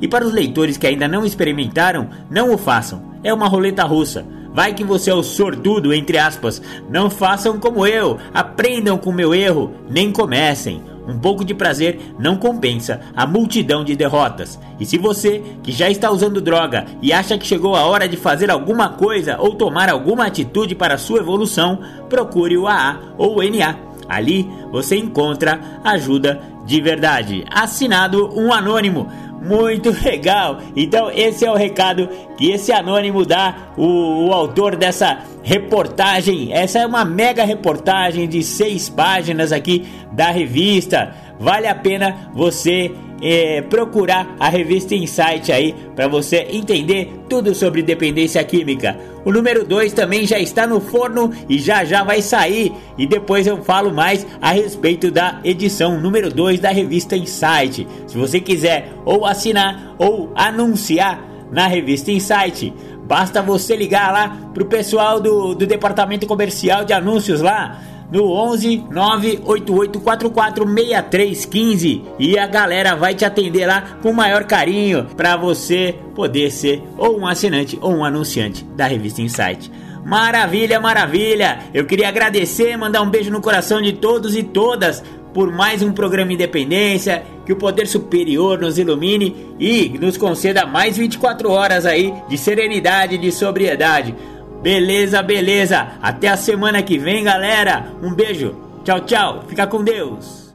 E 0.00 0.08
para 0.08 0.26
os 0.26 0.32
leitores 0.32 0.76
que 0.76 0.88
ainda 0.88 1.06
não 1.06 1.24
experimentaram, 1.24 2.08
não 2.28 2.52
o 2.52 2.58
façam. 2.58 3.00
É 3.22 3.32
uma 3.32 3.46
roleta 3.46 3.84
russa. 3.84 4.26
Vai 4.52 4.74
que 4.74 4.82
você 4.82 5.10
é 5.10 5.14
o 5.14 5.22
sortudo, 5.22 5.94
entre 5.94 6.18
aspas. 6.18 6.60
Não 6.90 7.08
façam 7.08 7.60
como 7.60 7.86
eu. 7.86 8.18
Aprendam 8.32 8.98
com 8.98 9.12
meu 9.12 9.32
erro. 9.32 9.72
Nem 9.88 10.10
comecem. 10.10 10.82
Um 11.06 11.18
pouco 11.18 11.44
de 11.44 11.54
prazer 11.54 12.14
não 12.18 12.36
compensa 12.36 13.00
a 13.14 13.26
multidão 13.26 13.84
de 13.84 13.94
derrotas. 13.94 14.58
E 14.80 14.86
se 14.86 14.96
você, 14.96 15.42
que 15.62 15.70
já 15.70 15.90
está 15.90 16.10
usando 16.10 16.40
droga 16.40 16.86
e 17.02 17.12
acha 17.12 17.36
que 17.36 17.46
chegou 17.46 17.74
a 17.76 17.84
hora 17.84 18.08
de 18.08 18.16
fazer 18.16 18.50
alguma 18.50 18.90
coisa 18.90 19.36
ou 19.38 19.54
tomar 19.54 19.88
alguma 19.88 20.26
atitude 20.26 20.74
para 20.74 20.98
sua 20.98 21.20
evolução, 21.20 21.78
procure 22.08 22.56
o 22.56 22.66
AA 22.66 22.98
ou 23.18 23.38
o 23.38 23.42
NA. 23.42 23.76
Ali 24.08 24.48
você 24.70 24.96
encontra 24.96 25.60
ajuda 25.82 26.40
de 26.64 26.80
verdade. 26.80 27.44
Assinado 27.50 28.30
um 28.34 28.52
anônimo. 28.52 29.08
Muito 29.44 29.90
legal! 30.02 30.58
Então, 30.74 31.10
esse 31.10 31.44
é 31.44 31.50
o 31.50 31.54
recado 31.54 32.08
que 32.36 32.50
esse 32.50 32.72
anônimo 32.72 33.24
dá, 33.24 33.72
o, 33.76 34.28
o, 34.28 34.32
autor 34.32 34.74
dessa 34.74 35.18
reportagem. 35.42 36.52
Essa 36.52 36.80
é 36.80 36.86
uma 36.86 37.04
mega 37.04 37.44
reportagem 37.44 38.26
de 38.26 38.42
seis 38.42 38.88
páginas 38.88 39.52
aqui 39.52 39.86
da 40.10 40.30
revista. 40.30 41.14
Vale 41.38 41.66
a 41.66 41.74
pena 41.74 42.30
você 42.34 42.90
é, 43.20 43.62
procurar 43.62 44.36
a 44.38 44.48
revista 44.48 44.94
Insight 44.94 45.50
aí 45.50 45.74
para 45.94 46.08
você 46.08 46.46
entender 46.50 47.12
tudo 47.28 47.54
sobre 47.54 47.82
dependência 47.82 48.42
química. 48.44 48.96
O 49.24 49.32
número 49.32 49.64
2 49.64 49.94
também 49.94 50.26
já 50.26 50.38
está 50.38 50.66
no 50.66 50.80
forno 50.80 51.32
e 51.48 51.58
já 51.58 51.84
já 51.84 52.04
vai 52.04 52.20
sair. 52.20 52.72
E 52.98 53.06
depois 53.06 53.46
eu 53.46 53.62
falo 53.62 53.92
mais 53.92 54.26
a 54.40 54.50
respeito 54.50 55.10
da 55.10 55.40
edição 55.42 55.98
número 55.98 56.30
2 56.30 56.60
da 56.60 56.70
revista 56.70 57.16
Insight. 57.16 57.86
Se 58.06 58.18
você 58.18 58.38
quiser 58.38 58.92
ou 59.06 59.24
assinar 59.34 59.94
ou 59.98 60.32
anunciar 60.34 61.22
na 61.50 61.66
revista 61.66 62.10
Insight, 62.10 62.72
basta 63.06 63.42
você 63.42 63.76
ligar 63.76 64.12
lá 64.12 64.36
pro 64.52 64.64
pessoal 64.64 65.20
do, 65.20 65.54
do 65.54 65.66
departamento 65.66 66.26
comercial 66.26 66.84
de 66.84 66.92
anúncios 66.92 67.40
lá 67.40 67.80
no 68.10 68.30
11 68.30 68.84
98844 68.90 70.64
6315 70.64 72.02
e 72.18 72.38
a 72.38 72.46
galera 72.46 72.94
vai 72.94 73.14
te 73.14 73.24
atender 73.24 73.66
lá 73.66 73.98
com 74.02 74.10
o 74.10 74.14
maior 74.14 74.44
carinho 74.44 75.06
para 75.16 75.36
você 75.36 75.94
poder 76.14 76.50
ser 76.50 76.82
ou 76.96 77.18
um 77.18 77.26
assinante 77.26 77.78
ou 77.80 77.92
um 77.92 78.04
anunciante 78.04 78.64
da 78.76 78.86
revista 78.86 79.22
Insight. 79.22 79.70
Maravilha, 80.04 80.78
maravilha! 80.78 81.60
Eu 81.72 81.86
queria 81.86 82.08
agradecer, 82.08 82.76
mandar 82.76 83.00
um 83.00 83.08
beijo 83.08 83.30
no 83.30 83.40
coração 83.40 83.80
de 83.80 83.94
todos 83.94 84.36
e 84.36 84.42
todas 84.42 85.02
por 85.34 85.52
mais 85.52 85.82
um 85.82 85.92
programa 85.92 86.32
Independência, 86.32 87.26
que 87.44 87.52
o 87.52 87.56
poder 87.56 87.88
superior 87.88 88.60
nos 88.60 88.78
ilumine 88.78 89.56
e 89.58 89.98
nos 89.98 90.16
conceda 90.16 90.64
mais 90.64 90.96
24 90.96 91.50
horas 91.50 91.84
aí 91.84 92.14
de 92.28 92.38
serenidade 92.38 93.16
e 93.16 93.18
de 93.18 93.32
sobriedade. 93.32 94.14
Beleza, 94.62 95.20
beleza. 95.22 95.98
Até 96.00 96.28
a 96.28 96.36
semana 96.36 96.82
que 96.82 96.96
vem, 96.96 97.24
galera. 97.24 97.92
Um 98.00 98.14
beijo. 98.14 98.54
Tchau, 98.84 99.00
tchau. 99.00 99.44
Fica 99.48 99.66
com 99.66 99.82
Deus. 99.82 100.54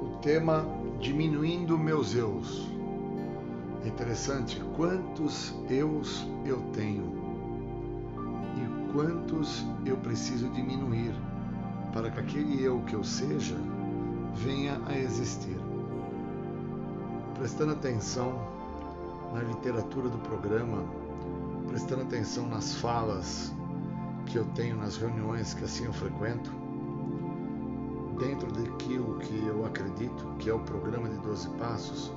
O 0.00 0.18
tema 0.22 0.66
diminuindo 0.98 1.78
meus 1.78 2.16
eus. 2.16 2.66
É 3.84 3.88
interessante 3.88 4.58
quantos 4.74 5.54
eus 5.68 6.26
eu 6.46 6.56
tenho 6.72 7.12
e 8.56 8.92
quantos 8.92 9.62
eu 9.84 9.98
preciso 9.98 10.48
diminuir 10.48 11.12
para 11.94 12.10
que 12.10 12.18
aquele 12.18 12.60
eu 12.60 12.80
que 12.80 12.94
eu 12.94 13.04
seja 13.04 13.56
venha 14.34 14.80
a 14.86 14.98
existir. 14.98 15.56
Prestando 17.38 17.72
atenção 17.72 18.34
na 19.32 19.40
literatura 19.40 20.08
do 20.08 20.18
programa, 20.18 20.82
prestando 21.68 22.02
atenção 22.02 22.48
nas 22.48 22.74
falas 22.74 23.54
que 24.26 24.36
eu 24.36 24.44
tenho 24.56 24.76
nas 24.76 24.96
reuniões 24.96 25.54
que 25.54 25.64
assim 25.64 25.84
eu 25.84 25.92
frequento, 25.92 26.50
dentro 28.18 28.50
daquilo 28.52 29.18
que 29.18 29.46
eu 29.46 29.64
acredito 29.64 30.34
que 30.40 30.50
é 30.50 30.54
o 30.54 30.60
programa 30.60 31.08
de 31.08 31.16
12 31.18 31.48
Passos, 31.50 32.12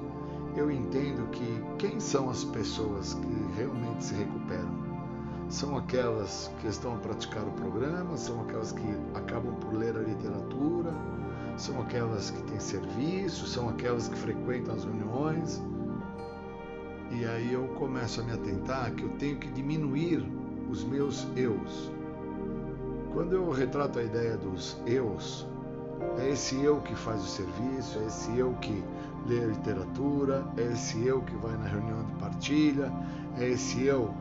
eu 0.56 0.72
entendo 0.72 1.30
que 1.30 1.64
quem 1.78 2.00
são 2.00 2.32
as 2.32 2.44
pessoas 2.44 3.14
que 3.14 3.56
realmente 3.56 4.06
se 4.06 4.16
recuperam? 4.16 4.87
São 5.50 5.78
aquelas 5.78 6.52
que 6.60 6.68
estão 6.68 6.95
a 6.95 6.98
praticar 6.98 7.43
o 7.43 7.52
programa, 7.52 8.18
são 8.18 8.41
aquelas 8.41 8.72
que 8.72 8.88
acabam 9.14 9.56
por 9.56 9.74
ler 9.74 9.95
a 9.95 10.02
literatura, 10.02 10.91
são 11.58 11.82
aquelas 11.82 12.32
que 12.32 12.41
têm 12.43 12.60
serviço, 12.60 13.48
são 13.48 13.70
aquelas 13.70 14.08
que 14.08 14.18
frequentam 14.18 14.76
as 14.76 14.84
reuniões 14.84 15.62
e 17.12 17.26
aí 17.26 17.54
eu 17.54 17.68
começo 17.70 18.20
a 18.22 18.24
me 18.24 18.34
atentar 18.34 18.91
que 18.91 19.04
eu 19.04 19.10
tenho 19.18 19.38
que 19.38 19.48
diminuir 19.48 20.24
os 20.70 20.84
meus 20.84 21.26
eus. 21.36 21.91
Quando 23.14 23.34
eu 23.34 23.50
retrato 23.50 24.00
a 24.00 24.04
ideia 24.04 24.38
dos 24.38 24.78
eus, 24.86 25.48
é 26.20 26.30
esse 26.30 26.62
eu 26.62 26.82
que 26.82 26.93
faz 26.93 27.22
o 27.22 27.28
serviço, 27.28 27.98
é 28.00 28.06
esse 28.06 28.38
eu 28.38 28.54
que 28.56 28.84
lê 29.26 29.43
a 29.43 29.48
literatura, 29.48 30.45
é 30.58 30.64
esse 30.74 31.06
eu 31.06 31.22
que 31.22 31.36
vai 31.38 31.56
na 31.58 31.68
reunião 31.68 32.04
de 32.04 32.12
partilha, 32.14 32.91
é 33.38 33.50
esse 33.50 33.84
eu 33.86 34.14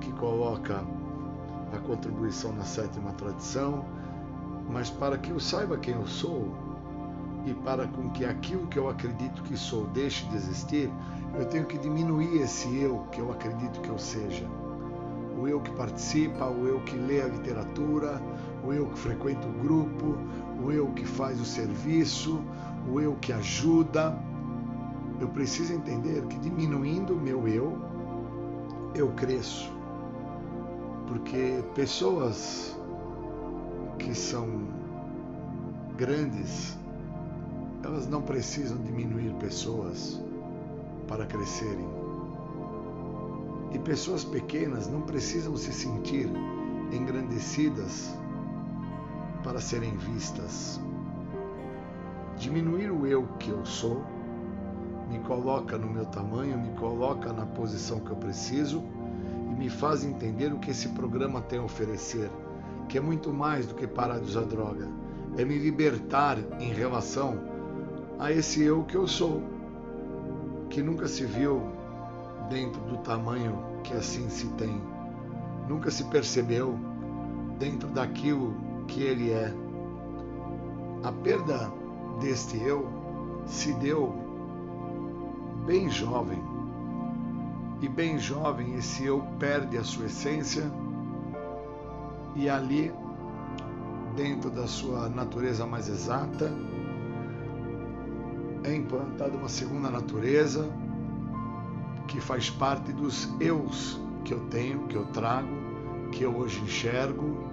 que 0.00 0.12
coloca 0.12 0.84
a 1.72 1.78
contribuição 1.78 2.52
na 2.52 2.64
sétima 2.64 3.12
tradição. 3.12 3.84
Mas 4.68 4.90
para 4.90 5.18
que 5.18 5.30
eu 5.30 5.40
saiba 5.40 5.76
quem 5.78 5.94
eu 5.94 6.06
sou 6.06 6.48
e 7.46 7.54
para 7.54 7.86
com 7.86 8.10
que 8.10 8.24
aquilo 8.24 8.66
que 8.66 8.78
eu 8.78 8.88
acredito 8.88 9.42
que 9.42 9.56
sou 9.56 9.86
deixe 9.86 10.26
de 10.26 10.36
existir, 10.36 10.90
eu 11.38 11.46
tenho 11.46 11.64
que 11.64 11.78
diminuir 11.78 12.42
esse 12.42 12.76
eu 12.78 13.04
que 13.10 13.20
eu 13.20 13.32
acredito 13.32 13.80
que 13.80 13.88
eu 13.88 13.98
seja. 13.98 14.46
O 15.38 15.48
eu 15.48 15.60
que 15.60 15.70
participa, 15.70 16.46
o 16.46 16.66
eu 16.66 16.80
que 16.80 16.96
lê 16.96 17.22
a 17.22 17.26
literatura, 17.26 18.20
o 18.64 18.72
eu 18.72 18.86
que 18.86 18.98
frequenta 18.98 19.46
o 19.48 19.52
grupo, 19.52 20.16
o 20.62 20.70
eu 20.70 20.88
que 20.88 21.06
faz 21.06 21.40
o 21.40 21.44
serviço, 21.44 22.40
o 22.90 23.00
eu 23.00 23.16
que 23.20 23.32
ajuda. 23.32 24.16
Eu 25.18 25.28
preciso 25.28 25.72
entender 25.72 26.22
que 26.26 26.38
diminuindo 26.38 27.14
o 27.14 27.20
meu 27.20 27.48
eu, 27.48 27.78
eu 28.94 29.08
cresço. 29.12 29.79
Porque 31.10 31.64
pessoas 31.74 32.78
que 33.98 34.14
são 34.14 34.68
grandes, 35.96 36.78
elas 37.82 38.06
não 38.06 38.22
precisam 38.22 38.78
diminuir 38.78 39.34
pessoas 39.40 40.22
para 41.08 41.26
crescerem. 41.26 41.88
E 43.72 43.78
pessoas 43.80 44.22
pequenas 44.22 44.86
não 44.86 45.02
precisam 45.02 45.56
se 45.56 45.72
sentir 45.72 46.30
engrandecidas 46.92 48.16
para 49.42 49.60
serem 49.60 49.96
vistas. 49.96 50.80
Diminuir 52.36 52.92
o 52.92 53.04
eu 53.04 53.26
que 53.40 53.50
eu 53.50 53.66
sou 53.66 54.00
me 55.10 55.18
coloca 55.18 55.76
no 55.76 55.90
meu 55.90 56.06
tamanho, 56.06 56.56
me 56.56 56.70
coloca 56.78 57.32
na 57.32 57.46
posição 57.46 57.98
que 57.98 58.12
eu 58.12 58.16
preciso 58.16 58.99
me 59.60 59.68
faz 59.68 60.02
entender 60.02 60.50
o 60.54 60.58
que 60.58 60.70
esse 60.70 60.88
programa 60.88 61.42
tem 61.42 61.58
a 61.58 61.62
oferecer, 61.62 62.30
que 62.88 62.96
é 62.96 63.00
muito 63.00 63.30
mais 63.30 63.66
do 63.66 63.74
que 63.74 63.86
parar 63.86 64.18
de 64.18 64.24
usar 64.24 64.46
droga, 64.46 64.88
é 65.36 65.44
me 65.44 65.58
libertar 65.58 66.38
em 66.58 66.72
relação 66.72 67.38
a 68.18 68.32
esse 68.32 68.62
eu 68.62 68.84
que 68.84 68.96
eu 68.96 69.06
sou 69.06 69.42
que 70.70 70.82
nunca 70.82 71.06
se 71.06 71.26
viu 71.26 71.60
dentro 72.48 72.80
do 72.84 72.96
tamanho 72.98 73.62
que 73.84 73.92
assim 73.92 74.30
se 74.30 74.46
tem, 74.52 74.80
nunca 75.68 75.90
se 75.90 76.04
percebeu 76.04 76.78
dentro 77.58 77.86
daquilo 77.90 78.54
que 78.88 79.02
ele 79.02 79.30
é. 79.30 79.52
A 81.02 81.12
perda 81.12 81.70
deste 82.18 82.56
eu 82.56 82.88
se 83.44 83.74
deu 83.74 84.14
bem 85.66 85.90
jovem. 85.90 86.49
E 87.80 87.88
bem 87.88 88.18
jovem 88.18 88.74
esse 88.74 89.04
eu 89.04 89.22
perde 89.38 89.78
a 89.78 89.84
sua 89.84 90.06
essência 90.06 90.70
e 92.36 92.48
ali, 92.48 92.92
dentro 94.14 94.50
da 94.50 94.66
sua 94.66 95.08
natureza 95.08 95.66
mais 95.66 95.88
exata, 95.88 96.52
é 98.62 98.74
implantada 98.74 99.36
uma 99.36 99.48
segunda 99.48 99.90
natureza 99.90 100.70
que 102.06 102.20
faz 102.20 102.50
parte 102.50 102.92
dos 102.92 103.28
eus 103.40 103.98
que 104.24 104.34
eu 104.34 104.40
tenho, 104.48 104.86
que 104.86 104.96
eu 104.96 105.06
trago, 105.06 105.48
que 106.12 106.22
eu 106.22 106.36
hoje 106.36 106.60
enxergo, 106.60 107.48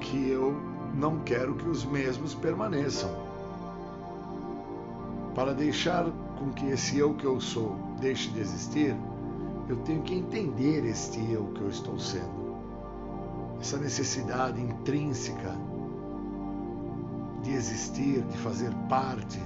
que 0.00 0.28
eu 0.28 0.54
não 0.94 1.18
quero 1.20 1.54
que 1.54 1.68
os 1.68 1.84
mesmos 1.84 2.34
permaneçam. 2.34 3.10
Para 5.34 5.52
deixar 5.52 6.04
com 6.38 6.50
que 6.52 6.66
esse 6.66 6.98
eu 6.98 7.14
que 7.14 7.24
eu 7.24 7.40
sou 7.40 7.76
deixe 8.00 8.30
de 8.30 8.40
existir, 8.40 8.94
eu 9.72 9.76
tenho 9.78 10.02
que 10.02 10.14
entender 10.14 10.84
este 10.84 11.18
eu 11.32 11.46
que 11.54 11.62
eu 11.62 11.68
estou 11.70 11.98
sendo. 11.98 12.42
Essa 13.58 13.78
necessidade 13.78 14.60
intrínseca 14.60 15.56
de 17.42 17.52
existir, 17.52 18.22
de 18.22 18.36
fazer 18.36 18.70
parte, 18.90 19.40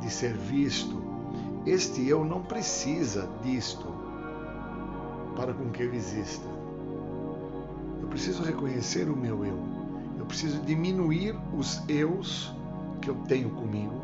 de 0.00 0.08
ser 0.08 0.36
visto. 0.36 1.02
Este 1.66 2.06
eu 2.08 2.24
não 2.24 2.42
precisa 2.42 3.28
disto 3.42 3.84
para 5.34 5.52
com 5.52 5.70
que 5.70 5.82
ele 5.82 5.96
exista. 5.96 6.46
Eu 8.00 8.06
preciso 8.06 8.44
reconhecer 8.44 9.08
o 9.10 9.16
meu 9.16 9.44
eu. 9.44 9.58
Eu 10.20 10.26
preciso 10.26 10.60
diminuir 10.60 11.36
os 11.52 11.82
eus 11.88 12.54
que 13.02 13.10
eu 13.10 13.16
tenho 13.26 13.50
comigo, 13.50 14.03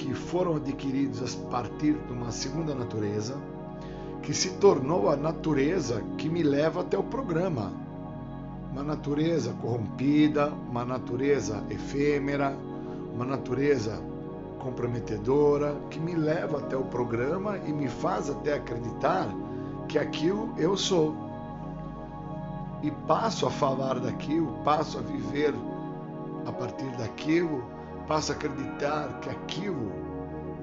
que 0.00 0.14
foram 0.14 0.56
adquiridos 0.56 1.36
a 1.36 1.50
partir 1.50 1.92
de 1.92 2.12
uma 2.12 2.32
segunda 2.32 2.74
natureza, 2.74 3.36
que 4.22 4.32
se 4.32 4.52
tornou 4.52 5.10
a 5.10 5.16
natureza 5.16 6.02
que 6.16 6.26
me 6.26 6.42
leva 6.42 6.80
até 6.80 6.96
o 6.96 7.02
programa. 7.02 7.70
Uma 8.72 8.82
natureza 8.82 9.52
corrompida, 9.60 10.50
uma 10.70 10.86
natureza 10.86 11.62
efêmera, 11.68 12.56
uma 13.12 13.26
natureza 13.26 14.00
comprometedora, 14.60 15.78
que 15.90 16.00
me 16.00 16.14
leva 16.14 16.58
até 16.60 16.76
o 16.78 16.84
programa 16.84 17.58
e 17.58 17.72
me 17.72 17.88
faz 17.88 18.30
até 18.30 18.54
acreditar 18.54 19.28
que 19.86 19.98
aquilo 19.98 20.54
eu 20.56 20.78
sou. 20.78 21.14
E 22.82 22.90
passo 23.06 23.46
a 23.46 23.50
falar 23.50 24.00
daquilo, 24.00 24.50
passo 24.64 24.96
a 24.96 25.02
viver 25.02 25.54
a 26.46 26.52
partir 26.52 26.90
daquilo, 26.96 27.62
passo 28.10 28.32
a 28.32 28.34
acreditar 28.34 29.20
que 29.20 29.30
aquilo 29.30 29.92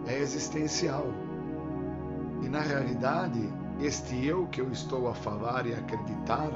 é 0.05 0.19
existencial. 0.19 1.05
E 2.43 2.49
na 2.49 2.59
realidade, 2.59 3.41
este 3.79 4.25
eu 4.25 4.47
que 4.47 4.59
eu 4.59 4.69
estou 4.69 5.07
a 5.07 5.13
falar 5.13 5.65
e 5.65 5.73
a 5.73 5.77
acreditar 5.77 6.51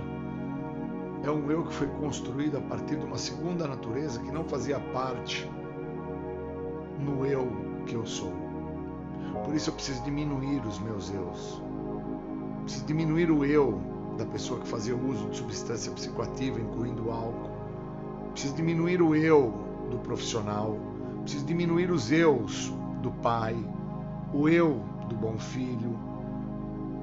é 1.24 1.32
um 1.32 1.50
eu 1.50 1.64
que 1.64 1.74
foi 1.76 1.88
construído 1.88 2.58
a 2.58 2.62
partir 2.62 2.98
de 2.98 3.06
uma 3.06 3.18
segunda 3.18 3.70
natureza 3.70 4.20
que 4.20 4.30
não 4.34 4.44
fazia 4.44 4.82
parte 4.92 5.50
no 7.00 7.26
eu 7.26 7.48
que 7.86 7.96
eu 7.96 8.06
sou. 8.06 8.34
Por 9.46 9.56
isso 9.56 9.70
eu 9.70 9.74
preciso 9.74 10.04
diminuir 10.04 10.60
os 10.68 10.78
meus 10.78 11.10
eus. 11.14 11.64
Preciso 12.64 12.86
diminuir 12.86 13.32
o 13.32 13.46
eu 13.46 13.82
da 14.18 14.26
pessoa 14.26 14.60
que 14.60 14.68
fazia 14.68 14.94
uso 14.94 15.30
de 15.30 15.38
substância 15.38 15.90
psicoativa, 15.94 16.60
incluindo 16.60 17.10
álcool. 17.10 17.50
Preciso 18.34 18.56
diminuir 18.56 19.02
o 19.02 19.16
eu 19.16 19.71
do 19.92 20.00
profissional. 20.00 20.78
Preciso 21.22 21.46
diminuir 21.46 21.92
os 21.92 22.12
eus 22.12 22.74
do 23.02 23.12
pai, 23.12 23.56
o 24.34 24.50
eu 24.50 24.82
do 25.08 25.16
bom 25.16 25.38
filho. 25.38 25.98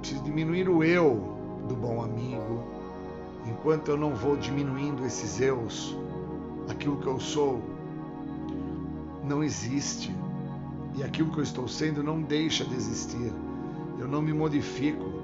Preciso 0.01 0.25
diminuir 0.25 0.69
o 0.69 0.83
eu 0.83 1.37
do 1.69 1.77
bom 1.77 2.03
amigo. 2.03 2.65
Enquanto 3.47 3.89
eu 3.89 3.97
não 3.97 4.15
vou 4.15 4.37
diminuindo 4.37 5.07
esses 5.07 5.41
eus, 5.41 5.97
aquilo 6.69 6.97
que 6.97 7.07
eu 7.07 7.21
sou 7.21 7.63
não 9.25 9.45
existe. 9.45 10.13
E 10.97 11.05
aquilo 11.05 11.31
que 11.31 11.39
eu 11.39 11.45
estou 11.45 11.69
sendo 11.69 12.03
não 12.03 12.21
deixa 12.21 12.65
de 12.65 12.75
existir. 12.75 13.33
Eu 14.01 14.09
não 14.09 14.21
me 14.21 14.33
modifico 14.33 15.19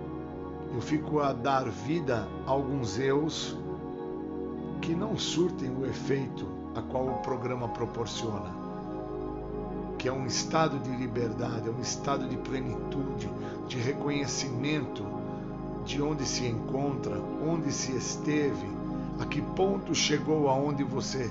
eu 0.74 0.80
fico 0.80 1.20
a 1.20 1.32
dar 1.32 1.68
vida 1.68 2.28
a 2.44 2.50
alguns 2.50 2.98
eus 2.98 3.56
que 4.82 4.92
não 4.92 5.16
surtem 5.16 5.70
o 5.70 5.86
efeito 5.86 6.48
a 6.74 6.82
qual 6.82 7.06
o 7.06 7.18
programa 7.18 7.68
proporciona, 7.68 8.50
que 9.98 10.08
é 10.08 10.12
um 10.12 10.26
estado 10.26 10.78
de 10.78 10.90
liberdade, 10.90 11.68
é 11.68 11.72
um 11.72 11.80
estado 11.80 12.28
de 12.28 12.36
plenitude, 12.36 13.30
de 13.68 13.78
reconhecimento 13.78 15.04
de 15.84 16.02
onde 16.02 16.26
se 16.26 16.46
encontra, 16.46 17.20
onde 17.46 17.70
se 17.70 17.92
esteve, 17.92 18.66
a 19.20 19.26
que 19.26 19.40
ponto 19.40 19.94
chegou 19.94 20.48
aonde 20.48 20.82
você 20.82 21.30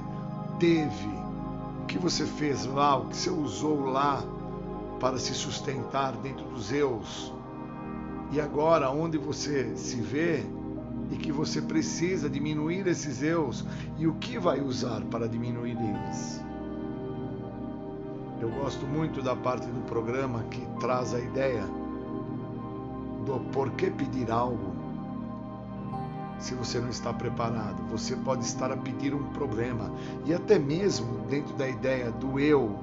teve, 0.59 1.09
o 1.81 1.85
que 1.85 1.97
você 1.97 2.25
fez 2.25 2.65
lá, 2.65 2.95
o 2.95 3.07
que 3.07 3.17
você 3.17 3.29
usou 3.29 3.85
lá 3.85 4.23
para 4.99 5.17
se 5.17 5.33
sustentar 5.33 6.13
dentro 6.13 6.45
dos 6.45 6.71
eus. 6.71 7.33
E 8.31 8.39
agora 8.39 8.89
onde 8.89 9.17
você 9.17 9.75
se 9.75 9.97
vê 9.97 10.45
e 11.13 11.17
que 11.17 11.31
você 11.31 11.61
precisa 11.61 12.27
diminuir 12.27 12.87
esses 12.87 13.21
eus 13.21 13.63
e 13.99 14.07
o 14.07 14.15
que 14.15 14.39
vai 14.39 14.59
usar 14.59 15.01
para 15.05 15.27
diminuir 15.27 15.77
eles. 15.77 16.43
Eu 18.41 18.49
gosto 18.49 18.85
muito 18.87 19.21
da 19.21 19.35
parte 19.35 19.67
do 19.67 19.81
programa 19.85 20.43
que 20.49 20.65
traz 20.79 21.13
a 21.13 21.19
ideia 21.19 21.63
do 23.25 23.39
porquê 23.51 23.91
pedir 23.91 24.29
algo 24.31 24.73
se 26.39 26.55
você 26.55 26.79
não 26.79 26.89
está 26.89 27.13
preparado. 27.13 27.81
Você 27.89 28.15
pode 28.17 28.43
estar 28.43 28.71
a 28.71 28.75
pedir 28.75 29.13
um 29.13 29.23
problema 29.31 29.91
e 30.25 30.33
até 30.33 30.57
mesmo 30.57 31.19
dentro 31.29 31.53
da 31.53 31.67
ideia 31.69 32.11
do 32.11 32.39
eu 32.39 32.75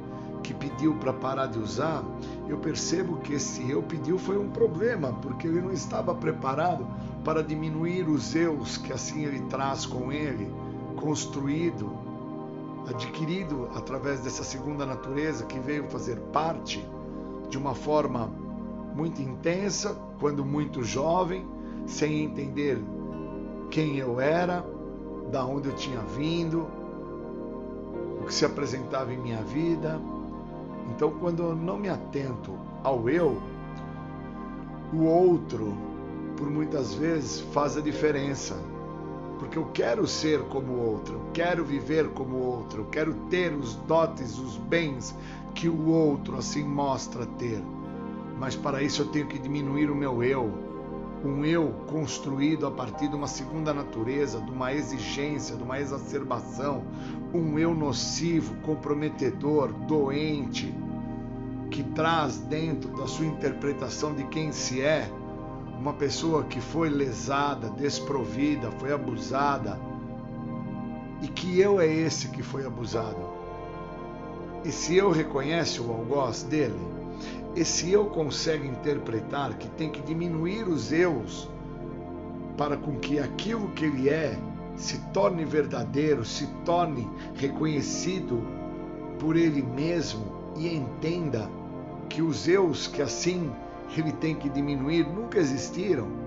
que 0.43 0.55
pediu 0.55 0.95
para 0.95 1.13
parar 1.13 1.47
de 1.47 1.59
usar, 1.59 2.03
eu 2.49 2.57
percebo 2.59 3.19
que 3.19 3.35
esse 3.35 3.69
eu 3.71 3.83
pediu 3.83 4.19
foi 4.19 4.39
um 4.39 4.49
problema, 4.49 5.13
porque 5.21 5.47
ele 5.47 5.61
não 5.61 5.73
estava 5.73 6.15
preparado 6.15 6.87
para 7.25 7.43
diminuir 7.43 8.09
os 8.09 8.35
eus 8.35 8.77
que 8.77 8.93
assim 8.93 9.25
ele 9.25 9.41
traz 9.43 9.85
com 9.87 10.11
ele, 10.13 10.53
construído, 10.97 11.91
adquirido 12.89 13.69
através 13.75 14.21
dessa 14.21 14.43
segunda 14.43 14.87
natureza 14.87 15.45
que 15.45 15.59
veio 15.59 15.89
fazer 15.91 16.17
parte 16.33 16.85
de 17.49 17.59
uma 17.59 17.75
forma 17.75 18.31
muito 18.95 19.21
intensa, 19.21 19.97
quando 20.19 20.45
muito 20.45 20.83
jovem, 20.83 21.47
sem 21.87 22.25
entender 22.25 22.83
quem 23.71 23.97
eu 23.97 24.21
era, 24.21 24.65
da 25.31 25.45
onde 25.45 25.69
eu 25.69 25.75
tinha 25.75 26.01
vindo, 26.01 26.67
o 28.21 28.25
que 28.27 28.35
se 28.35 28.45
apresentava 28.45 29.13
em 29.13 29.19
minha 29.19 29.43
vida, 29.43 30.01
então, 30.91 31.11
quando 31.13 31.43
eu 31.43 31.55
não 31.55 31.79
me 31.79 31.89
atento 31.89 32.53
ao 32.83 33.09
eu, 33.09 33.41
o 34.93 35.05
outro, 35.05 35.73
por 36.41 36.51
muitas 36.51 36.95
vezes, 36.95 37.41
faz 37.53 37.77
a 37.77 37.83
diferença. 37.83 38.57
Porque 39.39 39.59
eu 39.59 39.67
quero 39.67 40.07
ser 40.07 40.41
como 40.45 40.73
o 40.73 40.91
outro, 40.91 41.15
eu 41.15 41.31
quero 41.35 41.65
viver 41.65 42.09
como 42.11 42.37
o 42.37 42.47
outro, 42.47 42.81
eu 42.81 42.87
quero 42.87 43.13
ter 43.29 43.53
os 43.53 43.75
dotes, 43.75 44.39
os 44.39 44.57
bens 44.57 45.15
que 45.55 45.69
o 45.69 45.89
outro 45.89 46.39
assim 46.39 46.65
mostra 46.65 47.27
ter. 47.27 47.63
Mas 48.39 48.57
para 48.57 48.83
isso 48.83 49.03
eu 49.03 49.07
tenho 49.09 49.27
que 49.27 49.39
diminuir 49.39 49.91
o 49.91 49.95
meu 49.95 50.23
eu, 50.23 50.51
um 51.23 51.45
eu 51.45 51.75
construído 51.87 52.67
a 52.67 52.71
partir 52.71 53.09
de 53.09 53.17
uma 53.17 53.27
segunda 53.27 53.75
natureza, 53.75 54.41
de 54.41 54.51
uma 54.51 54.73
exigência, 54.73 55.57
de 55.57 55.63
uma 55.63 55.79
exacerbação, 55.79 56.85
um 57.35 57.59
eu 57.59 57.75
nocivo, 57.75 58.55
comprometedor, 58.63 59.73
doente, 59.87 60.75
que 61.71 61.83
traz 61.83 62.39
dentro 62.39 62.91
da 62.97 63.07
sua 63.07 63.27
interpretação 63.27 64.15
de 64.15 64.25
quem 64.25 64.53
se 64.53 64.81
é 64.81 65.11
uma 65.81 65.95
pessoa 65.95 66.45
que 66.45 66.61
foi 66.61 66.89
lesada, 66.89 67.71
desprovida, 67.71 68.71
foi 68.73 68.93
abusada. 68.93 69.77
E 71.23 71.27
que 71.27 71.59
eu 71.59 71.81
é 71.81 71.87
esse 71.87 72.29
que 72.29 72.43
foi 72.43 72.65
abusado? 72.65 73.41
Esse 74.65 74.97
eu 74.97 75.11
reconhece 75.11 75.81
o 75.81 75.91
algoz 75.91 76.43
dele? 76.45 76.79
esse 77.55 77.91
eu 77.91 78.07
consegue 78.07 78.67
interpretar 78.67 79.55
que 79.55 79.69
tem 79.69 79.91
que 79.91 80.01
diminuir 80.01 80.69
os 80.69 80.93
eus 80.93 81.49
para 82.57 82.77
com 82.77 82.97
que 82.99 83.19
aquilo 83.19 83.71
que 83.71 83.85
ele 83.85 84.09
é 84.09 84.39
se 84.77 84.99
torne 85.13 85.45
verdadeiro, 85.45 86.25
se 86.25 86.47
torne 86.65 87.09
reconhecido 87.35 88.43
por 89.19 89.37
ele 89.37 89.63
mesmo 89.63 90.25
e 90.57 90.75
entenda 90.75 91.51
que 92.09 92.23
os 92.23 92.47
eus 92.47 92.87
que 92.87 93.03
assim 93.03 93.51
ele 93.99 94.13
tem 94.13 94.35
que 94.35 94.49
diminuir 94.49 95.07
nunca 95.07 95.39
existiram. 95.39 96.21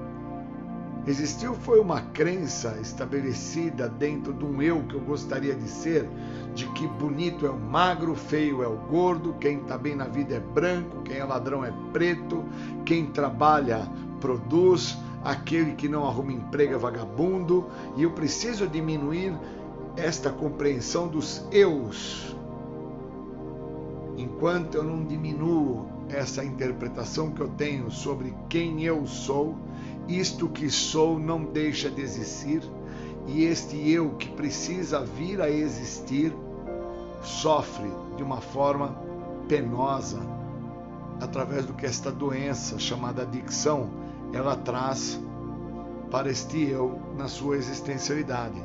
Existiu 1.05 1.53
foi 1.53 1.81
uma 1.81 1.99
crença 1.99 2.77
estabelecida 2.81 3.89
dentro 3.89 4.33
de 4.33 4.45
um 4.45 4.61
eu 4.61 4.83
que 4.83 4.95
eu 4.95 5.01
gostaria 5.01 5.53
de 5.53 5.67
ser, 5.67 6.09
de 6.55 6.65
que 6.69 6.87
bonito 6.87 7.45
é 7.45 7.49
o 7.49 7.59
magro, 7.59 8.15
feio 8.15 8.63
é 8.63 8.67
o 8.67 8.77
gordo, 8.77 9.35
quem 9.37 9.59
está 9.59 9.77
bem 9.77 9.95
na 9.95 10.05
vida 10.05 10.35
é 10.35 10.39
branco, 10.39 11.01
quem 11.03 11.17
é 11.17 11.23
ladrão 11.25 11.63
é 11.63 11.73
preto, 11.91 12.45
quem 12.85 13.07
trabalha 13.07 13.85
produz, 14.21 14.97
aquele 15.25 15.73
que 15.73 15.89
não 15.89 16.07
arruma 16.07 16.31
emprego 16.31 16.73
é 16.73 16.77
vagabundo, 16.77 17.67
e 17.97 18.03
eu 18.03 18.11
preciso 18.11 18.65
diminuir 18.65 19.37
esta 19.97 20.29
compreensão 20.29 21.09
dos 21.09 21.45
eus. 21.51 22.33
Enquanto 24.17 24.75
eu 24.75 24.85
não 24.85 25.03
diminuo 25.03 25.92
essa 26.09 26.43
interpretação 26.43 27.31
que 27.31 27.41
eu 27.41 27.49
tenho 27.49 27.89
sobre 27.89 28.33
quem 28.49 28.83
eu 28.83 29.05
sou, 29.07 29.55
isto 30.07 30.49
que 30.49 30.69
sou 30.69 31.17
não 31.17 31.43
deixa 31.43 31.89
de 31.89 32.01
existir 32.01 32.61
e 33.27 33.45
este 33.45 33.89
eu 33.89 34.11
que 34.15 34.29
precisa 34.29 35.03
vir 35.03 35.41
a 35.41 35.49
existir 35.49 36.33
sofre 37.21 37.89
de 38.17 38.23
uma 38.23 38.41
forma 38.41 38.97
penosa. 39.47 40.19
Através 41.21 41.65
do 41.65 41.73
que 41.73 41.85
esta 41.85 42.11
doença 42.11 42.77
chamada 42.77 43.21
adicção 43.21 43.89
ela 44.33 44.55
traz 44.55 45.19
para 46.11 46.29
este 46.29 46.61
eu 46.69 46.99
na 47.17 47.27
sua 47.27 47.55
existencialidade, 47.55 48.61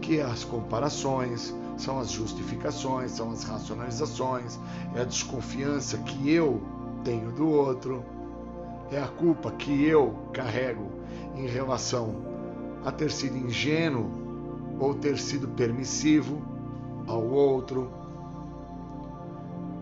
que 0.00 0.18
é 0.18 0.22
as 0.22 0.44
comparações, 0.44 1.54
são 1.76 1.98
as 1.98 2.10
justificações, 2.10 3.12
são 3.12 3.30
as 3.30 3.44
racionalizações, 3.44 4.58
é 4.94 5.00
a 5.00 5.04
desconfiança 5.04 5.98
que 5.98 6.30
eu 6.30 6.62
tenho 7.04 7.32
do 7.32 7.48
outro, 7.48 8.04
é 8.90 9.00
a 9.00 9.08
culpa 9.08 9.50
que 9.50 9.84
eu 9.84 10.14
carrego 10.32 10.90
em 11.34 11.46
relação 11.46 12.14
a 12.84 12.92
ter 12.92 13.10
sido 13.10 13.36
ingênuo 13.36 14.10
ou 14.78 14.94
ter 14.94 15.18
sido 15.18 15.48
permissivo 15.48 16.42
ao 17.06 17.24
outro. 17.24 17.90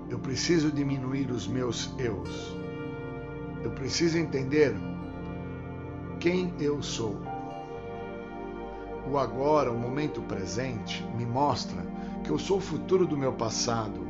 Eu 0.08 0.18
preciso 0.18 0.70
diminuir 0.70 1.30
os 1.30 1.46
meus 1.46 1.90
eus. 1.98 2.56
Eu 3.62 3.70
preciso 3.70 4.18
entender 4.18 4.74
quem 6.20 6.52
eu 6.60 6.82
sou. 6.82 7.31
O 9.10 9.18
agora, 9.18 9.70
o 9.70 9.78
momento 9.78 10.20
presente, 10.22 11.04
me 11.16 11.26
mostra 11.26 11.84
que 12.22 12.30
eu 12.30 12.38
sou 12.38 12.58
o 12.58 12.60
futuro 12.60 13.06
do 13.06 13.16
meu 13.16 13.32
passado, 13.32 14.06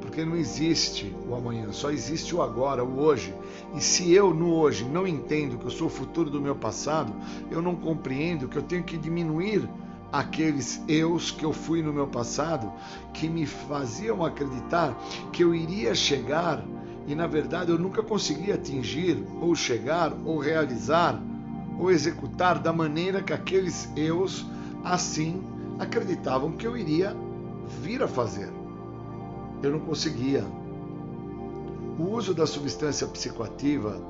porque 0.00 0.24
não 0.24 0.36
existe 0.36 1.14
o 1.28 1.34
amanhã, 1.34 1.72
só 1.72 1.90
existe 1.90 2.34
o 2.34 2.40
agora, 2.40 2.82
o 2.82 3.00
hoje. 3.00 3.34
E 3.74 3.80
se 3.80 4.12
eu 4.12 4.32
no 4.32 4.54
hoje 4.54 4.84
não 4.84 5.06
entendo 5.06 5.58
que 5.58 5.66
eu 5.66 5.70
sou 5.70 5.88
o 5.88 5.90
futuro 5.90 6.30
do 6.30 6.40
meu 6.40 6.54
passado, 6.54 7.12
eu 7.50 7.60
não 7.60 7.74
compreendo 7.74 8.48
que 8.48 8.56
eu 8.56 8.62
tenho 8.62 8.82
que 8.82 8.96
diminuir 8.96 9.68
aqueles 10.10 10.80
eus 10.86 11.30
que 11.30 11.44
eu 11.44 11.52
fui 11.52 11.82
no 11.82 11.92
meu 11.92 12.06
passado, 12.06 12.72
que 13.12 13.28
me 13.28 13.44
faziam 13.46 14.24
acreditar 14.24 14.96
que 15.32 15.42
eu 15.42 15.54
iria 15.54 15.94
chegar 15.94 16.64
e 17.06 17.14
na 17.14 17.26
verdade 17.26 17.70
eu 17.70 17.78
nunca 17.78 18.02
consegui 18.02 18.52
atingir, 18.52 19.22
ou 19.40 19.54
chegar, 19.54 20.12
ou 20.24 20.38
realizar 20.38 21.20
ou 21.78 21.90
executar 21.90 22.58
da 22.58 22.72
maneira 22.72 23.22
que 23.22 23.32
aqueles 23.32 23.88
eus 23.96 24.46
assim 24.82 25.42
acreditavam 25.78 26.52
que 26.52 26.66
eu 26.66 26.76
iria 26.76 27.16
vir 27.82 28.02
a 28.02 28.08
fazer. 28.08 28.50
Eu 29.62 29.72
não 29.72 29.80
conseguia. 29.80 30.44
O 31.98 32.10
uso 32.10 32.34
da 32.34 32.46
substância 32.46 33.06
psicoativa 33.06 34.00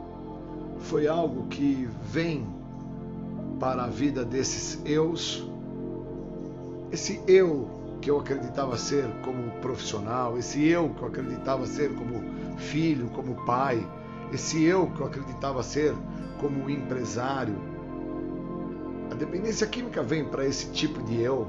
foi 0.78 1.06
algo 1.06 1.46
que 1.46 1.88
vem 2.02 2.46
para 3.60 3.84
a 3.84 3.88
vida 3.88 4.24
desses 4.24 4.80
eus. 4.84 5.48
Esse 6.90 7.20
eu 7.26 7.68
que 8.00 8.10
eu 8.10 8.18
acreditava 8.18 8.76
ser 8.76 9.06
como 9.22 9.50
profissional, 9.62 10.36
esse 10.36 10.62
eu 10.66 10.90
que 10.90 11.02
eu 11.02 11.08
acreditava 11.08 11.66
ser 11.66 11.94
como 11.94 12.22
filho, 12.58 13.08
como 13.10 13.34
pai, 13.46 13.86
esse 14.32 14.62
eu 14.62 14.90
que 14.90 15.00
eu 15.00 15.06
acreditava 15.06 15.62
ser 15.62 15.94
como 16.44 16.68
empresário. 16.68 17.56
A 19.10 19.14
dependência 19.14 19.66
química 19.66 20.02
vem 20.02 20.26
para 20.26 20.44
esse 20.44 20.68
tipo 20.72 21.02
de 21.02 21.18
eu 21.18 21.46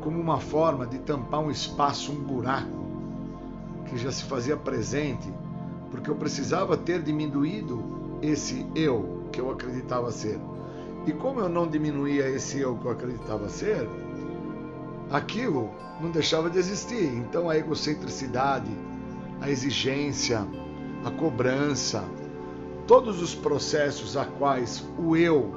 como 0.00 0.18
uma 0.18 0.40
forma 0.40 0.86
de 0.86 0.98
tampar 1.00 1.40
um 1.40 1.50
espaço, 1.50 2.10
um 2.10 2.22
buraco 2.22 2.80
que 3.84 3.98
já 3.98 4.10
se 4.10 4.24
fazia 4.24 4.56
presente, 4.56 5.30
porque 5.90 6.08
eu 6.08 6.14
precisava 6.14 6.74
ter 6.74 7.02
diminuído 7.02 7.84
esse 8.22 8.64
eu 8.74 9.26
que 9.30 9.38
eu 9.38 9.50
acreditava 9.50 10.10
ser. 10.10 10.40
E 11.06 11.12
como 11.12 11.40
eu 11.40 11.48
não 11.50 11.68
diminuía 11.68 12.30
esse 12.30 12.58
eu 12.58 12.78
que 12.78 12.86
eu 12.86 12.92
acreditava 12.92 13.46
ser, 13.50 13.86
aquilo 15.10 15.68
não 16.00 16.10
deixava 16.10 16.48
de 16.48 16.58
existir. 16.58 17.04
Então 17.14 17.50
a 17.50 17.58
egocentricidade, 17.58 18.70
a 19.38 19.50
exigência, 19.50 20.46
a 21.04 21.10
cobrança, 21.10 22.02
todos 22.90 23.22
os 23.22 23.36
processos 23.36 24.16
a 24.16 24.24
quais 24.24 24.84
o 24.98 25.14
eu 25.14 25.54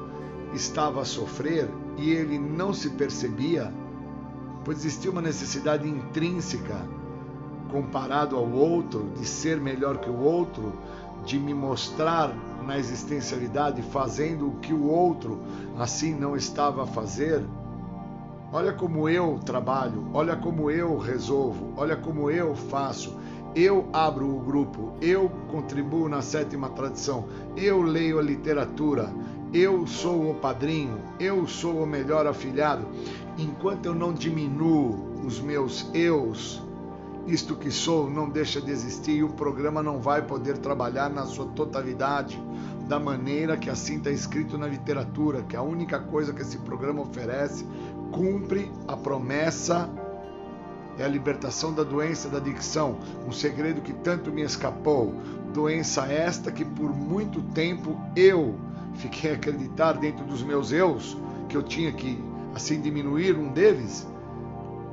estava 0.54 1.02
a 1.02 1.06
sofrer 1.06 1.68
e 1.98 2.12
ele 2.12 2.38
não 2.38 2.72
se 2.72 2.92
percebia, 2.92 3.74
pois 4.64 4.86
existia 4.86 5.10
uma 5.10 5.20
necessidade 5.20 5.90
intrínseca 5.90 6.80
comparado 7.72 8.36
ao 8.36 8.48
outro, 8.48 9.10
de 9.18 9.26
ser 9.26 9.60
melhor 9.60 9.98
que 9.98 10.12
o 10.12 10.20
outro, 10.20 10.74
de 11.26 11.40
me 11.40 11.56
mostrar 11.56 12.32
na 12.68 12.78
existencialidade 12.78 13.82
fazendo 13.82 14.50
o 14.50 14.60
que 14.60 14.72
o 14.72 14.84
outro 14.84 15.40
assim 15.80 16.14
não 16.14 16.36
estava 16.36 16.84
a 16.84 16.86
fazer. 16.86 17.44
Olha 18.52 18.74
como 18.74 19.10
eu 19.10 19.40
trabalho, 19.44 20.08
olha 20.14 20.36
como 20.36 20.70
eu 20.70 21.00
resolvo, 21.00 21.74
olha 21.78 21.96
como 21.96 22.30
eu 22.30 22.54
faço, 22.54 23.18
eu 23.56 23.88
abro 23.94 24.28
o 24.28 24.40
grupo, 24.40 24.94
eu 25.02 25.30
contribuo 25.52 26.10
na 26.10 26.22
sétima 26.22 26.70
tradição, 26.70 27.28
eu 27.56 27.82
leio 27.82 28.20
a 28.20 28.22
literatura, 28.22 29.14
eu 29.54 29.86
sou 29.86 30.32
o 30.32 30.36
padrinho, 30.36 31.00
eu 31.20 31.48
sou 31.48 31.84
o 31.84 31.86
melhor 31.86 32.26
afilhado. 32.26 32.88
Enquanto 33.38 33.86
eu 33.86 33.94
não 33.94 34.14
diminuo 34.14 35.22
os 35.26 35.40
meus 35.40 35.88
eus, 35.94 36.64
isto 37.28 37.56
que 37.56 37.70
sou 37.70 38.10
não 38.10 38.28
deixa 38.28 38.60
de 38.60 38.72
existir 38.72 39.18
e 39.18 39.24
o 39.24 39.30
programa 39.30 39.84
não 39.84 40.00
vai 40.02 40.24
poder 40.24 40.58
trabalhar 40.58 41.10
na 41.10 41.26
sua 41.26 41.46
totalidade 41.46 42.42
da 42.88 43.00
maneira 43.00 43.56
que 43.56 43.70
assim 43.70 43.98
está 43.98 44.12
escrito 44.12 44.58
na 44.58 44.68
literatura, 44.68 45.44
que 45.44 45.56
a 45.56 45.62
única 45.62 46.00
coisa 46.00 46.34
que 46.34 46.42
esse 46.42 46.58
programa 46.58 47.02
oferece 47.02 47.66
cumpre 48.12 48.70
a 48.88 48.98
promessa 48.98 49.90
é 50.98 51.04
a 51.04 51.08
libertação 51.08 51.74
da 51.74 51.84
doença 51.84 52.30
da 52.30 52.38
adicção, 52.38 52.98
um 53.28 53.32
segredo 53.32 53.82
que 53.82 53.94
tanto 53.94 54.32
me 54.32 54.42
escapou. 54.42 55.14
Doença 55.54 56.06
esta 56.08 56.52
que 56.52 56.64
por 56.64 56.94
muito 56.96 57.42
tempo 57.54 58.00
eu 58.16 58.56
fiquei 58.96 59.32
a 59.32 59.34
acreditar 59.36 59.94
dentro 59.94 60.24
dos 60.26 60.44
meus 60.44 60.72
eus 60.72 61.18
que 61.50 61.58
eu 61.58 61.64
tinha 61.64 61.92
que 61.92 62.22
assim 62.54 62.80
diminuir 62.82 63.38
um 63.38 63.50
deles, 63.52 64.08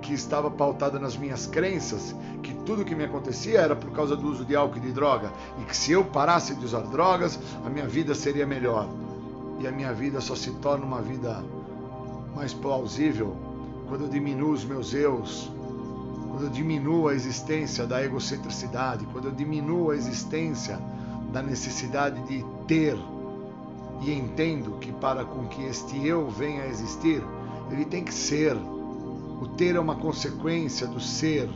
que 0.00 0.14
estava 0.14 0.50
pautada 0.50 0.98
nas 0.98 1.16
minhas 1.16 1.46
crenças, 1.46 2.14
que 2.42 2.54
tudo 2.54 2.84
que 2.84 2.94
me 2.94 3.04
acontecia 3.04 3.60
era 3.60 3.76
por 3.76 3.90
causa 3.92 4.16
do 4.16 4.28
uso 4.28 4.44
de 4.44 4.56
álcool 4.56 4.78
e 4.78 4.80
de 4.80 4.92
droga, 4.92 5.30
e 5.60 5.64
que 5.64 5.76
se 5.76 5.92
eu 5.92 6.04
parasse 6.04 6.54
de 6.54 6.64
usar 6.64 6.80
drogas, 6.80 7.38
a 7.64 7.68
minha 7.68 7.86
vida 7.86 8.14
seria 8.14 8.46
melhor. 8.46 8.88
E 9.60 9.66
a 9.66 9.70
minha 9.70 9.92
vida 9.92 10.20
só 10.22 10.34
se 10.34 10.50
torna 10.52 10.86
uma 10.86 11.02
vida 11.02 11.44
mais 12.34 12.54
plausível 12.54 13.36
quando 13.88 14.04
eu 14.04 14.08
diminuo 14.08 14.52
os 14.52 14.64
meus 14.64 14.94
eus, 14.94 15.50
quando 16.40 16.52
eu 16.52 16.54
diminuo 16.54 17.08
a 17.08 17.14
existência 17.14 17.86
da 17.86 18.02
egocentricidade, 18.02 19.04
quando 19.12 19.26
eu 19.26 19.30
diminuo 19.30 19.90
a 19.90 19.94
existência 19.94 20.80
da 21.30 21.42
necessidade 21.42 22.18
de 22.22 22.42
ter 22.66 22.96
e 24.00 24.10
entendo 24.10 24.78
que 24.80 24.90
para 24.90 25.22
com 25.22 25.46
que 25.48 25.62
este 25.64 26.06
eu 26.06 26.30
venha 26.30 26.62
a 26.62 26.66
existir, 26.66 27.22
ele 27.70 27.84
tem 27.84 28.02
que 28.02 28.14
ser. 28.14 28.56
O 28.56 29.48
ter 29.54 29.76
é 29.76 29.80
uma 29.80 29.96
consequência 29.96 30.86
do 30.86 30.98
ser. 30.98 31.46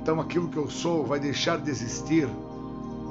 Então 0.00 0.20
aquilo 0.20 0.48
que 0.48 0.56
eu 0.56 0.70
sou 0.70 1.04
vai 1.04 1.18
deixar 1.18 1.58
de 1.58 1.68
existir 1.68 2.28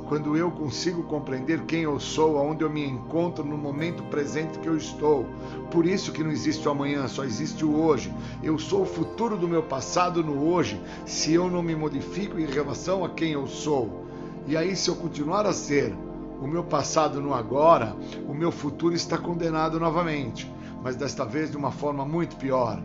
quando 0.07 0.37
eu 0.37 0.51
consigo 0.51 1.03
compreender 1.03 1.63
quem 1.63 1.81
eu 1.81 1.99
sou, 1.99 2.37
aonde 2.37 2.63
eu 2.63 2.69
me 2.69 2.85
encontro 2.85 3.43
no 3.43 3.57
momento 3.57 4.03
presente 4.03 4.59
que 4.59 4.67
eu 4.67 4.77
estou. 4.77 5.25
Por 5.71 5.85
isso 5.85 6.11
que 6.11 6.23
não 6.23 6.31
existe 6.31 6.67
o 6.67 6.71
amanhã, 6.71 7.07
só 7.07 7.23
existe 7.23 7.65
o 7.65 7.75
hoje. 7.75 8.13
Eu 8.43 8.57
sou 8.59 8.83
o 8.83 8.85
futuro 8.85 9.35
do 9.35 9.47
meu 9.47 9.63
passado 9.63 10.23
no 10.23 10.47
hoje, 10.47 10.79
se 11.05 11.33
eu 11.33 11.49
não 11.49 11.63
me 11.63 11.75
modifico 11.75 12.39
em 12.39 12.45
relação 12.45 13.03
a 13.03 13.09
quem 13.09 13.31
eu 13.31 13.47
sou. 13.47 14.05
E 14.47 14.55
aí, 14.55 14.75
se 14.75 14.89
eu 14.89 14.95
continuar 14.95 15.45
a 15.47 15.53
ser 15.53 15.91
o 16.39 16.47
meu 16.47 16.63
passado 16.63 17.19
no 17.19 17.33
agora, 17.33 17.95
o 18.27 18.33
meu 18.33 18.51
futuro 18.51 18.93
está 18.93 19.17
condenado 19.17 19.79
novamente, 19.79 20.51
mas 20.83 20.95
desta 20.95 21.25
vez 21.25 21.49
de 21.49 21.57
uma 21.57 21.71
forma 21.71 22.05
muito 22.05 22.35
pior. 22.35 22.79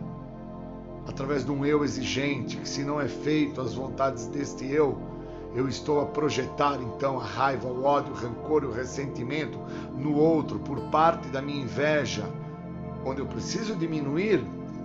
Através 1.07 1.45
de 1.45 1.51
um 1.51 1.63
eu 1.65 1.83
exigente, 1.83 2.57
que 2.57 2.67
se 2.67 2.83
não 2.83 2.99
é 2.99 3.07
feito 3.07 3.61
as 3.61 3.73
vontades 3.73 4.25
deste 4.27 4.65
eu, 4.65 5.10
eu 5.53 5.67
estou 5.67 6.01
a 6.01 6.05
projetar 6.05 6.79
então 6.81 7.19
a 7.19 7.23
raiva, 7.23 7.67
o 7.67 7.83
ódio, 7.83 8.13
o 8.13 8.15
rancor 8.15 8.63
o 8.63 8.71
ressentimento 8.71 9.59
no 9.97 10.15
outro 10.15 10.59
por 10.59 10.79
parte 10.89 11.27
da 11.27 11.41
minha 11.41 11.61
inveja, 11.61 12.23
onde 13.05 13.19
eu 13.19 13.25
preciso 13.25 13.75
diminuir 13.75 14.43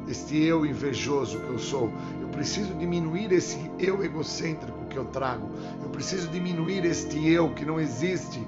este 0.09 0.37
eu 0.37 0.65
invejoso 0.65 1.39
que 1.41 1.49
eu 1.49 1.59
sou, 1.59 1.91
eu 2.21 2.29
preciso 2.29 2.75
diminuir 2.75 3.33
esse 3.33 3.71
eu 3.79 4.05
egocêntrico 4.05 4.87
que 4.87 4.97
eu 4.97 5.05
trago, 5.07 5.49
eu 5.83 5.89
preciso 5.91 6.29
diminuir 6.29 6.85
este 6.85 7.29
eu 7.29 7.51
que 7.51 7.65
não 7.65 7.81
existe, 7.81 8.41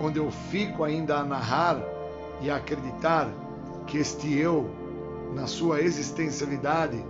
onde 0.00 0.18
eu 0.18 0.30
fico 0.50 0.84
ainda 0.84 1.16
a 1.18 1.24
narrar 1.24 1.82
e 2.40 2.50
a 2.50 2.56
acreditar 2.56 3.30
que 3.86 3.98
este 3.98 4.34
eu, 4.38 4.70
na 5.34 5.46
sua 5.46 5.80
existencialidade, 5.80 7.02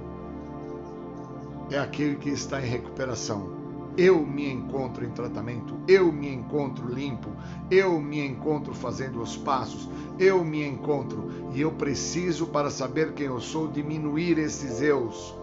é 1.71 1.79
aquele 1.79 2.17
que 2.17 2.31
está 2.31 2.61
em 2.61 2.69
recuperação 2.69 3.56
eu 3.97 4.27
me 4.27 4.53
encontro 4.53 5.05
em 5.05 5.11
tratamento, 5.11 5.75
eu 5.89 6.13
me 6.13 6.29
encontro 6.29 6.87
limpo, 6.87 7.31
eu 7.71 7.99
me 7.99 8.21
encontro 8.21 8.75
fazendo 8.75 9.23
os 9.23 9.37
passos, 9.37 9.89
eu 10.19 10.45
me 10.45 10.67
encontro 10.67 11.51
e 11.55 11.63
eu 11.63 11.73
preciso, 11.73 12.47
para 12.47 12.71
saber 12.71 13.15
quem 13.15 13.27
eu 13.27 13.41
sou, 13.41 13.69
diminuir 13.69 14.39
esses 14.39 14.83
eus, 14.83 15.35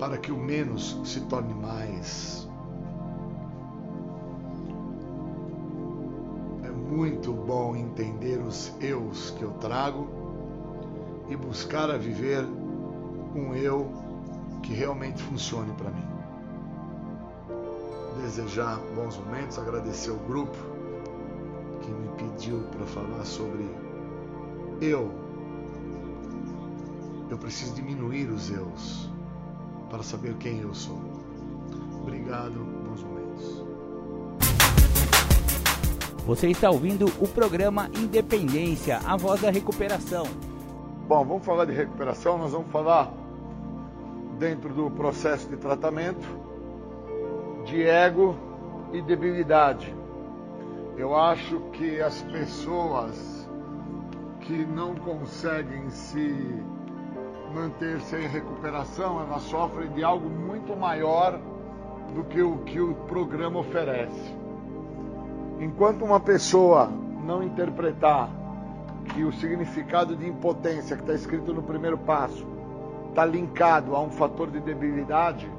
para 0.00 0.18
que 0.18 0.32
o 0.32 0.36
menos 0.36 1.00
se 1.04 1.20
torne 1.22 1.54
mais. 1.54 2.48
É 6.64 6.70
muito 6.70 7.32
bom 7.32 7.76
entender 7.76 8.38
os 8.38 8.72
eus 8.80 9.30
que 9.30 9.42
eu 9.42 9.52
trago 9.52 10.08
e 11.28 11.36
buscar 11.36 11.88
a 11.88 11.96
viver 11.96 12.44
um 13.34 13.54
eu 13.54 13.92
que 14.60 14.74
realmente 14.74 15.22
funcione 15.22 15.72
para 15.74 15.90
mim 15.90 16.21
desejar 18.20 18.78
bons 18.94 19.16
momentos, 19.16 19.58
agradecer 19.58 20.10
o 20.10 20.16
grupo 20.16 20.56
que 21.80 21.90
me 21.90 22.08
pediu 22.16 22.60
para 22.70 22.86
falar 22.86 23.24
sobre 23.24 23.68
eu. 24.80 25.10
Eu 27.30 27.38
preciso 27.38 27.74
diminuir 27.74 28.28
os 28.28 28.50
eus 28.50 29.10
para 29.90 30.02
saber 30.02 30.34
quem 30.34 30.60
eu 30.60 30.74
sou. 30.74 31.00
Obrigado, 32.00 32.52
bons 32.84 33.02
momentos. 33.02 33.64
Você 36.26 36.48
está 36.48 36.70
ouvindo 36.70 37.06
o 37.20 37.28
programa 37.28 37.90
Independência, 37.96 38.98
a 39.04 39.16
voz 39.16 39.40
da 39.40 39.50
recuperação. 39.50 40.24
Bom, 41.08 41.24
vamos 41.24 41.44
falar 41.44 41.64
de 41.64 41.72
recuperação, 41.72 42.38
nós 42.38 42.52
vamos 42.52 42.70
falar 42.70 43.12
dentro 44.38 44.72
do 44.72 44.90
processo 44.90 45.48
de 45.48 45.56
tratamento 45.56 46.41
de 47.72 47.82
ego 47.88 48.36
e 48.92 49.00
debilidade. 49.00 49.94
Eu 50.94 51.16
acho 51.16 51.58
que 51.72 52.02
as 52.02 52.20
pessoas 52.20 53.48
que 54.40 54.66
não 54.66 54.94
conseguem 54.94 55.88
se 55.88 56.62
manter 57.54 57.98
sem 58.02 58.28
recuperação, 58.28 59.22
elas 59.22 59.42
sofrem 59.44 59.90
de 59.92 60.04
algo 60.04 60.28
muito 60.28 60.76
maior 60.76 61.40
do 62.14 62.22
que 62.24 62.42
o 62.42 62.58
que 62.58 62.78
o 62.78 62.94
programa 62.94 63.60
oferece. 63.60 64.36
Enquanto 65.58 66.04
uma 66.04 66.20
pessoa 66.20 66.90
não 67.24 67.42
interpretar 67.42 68.28
que 69.14 69.24
o 69.24 69.32
significado 69.32 70.14
de 70.14 70.28
impotência 70.28 70.94
que 70.94 71.02
está 71.04 71.14
escrito 71.14 71.54
no 71.54 71.62
primeiro 71.62 71.96
passo 71.96 72.46
está 73.08 73.24
linkado 73.24 73.96
a 73.96 74.00
um 74.02 74.10
fator 74.10 74.50
de 74.50 74.60
debilidade, 74.60 75.50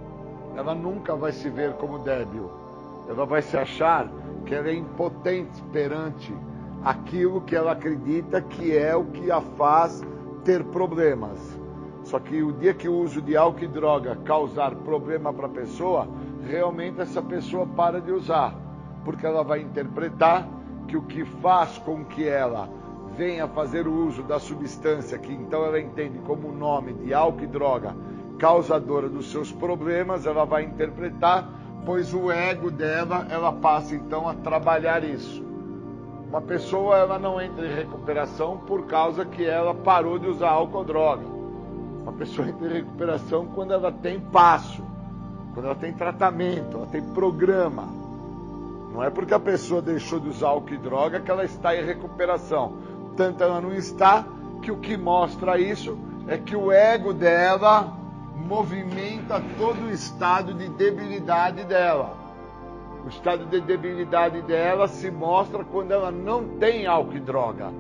ela 0.56 0.76
nunca 0.76 1.16
vai 1.16 1.32
se 1.32 1.49
ver 1.49 1.74
como 1.74 1.99
débil. 1.99 2.49
Ela 3.08 3.26
vai 3.26 3.41
se 3.41 3.58
achar 3.58 4.10
que 4.45 4.54
ela 4.54 4.70
é 4.70 4.76
impotente 4.76 5.62
perante 5.72 6.34
aquilo 6.84 7.41
que 7.41 7.56
ela 7.56 7.72
acredita 7.72 8.41
que 8.41 8.76
é 8.76 8.95
o 8.95 9.06
que 9.06 9.32
a 9.32 9.41
faz 9.41 10.01
ter 10.43 10.64
problemas. 10.66 11.39
Só 12.04 12.20
que 12.20 12.43
o 12.43 12.51
dia 12.51 12.74
que 12.74 12.88
o 12.89 12.95
uso 12.95 13.22
de 13.22 13.36
álcool 13.38 13.64
e 13.64 13.68
droga 13.68 14.18
causar 14.26 14.76
problema 14.76 15.34
para 15.34 15.47
a 15.47 15.49
pessoa, 15.49 16.08
realmente 16.45 16.99
essa 16.99 17.22
pessoa 17.22 17.66
para 17.66 18.01
de 18.01 18.12
usar, 18.12 18.54
porque 19.06 19.26
ela 19.26 19.43
vai 19.43 19.62
interpretar 19.62 20.47
que 20.88 20.97
o 20.97 21.01
que 21.01 21.24
faz 21.24 21.78
com 21.78 22.04
que 22.04 22.28
ela 22.28 22.68
venha 23.18 23.47
fazer 23.47 23.88
o 23.88 23.93
uso 24.06 24.24
da 24.24 24.39
substância, 24.39 25.18
que 25.18 25.32
então 25.32 25.64
ela 25.64 25.80
entende 25.80 26.20
como 26.20 26.49
o 26.49 26.56
nome 26.56 26.93
de 26.93 27.14
álcool 27.14 27.43
e 27.43 27.47
droga, 27.47 27.95
causadora 28.44 29.08
dos 29.08 29.32
seus 29.32 29.54
problemas, 29.54 30.26
ela 30.26 30.44
vai 30.44 30.66
interpretar, 30.66 31.48
pois 31.86 32.14
o 32.14 32.30
ego 32.30 32.70
dela, 32.70 33.26
ela 33.30 33.54
passa 33.54 33.96
então 33.96 34.28
a 34.28 34.34
trabalhar 34.34 35.02
isso. 35.02 35.41
Uma 36.28 36.41
pessoa 36.41 36.98
ela 36.98 37.18
não 37.18 37.39
entra 37.39 37.66
em 37.66 37.74
recuperação 37.74 38.58
por 38.58 38.86
causa 38.86 39.24
que 39.24 39.46
ela 39.46 39.74
parou 39.74 40.20
de 40.20 40.28
usar 40.28 40.50
álcool 40.50 40.80
ou 40.80 40.84
droga. 40.84 41.24
Uma 42.02 42.12
pessoa 42.12 42.46
entra 42.52 42.68
em 42.68 42.74
recuperação 42.74 43.46
quando 43.46 43.72
ela 43.72 43.94
tem 43.94 44.20
passo, 44.20 44.84
quando 45.54 45.68
ela 45.68 45.76
tem 45.76 45.94
tratamento, 45.94 46.76
ela 46.76 46.88
tem 46.88 47.02
programa. 47.02 47.88
Não 48.94 49.02
é 49.02 49.10
porque 49.10 49.34
a 49.34 49.39
pessoa 49.39 49.82
deixou 49.82 50.20
de 50.20 50.28
usar 50.28 50.50
álcool 50.50 50.74
e 50.74 50.78
droga 50.80 51.22
que 51.22 51.32
ela 51.32 51.46
está 51.46 51.74
em 51.78 51.86
recuperação. 51.86 52.74
Tanto 53.16 53.41
ela 53.41 53.62
não 53.62 53.74
está 53.74 54.26
que 54.62 54.70
o 54.70 54.80
que 54.80 54.98
mostra 54.98 55.58
isso 55.58 55.98
é 56.28 56.38
que 56.38 56.58
o 56.58 56.74
ego 56.74 57.14
dela 57.14 58.03
movimenta 58.36 59.42
todo 59.58 59.86
o 59.86 59.92
estado 59.92 60.54
de 60.54 60.70
debilidade 60.70 61.64
dela. 61.64 62.18
O 63.06 63.10
estado 63.10 63.46
de 63.46 63.60
debilidade 63.60 64.42
dela 64.44 64.88
se 64.88 65.12
mostra 65.12 65.64
quando 65.64 65.92
ela 65.92 66.12
não 66.12 66.58
tem 66.58 66.86
álcool 66.86 67.18
e 67.18 67.20
droga. 67.20 67.72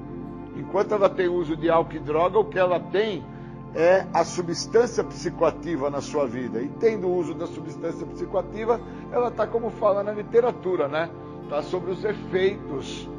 Enquanto 0.55 0.93
ela 0.93 1.09
tem 1.09 1.27
uso 1.27 1.55
de 1.55 1.69
álcool 1.69 1.95
e 1.95 1.99
droga, 1.99 2.39
o 2.39 2.45
que 2.45 2.59
ela 2.59 2.79
tem 2.79 3.23
é 3.73 4.05
a 4.13 4.23
substância 4.23 5.03
psicoativa 5.03 5.89
na 5.89 6.01
sua 6.01 6.27
vida. 6.27 6.61
E 6.61 6.67
tendo 6.67 7.07
o 7.07 7.15
uso 7.15 7.33
da 7.33 7.47
substância 7.47 8.05
psicoativa, 8.05 8.79
ela 9.11 9.29
está 9.29 9.47
como 9.47 9.71
fala 9.71 10.03
na 10.03 10.11
literatura, 10.11 10.87
né? 10.87 11.09
Está 11.43 11.61
sobre 11.63 11.91
os 11.91 12.03
efeitos 12.03 13.09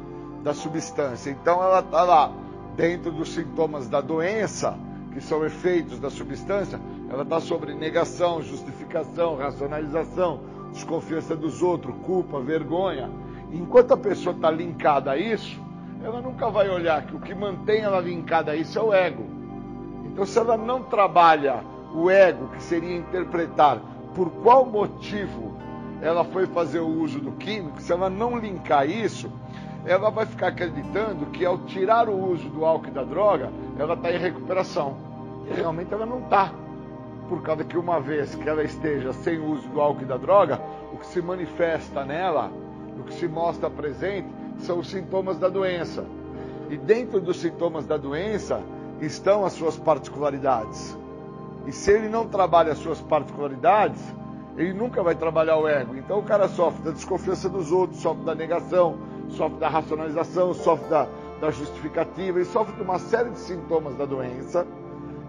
da 0.43 0.53
substância. 0.53 1.31
Então 1.31 1.61
ela 1.61 1.79
está 1.79 2.03
lá 2.03 2.31
dentro 2.75 3.11
dos 3.11 3.33
sintomas 3.33 3.89
da 3.89 3.99
doença, 3.99 4.77
que 5.15 5.21
são 5.21 5.45
efeitos 5.45 5.97
da 5.97 6.09
substância, 6.09 6.77
ela 7.09 7.23
está 7.23 7.39
sobre 7.39 7.73
negação, 7.73 8.41
justificação, 8.41 9.37
racionalização, 9.37 10.41
desconfiança 10.73 11.33
dos 11.33 11.61
outros, 11.61 11.95
culpa, 12.05 12.41
vergonha. 12.41 13.09
Enquanto 13.49 13.93
a 13.93 13.97
pessoa 13.97 14.35
está 14.35 14.51
linkada 14.51 15.11
a 15.11 15.17
isso, 15.17 15.57
ela 16.03 16.21
nunca 16.21 16.49
vai 16.49 16.69
olhar 16.69 17.05
que 17.05 17.15
o 17.15 17.21
que 17.21 17.33
mantém 17.33 17.79
ela 17.79 18.01
linkada 18.01 18.51
a 18.51 18.57
isso 18.57 18.77
é 18.77 18.81
o 18.81 18.93
ego. 18.93 19.23
Então, 20.07 20.25
se 20.25 20.37
ela 20.37 20.57
não 20.57 20.83
trabalha 20.83 21.63
o 21.93 22.09
ego, 22.09 22.49
que 22.49 22.61
seria 22.61 22.97
interpretar 22.97 23.79
por 24.13 24.29
qual 24.43 24.65
motivo 24.65 25.55
ela 26.01 26.25
foi 26.25 26.45
fazer 26.45 26.79
o 26.79 26.89
uso 26.89 27.21
do 27.21 27.31
químico, 27.31 27.81
se 27.81 27.93
ela 27.93 28.09
não 28.09 28.37
linkar 28.37 28.89
isso, 28.89 29.31
ela 29.85 30.09
vai 30.09 30.25
ficar 30.25 30.47
acreditando 30.47 31.27
que 31.27 31.45
ao 31.45 31.59
tirar 31.59 32.09
o 32.09 32.31
uso 32.31 32.49
do 32.49 32.65
álcool 32.65 32.87
e 32.87 32.91
da 32.91 33.03
droga, 33.03 33.51
ela 33.77 33.93
está 33.93 34.11
em 34.11 34.17
recuperação. 34.17 34.97
E 35.49 35.53
realmente 35.53 35.93
ela 35.93 36.05
não 36.05 36.19
está. 36.19 36.51
Por 37.29 37.41
causa 37.41 37.63
que 37.63 37.77
uma 37.77 37.99
vez 37.99 38.33
que 38.35 38.47
ela 38.47 38.63
esteja 38.63 39.13
sem 39.13 39.37
o 39.37 39.51
uso 39.51 39.67
do 39.69 39.79
álcool 39.79 40.01
e 40.01 40.05
da 40.05 40.17
droga, 40.17 40.59
o 40.91 40.97
que 40.97 41.05
se 41.05 41.21
manifesta 41.21 42.03
nela, 42.03 42.51
o 42.99 43.03
que 43.03 43.13
se 43.13 43.27
mostra 43.27 43.69
presente, 43.69 44.27
são 44.59 44.79
os 44.79 44.89
sintomas 44.89 45.37
da 45.37 45.49
doença. 45.49 46.05
E 46.69 46.77
dentro 46.77 47.19
dos 47.19 47.39
sintomas 47.39 47.85
da 47.85 47.97
doença 47.97 48.61
estão 49.01 49.45
as 49.45 49.53
suas 49.53 49.77
particularidades. 49.77 50.97
E 51.67 51.71
se 51.71 51.91
ele 51.91 52.09
não 52.09 52.27
trabalha 52.27 52.71
as 52.71 52.77
suas 52.79 53.01
particularidades, 53.01 54.01
ele 54.57 54.73
nunca 54.73 55.03
vai 55.03 55.15
trabalhar 55.15 55.57
o 55.57 55.67
ego. 55.67 55.95
Então 55.95 56.19
o 56.19 56.23
cara 56.23 56.47
sofre 56.47 56.83
da 56.83 56.91
desconfiança 56.91 57.49
dos 57.49 57.71
outros, 57.71 58.01
sofre 58.01 58.23
da 58.23 58.33
negação, 58.33 58.97
sofre 59.29 59.59
da 59.59 59.69
racionalização, 59.69 60.53
sofre 60.53 60.89
da, 60.89 61.07
da 61.39 61.51
justificativa, 61.51 62.37
ele 62.37 62.45
sofre 62.45 62.75
de 62.75 62.81
uma 62.81 62.99
série 62.99 63.29
de 63.29 63.39
sintomas 63.39 63.95
da 63.95 64.05
doença 64.05 64.65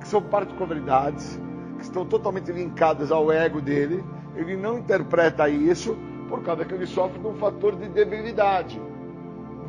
que 0.00 0.08
são 0.08 0.22
particularidades, 0.22 1.40
que 1.76 1.84
estão 1.84 2.04
totalmente 2.04 2.52
linkadas 2.52 3.10
ao 3.10 3.30
ego 3.32 3.60
dele, 3.60 4.04
ele 4.34 4.56
não 4.56 4.78
interpreta 4.78 5.48
isso 5.48 5.96
por 6.28 6.42
causa 6.42 6.64
que 6.64 6.74
ele 6.74 6.86
sofre 6.86 7.18
de 7.18 7.26
um 7.26 7.34
fator 7.34 7.74
de 7.76 7.88
debilidade. 7.88 8.80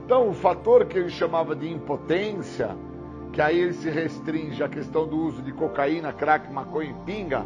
Então, 0.03 0.29
o 0.29 0.33
fator 0.33 0.85
que 0.85 0.97
ele 0.97 1.09
chamava 1.09 1.55
de 1.55 1.69
impotência, 1.71 2.75
que 3.31 3.41
aí 3.41 3.59
ele 3.59 3.73
se 3.73 3.89
restringe 3.89 4.63
à 4.63 4.69
questão 4.69 5.07
do 5.07 5.17
uso 5.17 5.41
de 5.41 5.51
cocaína, 5.51 6.13
crack, 6.13 6.51
maconha 6.51 6.91
e 6.91 7.05
pinga, 7.05 7.45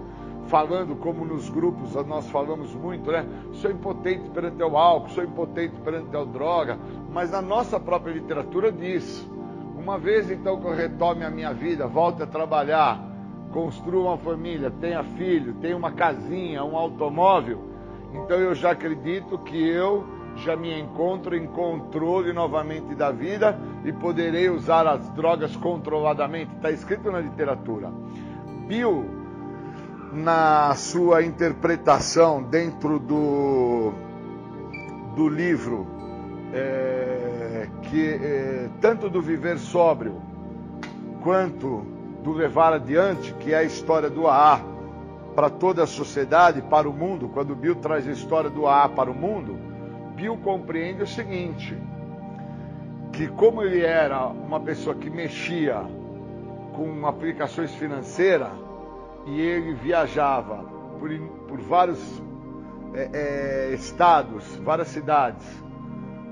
falando 0.52 0.98
como 0.98 1.24
nos 1.24 1.50
grupos 1.50 1.96
nós 2.06 2.30
falamos 2.30 2.76
muito, 2.76 3.10
né? 3.10 3.26
Sou 3.54 3.72
impotente 3.72 4.30
perante 4.32 4.62
o 4.62 4.78
álcool, 4.78 5.10
sou 5.12 5.24
impotente 5.24 5.74
perante 5.80 6.14
a 6.14 6.26
droga, 6.26 6.78
mas 7.10 7.32
na 7.32 7.42
nossa 7.42 7.80
própria 7.80 8.12
literatura 8.12 8.70
diz 8.70 9.26
uma 9.78 9.98
vez 9.98 10.30
então 10.30 10.60
que 10.60 10.68
eu 10.68 10.76
retome 10.76 11.24
a 11.24 11.30
minha 11.30 11.54
vida, 11.54 11.88
volte 11.88 12.22
a 12.22 12.28
trabalhar, 12.28 13.02
construa 13.54 14.10
uma 14.10 14.18
família, 14.18 14.70
tenha 14.70 15.02
filho, 15.02 15.54
tenha 15.54 15.78
uma 15.78 15.94
casinha, 15.94 16.66
um 16.66 16.76
automóvel, 16.76 17.64
então 18.14 18.38
eu 18.38 18.54
já 18.54 18.72
acredito 18.72 19.38
que 19.38 19.58
eu 19.58 20.06
já 20.36 20.58
me 20.58 20.78
encontro 20.78 21.34
em 21.34 21.48
controle 21.48 22.34
novamente 22.34 22.94
da 22.94 23.10
vida 23.10 23.58
e 23.86 23.94
poderei 23.94 24.50
usar 24.50 24.86
as 24.86 25.08
drogas 25.12 25.56
controladamente. 25.56 26.54
Está 26.56 26.72
escrito 26.72 27.10
na 27.12 27.20
literatura. 27.20 27.92
Bill, 28.68 29.21
na 30.12 30.74
sua 30.76 31.24
interpretação 31.24 32.44
dentro 32.44 33.00
do, 33.00 33.94
do 35.16 35.30
livro 35.30 35.88
é, 36.54 37.68
que 37.84 38.10
é, 38.10 38.70
tanto 38.82 39.10
do 39.10 39.22
viver 39.22 39.58
sóbrio 39.58 40.22
quanto 41.22 41.86
do 42.24 42.34
levar 42.34 42.74
adiante, 42.74 43.34
que 43.36 43.54
é 43.54 43.58
a 43.58 43.64
história 43.64 44.10
do 44.10 44.28
AA, 44.28 44.62
para 45.36 45.50
toda 45.50 45.84
a 45.84 45.88
sociedade, 45.88 46.62
para 46.62 46.90
o 46.90 46.94
mundo, 46.94 47.30
quando 47.30 47.56
Bill 47.56 47.76
traz 47.76 48.08
a 48.08 48.12
história 48.12 48.50
do 48.50 48.68
AA 48.68 48.90
para 48.90 49.10
o 49.10 49.14
mundo, 49.14 49.58
Bill 50.16 50.38
compreende 50.38 51.04
o 51.04 51.08
seguinte: 51.08 51.78
que 53.14 53.28
como 53.28 53.64
ele 53.64 53.82
era 53.82 54.28
uma 54.28 54.60
pessoa 54.60 54.96
que 54.96 55.10
mexia 55.10 55.84
com 56.74 57.08
aplicações 57.08 57.74
financeiras 57.76 58.52
e 59.26 59.40
ele 59.40 59.74
viajava 59.74 60.64
por, 61.00 61.10
por 61.48 61.60
vários 61.60 62.22
é, 62.94 63.10
é, 63.72 63.74
estados, 63.74 64.44
várias 64.64 64.90
cidades, 64.90 65.46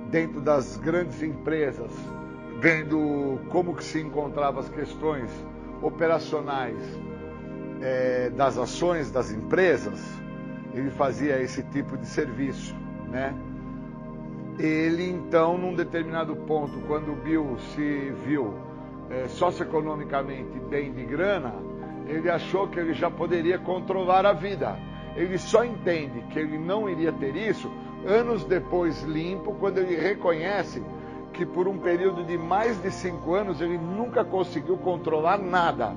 dentro 0.10 0.42
das 0.42 0.78
grandes 0.78 1.22
empresas, 1.22 1.92
vendo 2.60 3.40
como 3.50 3.76
que 3.76 3.84
se 3.84 4.02
encontravam 4.02 4.60
as 4.60 4.70
questões 4.70 5.30
operacionais 5.82 6.78
é, 7.82 8.30
das 8.32 8.58
ações 8.58 9.12
das 9.12 9.32
empresas, 9.32 10.02
ele 10.74 10.90
fazia 10.92 11.42
esse 11.42 11.64
tipo 11.64 11.98
de 11.98 12.06
serviço, 12.06 12.76
né? 13.10 13.34
Ele 14.60 15.10
então, 15.10 15.58
num 15.58 15.74
determinado 15.74 16.36
ponto, 16.36 16.82
quando 16.86 17.14
o 17.14 17.16
Bill 17.16 17.58
se 17.74 18.12
viu 18.26 18.54
é, 19.10 19.28
socioeconomicamente 19.30 20.60
bem 20.70 20.92
de 20.92 21.06
grana, 21.06 21.54
ele 22.10 22.30
achou 22.30 22.68
que 22.68 22.80
ele 22.80 22.94
já 22.94 23.10
poderia 23.10 23.60
controlar 23.60 24.26
a 24.26 24.34
vida. 24.34 24.78
Ele 25.16 25.38
só 25.38 25.64
entende 25.64 26.22
que 26.32 26.40
ele 26.40 26.58
não 26.58 26.90
iria 26.90 27.12
ter 27.12 27.36
isso 27.36 27.72
anos 28.06 28.44
depois 28.46 29.04
limpo, 29.04 29.54
quando 29.60 29.78
ele 29.78 29.96
reconhece 29.96 30.82
que 31.34 31.46
por 31.46 31.68
um 31.68 31.78
período 31.78 32.24
de 32.24 32.38
mais 32.38 32.82
de 32.82 32.92
cinco 32.92 33.34
anos 33.34 33.62
ele 33.62 33.78
nunca 33.78 34.24
conseguiu 34.24 34.78
controlar 34.78 35.38
nada. 35.38 35.94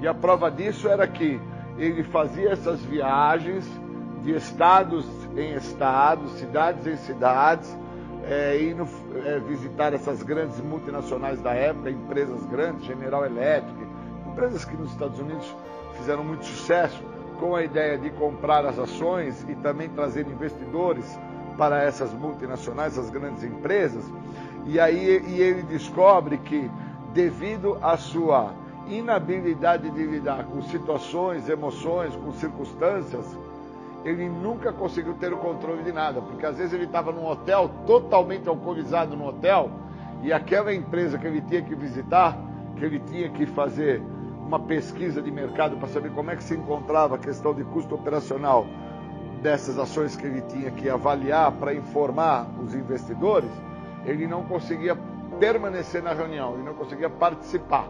E 0.00 0.06
a 0.06 0.14
prova 0.14 0.50
disso 0.50 0.88
era 0.88 1.06
que 1.06 1.40
ele 1.76 2.02
fazia 2.04 2.50
essas 2.50 2.80
viagens 2.82 3.66
de 4.22 4.34
estados 4.34 5.06
em 5.36 5.54
estados, 5.54 6.32
cidades 6.38 6.86
em 6.86 6.96
cidades, 6.96 7.76
é, 8.24 8.62
indo 8.62 8.86
é, 9.24 9.38
visitar 9.40 9.92
essas 9.92 10.22
grandes 10.22 10.60
multinacionais 10.60 11.40
da 11.40 11.52
época, 11.52 11.90
empresas 11.90 12.44
grandes, 12.46 12.84
General 12.84 13.24
Electric, 13.24 13.87
empresas 14.38 14.64
que 14.64 14.76
nos 14.76 14.92
Estados 14.92 15.18
Unidos 15.18 15.52
fizeram 15.94 16.22
muito 16.22 16.44
sucesso 16.44 17.02
com 17.40 17.56
a 17.56 17.64
ideia 17.64 17.98
de 17.98 18.08
comprar 18.10 18.64
as 18.64 18.78
ações 18.78 19.44
e 19.48 19.54
também 19.56 19.88
trazer 19.88 20.28
investidores 20.28 21.18
para 21.56 21.82
essas 21.82 22.12
multinacionais, 22.12 22.96
essas 22.96 23.10
grandes 23.10 23.42
empresas. 23.42 24.04
E 24.64 24.78
aí 24.78 25.20
e 25.26 25.42
ele 25.42 25.62
descobre 25.62 26.38
que, 26.38 26.70
devido 27.12 27.78
à 27.82 27.96
sua 27.96 28.54
inabilidade 28.86 29.90
de 29.90 30.04
lidar 30.04 30.44
com 30.44 30.62
situações, 30.62 31.48
emoções, 31.48 32.14
com 32.14 32.32
circunstâncias, 32.34 33.26
ele 34.04 34.28
nunca 34.28 34.72
conseguiu 34.72 35.14
ter 35.14 35.32
o 35.32 35.38
controle 35.38 35.82
de 35.82 35.90
nada, 35.90 36.20
porque 36.20 36.46
às 36.46 36.56
vezes 36.56 36.72
ele 36.72 36.84
estava 36.84 37.10
num 37.10 37.26
hotel, 37.26 37.68
totalmente 37.88 38.48
alcoolizado 38.48 39.16
no 39.16 39.26
hotel, 39.26 39.68
e 40.22 40.32
aquela 40.32 40.72
empresa 40.72 41.18
que 41.18 41.26
ele 41.26 41.40
tinha 41.40 41.60
que 41.60 41.74
visitar, 41.74 42.38
que 42.76 42.84
ele 42.84 43.00
tinha 43.00 43.28
que 43.30 43.44
fazer 43.44 44.00
uma 44.48 44.58
pesquisa 44.58 45.20
de 45.20 45.30
mercado 45.30 45.76
para 45.76 45.88
saber 45.88 46.10
como 46.12 46.30
é 46.30 46.36
que 46.36 46.42
se 46.42 46.54
encontrava 46.54 47.16
a 47.16 47.18
questão 47.18 47.52
de 47.52 47.62
custo 47.64 47.94
operacional 47.94 48.66
dessas 49.42 49.78
ações 49.78 50.16
que 50.16 50.26
ele 50.26 50.40
tinha 50.40 50.70
que 50.70 50.88
avaliar 50.88 51.52
para 51.52 51.74
informar 51.74 52.48
os 52.58 52.74
investidores, 52.74 53.50
ele 54.06 54.26
não 54.26 54.42
conseguia 54.44 54.96
permanecer 55.38 56.02
na 56.02 56.14
reunião, 56.14 56.54
ele 56.54 56.62
não 56.62 56.72
conseguia 56.72 57.10
participar. 57.10 57.86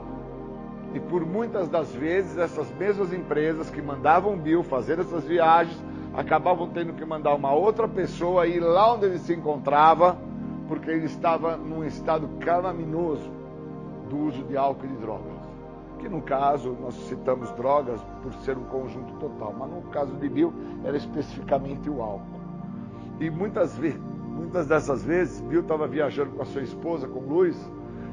E 0.93 0.98
por 0.98 1.24
muitas 1.24 1.68
das 1.68 1.94
vezes, 1.94 2.36
essas 2.36 2.68
mesmas 2.74 3.12
empresas 3.12 3.70
que 3.70 3.80
mandavam 3.80 4.35
o 4.35 4.36
Bill 4.36 4.64
fazer 4.64 4.98
essas 4.98 5.22
viagens, 5.24 5.80
acabavam 6.12 6.68
tendo 6.70 6.93
que 6.93 7.05
mandar 7.05 7.36
uma 7.36 7.52
outra 7.52 7.86
pessoa 7.86 8.48
ir 8.48 8.59
lá 8.59 8.94
onde 8.94 9.06
ele 9.06 9.18
se 9.20 9.32
encontrava, 9.32 10.18
porque 10.66 10.90
ele 10.90 11.06
estava 11.06 11.56
num 11.56 11.85
estado 11.85 12.28
calaminoso 12.40 13.30
do 14.10 14.18
uso 14.26 14.43
de 14.43 14.56
álcool 14.56 14.86
e 14.86 14.89
de 14.89 14.97
drogas. 14.97 15.38
Que 15.99 16.09
no 16.09 16.23
caso, 16.23 16.77
nós 16.81 16.95
citamos 17.09 17.51
drogas 17.53 18.01
por 18.23 18.33
ser 18.45 18.57
um 18.57 18.65
conjunto 18.65 19.15
total, 19.15 19.55
mas 19.59 19.70
no 19.70 19.83
caso 19.91 20.15
de 20.15 20.29
Bill 20.29 20.53
era 20.85 20.97
especificamente 20.97 21.91
o 21.91 22.01
álcool. 22.01 22.41
E 23.20 23.29
muitas 23.29 23.79
muitas 24.39 24.69
dessas 24.69 25.05
vezes, 25.05 25.41
Bill 25.41 25.62
estava 25.62 25.89
viajando 25.89 26.31
com 26.31 26.43
a 26.43 26.47
sua 26.47 26.62
esposa, 26.62 27.09
com 27.09 27.20
Luiz, 27.20 27.57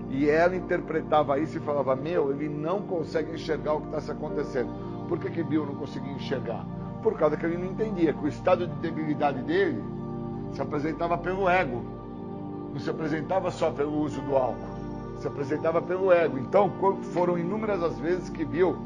e 0.09 0.27
ela 0.27 0.55
interpretava 0.55 1.39
isso 1.39 1.57
e 1.57 1.61
falava: 1.61 1.95
Meu, 1.95 2.31
ele 2.31 2.49
não 2.49 2.81
consegue 2.81 3.33
enxergar 3.33 3.73
o 3.73 3.81
que 3.81 3.87
está 3.87 4.01
se 4.01 4.11
acontecendo. 4.11 4.73
Por 5.07 5.19
que, 5.19 5.29
que 5.29 5.43
Bill 5.43 5.65
não 5.65 5.75
conseguia 5.75 6.11
enxergar? 6.11 6.65
Por 7.03 7.15
causa 7.17 7.37
que 7.37 7.45
ele 7.45 7.57
não 7.57 7.67
entendia 7.67 8.13
que 8.13 8.25
o 8.25 8.27
estado 8.27 8.67
de 8.67 8.75
debilidade 8.77 9.43
dele 9.43 9.83
se 10.51 10.61
apresentava 10.61 11.17
pelo 11.17 11.47
ego, 11.47 11.83
não 12.73 12.79
se 12.79 12.89
apresentava 12.89 13.51
só 13.51 13.69
pelo 13.71 13.99
uso 13.99 14.21
do 14.21 14.35
álcool, 14.35 14.74
se 15.17 15.27
apresentava 15.27 15.81
pelo 15.81 16.11
ego. 16.11 16.37
Então, 16.37 16.71
foram 17.13 17.37
inúmeras 17.37 17.81
as 17.83 17.99
vezes 17.99 18.29
que 18.29 18.45
Bill 18.45 18.77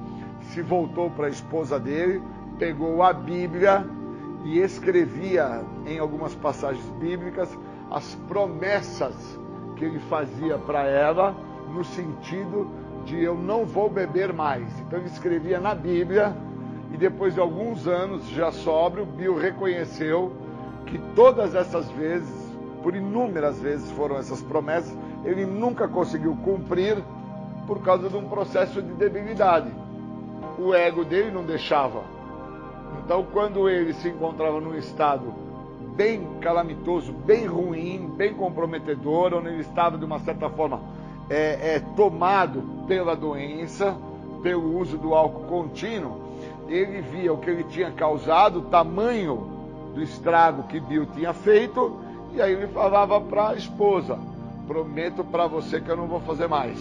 se 0.52 0.62
voltou 0.62 1.10
para 1.10 1.28
a 1.28 1.30
esposa 1.30 1.80
dele, 1.80 2.22
pegou 2.58 3.04
a 3.04 3.14
Bíblia 3.14 3.86
e 4.44 4.60
escrevia 4.60 5.64
em 5.86 6.00
algumas 6.00 6.34
passagens 6.36 6.86
bíblicas 7.00 7.50
as 7.92 8.16
promessas 8.28 9.16
que 9.76 9.86
ele 9.86 10.00
fazia 10.00 10.58
para 10.58 10.84
ela 10.84 11.36
no 11.74 11.84
sentido 11.84 12.70
de 13.06 13.22
eu 13.22 13.36
não 13.36 13.66
vou 13.66 13.90
beber 13.90 14.34
mais. 14.34 14.68
Então 14.82 15.00
ele 15.00 15.08
escrevia 15.08 15.60
na 15.60 15.74
Bíblia 15.74 16.36
e 16.94 16.98
depois 16.98 17.34
de 17.34 17.40
alguns 17.40 17.88
anos 17.88 18.28
já 18.30 18.52
sóbrio, 18.52 19.06
Bill 19.06 19.38
reconheceu 19.38 20.34
que 20.86 20.98
todas 21.16 21.56
essas 21.56 21.90
vezes, 21.92 22.30
por 22.82 22.96
inúmeras 22.96 23.60
vezes 23.60 23.90
foram 23.92 24.18
essas 24.18 24.42
promessas, 24.42 24.96
ele 25.24 25.46
nunca 25.46 25.88
conseguiu 25.88 26.36
cumprir 26.44 26.98
por 27.68 27.82
causa 27.82 28.10
de 28.10 28.16
um 28.16 28.28
processo 28.28 28.82
de 28.82 28.94
debilidade. 28.94 29.70
O 30.58 30.74
ego 30.74 31.04
dele 31.06 31.32
não 31.32 31.44
deixava. 31.44 32.02
Então, 33.04 33.26
quando 33.32 33.70
ele 33.70 33.94
se 33.94 34.10
encontrava 34.10 34.60
num 34.60 34.76
estado 34.76 35.34
bem 35.96 36.40
calamitoso, 36.40 37.12
bem 37.12 37.46
ruim, 37.46 38.14
bem 38.16 38.34
comprometedor, 38.34 39.34
onde 39.34 39.50
ele 39.50 39.62
estava 39.62 39.98
de 39.98 40.06
uma 40.06 40.20
certa 40.20 40.50
forma 40.50 40.80
é, 41.30 41.76
é, 41.76 41.80
tomado 41.96 42.86
pela 42.88 43.16
doença, 43.16 43.96
pelo 44.42 44.80
uso 44.80 44.98
do 44.98 45.14
álcool 45.14 45.48
contínuo, 45.48 46.30
ele 46.68 47.02
via 47.02 47.34
o 47.34 47.38
que 47.38 47.50
ele 47.50 47.64
tinha 47.66 47.92
causado, 47.92 48.60
o 48.60 48.64
tamanho 48.64 49.48
do 49.94 50.02
estrago 50.02 50.64
que 50.64 50.80
Bill 50.80 51.06
tinha 51.08 51.34
feito, 51.34 52.00
e 52.34 52.42
aí 52.42 52.54
ele 52.54 52.68
falava 52.68 53.20
para 53.20 53.50
a 53.50 53.56
esposa: 53.56 54.18
Prometo 54.70 55.24
para 55.24 55.48
você 55.48 55.82
que 55.82 55.90
eu 55.90 55.98
não 55.98 56.06
vou 56.06 56.20
fazer 56.20 56.48
mais. 56.48 56.78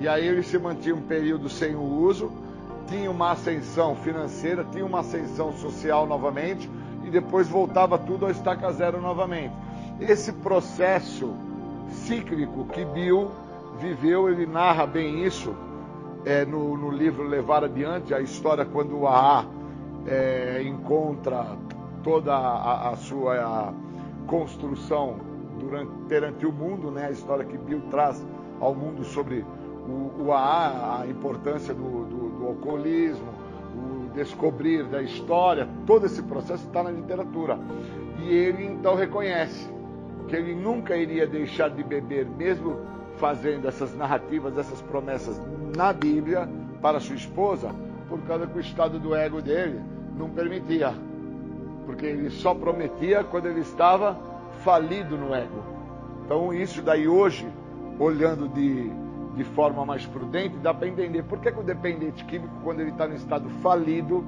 E 0.00 0.08
aí 0.08 0.26
ele 0.26 0.42
se 0.42 0.58
mantinha 0.58 0.94
um 0.94 1.02
período 1.02 1.46
sem 1.46 1.76
o 1.76 1.82
uso, 1.82 2.32
tinha 2.88 3.10
uma 3.10 3.32
ascensão 3.32 3.94
financeira, 3.96 4.64
tinha 4.72 4.82
uma 4.84 5.00
ascensão 5.00 5.52
social 5.52 6.06
novamente, 6.06 6.70
e 7.04 7.10
depois 7.10 7.48
voltava 7.48 7.98
tudo 7.98 8.24
ao 8.24 8.30
estaca 8.30 8.72
zero 8.72 8.98
novamente. 8.98 9.52
Esse 10.00 10.32
processo 10.32 11.34
cíclico 11.90 12.64
que 12.64 12.82
Bill 12.82 13.30
viveu, 13.78 14.30
ele 14.30 14.46
narra 14.46 14.86
bem 14.86 15.22
isso 15.22 15.54
é, 16.24 16.46
no, 16.46 16.78
no, 16.78 16.90
livro 16.90 17.28
Levar 17.28 17.62
Adiante, 17.62 18.14
a 18.14 18.22
história 18.22 18.64
quando 18.64 19.00
o 19.00 19.06
AA 19.06 19.44
é, 20.06 20.62
encontra 20.64 21.58
toda 22.02 22.34
a, 22.34 22.88
a 22.88 22.96
sua 22.96 23.34
a 23.34 23.72
construção 24.26 25.35
durante, 25.58 25.92
perante 26.08 26.46
o 26.46 26.52
mundo, 26.52 26.90
né? 26.90 27.06
a 27.06 27.10
história 27.10 27.44
que 27.44 27.56
Bill 27.56 27.82
traz 27.90 28.24
ao 28.60 28.74
mundo 28.74 29.04
sobre 29.04 29.44
o, 29.86 30.24
o 30.24 30.32
AA, 30.32 31.02
a 31.02 31.06
importância 31.06 31.74
do, 31.74 32.04
do, 32.04 32.38
do 32.38 32.46
alcoolismo, 32.46 33.28
o 33.74 34.08
descobrir 34.14 34.84
da 34.84 35.02
história, 35.02 35.68
todo 35.86 36.06
esse 36.06 36.22
processo 36.22 36.66
está 36.66 36.82
na 36.82 36.90
literatura. 36.90 37.58
E 38.22 38.32
ele 38.32 38.64
então 38.64 38.94
reconhece 38.94 39.68
que 40.28 40.34
ele 40.34 40.54
nunca 40.54 40.96
iria 40.96 41.26
deixar 41.26 41.70
de 41.70 41.82
beber, 41.82 42.26
mesmo 42.26 42.76
fazendo 43.16 43.68
essas 43.68 43.94
narrativas, 43.96 44.56
essas 44.58 44.80
promessas 44.82 45.40
na 45.76 45.92
Bíblia 45.92 46.48
para 46.80 47.00
sua 47.00 47.16
esposa, 47.16 47.70
por 48.08 48.20
causa 48.22 48.46
que 48.46 48.58
o 48.58 48.60
estado 48.60 48.98
do 48.98 49.14
ego 49.14 49.40
dele 49.40 49.80
não 50.16 50.30
permitia. 50.30 50.92
Porque 51.84 52.06
ele 52.06 52.30
só 52.30 52.54
prometia 52.54 53.22
quando 53.22 53.46
ele 53.46 53.60
estava 53.60 54.16
falido 54.66 55.16
no 55.16 55.32
ego. 55.32 55.62
Então, 56.24 56.52
isso 56.52 56.82
daí 56.82 57.06
hoje, 57.06 57.48
olhando 58.00 58.48
de, 58.48 58.90
de 59.36 59.44
forma 59.44 59.86
mais 59.86 60.04
prudente, 60.04 60.56
dá 60.56 60.74
para 60.74 60.88
entender 60.88 61.22
por 61.22 61.38
que, 61.38 61.52
que 61.52 61.60
o 61.60 61.62
dependente 61.62 62.24
químico, 62.24 62.52
quando 62.64 62.80
ele 62.80 62.90
está 62.90 63.06
no 63.06 63.14
estado 63.14 63.48
falido, 63.62 64.24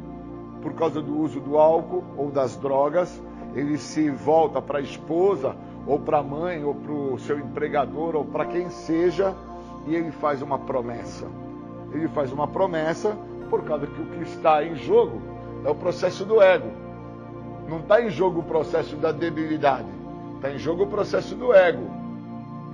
por 0.63 0.75
causa 0.75 1.03
do 1.03 1.19
uso 1.19 1.41
do 1.41 1.59
álcool 1.59 2.05
ou 2.17 2.31
das 2.31 2.57
drogas, 2.57 3.21
ele 3.53 3.77
se 3.79 4.11
volta 4.11 4.63
para 4.63 4.79
a 4.79 4.81
esposa 4.81 5.57
ou 5.85 5.99
para 5.99 6.19
a 6.19 6.23
mãe, 6.23 6.63
ou 6.63 6.73
para 6.73 6.93
o 6.93 7.19
seu 7.19 7.37
empregador, 7.41 8.15
ou 8.15 8.25
para 8.25 8.45
quem 8.45 8.71
seja, 8.71 9.35
e 9.89 9.95
ele 9.97 10.13
faz 10.13 10.41
uma 10.41 10.59
promessa. 10.59 11.27
Ele 11.93 12.07
faz 12.07 12.31
uma 12.31 12.47
promessa 12.47 13.17
por 13.51 13.65
causa 13.65 13.89
que 13.89 14.03
o 14.03 14.07
que 14.07 14.23
está 14.23 14.65
em 14.65 14.77
jogo 14.77 15.21
é 15.65 15.69
o 15.71 15.75
processo 15.75 16.25
do 16.25 16.41
ego. 16.41 16.71
Não 17.69 17.81
está 17.81 18.01
em 18.01 18.09
jogo 18.09 18.41
o 18.41 18.45
processo 18.45 18.95
da 18.97 19.11
debilidade, 19.11 19.98
está 20.39 20.51
em 20.51 20.59
jogo 20.59 20.85
o 20.85 20.87
processo 20.87 21.35
do 21.35 21.53
ego. 21.53 21.91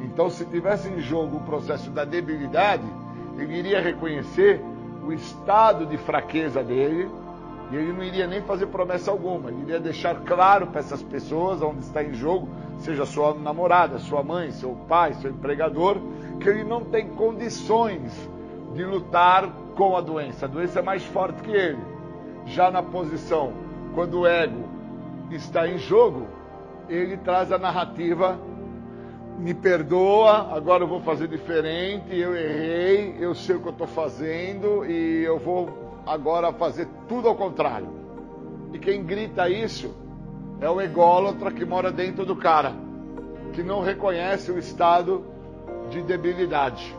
Então, 0.02 0.28
se 0.30 0.44
tivesse 0.44 0.88
em 0.88 1.00
jogo 1.00 1.38
o 1.38 1.40
processo 1.40 1.90
da 1.90 2.04
debilidade, 2.04 2.84
ele 3.38 3.58
iria 3.58 3.80
reconhecer 3.80 4.60
o 5.04 5.12
estado 5.12 5.86
de 5.86 5.96
fraqueza 5.96 6.62
dele 6.62 7.10
e 7.72 7.76
ele 7.76 7.92
não 7.92 8.02
iria 8.02 8.26
nem 8.26 8.42
fazer 8.42 8.66
promessa 8.66 9.10
alguma. 9.10 9.50
Ele 9.50 9.62
iria 9.62 9.80
deixar 9.80 10.20
claro 10.20 10.66
para 10.66 10.80
essas 10.80 11.02
pessoas 11.02 11.62
onde 11.62 11.80
está 11.80 12.04
em 12.04 12.12
jogo, 12.12 12.48
seja 12.78 13.06
sua 13.06 13.34
namorada, 13.34 13.98
sua 13.98 14.22
mãe, 14.22 14.50
seu 14.52 14.76
pai, 14.86 15.14
seu 15.14 15.30
empregador, 15.30 15.96
que 16.40 16.48
ele 16.48 16.64
não 16.64 16.84
tem 16.84 17.08
condições 17.08 18.12
de 18.74 18.84
lutar 18.84 19.48
com 19.74 19.96
a 19.96 20.00
doença. 20.00 20.44
A 20.44 20.48
doença 20.48 20.80
é 20.80 20.82
mais 20.82 21.02
forte 21.04 21.42
que 21.42 21.50
ele. 21.50 21.78
Já 22.46 22.70
na 22.70 22.82
posição, 22.82 23.52
quando 23.94 24.20
o 24.20 24.26
ego 24.26 24.64
está 25.30 25.66
em 25.66 25.78
jogo, 25.78 26.26
ele 26.88 27.16
traz 27.16 27.50
a 27.52 27.58
narrativa 27.58 28.38
me 29.38 29.52
perdoa, 29.52 30.54
agora 30.54 30.84
eu 30.84 30.88
vou 30.88 31.00
fazer 31.00 31.28
diferente, 31.28 32.16
eu 32.16 32.34
errei, 32.36 33.16
eu 33.18 33.34
sei 33.34 33.56
o 33.56 33.60
que 33.60 33.66
eu 33.66 33.72
estou 33.72 33.86
fazendo 33.86 34.86
e 34.86 35.24
eu 35.24 35.38
vou 35.38 36.02
agora 36.06 36.52
fazer 36.52 36.88
tudo 37.08 37.28
ao 37.28 37.34
contrário. 37.34 37.88
E 38.72 38.78
quem 38.78 39.02
grita 39.02 39.48
isso 39.48 39.94
é 40.60 40.68
o 40.68 40.80
ególatra 40.80 41.50
que 41.50 41.64
mora 41.64 41.90
dentro 41.90 42.24
do 42.24 42.36
cara, 42.36 42.72
que 43.52 43.62
não 43.62 43.82
reconhece 43.82 44.50
o 44.52 44.58
estado 44.58 45.24
de 45.90 46.00
debilidade. 46.02 46.94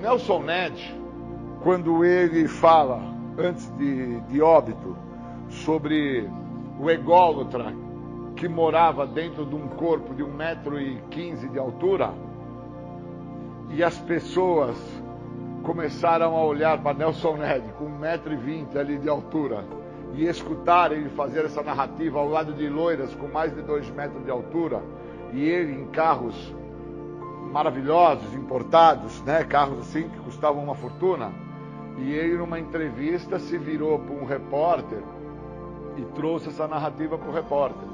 Nelson 0.00 0.42
Ned, 0.42 0.94
quando 1.62 2.04
ele 2.04 2.48
fala, 2.48 3.02
antes 3.36 3.70
de, 3.76 4.20
de 4.22 4.40
óbito, 4.40 4.96
sobre 5.48 6.28
o 6.80 6.90
ególatra 6.90 7.72
que 8.38 8.48
morava 8.48 9.04
dentro 9.04 9.44
de 9.44 9.56
um 9.56 9.66
corpo 9.66 10.14
de 10.14 10.22
1,15m 10.22 11.50
de 11.50 11.58
altura, 11.58 12.12
e 13.70 13.82
as 13.82 13.98
pessoas 13.98 14.76
começaram 15.64 16.36
a 16.36 16.44
olhar 16.44 16.80
para 16.80 16.96
Nelson 16.96 17.36
Ned 17.36 17.64
com 17.76 17.86
1,20m 18.00 18.76
ali 18.76 18.96
de 18.98 19.08
altura 19.08 19.64
e 20.14 20.24
escutar 20.24 20.92
ele 20.92 21.10
fazer 21.10 21.44
essa 21.44 21.62
narrativa 21.62 22.20
ao 22.20 22.28
lado 22.28 22.54
de 22.54 22.68
loiras 22.68 23.12
com 23.16 23.26
mais 23.26 23.54
de 23.54 23.60
2 23.60 23.90
metros 23.90 24.24
de 24.24 24.30
altura 24.30 24.80
e 25.32 25.42
ele 25.42 25.72
em 25.72 25.86
carros 25.88 26.54
maravilhosos, 27.52 28.32
importados, 28.34 29.20
né? 29.22 29.42
carros 29.44 29.80
assim 29.80 30.08
que 30.08 30.18
custavam 30.20 30.62
uma 30.62 30.76
fortuna. 30.76 31.32
E 31.98 32.12
ele, 32.12 32.36
numa 32.38 32.60
entrevista, 32.60 33.38
se 33.40 33.58
virou 33.58 33.98
para 33.98 34.14
um 34.14 34.24
repórter 34.24 35.02
e 35.96 36.02
trouxe 36.14 36.48
essa 36.48 36.68
narrativa 36.68 37.18
para 37.18 37.28
o 37.28 37.32
repórter 37.32 37.87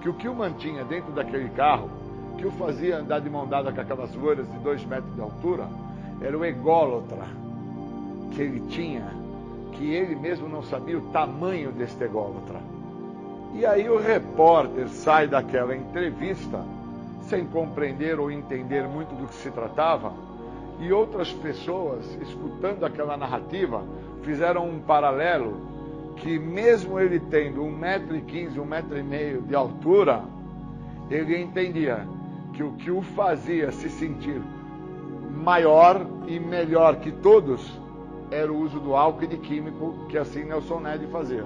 que 0.00 0.08
o 0.08 0.14
que 0.14 0.28
o 0.28 0.34
mantinha 0.34 0.84
dentro 0.84 1.12
daquele 1.12 1.48
carro, 1.50 1.90
que 2.36 2.46
o 2.46 2.50
fazia 2.52 2.98
andar 2.98 3.20
de 3.20 3.28
mão 3.28 3.46
dada 3.46 3.72
com 3.72 3.80
aquelas 3.80 4.14
loiras 4.14 4.50
de 4.50 4.58
dois 4.58 4.84
metros 4.84 5.14
de 5.14 5.20
altura, 5.20 5.68
era 6.20 6.36
o 6.36 6.44
ególatra 6.44 7.26
que 8.32 8.42
ele 8.42 8.60
tinha, 8.68 9.12
que 9.72 9.92
ele 9.92 10.14
mesmo 10.14 10.48
não 10.48 10.62
sabia 10.62 10.98
o 10.98 11.10
tamanho 11.10 11.72
deste 11.72 12.02
ególatra. 12.04 12.60
E 13.54 13.64
aí 13.64 13.88
o 13.88 13.98
repórter 13.98 14.88
sai 14.88 15.26
daquela 15.26 15.74
entrevista 15.74 16.64
sem 17.22 17.46
compreender 17.46 18.18
ou 18.18 18.30
entender 18.30 18.86
muito 18.86 19.14
do 19.14 19.26
que 19.26 19.34
se 19.34 19.50
tratava, 19.50 20.12
e 20.80 20.92
outras 20.92 21.32
pessoas, 21.32 22.04
escutando 22.22 22.84
aquela 22.84 23.16
narrativa, 23.16 23.82
fizeram 24.22 24.68
um 24.68 24.78
paralelo 24.78 25.60
que 26.20 26.38
mesmo 26.38 26.98
ele 26.98 27.20
tendo 27.20 27.62
1,15m, 27.62 28.54
1,5m 28.54 29.46
de 29.46 29.54
altura, 29.54 30.22
ele 31.10 31.40
entendia 31.40 32.06
que 32.52 32.62
o 32.62 32.72
que 32.72 32.90
o 32.90 33.00
fazia 33.02 33.70
se 33.70 33.88
sentir 33.88 34.40
maior 35.30 36.06
e 36.26 36.38
melhor 36.38 36.96
que 36.96 37.10
todos 37.10 37.80
era 38.30 38.52
o 38.52 38.60
uso 38.60 38.78
do 38.80 38.94
álcool 38.94 39.24
e 39.24 39.26
de 39.28 39.38
químico, 39.38 40.06
que 40.08 40.18
assim 40.18 40.44
Nelson 40.44 40.80
Ned 40.80 41.06
fazia. 41.06 41.44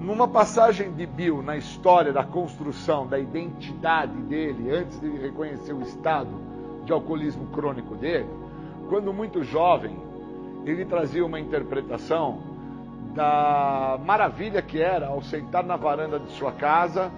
Numa 0.00 0.26
passagem 0.26 0.92
de 0.92 1.06
Bill 1.06 1.42
na 1.42 1.56
história 1.56 2.12
da 2.12 2.24
construção 2.24 3.06
da 3.06 3.18
identidade 3.18 4.16
dele, 4.22 4.70
antes 4.70 5.00
de 5.00 5.08
reconhecer 5.08 5.72
o 5.72 5.82
estado 5.82 6.30
de 6.84 6.92
alcoolismo 6.92 7.46
crônico 7.48 7.94
dele, 7.94 8.28
quando 8.88 9.12
muito 9.12 9.42
jovem, 9.42 9.96
ele 10.64 10.84
trazia 10.84 11.24
uma 11.24 11.38
interpretação 11.38 12.47
da 13.18 13.98
maravilha 14.04 14.62
que 14.62 14.80
era 14.80 15.08
ao 15.08 15.20
sentar 15.20 15.64
na 15.64 15.74
varanda 15.74 16.20
de 16.20 16.30
sua 16.30 16.52
casa 16.52 17.10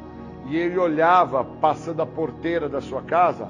e 0.47 0.56
ele 0.56 0.78
olhava, 0.78 1.44
passando 1.44 2.01
a 2.01 2.06
porteira 2.06 2.70
da 2.70 2.81
sua 2.81 3.02
casa, 3.02 3.47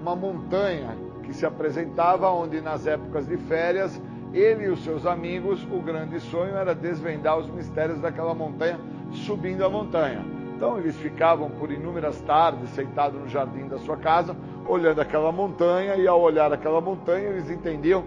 uma 0.00 0.16
montanha 0.16 0.96
que 1.22 1.32
se 1.32 1.46
apresentava 1.46 2.28
onde 2.28 2.60
nas 2.60 2.88
épocas 2.88 3.28
de 3.28 3.36
férias 3.36 4.02
ele 4.34 4.64
e 4.64 4.68
os 4.68 4.82
seus 4.82 5.06
amigos, 5.06 5.62
o 5.70 5.78
grande 5.78 6.18
sonho 6.18 6.56
era 6.56 6.74
desvendar 6.74 7.38
os 7.38 7.48
mistérios 7.48 8.00
daquela 8.00 8.34
montanha, 8.34 8.80
subindo 9.12 9.64
a 9.64 9.70
montanha. 9.70 10.24
Então 10.56 10.78
eles 10.78 10.96
ficavam 10.96 11.50
por 11.50 11.70
inúmeras 11.70 12.20
tardes 12.22 12.68
sentados 12.70 13.20
no 13.20 13.28
jardim 13.28 13.68
da 13.68 13.78
sua 13.78 13.96
casa, 13.96 14.34
olhando 14.66 15.00
aquela 15.00 15.30
montanha, 15.30 15.94
e 15.94 16.08
ao 16.08 16.20
olhar 16.20 16.52
aquela 16.52 16.80
montanha, 16.80 17.28
eles 17.28 17.48
entendiam 17.48 18.02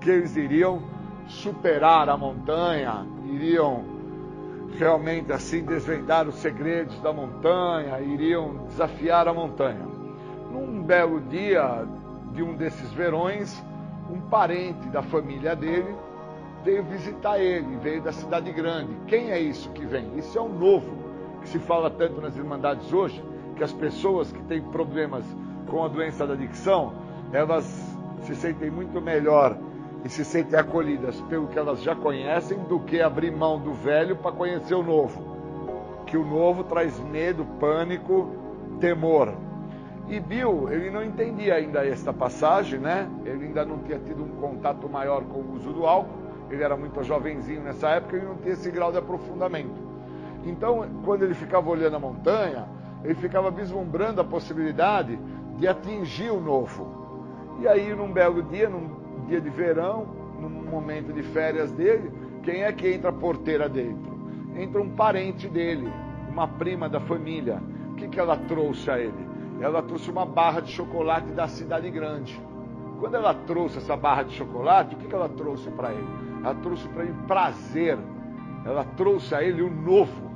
que 0.00 0.08
eles 0.08 0.34
iriam 0.36 0.94
superar 1.26 2.08
a 2.08 2.16
montanha, 2.16 3.06
iriam 3.26 3.84
realmente 4.78 5.32
assim 5.32 5.64
desvendar 5.64 6.28
os 6.28 6.34
segredos 6.36 6.98
da 7.00 7.12
montanha, 7.12 8.00
iriam 8.00 8.64
desafiar 8.66 9.28
a 9.28 9.34
montanha. 9.34 9.86
Num 10.50 10.82
belo 10.82 11.20
dia 11.20 11.86
de 12.32 12.42
um 12.42 12.54
desses 12.54 12.92
verões, 12.92 13.62
um 14.10 14.20
parente 14.20 14.88
da 14.88 15.02
família 15.02 15.54
dele 15.54 15.94
veio 16.64 16.82
visitar 16.84 17.38
ele, 17.38 17.76
veio 17.76 18.02
da 18.02 18.12
cidade 18.12 18.50
grande. 18.52 18.94
Quem 19.06 19.30
é 19.30 19.38
isso 19.38 19.70
que 19.70 19.84
vem? 19.84 20.16
Isso 20.16 20.38
é 20.38 20.40
um 20.40 20.48
novo, 20.48 20.90
que 21.42 21.48
se 21.48 21.58
fala 21.58 21.90
tanto 21.90 22.20
nas 22.20 22.36
Irmandades 22.36 22.92
hoje, 22.92 23.22
que 23.54 23.62
as 23.62 23.72
pessoas 23.72 24.32
que 24.32 24.42
têm 24.44 24.62
problemas 24.62 25.24
com 25.68 25.84
a 25.84 25.88
doença 25.88 26.26
da 26.26 26.34
adicção, 26.34 26.94
elas 27.32 27.64
se 28.22 28.34
sentem 28.34 28.70
muito 28.70 29.00
melhor 29.00 29.56
e 30.04 30.08
se 30.08 30.24
sentem 30.24 30.58
acolhidas 30.58 31.18
pelo 31.22 31.48
que 31.48 31.58
elas 31.58 31.82
já 31.82 31.96
conhecem 31.96 32.58
do 32.64 32.78
que 32.78 33.00
abrir 33.00 33.32
mão 33.32 33.58
do 33.58 33.72
velho 33.72 34.16
para 34.16 34.32
conhecer 34.32 34.74
o 34.74 34.82
novo. 34.82 35.34
Que 36.06 36.16
o 36.18 36.24
novo 36.24 36.62
traz 36.64 37.00
medo, 37.00 37.46
pânico, 37.58 38.30
temor. 38.78 39.32
E 40.06 40.20
Bill, 40.20 40.68
ele 40.70 40.90
não 40.90 41.02
entendia 41.02 41.54
ainda 41.54 41.86
esta 41.86 42.12
passagem, 42.12 42.78
né? 42.78 43.08
Ele 43.24 43.46
ainda 43.46 43.64
não 43.64 43.78
tinha 43.78 43.98
tido 43.98 44.22
um 44.22 44.28
contato 44.36 44.86
maior 44.86 45.24
com 45.24 45.38
o 45.38 45.54
uso 45.54 45.72
do 45.72 45.86
álcool. 45.86 46.22
Ele 46.50 46.62
era 46.62 46.76
muito 46.76 47.02
jovenzinho 47.02 47.62
nessa 47.62 47.88
época, 47.88 48.16
ele 48.16 48.26
não 48.26 48.36
tinha 48.36 48.52
esse 48.52 48.70
grau 48.70 48.92
de 48.92 48.98
aprofundamento. 48.98 49.82
Então, 50.44 50.86
quando 51.02 51.22
ele 51.22 51.32
ficava 51.32 51.70
olhando 51.70 51.96
a 51.96 51.98
montanha, 51.98 52.68
ele 53.02 53.14
ficava 53.14 53.50
vislumbrando 53.50 54.20
a 54.20 54.24
possibilidade 54.24 55.18
de 55.56 55.66
atingir 55.66 56.30
o 56.30 56.38
novo. 56.38 56.86
E 57.60 57.66
aí, 57.66 57.94
num 57.94 58.12
belo 58.12 58.42
dia, 58.42 58.68
num 58.68 59.03
dia 59.26 59.40
de 59.40 59.50
verão, 59.50 60.06
no 60.40 60.48
momento 60.48 61.12
de 61.12 61.22
férias 61.22 61.72
dele, 61.72 62.10
quem 62.42 62.62
é 62.62 62.72
que 62.72 62.88
entra 62.88 63.10
a 63.10 63.12
porteira 63.12 63.68
dentro? 63.68 64.12
Entra 64.56 64.80
um 64.80 64.90
parente 64.90 65.48
dele, 65.48 65.90
uma 66.30 66.46
prima 66.46 66.88
da 66.88 67.00
família. 67.00 67.60
O 67.92 67.94
que, 67.94 68.08
que 68.08 68.20
ela 68.20 68.36
trouxe 68.36 68.90
a 68.90 68.98
ele? 68.98 69.34
Ela 69.60 69.82
trouxe 69.82 70.10
uma 70.10 70.26
barra 70.26 70.60
de 70.60 70.70
chocolate 70.70 71.30
da 71.32 71.48
cidade 71.48 71.90
grande. 71.90 72.38
Quando 73.00 73.14
ela 73.14 73.34
trouxe 73.34 73.78
essa 73.78 73.96
barra 73.96 74.22
de 74.22 74.34
chocolate, 74.34 74.94
o 74.94 74.98
que, 74.98 75.06
que 75.06 75.14
ela 75.14 75.28
trouxe 75.28 75.70
para 75.70 75.92
ele? 75.92 76.06
Ela 76.42 76.54
trouxe 76.56 76.88
para 76.88 77.04
ele 77.04 77.14
prazer. 77.26 77.98
Ela 78.64 78.84
trouxe 78.96 79.34
a 79.34 79.42
ele 79.42 79.62
o 79.62 79.70
novo. 79.70 80.32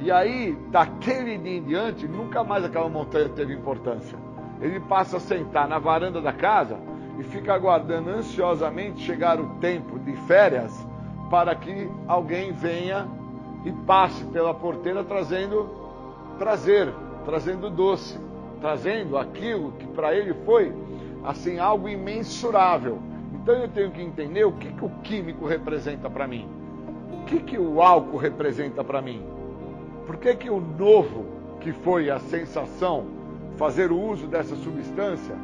E 0.00 0.10
aí, 0.10 0.56
daquele 0.70 1.38
dia 1.38 1.56
em 1.58 1.62
diante, 1.62 2.08
nunca 2.08 2.42
mais 2.42 2.64
aquela 2.64 2.88
montanha 2.88 3.28
teve 3.28 3.54
importância. 3.54 4.18
Ele 4.60 4.80
passa 4.80 5.18
a 5.18 5.20
sentar 5.20 5.68
na 5.68 5.78
varanda 5.78 6.20
da 6.20 6.32
casa 6.32 6.78
e 7.18 7.22
fica 7.22 7.54
aguardando 7.54 8.10
ansiosamente 8.10 9.00
chegar 9.00 9.40
o 9.40 9.46
tempo 9.60 9.98
de 9.98 10.12
férias 10.26 10.72
para 11.30 11.54
que 11.54 11.88
alguém 12.06 12.52
venha 12.52 13.08
e 13.64 13.72
passe 13.72 14.24
pela 14.26 14.52
porteira 14.52 15.02
trazendo 15.02 15.68
prazer, 16.38 16.92
trazendo 17.24 17.70
doce, 17.70 18.18
trazendo 18.60 19.16
aquilo 19.16 19.72
que 19.72 19.86
para 19.86 20.14
ele 20.14 20.34
foi 20.44 20.72
assim 21.24 21.58
algo 21.58 21.88
imensurável. 21.88 22.98
Então 23.32 23.54
eu 23.54 23.68
tenho 23.68 23.90
que 23.90 24.02
entender 24.02 24.44
o 24.44 24.52
que, 24.52 24.72
que 24.72 24.84
o 24.84 24.90
químico 25.02 25.46
representa 25.46 26.10
para 26.10 26.26
mim, 26.26 26.48
o 27.12 27.24
que, 27.24 27.40
que 27.40 27.58
o 27.58 27.80
álcool 27.80 28.16
representa 28.16 28.82
para 28.82 29.00
mim, 29.00 29.22
por 30.06 30.16
que, 30.16 30.34
que 30.34 30.50
o 30.50 30.60
novo, 30.60 31.26
que 31.60 31.72
foi 31.72 32.10
a 32.10 32.18
sensação, 32.18 33.06
fazer 33.56 33.90
o 33.90 34.00
uso 34.00 34.26
dessa 34.26 34.54
substância, 34.56 35.34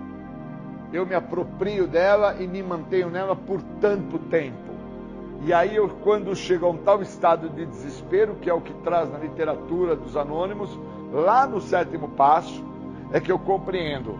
eu 0.93 1.07
me 1.07 1.15
aproprio 1.15 1.87
dela 1.87 2.37
e 2.41 2.47
me 2.47 2.62
mantenho 2.62 3.11
nela 3.11 3.37
por 3.37 3.62
tanto 3.81 4.19
tempo. 4.19 4.71
E 5.43 5.53
aí, 5.53 5.75
eu, 5.75 5.89
quando 5.89 6.35
chego 6.37 6.67
a 6.67 6.71
um 6.71 6.77
tal 6.77 7.01
estado 7.01 7.49
de 7.49 7.65
desespero, 7.65 8.35
que 8.35 8.51
é 8.51 8.53
o 8.53 8.61
que 8.61 8.75
traz 8.83 9.11
na 9.11 9.19
literatura 9.19 9.97
dos 9.97 10.17
anônimos, 10.17 10.79
lá 11.12 11.47
no 11.47 11.61
sétimo 11.61 12.09
passo, 12.11 12.62
é 13.12 13.21
que 13.21 13.33
eu 13.33 13.39
compreendo 13.39 14.19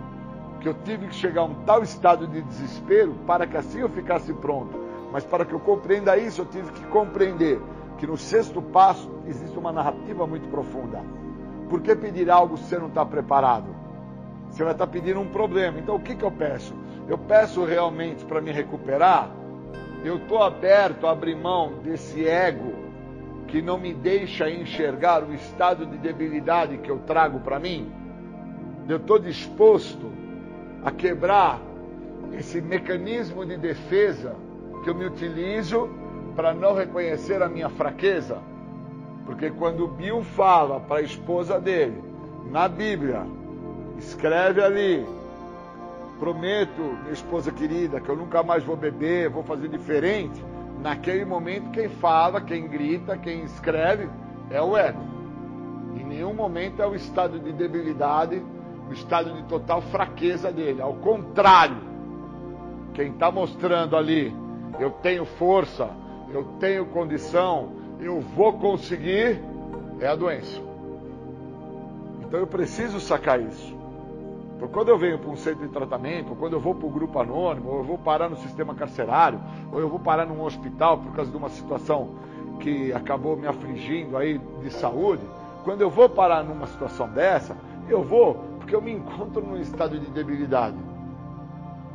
que 0.61 0.69
eu 0.69 0.75
tive 0.85 1.09
que 1.09 1.15
chegar 1.15 1.43
a 1.43 1.45
um 1.45 1.55
tal 1.65 1.83
estado 1.83 2.27
de 2.27 2.43
desespero 2.43 3.15
para 3.27 3.47
que 3.47 3.57
assim 3.57 3.81
eu 3.81 3.89
ficasse 3.89 4.33
pronto. 4.35 4.79
Mas 5.11 5.25
para 5.25 5.45
que 5.45 5.53
eu 5.53 5.61
compreenda 5.61 6.17
isso, 6.17 6.43
eu 6.43 6.47
tive 6.47 6.71
que 6.73 6.85
compreender 6.87 7.61
que 7.99 8.07
no 8.07 8.17
sexto 8.17 8.63
passo 8.63 9.11
existe 9.27 9.59
uma 9.59 9.73
narrativa 9.73 10.27
muito 10.27 10.49
profunda. 10.49 11.03
Por 11.69 11.81
que 11.81 11.95
pedir 11.97 12.31
algo 12.31 12.57
se 12.57 12.65
você 12.65 12.79
não 12.79 12.89
está 12.89 13.05
preparado? 13.05 13.80
Você 14.51 14.65
vai 14.65 14.73
estar 14.73 14.87
pedindo 14.87 15.21
um 15.21 15.29
problema. 15.29 15.79
Então 15.79 15.97
o 15.97 16.01
que, 16.01 16.15
que 16.15 16.25
eu 16.25 16.31
peço? 16.31 16.75
Eu 17.09 17.17
peço 17.17 17.65
realmente 17.65 18.25
para 18.25 18.41
me 18.41 18.51
recuperar. 18.51 19.31
Eu 20.05 20.17
estou 20.17 20.43
aberto 20.43 21.07
a 21.07 21.13
abrir 21.13 21.37
mão 21.37 21.75
desse 21.83 22.27
ego 22.27 22.73
que 23.47 23.61
não 23.61 23.79
me 23.79 23.93
deixa 23.93 24.49
enxergar 24.49 25.23
o 25.25 25.35
estado 25.35 25.85
de 25.85 25.99
debilidade 25.99 26.79
que 26.79 26.91
eu 26.91 26.99
trago 26.99 27.41
para 27.41 27.59
mim. 27.59 27.93
Eu 28.89 28.97
estou 28.97 29.19
disposto 29.19 30.11
a 30.85 30.91
quebrar 30.91 31.61
esse 32.33 32.61
mecanismo 32.61 33.45
de 33.45 33.57
defesa 33.57 34.35
que 34.83 34.91
eu 34.91 34.95
me 34.95 35.05
utilizo 35.05 35.91
para 36.35 36.55
não 36.55 36.75
reconhecer 36.75 37.43
a 37.43 37.49
minha 37.49 37.69
fraqueza. 37.69 38.39
Porque 39.27 39.51
quando 39.51 39.87
Bill 39.89 40.23
fala 40.23 40.81
para 40.81 41.01
a 41.01 41.03
esposa 41.03 41.61
dele, 41.61 42.03
na 42.51 42.69
Bíblia, 42.69 43.27
escreve 44.01 44.63
ali: 44.63 45.07
Prometo, 46.19 46.81
minha 47.03 47.13
esposa 47.13 47.51
querida, 47.51 48.01
que 48.01 48.09
eu 48.09 48.17
nunca 48.17 48.43
mais 48.43 48.65
vou 48.65 48.77
beber, 48.77 49.31
vou 49.31 49.43
fazer 49.43 49.69
diferente. 49.69 50.45
Naquele 50.83 51.25
momento, 51.25 51.71
quem 51.71 51.89
fala, 51.89 52.41
quem 52.41 52.67
grita, 52.67 53.17
quem 53.17 53.45
escreve 53.45 54.09
é 54.51 54.61
o 54.61 54.77
ego. 54.77 55.01
Em 55.95 56.05
nenhum 56.05 56.35
momento 56.35 56.81
é 56.81 56.87
o 56.87 56.95
estado 56.95 57.39
de 57.39 57.53
debilidade 57.53 58.43
o 58.91 58.93
estado 58.93 59.33
de 59.33 59.45
total 59.45 59.81
fraqueza 59.81 60.51
dele. 60.51 60.83
Ao 60.83 60.95
contrário, 60.95 61.77
quem 62.93 63.13
está 63.13 63.31
mostrando 63.31 63.97
ali, 63.97 64.35
eu 64.81 64.91
tenho 64.91 65.25
força, 65.25 65.89
eu 66.33 66.43
tenho 66.59 66.85
condição, 66.87 67.73
eu 68.01 68.21
vou 68.21 68.55
conseguir, 68.55 69.41
é 70.01 70.09
a 70.09 70.17
doença. 70.17 70.61
Então 72.21 72.41
eu 72.41 72.49
preciso 72.49 72.99
sacar 72.99 73.41
isso. 73.41 73.79
Porque 74.61 74.75
quando 74.75 74.91
eu 74.91 74.99
venho 74.99 75.19
para 75.19 75.31
um 75.31 75.37
centro 75.37 75.67
de 75.67 75.73
tratamento, 75.73 76.31
ou 76.31 76.37
quando 76.37 76.53
eu 76.53 76.61
vou 76.61 76.75
para 76.75 76.87
o 76.87 76.91
grupo 76.91 77.19
anônimo, 77.19 77.71
ou 77.71 77.79
eu 77.79 77.83
vou 77.83 77.97
parar 77.97 78.29
no 78.29 78.37
sistema 78.37 78.75
carcerário, 78.75 79.41
ou 79.73 79.81
eu 79.81 79.89
vou 79.89 79.99
parar 79.99 80.27
num 80.27 80.43
hospital 80.43 80.99
por 80.99 81.15
causa 81.15 81.31
de 81.31 81.37
uma 81.37 81.49
situação 81.49 82.11
que 82.61 82.93
acabou 82.93 83.39
me 83.39 83.47
afligindo 83.47 84.19
aí 84.19 84.39
de 84.63 84.71
saúde, 84.71 85.23
quando 85.65 85.81
eu 85.81 85.89
vou 85.89 86.11
parar 86.11 86.45
numa 86.45 86.67
situação 86.67 87.09
dessa, 87.09 87.57
eu 87.89 88.03
vou 88.03 88.35
porque 88.59 88.75
eu 88.75 88.83
me 88.83 88.93
encontro 88.93 89.41
num 89.41 89.57
estado 89.57 89.99
de 89.99 90.11
debilidade. 90.11 90.77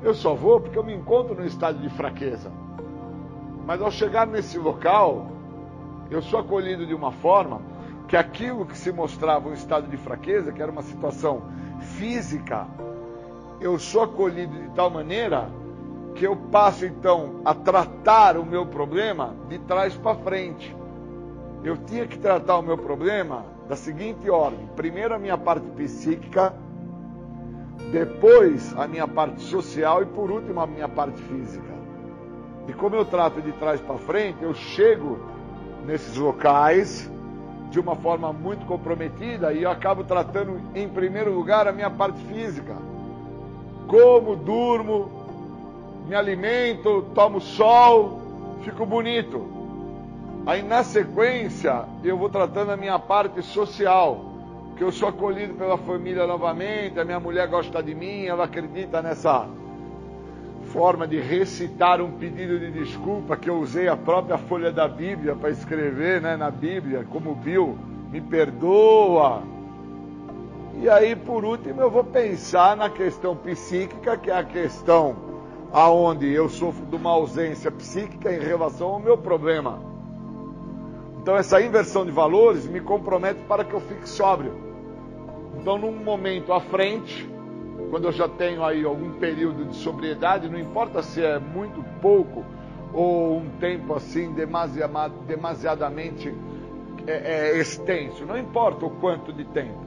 Eu 0.01 0.15
só 0.15 0.33
vou 0.33 0.59
porque 0.59 0.77
eu 0.77 0.83
me 0.83 0.95
encontro 0.95 1.35
num 1.35 1.45
estado 1.45 1.77
de 1.77 1.89
fraqueza. 1.89 2.51
Mas 3.63 3.79
ao 3.79 3.91
chegar 3.91 4.25
nesse 4.25 4.57
local, 4.57 5.27
eu 6.09 6.19
sou 6.19 6.39
acolhido 6.39 6.87
de 6.87 6.95
uma 6.95 7.11
forma 7.11 7.61
que 8.07 8.17
aquilo 8.17 8.65
que 8.65 8.77
se 8.77 8.91
mostrava 8.91 9.49
um 9.49 9.53
estado 9.53 9.87
de 9.87 9.97
fraqueza, 9.97 10.51
que 10.51 10.61
era 10.61 10.71
uma 10.71 10.81
situação 10.81 11.43
física, 11.97 12.67
eu 13.59 13.79
sou 13.79 14.03
acolhido 14.03 14.53
de 14.53 14.69
tal 14.69 14.89
maneira 14.89 15.49
que 16.15 16.25
eu 16.25 16.35
passo 16.35 16.85
então 16.85 17.41
a 17.43 17.53
tratar 17.53 18.37
o 18.37 18.45
meu 18.45 18.65
problema 18.65 19.35
de 19.49 19.59
trás 19.59 19.95
para 19.95 20.15
frente. 20.15 20.75
Eu 21.63 21.77
tinha 21.77 22.05
que 22.05 22.17
tratar 22.17 22.57
o 22.57 22.61
meu 22.61 22.77
problema 22.77 23.45
da 23.67 23.75
seguinte 23.75 24.29
ordem: 24.29 24.67
primeiro 24.75 25.13
a 25.13 25.19
minha 25.19 25.37
parte 25.37 25.67
psíquica, 25.69 26.53
depois 27.91 28.77
a 28.77 28.87
minha 28.87 29.07
parte 29.07 29.41
social 29.41 30.01
e 30.03 30.05
por 30.05 30.31
último 30.31 30.59
a 30.61 30.67
minha 30.67 30.87
parte 30.87 31.21
física. 31.23 31.75
E 32.67 32.73
como 32.73 32.95
eu 32.95 33.05
trato 33.05 33.41
de 33.41 33.51
trás 33.53 33.79
para 33.81 33.97
frente, 33.97 34.43
eu 34.43 34.53
chego 34.53 35.19
nesses 35.85 36.15
locais 36.17 37.11
de 37.69 37.79
uma 37.79 37.95
forma 37.95 38.31
muito 38.31 38.65
comprometida 38.65 39.51
e 39.53 39.63
eu 39.63 39.69
acabo 39.69 40.03
tratando 40.03 40.59
em 40.73 40.87
primeiro 40.87 41.33
lugar 41.33 41.67
a 41.67 41.71
minha 41.71 41.89
parte 41.89 42.19
física. 42.25 42.75
Como, 43.87 44.35
durmo, 44.35 45.09
me 46.07 46.15
alimento, 46.15 47.05
tomo 47.13 47.41
sol, 47.41 48.19
fico 48.63 48.85
bonito. 48.85 49.45
Aí 50.45 50.61
na 50.61 50.83
sequência 50.83 51.85
eu 52.03 52.17
vou 52.17 52.29
tratando 52.29 52.71
a 52.71 52.77
minha 52.77 52.99
parte 52.99 53.41
social 53.41 54.33
que 54.77 54.83
eu 54.83 54.91
sou 54.91 55.07
acolhido 55.07 55.53
pela 55.53 55.77
família 55.77 56.27
novamente, 56.27 56.99
a 56.99 57.05
minha 57.05 57.19
mulher 57.19 57.47
gosta 57.47 57.81
de 57.81 57.95
mim, 57.95 58.25
ela 58.25 58.43
acredita 58.43 59.01
nessa 59.01 59.47
forma 60.75 61.07
de 61.07 61.21
recitar 61.21 62.01
um 62.01 62.11
pedido 62.11 62.59
de 62.59 62.69
desculpa 62.69 63.37
que 63.37 63.49
eu 63.49 63.55
usei 63.59 63.87
a 63.87 63.95
própria 63.95 64.37
folha 64.37 64.73
da 64.73 64.89
Bíblia 64.89 65.33
para 65.33 65.49
escrever, 65.49 66.19
né, 66.21 66.35
na 66.35 66.51
Bíblia, 66.51 67.07
como 67.09 67.33
Bill, 67.33 67.77
me 68.11 68.19
perdoa. 68.19 69.41
E 70.81 70.89
aí, 70.89 71.15
por 71.15 71.45
último, 71.45 71.79
eu 71.79 71.89
vou 71.89 72.03
pensar 72.03 72.75
na 72.75 72.89
questão 72.89 73.37
psíquica, 73.37 74.17
que 74.17 74.29
é 74.29 74.37
a 74.37 74.43
questão 74.43 75.15
aonde 75.71 76.29
eu 76.29 76.49
sofro 76.49 76.85
de 76.85 76.97
uma 76.97 77.11
ausência 77.11 77.71
psíquica 77.71 78.33
em 78.33 78.41
relação 78.41 78.89
ao 78.89 78.99
meu 78.99 79.17
problema. 79.17 79.79
Então, 81.21 81.37
essa 81.37 81.61
inversão 81.61 82.05
de 82.05 82.11
valores 82.11 82.67
me 82.67 82.81
compromete 82.81 83.39
para 83.47 83.63
que 83.63 83.73
eu 83.73 83.79
fique 83.79 84.09
sóbrio. 84.09 84.51
Então, 85.57 85.77
num 85.77 85.93
momento 85.93 86.51
à 86.51 86.59
frente, 86.59 87.33
quando 87.89 88.05
eu 88.05 88.11
já 88.11 88.27
tenho 88.27 88.63
aí 88.63 88.83
algum 88.83 89.11
período 89.13 89.65
de 89.65 89.75
sobriedade, 89.75 90.49
não 90.49 90.59
importa 90.59 91.01
se 91.01 91.21
é 91.21 91.39
muito 91.39 91.83
pouco 92.01 92.43
ou 92.93 93.37
um 93.37 93.49
tempo 93.59 93.93
assim 93.93 94.33
demasiadamente 95.27 96.33
é, 97.07 97.11
é, 97.51 97.57
extenso, 97.57 98.25
não 98.25 98.37
importa 98.37 98.85
o 98.85 98.89
quanto 98.89 99.31
de 99.33 99.45
tempo. 99.45 99.85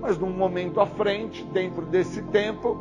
Mas 0.00 0.18
num 0.18 0.30
momento 0.30 0.80
à 0.80 0.86
frente, 0.86 1.42
dentro 1.44 1.82
desse 1.86 2.22
tempo, 2.24 2.78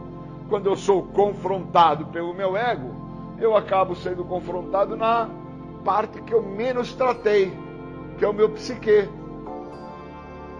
quando 0.50 0.68
eu 0.68 0.76
sou 0.76 1.04
confrontado 1.04 2.08
pelo 2.08 2.34
meu 2.34 2.58
ego, 2.58 2.94
eu 3.40 3.56
acabo 3.56 3.96
sendo 3.96 4.24
confrontado 4.26 4.96
na 4.96 5.30
parte 5.84 6.22
que 6.22 6.34
eu 6.34 6.44
menos 6.44 6.94
tratei, 6.94 7.52
que 8.18 8.26
é 8.26 8.28
o 8.28 8.34
meu 8.34 8.50
psique 8.50 9.08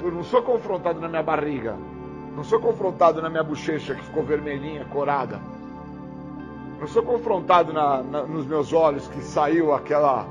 eu 0.02 0.12
não 0.12 0.24
sou 0.24 0.42
confrontado 0.42 1.00
na 1.00 1.08
minha 1.08 1.24
barriga. 1.24 1.78
Não 2.36 2.44
sou 2.44 2.60
confrontado 2.60 3.22
na 3.22 3.30
minha 3.30 3.44
bochecha 3.44 3.94
que 3.94 4.04
ficou 4.04 4.24
vermelhinha, 4.24 4.86
corada. 4.86 5.40
Não 6.80 6.88
sou 6.88 7.04
confrontado 7.04 7.72
na, 7.72 8.02
na, 8.02 8.24
nos 8.24 8.46
meus 8.46 8.74
olhos 8.74 9.08
que 9.08 9.22
saiu 9.22 9.74
aquela 9.74 10.28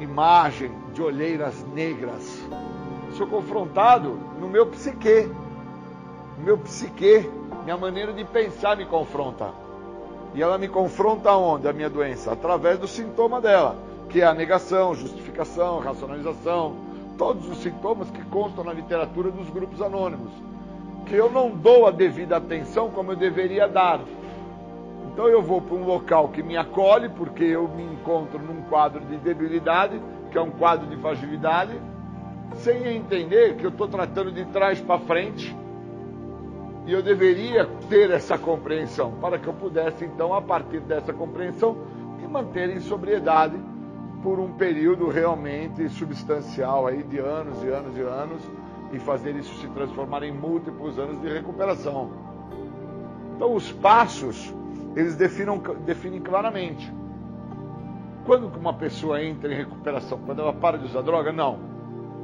imagem 0.00 0.72
de 0.92 1.00
olheiras 1.00 1.64
negras. 1.72 2.44
Sou 3.12 3.26
confrontado 3.26 4.18
no 4.40 4.48
meu 4.48 4.66
psique. 4.66 5.30
No 6.38 6.44
meu 6.44 6.58
psique, 6.58 7.30
minha 7.64 7.76
maneira 7.76 8.12
de 8.12 8.24
pensar 8.24 8.76
me 8.76 8.84
confronta. 8.84 9.52
E 10.34 10.42
ela 10.42 10.58
me 10.58 10.68
confronta 10.68 11.32
onde? 11.32 11.68
A 11.68 11.72
minha 11.72 11.88
doença? 11.88 12.32
Através 12.32 12.78
do 12.78 12.86
sintoma 12.86 13.40
dela, 13.40 13.76
que 14.08 14.20
é 14.20 14.26
a 14.26 14.34
negação, 14.34 14.94
justificação, 14.94 15.78
racionalização, 15.78 16.76
todos 17.16 17.48
os 17.48 17.58
sintomas 17.58 18.10
que 18.10 18.22
constam 18.26 18.64
na 18.64 18.72
literatura 18.72 19.30
dos 19.30 19.48
grupos 19.50 19.80
anônimos, 19.80 20.30
que 21.08 21.16
eu 21.16 21.30
não 21.30 21.50
dou 21.50 21.86
a 21.86 21.90
devida 21.90 22.36
atenção 22.36 22.90
como 22.90 23.12
eu 23.12 23.16
deveria 23.16 23.66
dar. 23.66 24.00
Então 25.10 25.26
eu 25.26 25.42
vou 25.42 25.60
para 25.60 25.74
um 25.74 25.84
local 25.84 26.28
que 26.28 26.42
me 26.42 26.56
acolhe, 26.56 27.08
porque 27.08 27.44
eu 27.44 27.66
me 27.66 27.82
encontro 27.82 28.38
num 28.38 28.62
quadro 28.62 29.00
de 29.00 29.16
debilidade, 29.16 30.00
que 30.30 30.38
é 30.38 30.40
um 30.40 30.50
quadro 30.50 30.86
de 30.86 30.96
fragilidade, 30.96 31.72
sem 32.56 32.96
entender 32.96 33.56
que 33.56 33.64
eu 33.64 33.70
estou 33.70 33.88
tratando 33.88 34.30
de 34.30 34.44
trás 34.46 34.80
para 34.80 35.00
frente. 35.00 35.56
E 36.86 36.92
eu 36.92 37.02
deveria 37.02 37.66
ter 37.88 38.10
essa 38.10 38.38
compreensão, 38.38 39.12
para 39.20 39.38
que 39.38 39.46
eu 39.46 39.52
pudesse, 39.52 40.04
então, 40.04 40.32
a 40.32 40.40
partir 40.40 40.80
dessa 40.80 41.12
compreensão, 41.12 41.76
me 42.18 42.28
manter 42.28 42.70
em 42.70 42.80
sobriedade 42.80 43.56
por 44.22 44.38
um 44.38 44.52
período 44.52 45.08
realmente 45.08 45.88
substancial 45.88 46.86
aí 46.86 47.02
de 47.02 47.18
anos 47.18 47.62
e 47.62 47.68
anos 47.68 47.96
e 47.96 48.00
anos 48.00 48.42
e 48.92 48.98
fazer 48.98 49.36
isso 49.36 49.54
se 49.60 49.68
transformar 49.68 50.22
em 50.22 50.32
múltiplos 50.32 50.98
anos 50.98 51.20
de 51.20 51.28
recuperação. 51.28 52.10
Então 53.34 53.54
os 53.54 53.70
passos 53.72 54.52
eles 54.96 55.14
definam, 55.14 55.58
definem 55.84 56.20
claramente. 56.20 56.92
Quando 58.24 58.46
uma 58.58 58.74
pessoa 58.74 59.22
entra 59.22 59.52
em 59.52 59.56
recuperação? 59.56 60.18
Quando 60.26 60.42
ela 60.42 60.52
para 60.52 60.76
de 60.76 60.86
usar 60.86 61.02
droga? 61.02 61.32
Não. 61.32 61.58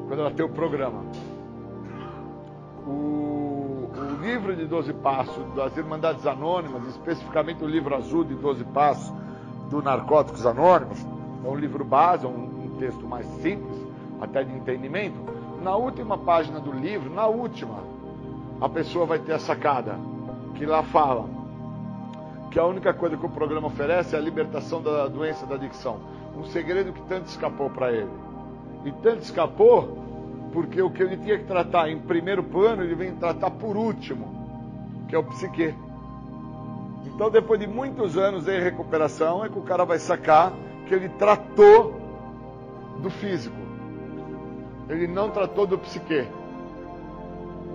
Quando 0.08 0.20
ela 0.20 0.30
tem 0.30 0.44
o 0.44 0.48
programa. 0.48 1.02
O, 2.86 2.90
o 3.96 4.20
livro 4.20 4.54
de 4.54 4.66
12 4.66 4.92
Passos 4.94 5.54
das 5.54 5.76
Irmandades 5.76 6.26
Anônimas, 6.26 6.86
especificamente 6.88 7.62
o 7.64 7.66
livro 7.66 7.94
azul 7.94 8.24
de 8.24 8.34
12 8.34 8.64
Passos 8.64 9.14
do 9.70 9.80
Narcóticos 9.80 10.44
Anônimos, 10.44 10.98
é 11.44 11.48
um 11.48 11.56
livro 11.56 11.84
base, 11.84 12.26
um, 12.26 12.30
um 12.30 12.76
texto 12.78 13.06
mais 13.06 13.26
simples, 13.40 13.78
até 14.20 14.42
de 14.42 14.52
entendimento. 14.52 15.33
Na 15.64 15.76
última 15.76 16.18
página 16.18 16.60
do 16.60 16.70
livro, 16.70 17.08
na 17.08 17.26
última, 17.26 17.78
a 18.60 18.68
pessoa 18.68 19.06
vai 19.06 19.18
ter 19.18 19.32
a 19.32 19.38
sacada, 19.38 19.98
que 20.56 20.66
lá 20.66 20.82
fala 20.82 21.24
que 22.50 22.58
a 22.58 22.66
única 22.66 22.92
coisa 22.92 23.16
que 23.16 23.24
o 23.24 23.30
programa 23.30 23.68
oferece 23.68 24.14
é 24.14 24.18
a 24.18 24.20
libertação 24.20 24.82
da 24.82 25.08
doença 25.08 25.46
da 25.46 25.54
adicção. 25.54 26.00
Um 26.36 26.44
segredo 26.44 26.92
que 26.92 27.00
tanto 27.08 27.28
escapou 27.28 27.70
para 27.70 27.90
ele. 27.90 28.10
E 28.84 28.92
tanto 28.92 29.22
escapou 29.22 29.96
porque 30.52 30.82
o 30.82 30.90
que 30.90 31.02
ele 31.02 31.16
tinha 31.16 31.38
que 31.38 31.44
tratar 31.44 31.88
em 31.88 31.98
primeiro 31.98 32.42
plano, 32.42 32.82
ele 32.82 32.94
vem 32.94 33.14
tratar 33.14 33.50
por 33.50 33.74
último, 33.74 34.28
que 35.08 35.14
é 35.16 35.18
o 35.18 35.24
psique. 35.24 35.74
Então, 37.06 37.30
depois 37.30 37.58
de 37.58 37.66
muitos 37.66 38.18
anos 38.18 38.46
em 38.46 38.60
recuperação, 38.60 39.42
é 39.42 39.48
que 39.48 39.58
o 39.58 39.62
cara 39.62 39.86
vai 39.86 39.98
sacar 39.98 40.52
que 40.86 40.92
ele 40.92 41.08
tratou 41.08 41.98
do 43.00 43.08
físico. 43.08 43.63
Ele 44.88 45.06
não 45.06 45.30
tratou 45.30 45.66
do 45.66 45.78
psique. 45.78 46.26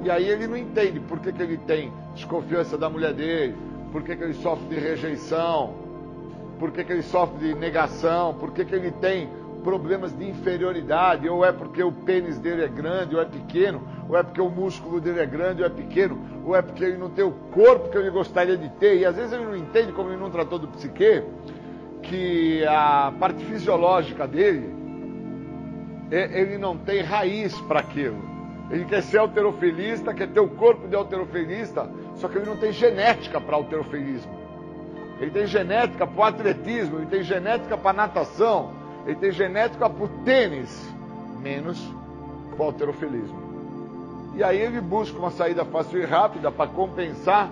E 0.03 0.09
aí 0.09 0.29
ele 0.29 0.47
não 0.47 0.55
entende 0.55 0.99
por 0.99 1.19
que, 1.19 1.31
que 1.33 1.41
ele 1.41 1.57
tem 1.57 1.91
desconfiança 2.13 2.77
da 2.77 2.89
mulher 2.89 3.13
dele, 3.13 3.55
por 3.91 4.03
que, 4.03 4.15
que 4.15 4.23
ele 4.23 4.33
sofre 4.35 4.67
de 4.67 4.75
rejeição, 4.75 5.73
por 6.57 6.71
que, 6.71 6.83
que 6.83 6.91
ele 6.91 7.01
sofre 7.01 7.37
de 7.39 7.53
negação, 7.55 8.33
por 8.33 8.53
que, 8.53 8.63
que 8.63 8.75
ele 8.75 8.91
tem 8.91 9.29
problemas 9.63 10.17
de 10.17 10.27
inferioridade, 10.27 11.27
ou 11.27 11.43
é 11.43 11.51
porque 11.51 11.83
o 11.83 11.91
pênis 11.91 12.37
dele 12.39 12.63
é 12.63 12.67
grande 12.67 13.15
ou 13.15 13.21
é 13.21 13.25
pequeno, 13.25 13.81
ou 14.07 14.17
é 14.17 14.23
porque 14.23 14.39
o 14.39 14.49
músculo 14.49 15.01
dele 15.01 15.19
é 15.19 15.25
grande 15.25 15.61
ou 15.61 15.67
é 15.67 15.69
pequeno, 15.69 16.17
ou 16.45 16.55
é 16.55 16.61
porque 16.61 16.83
ele 16.83 16.97
não 16.97 17.09
tem 17.09 17.25
o 17.25 17.31
corpo 17.51 17.89
que 17.89 17.97
ele 17.97 18.09
gostaria 18.09 18.55
de 18.55 18.69
ter, 18.69 18.97
e 18.97 19.05
às 19.05 19.15
vezes 19.15 19.33
ele 19.33 19.43
não 19.43 19.55
entende, 19.55 19.91
como 19.91 20.09
ele 20.09 20.19
não 20.19 20.29
tratou 20.29 20.59
do 20.59 20.67
psique, 20.69 21.23
que 22.01 22.65
a 22.65 23.13
parte 23.19 23.43
fisiológica 23.43 24.25
dele, 24.25 24.73
ele 26.11 26.57
não 26.57 26.77
tem 26.77 27.01
raiz 27.01 27.59
para 27.61 27.79
aquilo. 27.79 28.17
Ele 28.69 28.85
quer 28.85 29.01
ser 29.01 29.17
alterofilista, 29.17 30.13
quer 30.13 30.27
ter 30.27 30.39
o 30.39 30.47
corpo 30.47 30.87
de 30.87 30.95
alterofilista, 30.95 31.89
só 32.15 32.27
que 32.27 32.37
ele 32.37 32.45
não 32.45 32.57
tem 32.57 32.71
genética 32.71 33.41
para 33.41 33.55
alterofilismo. 33.55 34.31
Ele 35.19 35.31
tem 35.31 35.47
genética 35.47 36.05
para 36.07 36.19
o 36.19 36.23
atletismo, 36.23 36.97
ele 36.97 37.07
tem 37.07 37.23
genética 37.23 37.77
para 37.77 37.93
natação, 37.93 38.71
ele 39.05 39.15
tem 39.15 39.31
genética 39.31 39.89
para 39.89 40.03
o 40.03 40.07
tênis, 40.23 40.93
menos 41.39 41.79
para 42.51 42.63
o 42.63 42.67
alterofilismo. 42.67 43.49
E 44.35 44.43
aí 44.43 44.59
ele 44.59 44.79
busca 44.79 45.17
uma 45.17 45.31
saída 45.31 45.65
fácil 45.65 45.99
e 46.01 46.05
rápida 46.05 46.51
para 46.51 46.69
compensar 46.69 47.51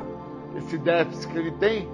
esse 0.56 0.78
déficit 0.78 1.28
que 1.28 1.38
ele 1.38 1.52
tem, 1.52 1.90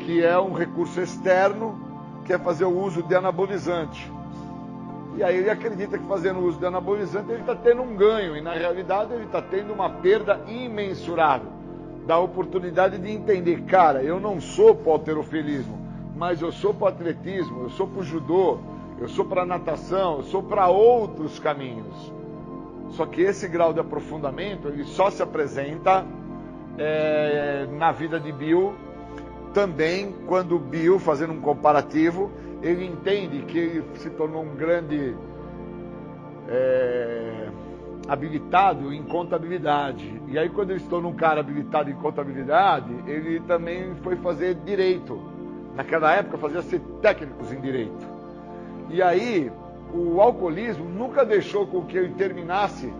que 0.00 0.24
é 0.24 0.38
um 0.38 0.52
recurso 0.52 1.00
externo, 1.00 1.78
que 2.24 2.32
é 2.32 2.38
fazer 2.38 2.64
o 2.64 2.76
uso 2.76 3.02
de 3.02 3.14
anabolizante. 3.14 4.15
E 5.16 5.22
aí 5.22 5.38
ele 5.38 5.50
acredita 5.50 5.98
que 5.98 6.06
fazendo 6.06 6.40
uso 6.40 6.58
de 6.58 6.66
anabolizante 6.66 7.30
ele 7.30 7.40
está 7.40 7.54
tendo 7.54 7.82
um 7.82 7.96
ganho, 7.96 8.36
e 8.36 8.40
na 8.40 8.52
realidade 8.52 9.14
ele 9.14 9.24
está 9.24 9.40
tendo 9.40 9.72
uma 9.72 9.88
perda 9.88 10.40
imensurável 10.46 11.50
da 12.06 12.18
oportunidade 12.18 12.98
de 12.98 13.10
entender, 13.10 13.62
cara, 13.62 14.02
eu 14.02 14.20
não 14.20 14.40
sou 14.40 14.74
para 14.74 14.90
o 14.90 14.92
alterofilismo, 14.92 15.78
mas 16.14 16.40
eu 16.40 16.52
sou 16.52 16.72
para 16.72 16.84
o 16.84 16.88
atletismo, 16.88 17.64
eu 17.64 17.70
sou 17.70 17.86
para 17.88 18.00
o 18.00 18.04
judô, 18.04 18.58
eu 19.00 19.08
sou 19.08 19.24
para 19.24 19.42
a 19.42 19.46
natação, 19.46 20.18
eu 20.18 20.22
sou 20.24 20.42
para 20.42 20.68
outros 20.68 21.38
caminhos. 21.38 22.12
Só 22.90 23.06
que 23.06 23.22
esse 23.22 23.48
grau 23.48 23.72
de 23.72 23.80
aprofundamento 23.80 24.68
ele 24.68 24.84
só 24.84 25.10
se 25.10 25.22
apresenta 25.22 26.06
é, 26.78 27.66
na 27.72 27.90
vida 27.90 28.20
de 28.20 28.30
Bill 28.30 28.74
também 29.52 30.14
quando 30.26 30.58
Bill, 30.58 30.98
fazendo 30.98 31.32
um 31.32 31.40
comparativo, 31.40 32.30
ele 32.66 32.86
entende 32.86 33.42
que 33.42 33.58
ele 33.58 33.84
se 33.94 34.10
tornou 34.10 34.42
um 34.42 34.54
grande 34.54 35.14
é, 36.48 37.48
habilitado 38.08 38.92
em 38.92 39.02
contabilidade. 39.02 40.20
E 40.28 40.38
aí, 40.38 40.48
quando 40.48 40.70
ele 40.70 40.80
se 40.80 40.88
tornou 40.88 41.12
um 41.12 41.16
cara 41.16 41.40
habilitado 41.40 41.90
em 41.90 41.94
contabilidade, 41.94 42.92
ele 43.06 43.40
também 43.40 43.94
foi 44.02 44.16
fazer 44.16 44.54
direito. 44.64 45.20
Naquela 45.74 46.12
época, 46.14 46.38
fazia-se 46.38 46.78
técnicos 47.00 47.52
em 47.52 47.60
direito. 47.60 48.06
E 48.90 49.02
aí, 49.02 49.50
o 49.92 50.20
alcoolismo 50.20 50.84
nunca 50.84 51.24
deixou 51.24 51.66
com 51.66 51.84
que 51.84 51.96
ele 51.96 52.14
terminasse 52.14 52.92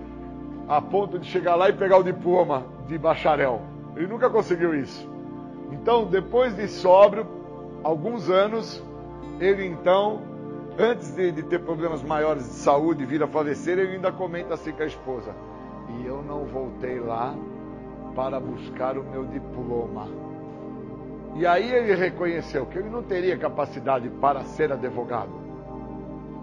a 0.69 0.81
ponto 0.81 1.19
de 1.19 1.27
chegar 1.27 1.55
lá 1.55 1.69
e 1.69 1.73
pegar 1.73 1.99
o 1.99 2.03
diploma 2.03 2.65
de 2.87 2.99
bacharel. 2.99 3.63
Ele 3.97 4.07
nunca 4.07 4.29
conseguiu 4.29 4.75
isso. 4.75 5.09
Então, 5.73 6.07
depois 6.07 6.55
de 6.55 6.69
sóbrio, 6.69 7.27
alguns 7.83 8.29
anos, 8.29 8.83
ele 9.41 9.67
então, 9.67 10.23
antes 10.79 11.15
de, 11.15 11.31
de, 11.31 11.43
ter 11.43 11.61
problemas 11.61 12.03
maiores 12.03 12.45
de 12.45 12.55
saúde 12.55 13.03
e 13.03 13.07
vir 13.07 13.23
a 13.23 13.27
falecer, 13.27 13.79
ele 13.79 13.97
ainda 13.97 14.11
comenta 14.11 14.55
assim 14.55 14.73
com 14.73 14.83
a 14.83 14.87
esposa: 14.87 15.35
E 15.99 16.07
eu 16.07 16.23
não 16.23 16.45
voltei 16.45 16.99
lá 16.99 17.35
para 18.15 18.41
buscar 18.41 18.97
o 18.97 19.05
meu 19.05 19.27
diploma. 19.27 20.09
E 21.35 21.47
aí 21.47 21.71
ele 21.71 21.95
reconheceu 21.95 22.65
que 22.65 22.79
ele 22.79 22.89
não 22.89 23.03
teria 23.03 23.37
capacidade 23.37 24.09
para 24.09 24.41
ser 24.45 24.73
advogado, 24.73 25.33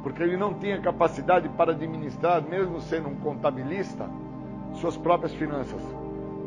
porque 0.04 0.22
ele 0.22 0.38
não 0.38 0.54
tinha 0.54 0.80
capacidade 0.80 1.50
para 1.50 1.72
administrar, 1.72 2.44
mesmo 2.44 2.80
sendo 2.80 3.10
um 3.10 3.16
contabilista, 3.16 4.08
suas 4.76 4.96
próprias 4.96 5.34
finanças. 5.34 5.82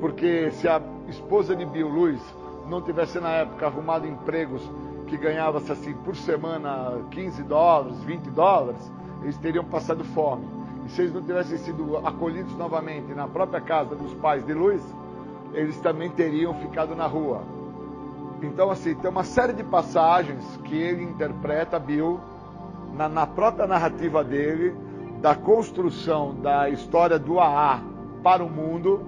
Porque 0.01 0.53
se 0.53 0.69
a 0.69 0.81
esposa 1.09 1.57
de 1.57 1.67
Bill 1.67 1.89
Lewis 1.89 2.23
não 2.69 2.83
tivesse 2.83 3.19
na 3.19 3.31
época 3.31 3.67
arrumado 3.67 4.07
empregos 4.07 4.63
que 5.07 5.17
ganhava-se 5.17 5.71
assim 5.71 5.95
por 5.95 6.17
semana 6.17 7.01
15 7.11 7.43
dólares, 7.45 7.99
20 8.03 8.31
dólares, 8.31 8.93
eles 9.23 9.39
teriam 9.39 9.65
passado 9.65 10.05
fome. 10.05 10.45
E 10.85 10.91
se 10.91 11.03
eles 11.03 11.15
não 11.15 11.23
tivessem 11.23 11.59
sido 11.59 11.97
acolhidos 11.99 12.55
novamente 12.57 13.13
na 13.15 13.27
própria 13.27 13.61
casa 13.61 13.95
dos 13.95 14.13
pais 14.15 14.45
de 14.45 14.53
Luiz, 14.53 14.83
eles 15.53 15.79
também 15.81 16.11
teriam 16.11 16.55
ficado 16.55 16.95
na 16.95 17.07
rua. 17.07 17.43
Então, 18.43 18.71
assim, 18.71 18.95
tem 18.95 19.11
uma 19.11 19.25
série 19.25 19.53
de 19.53 19.65
passagens 19.65 20.45
que 20.65 20.77
ele 20.77 21.03
interpreta, 21.03 21.79
Bill, 21.79 22.21
na, 22.95 23.09
na 23.09 23.27
própria 23.27 23.67
narrativa 23.67 24.23
dele, 24.23 24.75
da 25.21 25.35
construção 25.35 26.35
da 26.35 26.69
história 26.69 27.19
do 27.19 27.41
AA 27.41 27.81
para 28.23 28.45
o 28.45 28.51
mundo, 28.51 29.07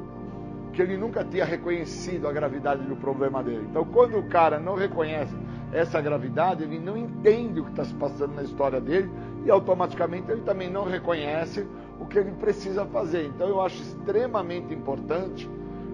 que 0.73 0.81
ele 0.81 0.97
nunca 0.97 1.25
tinha 1.25 1.45
reconhecido 1.45 2.27
a 2.27 2.33
gravidade 2.33 2.83
do 2.85 2.97
problema 2.97 3.43
dele. 3.43 3.66
Então, 3.69 3.85
quando 3.85 4.19
o 4.19 4.23
cara 4.25 4.59
não 4.59 4.75
reconhece 4.75 5.35
essa 5.73 6.01
gravidade, 6.01 6.65
ele 6.65 6.78
não 6.78 6.97
entende 6.97 7.61
o 7.61 7.65
que 7.65 7.70
está 7.70 7.85
se 7.85 7.95
passando 7.95 8.35
na 8.35 8.43
história 8.43 8.81
dele 8.81 9.11
e 9.45 9.51
automaticamente 9.51 10.31
ele 10.31 10.40
também 10.43 10.70
não 10.70 10.85
reconhece 10.85 11.66
o 12.01 12.07
que 12.07 12.19
ele 12.19 12.32
precisa 12.32 12.86
fazer. 12.86 13.27
Então 13.27 13.49
eu 13.49 13.61
acho 13.61 13.81
extremamente 13.82 14.73
importante 14.73 15.49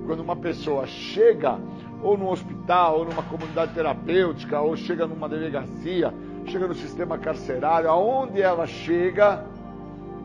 quando 0.06 0.20
uma 0.20 0.36
pessoa 0.36 0.86
chega 0.86 1.58
ou 2.02 2.18
no 2.18 2.30
hospital, 2.30 2.98
ou 2.98 3.04
numa 3.06 3.22
comunidade 3.22 3.72
terapêutica, 3.72 4.60
ou 4.60 4.76
chega 4.76 5.06
numa 5.06 5.28
delegacia, 5.28 6.12
chega 6.44 6.68
no 6.68 6.74
sistema 6.74 7.16
carcerário, 7.16 7.88
aonde 7.88 8.42
ela 8.42 8.66
chega, 8.66 9.44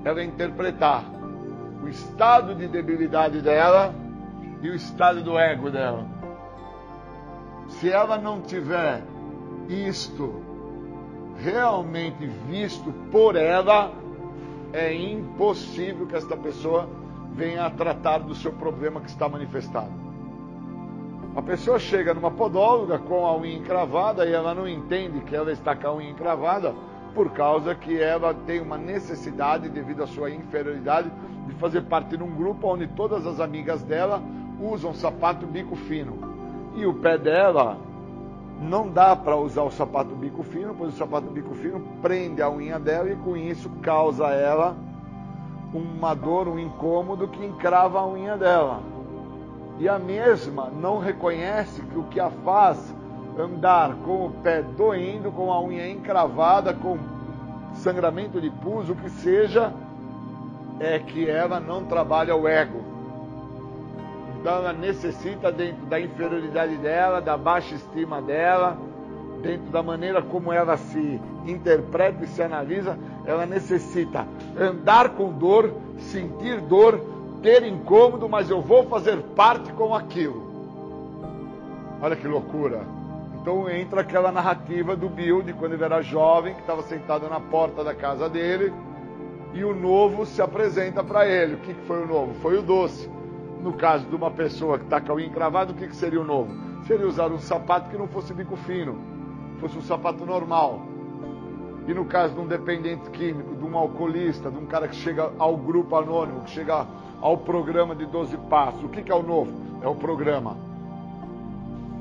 ela 0.04 0.22
interpretar 0.22 1.06
o 1.82 1.88
estado 1.88 2.54
de 2.54 2.68
debilidade 2.68 3.42
dela 3.42 3.96
e 4.62 4.70
o 4.70 4.76
estado 4.76 5.24
do 5.24 5.40
ego 5.40 5.72
dela. 5.72 6.06
Se 7.70 7.90
ela 7.90 8.18
não 8.18 8.42
tiver 8.42 9.04
isto 9.70 10.42
realmente 11.38 12.26
visto 12.50 12.92
por 13.12 13.36
ela, 13.36 13.94
é 14.74 14.94
impossível 14.94 16.06
que 16.08 16.16
esta 16.16 16.36
pessoa 16.36 16.90
venha 17.34 17.66
a 17.66 17.70
tratar 17.70 18.20
do 18.20 18.36
seu 18.36 18.52
problema 18.52 19.00
que 19.00 19.10
está 19.10 19.30
manifestado. 19.30 19.92
A 21.36 21.42
pessoa 21.42 21.80
chega 21.80 22.14
numa 22.14 22.32
podóloga 22.32 22.98
com 22.98 23.26
a 23.26 23.38
unha 23.38 23.56
encravada 23.56 24.26
e 24.26 24.34
ela 24.34 24.54
não 24.54 24.68
entende 24.68 25.22
que 25.22 25.36
ela 25.36 25.52
está 25.52 25.76
com 25.76 25.88
a 25.88 25.96
unha 25.96 26.10
encravada 26.10 26.74
por 27.14 27.32
causa 27.32 27.74
que 27.76 28.00
ela 28.02 28.34
tem 28.34 28.60
uma 28.60 28.78
necessidade, 28.78 29.70
devido 29.70 30.04
à 30.04 30.08
sua 30.08 30.32
inferioridade, 30.32 31.12
de 31.48 31.54
fazer 31.56 31.84
parte 31.84 32.18
de 32.18 32.24
um 32.24 32.36
grupo 32.36 32.68
onde 32.68 32.88
todas 32.88 33.26
as 33.26 33.40
amigas 33.40 33.82
dela 33.84 34.22
usam 34.60 34.94
sapato 34.94 35.46
bico 35.46 35.76
fino. 35.76 36.18
E 36.76 36.86
o 36.86 36.94
pé 36.96 37.18
dela 37.18 37.78
não 38.62 38.90
dá 38.90 39.16
para 39.16 39.38
usar 39.38 39.64
o 39.64 39.72
sapato 39.72 40.14
bico 40.16 40.44
fino, 40.44 40.76
pois 40.78 40.94
o 40.94 40.98
sapato 40.98 41.28
bico 41.30 41.54
fino 41.56 41.82
prende 42.02 42.42
a 42.42 42.50
unha 42.50 42.78
dela 42.78 43.10
e 43.10 43.16
com 43.16 43.38
isso 43.38 43.70
causa 43.82 44.28
a 44.28 44.34
ela 44.34 44.76
uma 45.74 46.14
dor, 46.14 46.48
um 46.48 46.60
incômodo 46.60 47.28
que 47.28 47.46
encrava 47.46 48.00
a 48.00 48.08
unha 48.08 48.36
dela. 48.36 48.82
E 49.80 49.88
a 49.88 49.98
mesma 49.98 50.70
não 50.70 51.00
reconhece 51.00 51.82
que 51.82 51.98
o 51.98 52.04
que 52.04 52.20
a 52.20 52.30
faz 52.30 52.94
andar 53.38 53.96
com 54.06 54.26
o 54.26 54.32
pé 54.44 54.62
doendo, 54.62 55.32
com 55.32 55.54
a 55.54 55.62
unha 55.62 55.90
encravada, 55.90 56.74
com 56.74 56.98
sangramento 57.76 58.42
de 58.42 58.50
pus, 58.50 58.90
o 58.90 58.96
que 58.96 59.10
seja, 59.10 59.72
é 60.80 61.00
que 61.00 61.30
ela 61.30 61.60
não 61.60 61.86
trabalha 61.86 62.36
o 62.36 62.48
ego. 62.48 62.89
Então 64.40 64.56
ela 64.56 64.74
necessita, 64.74 65.52
dentro 65.52 65.86
da 65.86 66.00
inferioridade 66.00 66.78
dela, 66.78 67.20
da 67.20 67.36
baixa 67.36 67.76
estima 67.76 68.22
dela, 68.22 68.78
dentro 69.42 69.70
da 69.70 69.84
maneira 69.84 70.22
como 70.22 70.52
ela 70.52 70.78
se 70.78 71.20
interpreta 71.46 72.24
e 72.24 72.28
se 72.28 72.42
analisa, 72.42 72.98
ela 73.26 73.46
necessita 73.46 74.26
andar 74.58 75.10
com 75.10 75.32
dor, 75.32 75.74
sentir 75.98 76.62
dor, 76.62 77.02
ter 77.42 77.64
incômodo, 77.64 78.30
mas 78.30 78.50
eu 78.50 78.62
vou 78.62 78.84
fazer 78.84 79.18
parte 79.36 79.72
com 79.74 79.94
aquilo. 79.94 80.48
Olha 82.02 82.16
que 82.16 82.28
loucura. 82.28 82.82
Então 83.42 83.70
entra 83.70 84.02
aquela 84.02 84.32
narrativa 84.32 84.96
do 84.96 85.10
Bill 85.10 85.42
de 85.42 85.54
quando 85.54 85.74
ele 85.74 85.84
era 85.84 86.02
jovem, 86.02 86.54
que 86.54 86.62
estava 86.62 86.82
sentado 86.84 87.28
na 87.28 87.40
porta 87.42 87.84
da 87.84 87.94
casa 87.94 88.30
dele, 88.30 88.72
e 89.54 89.64
o 89.66 89.74
novo 89.74 90.26
se 90.26 90.42
apresenta 90.42 91.04
para 91.04 91.28
ele. 91.28 91.56
O 91.56 91.58
que, 91.58 91.74
que 91.74 91.86
foi 91.86 92.04
o 92.04 92.08
novo? 92.08 92.34
Foi 92.36 92.58
o 92.58 92.62
doce. 92.62 93.19
No 93.62 93.74
caso 93.74 94.06
de 94.06 94.16
uma 94.16 94.32
pessoa 94.32 94.78
que 94.78 94.86
está 94.86 95.02
com 95.02 95.14
o 95.14 95.20
encravado, 95.20 95.74
o 95.74 95.76
que, 95.76 95.88
que 95.88 95.96
seria 95.96 96.22
o 96.22 96.24
novo? 96.24 96.54
Seria 96.88 97.06
usar 97.06 97.32
um 97.32 97.40
sapato 97.40 97.90
que 97.90 97.98
não 97.98 98.08
fosse 98.08 98.34
bico 98.34 98.56
fino, 98.56 98.98
fosse 99.60 99.78
um 99.78 99.82
sapato 99.82 100.26
normal. 100.26 100.82
E 101.88 101.94
no 101.94 102.06
caso 102.06 102.34
de 102.36 102.40
um 102.40 102.48
dependente 102.48 103.10
químico, 103.10 103.56
de 103.56 103.66
um 103.66 103.78
alcoolista, 103.78 104.50
de 104.50 104.58
um 104.58 104.66
cara 104.66 104.88
que 104.88 104.96
chega 104.96 105.32
ao 105.38 105.58
grupo 105.58 105.96
anônimo, 105.96 106.42
que 106.42 106.52
chega 106.52 106.88
ao 107.22 107.38
programa 107.38 107.96
de 107.96 108.06
12 108.06 108.38
passos, 108.50 108.84
o 108.84 108.90
que, 108.90 109.04
que 109.04 109.12
é 109.12 109.16
o 109.16 109.24
novo? 109.24 109.52
É 109.82 109.88
o 109.88 109.96
programa. 109.96 110.56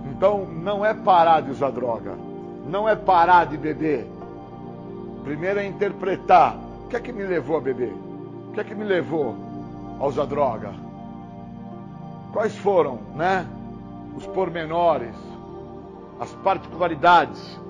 Então 0.05 0.47
não 0.47 0.85
é 0.85 0.95
parar 0.95 1.41
de 1.41 1.51
usar 1.51 1.71
droga, 1.71 2.15
não 2.69 2.89
é 2.89 2.95
parar 2.95 3.47
de 3.47 3.57
beber. 3.57 4.07
Primeiro 5.25 5.59
é 5.59 5.67
interpretar 5.67 6.57
o 6.85 6.89
que 6.89 6.97
é 6.97 7.01
que 7.01 7.13
me 7.13 7.25
levou 7.25 7.57
a 7.57 7.61
beber, 7.61 7.93
o 8.49 8.53
que 8.53 8.61
é 8.61 8.65
que 8.65 8.75
me 8.75 8.85
levou 8.85 9.35
a 10.01 10.07
usar 10.07 10.25
droga, 10.25 10.88
quais 12.39 12.57
foram, 12.59 13.01
né, 13.17 13.45
os 14.15 14.25
pormenores, 14.29 15.17
as 16.21 16.33
particularidades 16.37 17.61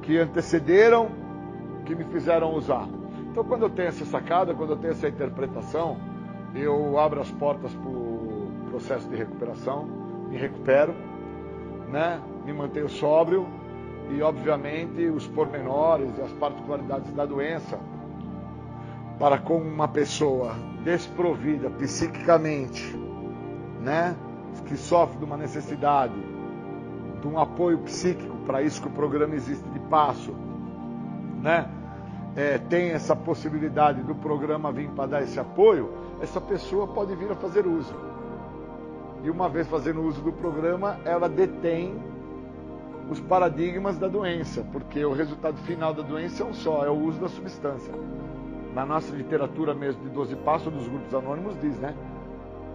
que 0.00 0.16
antecederam, 0.16 1.10
que 1.84 1.94
me 1.94 2.04
fizeram 2.04 2.54
usar. 2.54 2.88
Então, 3.30 3.44
quando 3.44 3.64
eu 3.64 3.68
tenho 3.68 3.88
essa 3.88 4.06
sacada, 4.06 4.54
quando 4.54 4.70
eu 4.70 4.76
tenho 4.78 4.92
essa 4.92 5.06
interpretação, 5.06 5.98
eu 6.54 6.98
abro 6.98 7.20
as 7.20 7.30
portas 7.32 7.70
para 7.74 7.90
o 7.90 8.50
processo 8.70 9.06
de 9.10 9.16
recuperação, 9.16 9.84
me 10.30 10.38
recupero, 10.38 10.94
né? 11.90 12.18
me 12.46 12.54
mantenho 12.54 12.88
sóbrio 12.88 13.46
e, 14.08 14.22
obviamente, 14.22 15.04
os 15.04 15.26
pormenores 15.26 16.16
e 16.16 16.22
as 16.22 16.32
particularidades 16.32 17.12
da 17.12 17.26
doença 17.26 17.78
para 19.18 19.36
com 19.36 19.58
uma 19.58 19.86
pessoa 19.86 20.54
desprovida 20.82 21.68
psiquicamente, 21.68 22.98
né? 23.80 24.16
que 24.66 24.76
sofre 24.76 25.18
de 25.18 25.24
uma 25.24 25.36
necessidade, 25.36 26.14
de 27.20 27.26
um 27.26 27.38
apoio 27.38 27.78
psíquico, 27.78 28.36
para 28.46 28.62
isso 28.62 28.80
que 28.80 28.88
o 28.88 28.90
programa 28.90 29.34
existe 29.34 29.68
de 29.68 29.78
passo, 29.80 30.32
né? 31.42 31.68
É, 32.36 32.58
tem 32.58 32.90
essa 32.90 33.16
possibilidade 33.16 34.02
do 34.02 34.14
programa 34.14 34.70
vir 34.70 34.88
para 34.90 35.06
dar 35.06 35.22
esse 35.22 35.38
apoio, 35.40 35.90
essa 36.20 36.40
pessoa 36.40 36.86
pode 36.86 37.14
vir 37.16 37.30
a 37.32 37.34
fazer 37.34 37.66
uso. 37.66 37.94
E 39.24 39.28
uma 39.28 39.48
vez 39.48 39.66
fazendo 39.66 40.00
uso 40.02 40.22
do 40.22 40.32
programa, 40.32 40.98
ela 41.04 41.28
detém 41.28 42.00
os 43.10 43.18
paradigmas 43.20 43.98
da 43.98 44.06
doença, 44.06 44.64
porque 44.70 45.04
o 45.04 45.12
resultado 45.12 45.56
final 45.58 45.92
da 45.92 46.02
doença 46.02 46.44
é 46.44 46.46
um 46.46 46.54
só, 46.54 46.84
é 46.84 46.88
o 46.88 46.94
uso 46.94 47.20
da 47.20 47.28
substância. 47.28 47.92
Na 48.72 48.86
nossa 48.86 49.14
literatura 49.14 49.74
mesmo 49.74 50.00
de 50.04 50.10
12 50.10 50.36
passos 50.36 50.72
dos 50.72 50.86
grupos 50.86 51.12
anônimos 51.12 51.60
diz, 51.60 51.76
né? 51.80 51.92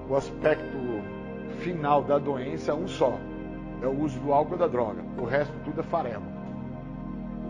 O 0.09 0.15
aspecto 0.15 0.77
final 1.59 2.03
da 2.03 2.17
doença 2.17 2.71
é 2.71 2.73
um 2.73 2.87
só, 2.87 3.17
é 3.81 3.87
o 3.87 3.99
uso 4.01 4.19
do 4.19 4.33
álcool 4.33 4.55
e 4.55 4.59
da 4.59 4.67
droga. 4.67 5.03
O 5.17 5.25
resto 5.25 5.53
tudo 5.63 5.81
é 5.81 5.83
farelo. 5.83 6.23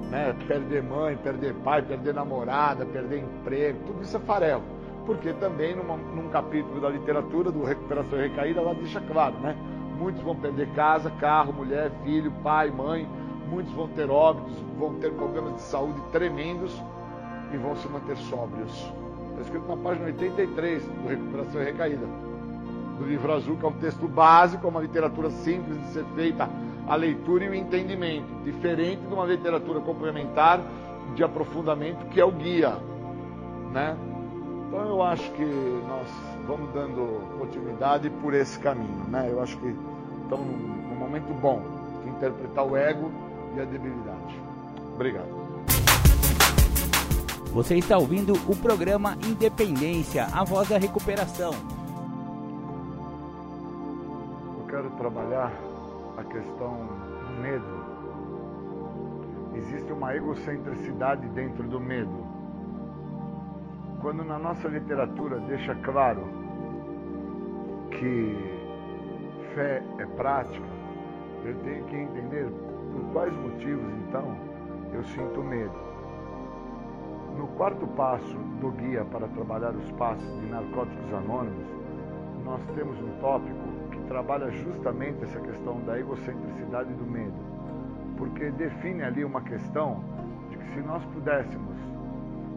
Né? 0.10 0.36
Perder 0.48 0.84
mãe, 0.84 1.18
perder 1.18 1.53
pai, 1.56 1.82
perder 1.82 2.14
namorada, 2.14 2.86
perder 2.86 3.19
emprego, 3.19 3.80
tudo 3.86 4.03
isso 4.03 4.15
é 4.18 4.19
farelo 4.19 4.76
porque 5.06 5.34
também 5.34 5.76
numa, 5.76 5.95
num 5.95 6.30
capítulo 6.30 6.82
da 6.82 6.90
literatura 6.90 7.52
do 7.52 7.64
Recuperação 7.64 8.19
e 8.19 8.27
Recaída, 8.27 8.60
ela 8.60 8.73
deixa 8.73 8.99
claro, 8.99 9.36
né? 9.40 9.56
Muitos 9.98 10.22
vão 10.22 10.36
perder 10.36 10.68
casa, 10.73 11.10
carro, 11.11 11.53
mulher, 11.53 11.91
filho, 12.03 12.32
pai, 12.44 12.69
mãe, 12.69 13.07
muitos 13.49 13.72
vão 13.73 13.88
ter 13.90 14.10
óbitos, 14.10 14.57
vão 14.77 14.95
ter 14.95 15.11
problemas 15.14 15.56
de 15.56 15.61
saúde 15.61 16.02
tremendos 16.11 16.76
e 17.53 17.57
vão 17.57 17.76
se 17.76 17.88
manter 17.88 18.18
sóbrios. 18.18 18.72
Está 19.30 19.41
escrito 19.41 19.68
na 19.68 19.77
página 19.77 20.07
83 20.07 20.84
do 20.84 21.07
Recuperação 21.07 21.61
e 21.61 21.65
Recaída, 21.65 22.07
do 22.98 23.06
livro 23.06 23.34
azul, 23.34 23.58
que 23.58 23.66
é 23.66 23.68
um 23.68 23.74
texto 23.74 24.08
básico, 24.08 24.66
é 24.66 24.70
uma 24.70 24.82
literatura 24.82 25.30
simples 25.30 25.78
de 25.82 25.88
ser 25.94 26.06
feita 26.16 26.50
a 26.88 26.96
leitura 26.96 27.46
e 27.46 27.50
o 27.50 27.56
entendimento, 27.56 28.28
diferente 28.44 29.02
de 29.02 29.14
uma 29.14 29.26
literatura 29.26 29.80
complementar 29.80 30.62
de 31.16 31.24
aprofundamento 31.24 32.06
que 32.08 32.20
é 32.20 32.26
o 32.26 32.32
guia, 32.32 32.78
né? 33.72 33.98
Então 34.68 34.82
eu 34.82 35.02
acho 35.02 35.32
que 35.32 35.46
nós 35.88 36.08
vamos 36.48 36.72
dando 36.74 37.38
continuidade 37.40 38.10
por 38.22 38.34
esse 38.34 38.60
caminho, 38.60 39.04
né? 39.10 39.28
Eu 39.32 39.42
acho 39.42 39.58
que 39.58 39.76
estamos 40.24 40.46
num, 40.46 40.58
num 40.90 40.96
momento 40.96 41.34
bom 41.40 41.62
de 42.04 42.10
interpretar 42.10 42.66
o 42.66 42.76
ego 42.76 43.12
e 43.56 43.62
a 43.62 43.66
debilidade. 43.66 44.40
Obrigado. 44.94 45.46
Você 47.54 47.76
está 47.78 47.98
ouvindo 47.98 48.34
o 48.34 48.56
programa 48.56 49.18
Independência, 49.26 50.28
a 50.34 50.44
voz 50.44 50.68
da 50.68 50.78
recuperação. 50.78 51.54
Quero 54.76 54.90
trabalhar 54.98 55.54
a 56.18 56.24
questão 56.26 56.76
do 56.76 57.42
medo. 57.42 57.86
Existe 59.56 59.94
uma 59.94 60.14
egocentricidade 60.14 61.26
dentro 61.30 61.64
do 61.64 61.80
medo 61.80 62.26
quando 64.02 64.22
na 64.26 64.38
nossa 64.38 64.68
literatura 64.68 65.40
deixa 65.40 65.74
claro 65.76 66.28
que 67.90 68.36
fé 69.54 69.82
é 69.98 70.06
prática, 70.18 70.68
eu 71.46 71.56
tenho 71.64 71.86
que 71.86 71.96
entender 71.96 72.50
por 72.92 73.14
quais 73.14 73.34
motivos 73.34 73.94
então 74.10 74.38
eu 74.94 75.06
sinto 75.06 75.42
medo. 75.42 75.80
No 77.38 77.48
quarto 77.56 77.88
passo 77.88 78.38
do 78.60 78.72
guia 78.72 79.06
para 79.06 79.26
trabalhar 79.30 79.74
os 79.74 79.90
passos 79.94 80.42
de 80.42 80.48
narcóticos 80.48 81.14
anônimos, 81.14 81.66
nós 82.44 82.62
temos 82.76 83.00
um 83.00 83.22
tópico 83.22 83.75
trabalha 84.07 84.49
justamente 84.52 85.23
essa 85.23 85.40
questão 85.40 85.80
da 85.82 85.99
egocentricidade 85.99 86.94
do 86.94 87.06
medo, 87.06 87.38
porque 88.18 88.52
define 88.52 89.03
ali 89.03 89.23
uma 89.23 89.41
questão 89.41 90.03
de 90.49 90.57
que 90.57 90.73
se 90.73 90.80
nós 90.82 91.03
pudéssemos 91.06 91.76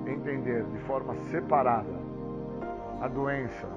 entender 0.06 0.64
de 0.64 0.78
forma 0.80 1.14
separada 1.30 1.98
a 3.00 3.08
doença 3.08 3.68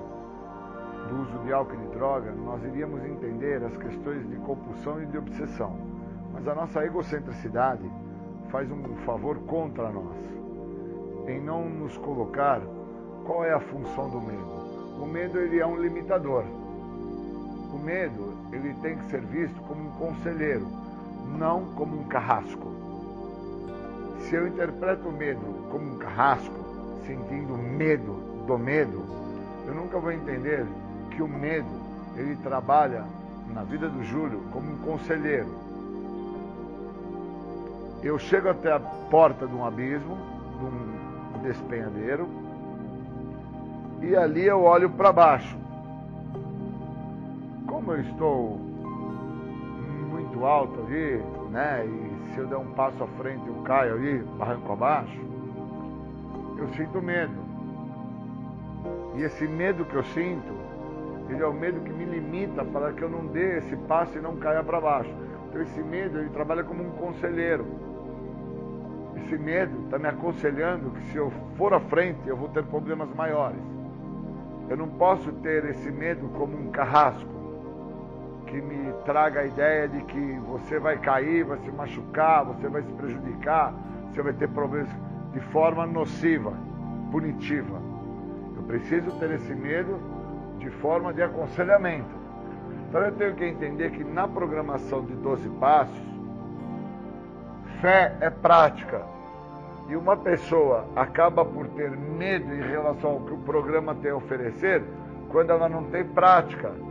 do 1.09 1.21
uso 1.21 1.39
de 1.39 1.51
álcool 1.51 1.75
e 1.75 1.77
de 1.77 1.87
droga, 1.87 2.31
nós 2.31 2.63
iríamos 2.63 3.03
entender 3.05 3.63
as 3.63 3.75
questões 3.77 4.27
de 4.29 4.35
compulsão 4.37 5.01
e 5.01 5.05
de 5.07 5.17
obsessão. 5.17 5.75
Mas 6.31 6.47
a 6.47 6.55
nossa 6.55 6.85
egocentricidade 6.85 7.89
faz 8.49 8.71
um 8.71 8.95
favor 9.05 9.37
contra 9.39 9.89
nós, 9.89 10.17
em 11.27 11.41
não 11.41 11.67
nos 11.67 11.97
colocar 11.97 12.61
qual 13.25 13.43
é 13.43 13.53
a 13.53 13.59
função 13.59 14.09
do 14.09 14.21
medo. 14.21 15.01
O 15.01 15.05
medo 15.05 15.39
ele 15.39 15.59
é 15.59 15.65
um 15.65 15.77
limitador. 15.77 16.45
O 17.73 17.77
medo 17.77 18.33
ele 18.51 18.73
tem 18.81 18.97
que 18.97 19.05
ser 19.09 19.21
visto 19.21 19.59
como 19.61 19.87
um 19.87 19.91
conselheiro, 19.91 20.67
não 21.37 21.65
como 21.75 21.99
um 21.99 22.03
carrasco. 22.03 22.67
Se 24.21 24.35
eu 24.35 24.47
interpreto 24.47 25.07
o 25.07 25.11
medo 25.11 25.41
como 25.71 25.93
um 25.93 25.97
carrasco, 25.97 26.53
sentindo 27.05 27.57
medo 27.57 28.13
do 28.45 28.57
medo, 28.57 29.03
eu 29.65 29.73
nunca 29.73 29.99
vou 29.99 30.11
entender 30.11 30.65
que 31.11 31.21
o 31.21 31.27
medo 31.27 31.69
ele 32.15 32.35
trabalha 32.37 33.05
na 33.53 33.63
vida 33.63 33.87
do 33.87 34.03
Júlio 34.03 34.41
como 34.51 34.71
um 34.73 34.77
conselheiro. 34.79 35.49
Eu 38.03 38.17
chego 38.17 38.49
até 38.49 38.71
a 38.71 38.79
porta 38.79 39.45
de 39.45 39.53
um 39.53 39.65
abismo, 39.65 40.17
de 40.59 40.65
um 40.65 41.41
despenhadeiro, 41.43 42.27
e 44.01 44.15
ali 44.15 44.45
eu 44.45 44.63
olho 44.63 44.89
para 44.89 45.11
baixo. 45.11 45.55
Como 47.67 47.93
eu 47.93 48.01
estou 48.01 48.59
muito 50.09 50.45
alto 50.45 50.79
ali, 50.81 51.23
né, 51.51 51.85
e 51.85 52.33
se 52.33 52.39
eu 52.39 52.47
der 52.47 52.57
um 52.57 52.71
passo 52.71 53.03
à 53.03 53.07
frente 53.07 53.45
eu 53.47 53.55
caio 53.63 53.95
ali, 53.95 54.19
barranco 54.37 54.71
abaixo, 54.71 55.19
eu 56.57 56.67
sinto 56.69 57.01
medo. 57.01 57.33
E 59.15 59.23
esse 59.23 59.47
medo 59.47 59.85
que 59.85 59.95
eu 59.95 60.03
sinto, 60.03 60.53
ele 61.29 61.41
é 61.41 61.47
o 61.47 61.53
medo 61.53 61.81
que 61.81 61.91
me 61.91 62.05
limita 62.05 62.63
para 62.63 62.91
que 62.93 63.01
eu 63.01 63.09
não 63.09 63.27
dê 63.27 63.57
esse 63.57 63.75
passo 63.75 64.17
e 64.17 64.21
não 64.21 64.35
caia 64.37 64.63
para 64.63 64.79
baixo. 64.79 65.13
Então 65.49 65.61
esse 65.61 65.81
medo, 65.81 66.19
ele 66.19 66.29
trabalha 66.29 66.63
como 66.63 66.83
um 66.83 66.91
conselheiro. 66.91 67.65
Esse 69.17 69.37
medo 69.37 69.83
está 69.85 69.99
me 69.99 70.07
aconselhando 70.07 70.91
que 70.91 71.01
se 71.11 71.17
eu 71.17 71.31
for 71.57 71.73
à 71.73 71.79
frente, 71.79 72.19
eu 72.25 72.37
vou 72.37 72.49
ter 72.49 72.63
problemas 72.63 73.09
maiores. 73.13 73.59
Eu 74.69 74.77
não 74.77 74.87
posso 74.87 75.31
ter 75.33 75.65
esse 75.65 75.91
medo 75.91 76.29
como 76.29 76.57
um 76.57 76.71
carrasco 76.71 77.40
que 78.51 78.61
me 78.61 78.91
traga 79.05 79.39
a 79.39 79.45
ideia 79.45 79.87
de 79.87 80.03
que 80.03 80.39
você 80.45 80.77
vai 80.77 80.97
cair, 80.97 81.45
vai 81.45 81.57
se 81.59 81.71
machucar, 81.71 82.43
você 82.43 82.67
vai 82.67 82.81
se 82.81 82.91
prejudicar, 82.91 83.73
você 84.09 84.21
vai 84.21 84.33
ter 84.33 84.49
problemas 84.49 84.89
de 85.31 85.39
forma 85.51 85.87
nociva, 85.87 86.53
punitiva. 87.09 87.81
Eu 88.57 88.63
preciso 88.63 89.09
ter 89.19 89.31
esse 89.31 89.55
medo 89.55 89.97
de 90.59 90.69
forma 90.69 91.13
de 91.13 91.23
aconselhamento. 91.23 92.09
Então 92.89 93.01
eu 93.01 93.13
tenho 93.13 93.35
que 93.35 93.45
entender 93.45 93.91
que 93.91 94.03
na 94.03 94.27
programação 94.27 95.05
de 95.05 95.13
12 95.13 95.49
passos, 95.51 96.11
fé 97.79 98.17
é 98.19 98.29
prática. 98.29 99.01
E 99.87 99.95
uma 99.95 100.17
pessoa 100.17 100.85
acaba 100.93 101.45
por 101.45 101.67
ter 101.69 101.89
medo 101.89 102.53
em 102.53 102.61
relação 102.61 103.11
ao 103.11 103.19
que 103.21 103.33
o 103.33 103.37
programa 103.37 103.95
tem 103.95 104.11
a 104.11 104.15
oferecer 104.17 104.83
quando 105.29 105.51
ela 105.51 105.69
não 105.69 105.85
tem 105.85 106.03
prática. 106.03 106.90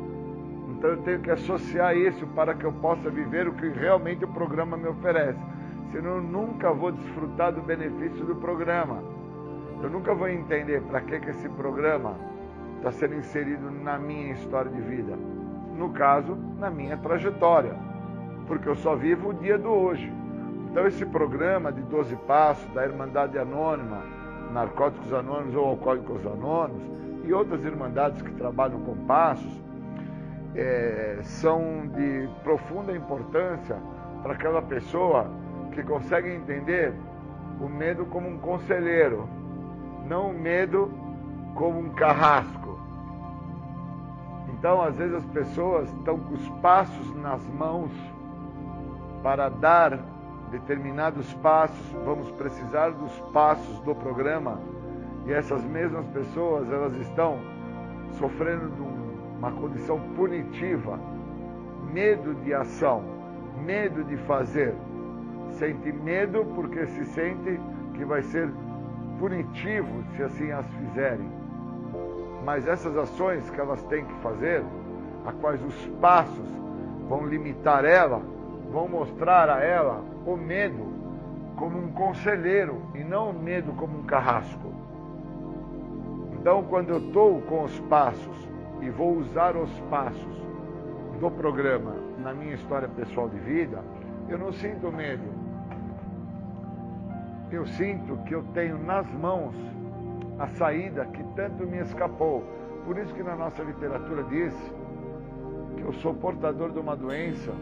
Então 0.80 0.92
eu 0.92 0.96
tenho 1.02 1.20
que 1.20 1.30
associar 1.30 1.94
isso 1.94 2.26
para 2.28 2.54
que 2.54 2.64
eu 2.64 2.72
possa 2.72 3.10
viver 3.10 3.46
o 3.46 3.52
que 3.52 3.68
realmente 3.68 4.24
o 4.24 4.28
programa 4.28 4.78
me 4.78 4.88
oferece. 4.88 5.38
Senão 5.92 6.12
eu 6.12 6.22
nunca 6.22 6.72
vou 6.72 6.90
desfrutar 6.90 7.52
do 7.52 7.60
benefício 7.60 8.24
do 8.24 8.34
programa. 8.36 9.04
Eu 9.82 9.90
nunca 9.90 10.14
vou 10.14 10.26
entender 10.26 10.80
para 10.84 11.02
que, 11.02 11.20
que 11.20 11.28
esse 11.28 11.50
programa 11.50 12.16
está 12.78 12.90
sendo 12.92 13.14
inserido 13.16 13.70
na 13.70 13.98
minha 13.98 14.32
história 14.32 14.70
de 14.70 14.80
vida. 14.80 15.18
No 15.76 15.90
caso, 15.90 16.34
na 16.58 16.70
minha 16.70 16.96
trajetória. 16.96 17.76
Porque 18.46 18.66
eu 18.66 18.76
só 18.76 18.96
vivo 18.96 19.28
o 19.28 19.34
dia 19.34 19.58
do 19.58 19.68
hoje. 19.68 20.10
Então 20.70 20.86
esse 20.86 21.04
programa 21.04 21.70
de 21.70 21.82
12 21.82 22.16
passos 22.26 22.66
da 22.72 22.86
Irmandade 22.86 23.38
Anônima, 23.38 24.02
Narcóticos 24.50 25.12
Anônimos 25.12 25.54
ou 25.54 25.66
Alcoólicos 25.66 26.26
Anônimos 26.26 26.82
e 27.26 27.34
outras 27.34 27.66
irmandades 27.66 28.22
que 28.22 28.32
trabalham 28.32 28.80
com 28.80 28.96
passos, 29.04 29.59
é, 30.54 31.18
são 31.22 31.86
de 31.88 32.28
profunda 32.42 32.94
importância 32.96 33.76
para 34.22 34.34
aquela 34.34 34.62
pessoa 34.62 35.30
que 35.72 35.82
consegue 35.82 36.30
entender 36.30 36.92
o 37.60 37.68
medo 37.68 38.04
como 38.06 38.28
um 38.28 38.38
conselheiro, 38.38 39.28
não 40.06 40.30
o 40.30 40.34
medo 40.34 40.90
como 41.54 41.78
um 41.78 41.90
carrasco. 41.90 42.78
Então, 44.48 44.82
às 44.82 44.94
vezes, 44.96 45.14
as 45.14 45.24
pessoas 45.26 45.90
estão 45.94 46.18
com 46.18 46.34
os 46.34 46.48
passos 46.60 47.14
nas 47.16 47.46
mãos 47.48 47.90
para 49.22 49.48
dar 49.48 49.98
determinados 50.50 51.32
passos, 51.34 51.86
vamos 52.04 52.30
precisar 52.32 52.90
dos 52.90 53.12
passos 53.32 53.78
do 53.80 53.94
programa, 53.94 54.60
e 55.26 55.32
essas 55.32 55.62
mesmas 55.64 56.04
pessoas, 56.08 56.70
elas 56.70 56.94
estão 56.96 57.38
sofrendo 58.18 58.68
de 58.70 58.82
uma 59.40 59.50
condição 59.52 59.98
punitiva, 60.14 61.00
medo 61.90 62.34
de 62.44 62.52
ação, 62.52 63.02
medo 63.64 64.04
de 64.04 64.16
fazer. 64.18 64.74
Sente 65.52 65.90
medo 65.90 66.44
porque 66.54 66.86
se 66.86 67.06
sente 67.06 67.58
que 67.94 68.04
vai 68.04 68.22
ser 68.22 68.50
punitivo 69.18 70.04
se 70.14 70.22
assim 70.22 70.52
as 70.52 70.66
fizerem. 70.66 71.26
Mas 72.44 72.68
essas 72.68 72.96
ações 72.96 73.48
que 73.48 73.58
elas 73.58 73.82
têm 73.84 74.04
que 74.04 74.14
fazer, 74.16 74.62
a 75.26 75.32
quais 75.32 75.62
os 75.64 75.86
passos 76.02 76.48
vão 77.08 77.26
limitar 77.26 77.86
ela, 77.86 78.20
vão 78.70 78.88
mostrar 78.88 79.48
a 79.48 79.64
ela 79.64 80.04
o 80.26 80.36
medo 80.36 80.86
como 81.56 81.78
um 81.78 81.92
conselheiro 81.92 82.82
e 82.94 83.02
não 83.02 83.30
o 83.30 83.38
medo 83.38 83.72
como 83.72 83.98
um 83.98 84.02
carrasco. 84.02 84.70
Então, 86.34 86.62
quando 86.64 86.90
eu 86.90 86.98
estou 86.98 87.40
com 87.42 87.64
os 87.64 87.78
passos 87.80 88.49
e 88.80 88.90
vou 88.90 89.16
usar 89.16 89.56
os 89.56 89.70
passos 89.90 90.40
do 91.20 91.30
programa 91.30 91.94
na 92.18 92.32
minha 92.32 92.54
história 92.54 92.88
pessoal 92.88 93.28
de 93.28 93.38
vida, 93.38 93.82
eu 94.28 94.38
não 94.38 94.52
sinto 94.52 94.90
medo. 94.90 95.24
Eu 97.50 97.66
sinto 97.66 98.16
que 98.24 98.34
eu 98.34 98.42
tenho 98.54 98.78
nas 98.78 99.06
mãos 99.12 99.54
a 100.38 100.46
saída 100.48 101.04
que 101.06 101.22
tanto 101.34 101.66
me 101.66 101.78
escapou. 101.78 102.44
Por 102.84 102.96
isso 102.96 103.12
que 103.12 103.22
na 103.22 103.36
nossa 103.36 103.62
literatura 103.62 104.22
diz 104.24 104.54
que 105.76 105.82
eu 105.82 105.92
sou 105.94 106.14
portador 106.14 106.70
de 106.70 106.78
uma 106.78 106.96
doença 106.96 107.52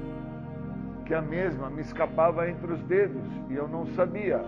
que 1.07 1.15
a 1.15 1.23
mesma 1.23 1.71
me 1.71 1.81
escapava 1.81 2.49
entre 2.49 2.73
os 2.73 2.83
dedos 2.83 3.25
e 3.49 3.55
eu 3.55 3.67
não 3.67 3.87
sabia. 3.87 4.45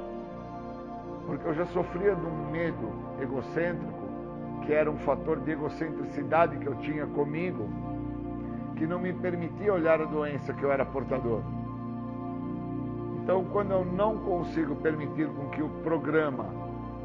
Porque 1.26 1.48
eu 1.48 1.54
já 1.54 1.66
sofria 1.66 2.14
de 2.14 2.26
um 2.26 2.50
medo 2.50 2.92
egocêntrico 3.20 3.99
que 4.62 4.72
era 4.72 4.90
um 4.90 4.98
fator 4.98 5.40
de 5.40 5.52
egocentricidade 5.52 6.58
que 6.58 6.66
eu 6.66 6.74
tinha 6.76 7.06
comigo, 7.06 7.68
que 8.76 8.86
não 8.86 8.98
me 8.98 9.12
permitia 9.12 9.72
olhar 9.72 10.00
a 10.00 10.04
doença 10.04 10.52
que 10.52 10.62
eu 10.62 10.72
era 10.72 10.84
portador. 10.84 11.42
Então, 13.22 13.44
quando 13.52 13.72
eu 13.72 13.84
não 13.84 14.18
consigo 14.18 14.74
permitir 14.76 15.28
com 15.28 15.48
que 15.50 15.62
o 15.62 15.68
programa 15.84 16.46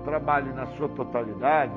trabalhe 0.03 0.51
na 0.53 0.65
sua 0.67 0.87
totalidade, 0.89 1.73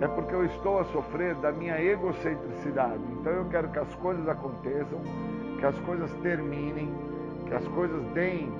é 0.00 0.08
porque 0.08 0.34
eu 0.34 0.44
estou 0.44 0.78
a 0.78 0.84
sofrer 0.84 1.34
da 1.36 1.52
minha 1.52 1.80
egocentricidade. 1.82 3.02
Então, 3.20 3.32
eu 3.32 3.44
quero 3.46 3.68
que 3.68 3.78
as 3.78 3.94
coisas 3.96 4.28
aconteçam, 4.28 5.00
que 5.58 5.66
as 5.66 5.78
coisas 5.80 6.12
terminem, 6.22 6.92
que 7.46 7.54
as 7.54 7.66
coisas 7.68 8.02
deem 8.14 8.52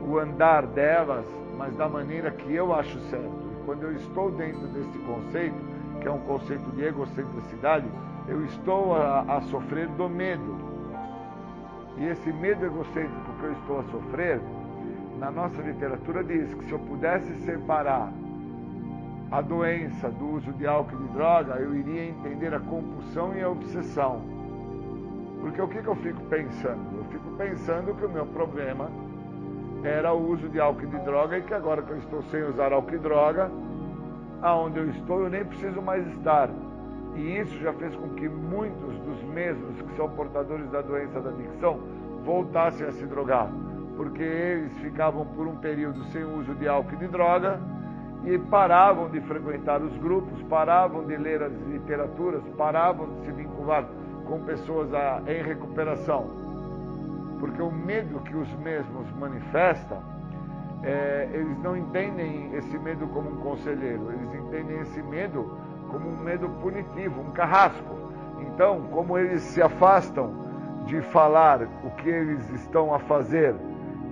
o 0.00 0.18
andar 0.18 0.66
delas, 0.66 1.26
mas 1.58 1.76
da 1.76 1.88
maneira 1.88 2.30
que 2.30 2.54
eu 2.54 2.72
acho 2.72 2.98
certo. 3.10 3.49
Quando 3.64 3.84
eu 3.84 3.96
estou 3.96 4.30
dentro 4.30 4.66
desse 4.68 4.98
conceito, 5.00 5.56
que 6.00 6.08
é 6.08 6.10
um 6.10 6.20
conceito 6.20 6.70
de 6.70 6.84
egocentricidade, 6.84 7.86
eu 8.28 8.44
estou 8.44 8.94
a, 8.94 9.20
a 9.22 9.40
sofrer 9.42 9.88
do 9.88 10.08
medo. 10.08 10.56
E 11.98 12.04
esse 12.06 12.32
medo 12.32 12.64
egocêntrico 12.64 13.32
que 13.38 13.44
eu 13.44 13.52
estou 13.52 13.80
a 13.80 13.84
sofrer, 13.84 14.40
na 15.18 15.30
nossa 15.30 15.60
literatura 15.60 16.24
diz 16.24 16.52
que 16.54 16.64
se 16.64 16.72
eu 16.72 16.78
pudesse 16.78 17.34
separar 17.44 18.10
a 19.30 19.40
doença 19.40 20.08
do 20.08 20.36
uso 20.36 20.52
de 20.52 20.66
álcool 20.66 20.96
e 20.96 21.06
de 21.06 21.08
droga, 21.12 21.54
eu 21.56 21.74
iria 21.74 22.06
entender 22.06 22.54
a 22.54 22.60
compulsão 22.60 23.36
e 23.36 23.42
a 23.42 23.48
obsessão. 23.48 24.22
Porque 25.40 25.60
o 25.60 25.68
que, 25.68 25.82
que 25.82 25.88
eu 25.88 25.96
fico 25.96 26.20
pensando? 26.22 26.98
Eu 26.98 27.04
fico 27.04 27.30
pensando 27.36 27.94
que 27.94 28.04
o 28.04 28.08
meu 28.08 28.26
problema 28.26 28.90
era 29.82 30.12
o 30.12 30.30
uso 30.30 30.48
de 30.48 30.60
álcool 30.60 30.84
e 30.84 30.86
de 30.86 30.98
droga 30.98 31.38
e 31.38 31.42
que 31.42 31.54
agora 31.54 31.82
que 31.82 31.90
eu 31.90 31.98
estou 31.98 32.22
sem 32.24 32.42
usar 32.42 32.72
álcool 32.72 32.94
e 32.94 32.98
droga, 32.98 33.50
aonde 34.42 34.78
eu 34.78 34.90
estou, 34.90 35.20
eu 35.20 35.30
nem 35.30 35.44
preciso 35.44 35.80
mais 35.80 36.06
estar. 36.14 36.50
E 37.14 37.38
isso 37.38 37.58
já 37.58 37.72
fez 37.72 37.94
com 37.96 38.10
que 38.10 38.28
muitos 38.28 38.98
dos 39.00 39.22
mesmos 39.24 39.80
que 39.82 39.96
são 39.96 40.08
portadores 40.10 40.70
da 40.70 40.80
doença 40.80 41.20
da 41.20 41.30
adicção 41.30 41.80
voltassem 42.24 42.86
a 42.86 42.92
se 42.92 43.06
drogar, 43.06 43.50
porque 43.96 44.22
eles 44.22 44.72
ficavam 44.78 45.24
por 45.26 45.46
um 45.46 45.56
período 45.56 46.04
sem 46.06 46.24
uso 46.24 46.54
de 46.54 46.68
álcool 46.68 46.94
e 46.94 46.98
de 46.98 47.08
droga 47.08 47.58
e 48.24 48.38
paravam 48.38 49.08
de 49.08 49.20
frequentar 49.22 49.80
os 49.82 49.96
grupos, 49.96 50.42
paravam 50.42 51.04
de 51.04 51.16
ler 51.16 51.42
as 51.42 51.52
literaturas, 51.66 52.42
paravam 52.56 53.08
de 53.14 53.24
se 53.24 53.32
vincular 53.32 53.86
com 54.26 54.40
pessoas 54.40 54.92
a, 54.92 55.22
em 55.26 55.42
recuperação. 55.42 56.49
Porque 57.40 57.60
o 57.60 57.72
medo 57.72 58.20
que 58.20 58.36
os 58.36 58.52
mesmos 58.58 59.10
manifestam 59.18 60.02
é, 60.82 61.28
eles 61.32 61.58
não 61.58 61.76
entendem 61.76 62.54
esse 62.54 62.78
medo 62.78 63.06
como 63.08 63.30
um 63.30 63.36
conselheiro, 63.36 64.10
eles 64.12 64.34
entendem 64.34 64.80
esse 64.80 65.02
medo 65.02 65.58
como 65.90 66.08
um 66.08 66.16
medo 66.18 66.48
punitivo, 66.62 67.20
um 67.20 67.32
carrasco. 67.32 67.98
Então, 68.40 68.82
como 68.90 69.18
eles 69.18 69.42
se 69.42 69.60
afastam 69.62 70.32
de 70.86 71.00
falar 71.02 71.62
o 71.84 71.90
que 71.96 72.08
eles 72.08 72.48
estão 72.50 72.94
a 72.94 72.98
fazer 72.98 73.54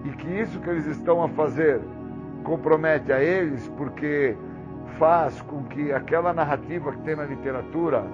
e 0.04 0.10
que 0.10 0.28
isso 0.28 0.60
que 0.60 0.68
eles 0.68 0.86
estão 0.86 1.22
a 1.22 1.28
fazer 1.28 1.80
compromete 2.44 3.12
a 3.12 3.22
eles, 3.22 3.68
porque 3.76 4.36
faz 4.98 5.40
com 5.42 5.64
que 5.64 5.92
aquela 5.92 6.32
narrativa 6.32 6.92
que 6.92 6.98
tem 7.02 7.16
na 7.16 7.24
literatura 7.24 8.04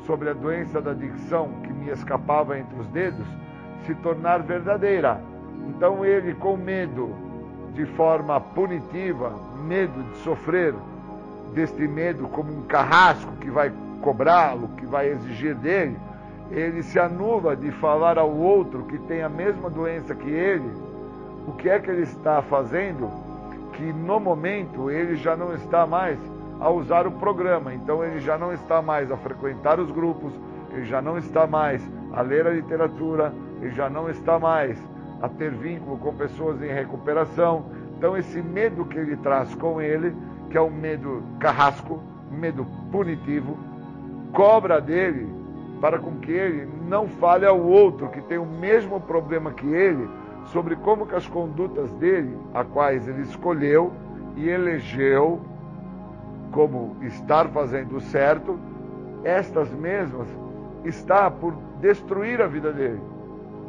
sobre 0.00 0.30
a 0.30 0.32
doença 0.32 0.80
da 0.80 0.92
adicção 0.92 1.48
que 1.62 1.72
me 1.72 1.90
escapava 1.90 2.58
entre 2.58 2.78
os 2.78 2.88
dedos 2.88 3.26
se 3.88 3.94
tornar 3.96 4.42
verdadeira. 4.42 5.18
Então 5.70 6.04
ele, 6.04 6.34
com 6.34 6.58
medo 6.58 7.10
de 7.72 7.86
forma 7.86 8.38
punitiva, 8.38 9.32
medo 9.64 10.02
de 10.10 10.18
sofrer 10.18 10.74
deste 11.54 11.88
medo 11.88 12.28
como 12.28 12.52
um 12.52 12.62
carrasco 12.62 13.32
que 13.36 13.50
vai 13.50 13.72
cobrá-lo, 14.02 14.68
que 14.76 14.84
vai 14.84 15.08
exigir 15.08 15.54
dele, 15.54 15.96
ele 16.50 16.82
se 16.82 16.98
anula 16.98 17.56
de 17.56 17.70
falar 17.72 18.18
ao 18.18 18.30
outro 18.30 18.84
que 18.84 18.98
tem 18.98 19.22
a 19.22 19.28
mesma 19.28 19.70
doença 19.70 20.14
que 20.14 20.28
ele, 20.28 20.70
o 21.46 21.52
que 21.52 21.70
é 21.70 21.78
que 21.78 21.90
ele 21.90 22.02
está 22.02 22.42
fazendo, 22.42 23.08
que 23.72 23.82
no 23.92 24.20
momento 24.20 24.90
ele 24.90 25.16
já 25.16 25.34
não 25.34 25.54
está 25.54 25.86
mais 25.86 26.18
a 26.60 26.68
usar 26.68 27.06
o 27.06 27.12
programa, 27.12 27.72
então 27.72 28.04
ele 28.04 28.20
já 28.20 28.36
não 28.36 28.52
está 28.52 28.82
mais 28.82 29.10
a 29.10 29.16
frequentar 29.16 29.80
os 29.80 29.90
grupos, 29.90 30.32
ele 30.72 30.84
já 30.84 31.00
não 31.00 31.16
está 31.16 31.46
mais 31.46 31.82
a 32.12 32.20
ler 32.20 32.46
a 32.46 32.50
literatura, 32.50 33.32
ele 33.60 33.70
já 33.74 33.88
não 33.88 34.08
está 34.08 34.38
mais 34.38 34.78
a 35.20 35.28
ter 35.28 35.50
vínculo 35.50 35.98
com 35.98 36.14
pessoas 36.14 36.62
em 36.62 36.68
recuperação. 36.68 37.66
Então, 37.96 38.16
esse 38.16 38.40
medo 38.40 38.84
que 38.84 38.98
ele 38.98 39.16
traz 39.16 39.54
com 39.54 39.80
ele, 39.80 40.14
que 40.50 40.56
é 40.56 40.60
um 40.60 40.70
medo 40.70 41.22
carrasco, 41.40 42.00
medo 42.30 42.66
punitivo, 42.92 43.56
cobra 44.32 44.80
dele 44.80 45.28
para 45.80 45.98
com 45.98 46.16
que 46.16 46.32
ele 46.32 46.68
não 46.88 47.08
fale 47.08 47.46
ao 47.46 47.60
outro 47.60 48.08
que 48.08 48.20
tem 48.22 48.38
o 48.38 48.46
mesmo 48.46 49.00
problema 49.00 49.52
que 49.52 49.66
ele 49.66 50.08
sobre 50.46 50.76
como 50.76 51.06
que 51.06 51.14
as 51.14 51.26
condutas 51.26 51.90
dele, 51.92 52.36
a 52.54 52.64
quais 52.64 53.06
ele 53.06 53.22
escolheu 53.22 53.92
e 54.36 54.48
elegeu 54.48 55.40
como 56.50 56.96
estar 57.02 57.48
fazendo 57.48 58.00
certo, 58.00 58.58
estas 59.24 59.70
mesmas 59.70 60.26
está 60.84 61.30
por 61.30 61.54
destruir 61.80 62.40
a 62.40 62.46
vida 62.46 62.72
dele. 62.72 63.00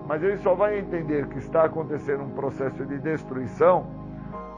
Mas 0.09 0.23
ele 0.23 0.39
só 0.39 0.55
vai 0.55 0.79
entender 0.79 1.27
que 1.27 1.37
está 1.37 1.65
acontecendo 1.65 2.23
um 2.23 2.31
processo 2.31 2.83
de 2.83 2.97
destruição 2.97 3.85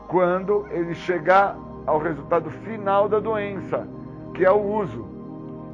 quando 0.08 0.66
ele 0.72 0.96
chegar 0.96 1.58
ao 1.86 2.00
resultado 2.00 2.50
final 2.50 3.10
da 3.10 3.20
doença, 3.20 3.86
que 4.34 4.46
é 4.46 4.50
o 4.50 4.62
uso. 4.62 5.06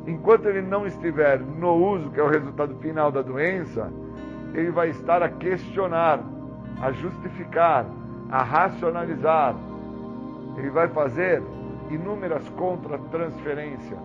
Enquanto 0.08 0.48
ele 0.48 0.64
não 0.64 0.88
estiver 0.88 1.40
no 1.40 1.76
uso, 1.76 2.10
que 2.10 2.20
é 2.20 2.24
o 2.24 2.28
resultado 2.28 2.74
final 2.78 3.12
da 3.12 3.22
doença, 3.22 3.94
ele 4.56 4.72
vai 4.72 4.90
estar 4.90 5.22
a 5.22 5.30
questionar, 5.30 6.22
a 6.82 6.92
justificar, 6.92 7.86
a 8.32 8.42
racionalizar. 8.42 9.56
Ele 10.58 10.72
vai 10.72 10.88
fazer 10.88 11.44
inúmeras 11.92 12.50
contra-transferências. 12.58 14.00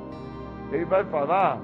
Ele 0.71 0.85
vai 0.85 1.03
falar 1.05 1.59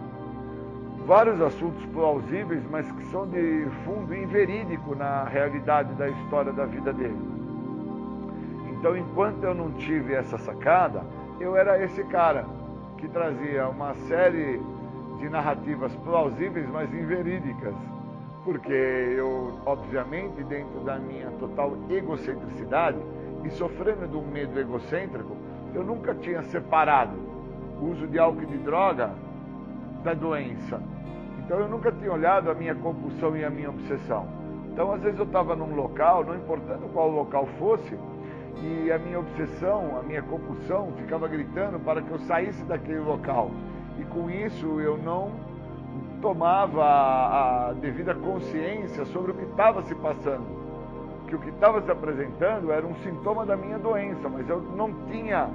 vários 1.08 1.40
assuntos 1.40 1.82
plausíveis, 1.86 2.62
mas 2.70 2.92
que 2.92 3.02
são 3.06 3.26
de 3.26 3.66
fundo 3.82 4.14
inverídico 4.14 4.94
na 4.94 5.24
realidade 5.24 5.94
da 5.94 6.06
história 6.06 6.52
da 6.52 6.66
vida 6.66 6.92
dele. 6.92 7.18
Então, 8.72 8.94
enquanto 8.94 9.42
eu 9.42 9.54
não 9.54 9.70
tive 9.72 10.12
essa 10.12 10.36
sacada, 10.36 11.02
eu 11.40 11.56
era 11.56 11.82
esse 11.82 12.04
cara 12.04 12.44
que 12.98 13.08
trazia 13.08 13.66
uma 13.70 13.94
série 13.94 14.60
de 15.18 15.30
narrativas 15.30 15.96
plausíveis, 16.04 16.68
mas 16.68 16.92
inverídicas. 16.92 17.74
Porque 18.44 18.70
eu, 19.16 19.58
obviamente, 19.64 20.44
dentro 20.44 20.80
da 20.80 20.98
minha 20.98 21.30
total 21.40 21.72
egocentricidade 21.88 22.98
e 23.44 23.50
sofrendo 23.52 24.06
de 24.06 24.16
um 24.16 24.26
medo 24.26 24.60
egocêntrico, 24.60 25.34
eu 25.74 25.82
nunca 25.82 26.14
tinha 26.14 26.42
separado 26.42 27.16
o 27.80 27.92
uso 27.92 28.06
de 28.06 28.18
álcool 28.18 28.42
e 28.42 28.46
de 28.46 28.58
droga 28.58 29.10
da 30.04 30.12
doença. 30.12 30.78
Então 31.48 31.60
eu 31.60 31.68
nunca 31.70 31.90
tinha 31.90 32.12
olhado 32.12 32.50
a 32.50 32.54
minha 32.54 32.74
compulsão 32.74 33.34
e 33.34 33.42
a 33.42 33.48
minha 33.48 33.70
obsessão. 33.70 34.26
Então 34.70 34.92
às 34.92 35.00
vezes 35.00 35.18
eu 35.18 35.24
estava 35.24 35.56
num 35.56 35.74
local, 35.74 36.22
não 36.22 36.36
importando 36.36 36.86
qual 36.92 37.08
local 37.08 37.46
fosse, 37.58 37.98
e 38.62 38.92
a 38.92 38.98
minha 38.98 39.18
obsessão, 39.18 39.98
a 39.98 40.02
minha 40.02 40.20
compulsão 40.20 40.92
ficava 40.98 41.26
gritando 41.26 41.80
para 41.80 42.02
que 42.02 42.10
eu 42.10 42.18
saísse 42.18 42.62
daquele 42.64 42.98
local. 42.98 43.50
E 43.98 44.04
com 44.04 44.28
isso 44.28 44.78
eu 44.78 44.98
não 44.98 45.30
tomava 46.20 46.84
a 46.84 47.72
devida 47.80 48.14
consciência 48.14 49.06
sobre 49.06 49.30
o 49.30 49.34
que 49.34 49.44
estava 49.44 49.82
se 49.84 49.94
passando. 49.94 50.44
Que 51.28 51.34
o 51.34 51.38
que 51.38 51.48
estava 51.48 51.80
se 51.80 51.90
apresentando 51.90 52.70
era 52.70 52.86
um 52.86 52.94
sintoma 52.96 53.46
da 53.46 53.56
minha 53.56 53.78
doença, 53.78 54.28
mas 54.28 54.46
eu 54.50 54.60
não 54.60 54.92
tinha 55.10 55.48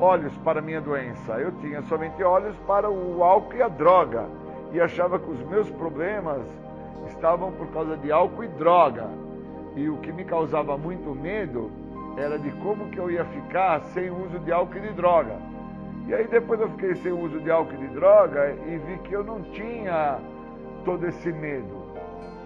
olhos 0.00 0.34
para 0.38 0.60
a 0.60 0.62
minha 0.62 0.80
doença, 0.80 1.34
eu 1.34 1.52
tinha 1.60 1.82
somente 1.82 2.24
olhos 2.24 2.56
para 2.66 2.90
o 2.90 3.22
álcool 3.22 3.56
e 3.56 3.62
a 3.62 3.68
droga. 3.68 4.40
E 4.72 4.80
achava 4.80 5.18
que 5.18 5.30
os 5.30 5.40
meus 5.48 5.68
problemas 5.70 6.42
estavam 7.08 7.52
por 7.52 7.68
causa 7.68 7.96
de 7.96 8.10
álcool 8.10 8.44
e 8.44 8.48
droga. 8.48 9.06
E 9.76 9.88
o 9.88 9.98
que 9.98 10.12
me 10.12 10.24
causava 10.24 10.76
muito 10.76 11.14
medo 11.14 11.70
era 12.16 12.38
de 12.38 12.50
como 12.62 12.90
que 12.90 12.98
eu 12.98 13.10
ia 13.10 13.24
ficar 13.24 13.80
sem 13.94 14.10
uso 14.10 14.38
de 14.40 14.52
álcool 14.52 14.78
e 14.78 14.80
de 14.80 14.92
droga. 14.94 15.36
E 16.06 16.14
aí 16.14 16.26
depois 16.26 16.60
eu 16.60 16.68
fiquei 16.70 16.94
sem 16.96 17.12
uso 17.12 17.40
de 17.40 17.50
álcool 17.50 17.74
e 17.74 17.86
de 17.86 17.94
droga 17.94 18.54
e 18.66 18.76
vi 18.78 18.98
que 19.04 19.12
eu 19.12 19.22
não 19.22 19.42
tinha 19.42 20.18
todo 20.84 21.06
esse 21.06 21.32
medo. 21.32 21.82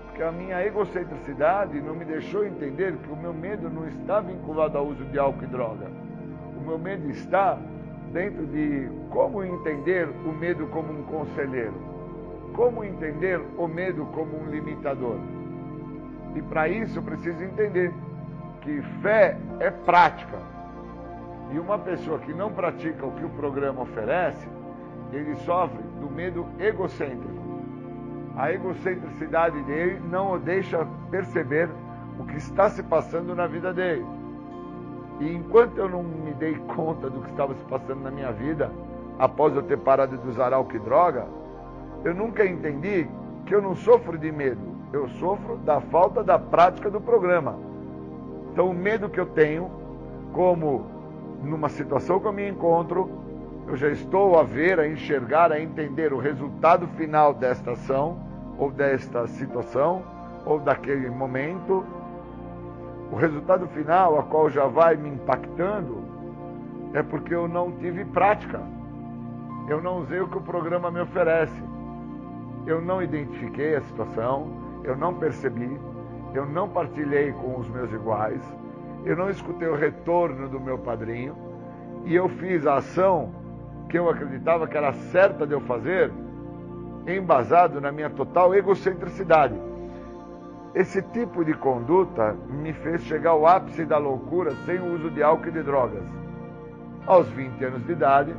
Porque 0.06 0.22
a 0.22 0.30
minha 0.30 0.64
egocentricidade 0.64 1.80
não 1.80 1.94
me 1.94 2.04
deixou 2.04 2.44
entender 2.44 2.96
que 2.96 3.10
o 3.10 3.16
meu 3.16 3.32
medo 3.32 3.68
não 3.68 3.86
está 3.88 4.20
vinculado 4.20 4.78
ao 4.78 4.86
uso 4.86 5.04
de 5.06 5.18
álcool 5.18 5.44
e 5.44 5.46
droga. 5.46 5.86
O 6.56 6.60
meu 6.60 6.78
medo 6.78 7.10
está 7.10 7.58
dentro 8.12 8.46
de 8.46 8.88
como 9.10 9.42
entender 9.44 10.08
o 10.24 10.32
medo 10.32 10.66
como 10.68 10.92
um 10.92 11.02
conselheiro. 11.04 11.95
Como 12.56 12.82
entender 12.82 13.38
o 13.58 13.68
medo 13.68 14.06
como 14.06 14.40
um 14.40 14.46
limitador. 14.48 15.18
E 16.34 16.40
para 16.40 16.68
isso 16.68 16.98
eu 16.98 17.02
preciso 17.02 17.44
entender 17.44 17.92
que 18.62 18.80
fé 19.02 19.36
é 19.60 19.70
prática. 19.70 20.38
E 21.52 21.58
uma 21.58 21.78
pessoa 21.78 22.18
que 22.18 22.32
não 22.32 22.50
pratica 22.50 23.04
o 23.04 23.12
que 23.12 23.24
o 23.24 23.28
programa 23.28 23.82
oferece, 23.82 24.48
ele 25.12 25.36
sofre 25.36 25.82
do 26.00 26.10
medo 26.10 26.46
egocêntrico. 26.58 27.36
A 28.36 28.50
egocentricidade 28.50 29.62
dele 29.64 30.00
não 30.10 30.32
o 30.32 30.38
deixa 30.38 30.86
perceber 31.10 31.68
o 32.18 32.24
que 32.24 32.36
está 32.36 32.70
se 32.70 32.82
passando 32.82 33.34
na 33.34 33.46
vida 33.46 33.72
dele. 33.72 34.04
E 35.20 35.30
enquanto 35.30 35.76
eu 35.76 35.88
não 35.88 36.02
me 36.02 36.32
dei 36.32 36.54
conta 36.74 37.08
do 37.08 37.20
que 37.20 37.30
estava 37.30 37.54
se 37.54 37.64
passando 37.64 38.02
na 38.02 38.10
minha 38.10 38.32
vida, 38.32 38.70
após 39.18 39.54
eu 39.54 39.62
ter 39.62 39.78
parado 39.78 40.16
de 40.18 40.28
usar 40.28 40.52
álcool 40.52 40.76
e 40.76 40.78
droga, 40.78 41.26
eu 42.06 42.14
nunca 42.14 42.46
entendi 42.46 43.08
que 43.44 43.52
eu 43.52 43.60
não 43.60 43.74
sofro 43.74 44.16
de 44.16 44.30
medo, 44.30 44.60
eu 44.92 45.08
sofro 45.08 45.56
da 45.56 45.80
falta 45.80 46.22
da 46.22 46.38
prática 46.38 46.88
do 46.88 47.00
programa. 47.00 47.58
Então, 48.52 48.70
o 48.70 48.74
medo 48.74 49.08
que 49.08 49.18
eu 49.18 49.26
tenho, 49.26 49.68
como 50.32 50.86
numa 51.42 51.68
situação 51.68 52.20
que 52.20 52.26
eu 52.28 52.32
me 52.32 52.48
encontro, 52.48 53.10
eu 53.66 53.76
já 53.76 53.88
estou 53.88 54.38
a 54.38 54.44
ver, 54.44 54.78
a 54.78 54.86
enxergar, 54.86 55.50
a 55.50 55.60
entender 55.60 56.12
o 56.12 56.18
resultado 56.18 56.86
final 56.96 57.34
desta 57.34 57.72
ação, 57.72 58.18
ou 58.56 58.70
desta 58.70 59.26
situação, 59.26 60.04
ou 60.44 60.60
daquele 60.60 61.10
momento. 61.10 61.84
O 63.10 63.16
resultado 63.16 63.66
final, 63.66 64.16
a 64.16 64.22
qual 64.22 64.48
já 64.48 64.66
vai 64.66 64.94
me 64.94 65.08
impactando, 65.08 66.04
é 66.94 67.02
porque 67.02 67.34
eu 67.34 67.48
não 67.48 67.72
tive 67.72 68.04
prática. 68.04 68.60
Eu 69.68 69.82
não 69.82 69.98
usei 69.98 70.20
o 70.20 70.28
que 70.28 70.38
o 70.38 70.42
programa 70.42 70.88
me 70.88 71.00
oferece. 71.00 71.75
Eu 72.66 72.80
não 72.80 73.00
identifiquei 73.00 73.76
a 73.76 73.80
situação, 73.82 74.80
eu 74.82 74.96
não 74.96 75.14
percebi, 75.14 75.78
eu 76.34 76.44
não 76.44 76.68
partilhei 76.68 77.32
com 77.32 77.60
os 77.60 77.68
meus 77.68 77.92
iguais, 77.92 78.42
eu 79.04 79.16
não 79.16 79.30
escutei 79.30 79.68
o 79.68 79.76
retorno 79.76 80.48
do 80.48 80.58
meu 80.58 80.76
padrinho 80.76 81.36
e 82.04 82.14
eu 82.14 82.28
fiz 82.28 82.66
a 82.66 82.76
ação 82.76 83.32
que 83.88 83.96
eu 83.96 84.10
acreditava 84.10 84.66
que 84.66 84.76
era 84.76 84.92
certa 84.92 85.46
de 85.46 85.52
eu 85.52 85.60
fazer, 85.60 86.10
embasado 87.06 87.80
na 87.80 87.92
minha 87.92 88.10
total 88.10 88.52
egocentricidade. 88.52 89.54
Esse 90.74 91.00
tipo 91.00 91.44
de 91.44 91.54
conduta 91.54 92.36
me 92.48 92.72
fez 92.72 93.00
chegar 93.02 93.30
ao 93.30 93.46
ápice 93.46 93.84
da 93.84 93.96
loucura 93.96 94.54
sem 94.66 94.78
o 94.78 94.94
uso 94.94 95.10
de 95.10 95.22
álcool 95.22 95.48
e 95.48 95.52
de 95.52 95.62
drogas. 95.62 96.02
Aos 97.06 97.28
20 97.28 97.64
anos 97.64 97.86
de 97.86 97.92
idade, 97.92 98.34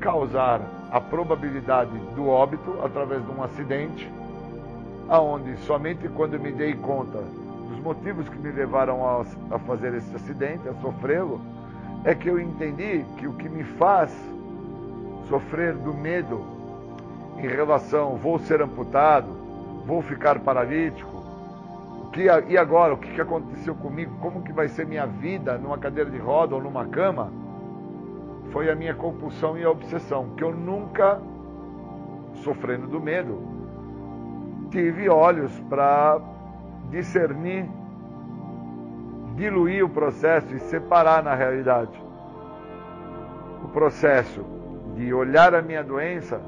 causar 0.00 0.62
a 0.90 1.00
probabilidade 1.00 1.96
do 2.14 2.28
óbito 2.28 2.78
através 2.82 3.24
de 3.24 3.30
um 3.30 3.42
acidente 3.42 4.10
aonde 5.08 5.56
somente 5.58 6.08
quando 6.08 6.38
me 6.38 6.50
dei 6.52 6.74
conta 6.74 7.22
dos 7.68 7.78
motivos 7.80 8.28
que 8.28 8.38
me 8.38 8.50
levaram 8.50 9.06
a, 9.06 9.24
a 9.54 9.58
fazer 9.60 9.94
esse 9.94 10.14
acidente, 10.14 10.68
a 10.68 10.74
sofrê-lo, 10.74 11.40
é 12.04 12.14
que 12.14 12.28
eu 12.28 12.40
entendi 12.40 13.04
que 13.16 13.26
o 13.26 13.32
que 13.34 13.48
me 13.48 13.64
faz 13.64 14.12
sofrer 15.28 15.74
do 15.74 15.92
medo 15.94 16.44
em 17.38 17.46
relação 17.46 18.16
vou 18.16 18.38
ser 18.38 18.62
amputado, 18.62 19.28
vou 19.86 20.02
ficar 20.02 20.38
paralítico, 20.40 21.16
que, 22.12 22.22
e 22.48 22.56
agora, 22.56 22.94
o 22.94 22.96
que 22.96 23.20
aconteceu 23.20 23.74
comigo, 23.74 24.16
como 24.20 24.42
que 24.42 24.52
vai 24.52 24.68
ser 24.68 24.86
minha 24.86 25.06
vida 25.06 25.58
numa 25.58 25.76
cadeira 25.76 26.10
de 26.10 26.18
roda 26.18 26.54
ou 26.54 26.62
numa 26.62 26.86
cama, 26.86 27.30
foi 28.56 28.70
a 28.70 28.74
minha 28.74 28.94
compulsão 28.94 29.58
e 29.58 29.64
a 29.64 29.70
obsessão, 29.70 30.30
que 30.34 30.42
eu 30.42 30.50
nunca, 30.50 31.20
sofrendo 32.36 32.86
do 32.86 32.98
medo, 32.98 33.38
tive 34.70 35.10
olhos 35.10 35.52
para 35.68 36.18
discernir, 36.88 37.68
diluir 39.34 39.84
o 39.84 39.90
processo 39.90 40.56
e 40.56 40.58
separar 40.58 41.22
na 41.22 41.34
realidade. 41.34 42.02
O 43.62 43.68
processo 43.68 44.42
de 44.94 45.12
olhar 45.12 45.54
a 45.54 45.60
minha 45.60 45.84
doença 45.84 46.40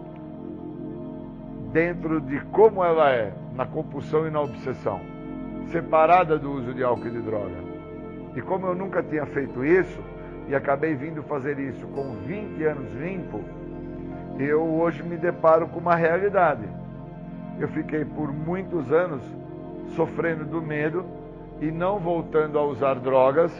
dentro 1.74 2.22
de 2.22 2.40
como 2.46 2.82
ela 2.82 3.10
é, 3.10 3.34
na 3.54 3.66
compulsão 3.66 4.26
e 4.26 4.30
na 4.30 4.40
obsessão, 4.40 4.98
separada 5.70 6.38
do 6.38 6.52
uso 6.52 6.72
de 6.72 6.82
álcool 6.82 7.08
e 7.08 7.10
de 7.10 7.20
droga. 7.20 7.56
E 8.34 8.40
como 8.40 8.66
eu 8.66 8.74
nunca 8.74 9.02
tinha 9.02 9.26
feito 9.26 9.62
isso, 9.62 10.02
e 10.48 10.54
acabei 10.54 10.94
vindo 10.94 11.22
fazer 11.22 11.58
isso 11.58 11.86
com 11.88 12.14
20 12.26 12.64
anos 12.64 12.92
limpo, 12.94 13.42
eu 14.38 14.62
hoje 14.62 15.02
me 15.02 15.16
deparo 15.16 15.68
com 15.68 15.78
uma 15.78 15.94
realidade 15.94 16.68
eu 17.58 17.66
fiquei 17.68 18.04
por 18.04 18.32
muitos 18.32 18.92
anos 18.92 19.20
sofrendo 19.96 20.44
do 20.44 20.62
medo 20.62 21.04
e 21.60 21.72
não 21.72 21.98
voltando 21.98 22.56
a 22.56 22.64
usar 22.64 22.94
drogas, 22.94 23.52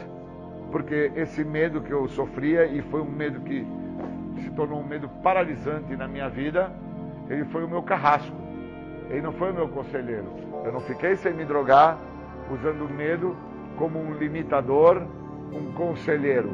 porque 0.71 1.11
esse 1.15 1.43
medo 1.43 1.81
que 1.81 1.91
eu 1.91 2.07
sofria, 2.07 2.65
e 2.65 2.81
foi 2.83 3.01
um 3.01 3.09
medo 3.09 3.41
que 3.41 3.67
se 4.41 4.49
tornou 4.51 4.79
um 4.79 4.87
medo 4.87 5.09
paralisante 5.21 5.95
na 5.97 6.07
minha 6.07 6.29
vida, 6.29 6.71
ele 7.29 7.43
foi 7.45 7.63
o 7.63 7.67
meu 7.67 7.83
carrasco. 7.83 8.35
Ele 9.09 9.21
não 9.21 9.33
foi 9.33 9.51
o 9.51 9.53
meu 9.53 9.67
conselheiro. 9.67 10.27
Eu 10.63 10.71
não 10.71 10.81
fiquei 10.81 11.17
sem 11.17 11.33
me 11.33 11.43
drogar, 11.43 11.97
usando 12.49 12.85
o 12.85 12.89
medo 12.89 13.35
como 13.75 13.99
um 13.99 14.13
limitador, 14.13 15.01
um 15.51 15.73
conselheiro. 15.73 16.51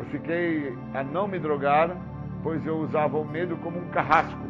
Eu 0.00 0.06
fiquei 0.06 0.74
a 0.94 1.04
não 1.04 1.28
me 1.28 1.38
drogar, 1.38 1.94
pois 2.42 2.64
eu 2.66 2.78
usava 2.78 3.18
o 3.18 3.24
medo 3.24 3.54
como 3.58 3.78
um 3.78 3.88
carrasco, 3.90 4.40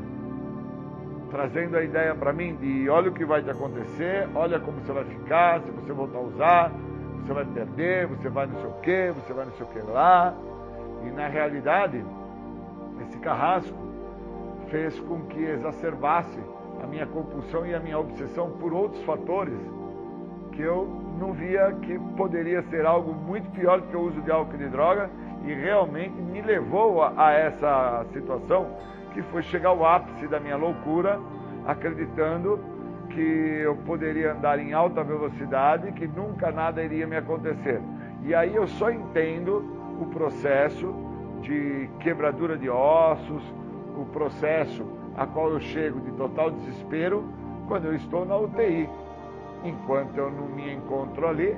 trazendo 1.28 1.76
a 1.76 1.82
ideia 1.82 2.14
para 2.14 2.32
mim 2.32 2.54
de 2.54 2.88
olha 2.88 3.10
o 3.10 3.12
que 3.12 3.24
vai 3.24 3.42
te 3.42 3.50
acontecer, 3.50 4.28
olha 4.32 4.60
como 4.60 4.80
você 4.80 4.92
vai 4.92 5.04
ficar, 5.04 5.60
se 5.62 5.72
você 5.72 5.92
voltar 5.92 6.18
a 6.18 6.22
usar, 6.22 6.72
você 7.20 7.32
vai 7.32 7.44
perder, 7.46 8.06
você 8.06 8.28
vai 8.28 8.46
não 8.46 8.60
sei 8.60 8.70
o 8.70 8.74
que, 8.74 9.10
você 9.10 9.32
vai 9.32 9.44
não 9.44 9.52
sei 9.54 9.66
o 9.66 9.68
que 9.70 9.80
lá. 9.90 10.36
E 11.04 11.10
na 11.10 11.26
realidade, 11.26 12.04
esse 13.00 13.18
carrasco 13.18 13.76
fez 14.70 15.00
com 15.00 15.22
que 15.22 15.42
exacerbasse 15.42 16.38
a 16.80 16.86
minha 16.86 17.06
compulsão 17.06 17.66
e 17.66 17.74
a 17.74 17.80
minha 17.80 17.98
obsessão 17.98 18.52
por 18.52 18.72
outros 18.72 19.02
fatores 19.02 19.58
que 20.52 20.62
eu 20.62 20.86
não 21.18 21.32
via 21.32 21.72
que 21.82 21.98
poderia 22.16 22.62
ser 22.62 22.86
algo 22.86 23.12
muito 23.12 23.50
pior 23.50 23.80
do 23.80 23.88
que 23.88 23.96
o 23.96 24.02
uso 24.02 24.22
de 24.22 24.30
álcool 24.30 24.54
e 24.54 24.58
de 24.58 24.68
droga 24.68 25.10
e 25.44 25.54
realmente 25.54 26.14
me 26.14 26.42
levou 26.42 27.02
a, 27.02 27.12
a 27.16 27.32
essa 27.32 28.04
situação 28.12 28.66
que 29.12 29.22
foi 29.22 29.42
chegar 29.42 29.70
ao 29.70 29.84
ápice 29.84 30.26
da 30.26 30.38
minha 30.38 30.56
loucura, 30.56 31.20
acreditando 31.66 32.60
que 33.10 33.20
eu 33.20 33.76
poderia 33.76 34.32
andar 34.32 34.58
em 34.58 34.72
alta 34.72 35.02
velocidade 35.02 35.92
que 35.92 36.06
nunca 36.06 36.52
nada 36.52 36.82
iria 36.82 37.06
me 37.06 37.16
acontecer. 37.16 37.80
E 38.22 38.34
aí 38.34 38.54
eu 38.54 38.66
só 38.66 38.90
entendo 38.90 39.64
o 40.00 40.06
processo 40.06 40.94
de 41.40 41.88
quebradura 42.00 42.56
de 42.56 42.68
ossos, 42.68 43.42
o 43.96 44.04
processo 44.06 44.86
a 45.16 45.26
qual 45.26 45.50
eu 45.50 45.60
chego 45.60 46.00
de 46.00 46.12
total 46.12 46.50
desespero 46.50 47.24
quando 47.66 47.86
eu 47.86 47.94
estou 47.94 48.24
na 48.24 48.36
UTI. 48.36 48.88
Enquanto 49.64 50.16
eu 50.16 50.30
não 50.30 50.46
me 50.48 50.72
encontro 50.72 51.28
ali, 51.28 51.56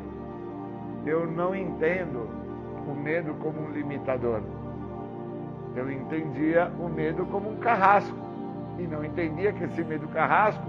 eu 1.05 1.27
não 1.27 1.55
entendo 1.55 2.42
o 2.87 2.95
medo 2.95 3.35
como 3.35 3.61
um 3.61 3.71
limitador. 3.71 4.41
Eu 5.75 5.91
entendia 5.91 6.71
o 6.79 6.89
medo 6.89 7.25
como 7.27 7.51
um 7.51 7.57
carrasco 7.57 8.17
e 8.79 8.83
não 8.83 9.05
entendia 9.05 9.53
que 9.53 9.65
esse 9.65 9.83
medo 9.83 10.07
carrasco 10.09 10.65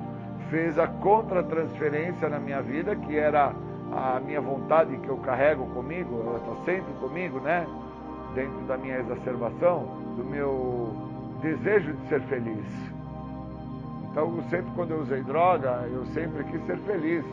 fez 0.50 0.78
a 0.78 0.88
contratransferência 0.88 2.30
na 2.30 2.40
minha 2.40 2.62
vida, 2.62 2.96
que 2.96 3.18
era 3.18 3.54
a 3.92 4.20
minha 4.20 4.42
vontade 4.42 4.96
que 4.98 5.08
eu 5.08 5.18
carrego 5.18 5.66
comigo, 5.68 6.24
ela 6.26 6.38
está 6.38 6.66
sempre 6.66 6.94
comigo, 6.96 7.40
né? 7.40 7.66
Dentro 8.34 8.62
da 8.62 8.78
minha 8.78 8.98
exacerbação, 9.00 9.86
do 10.16 10.24
meu 10.24 10.94
desejo 11.42 11.94
de 11.94 12.08
ser 12.08 12.22
feliz. 12.22 12.66
Então, 14.10 14.42
sempre 14.50 14.72
quando 14.76 14.92
eu 14.92 15.02
usei 15.02 15.22
droga, 15.22 15.88
eu 15.92 16.06
sempre 16.08 16.44
quis 16.46 16.64
ser 16.66 16.78
feliz. 16.80 17.26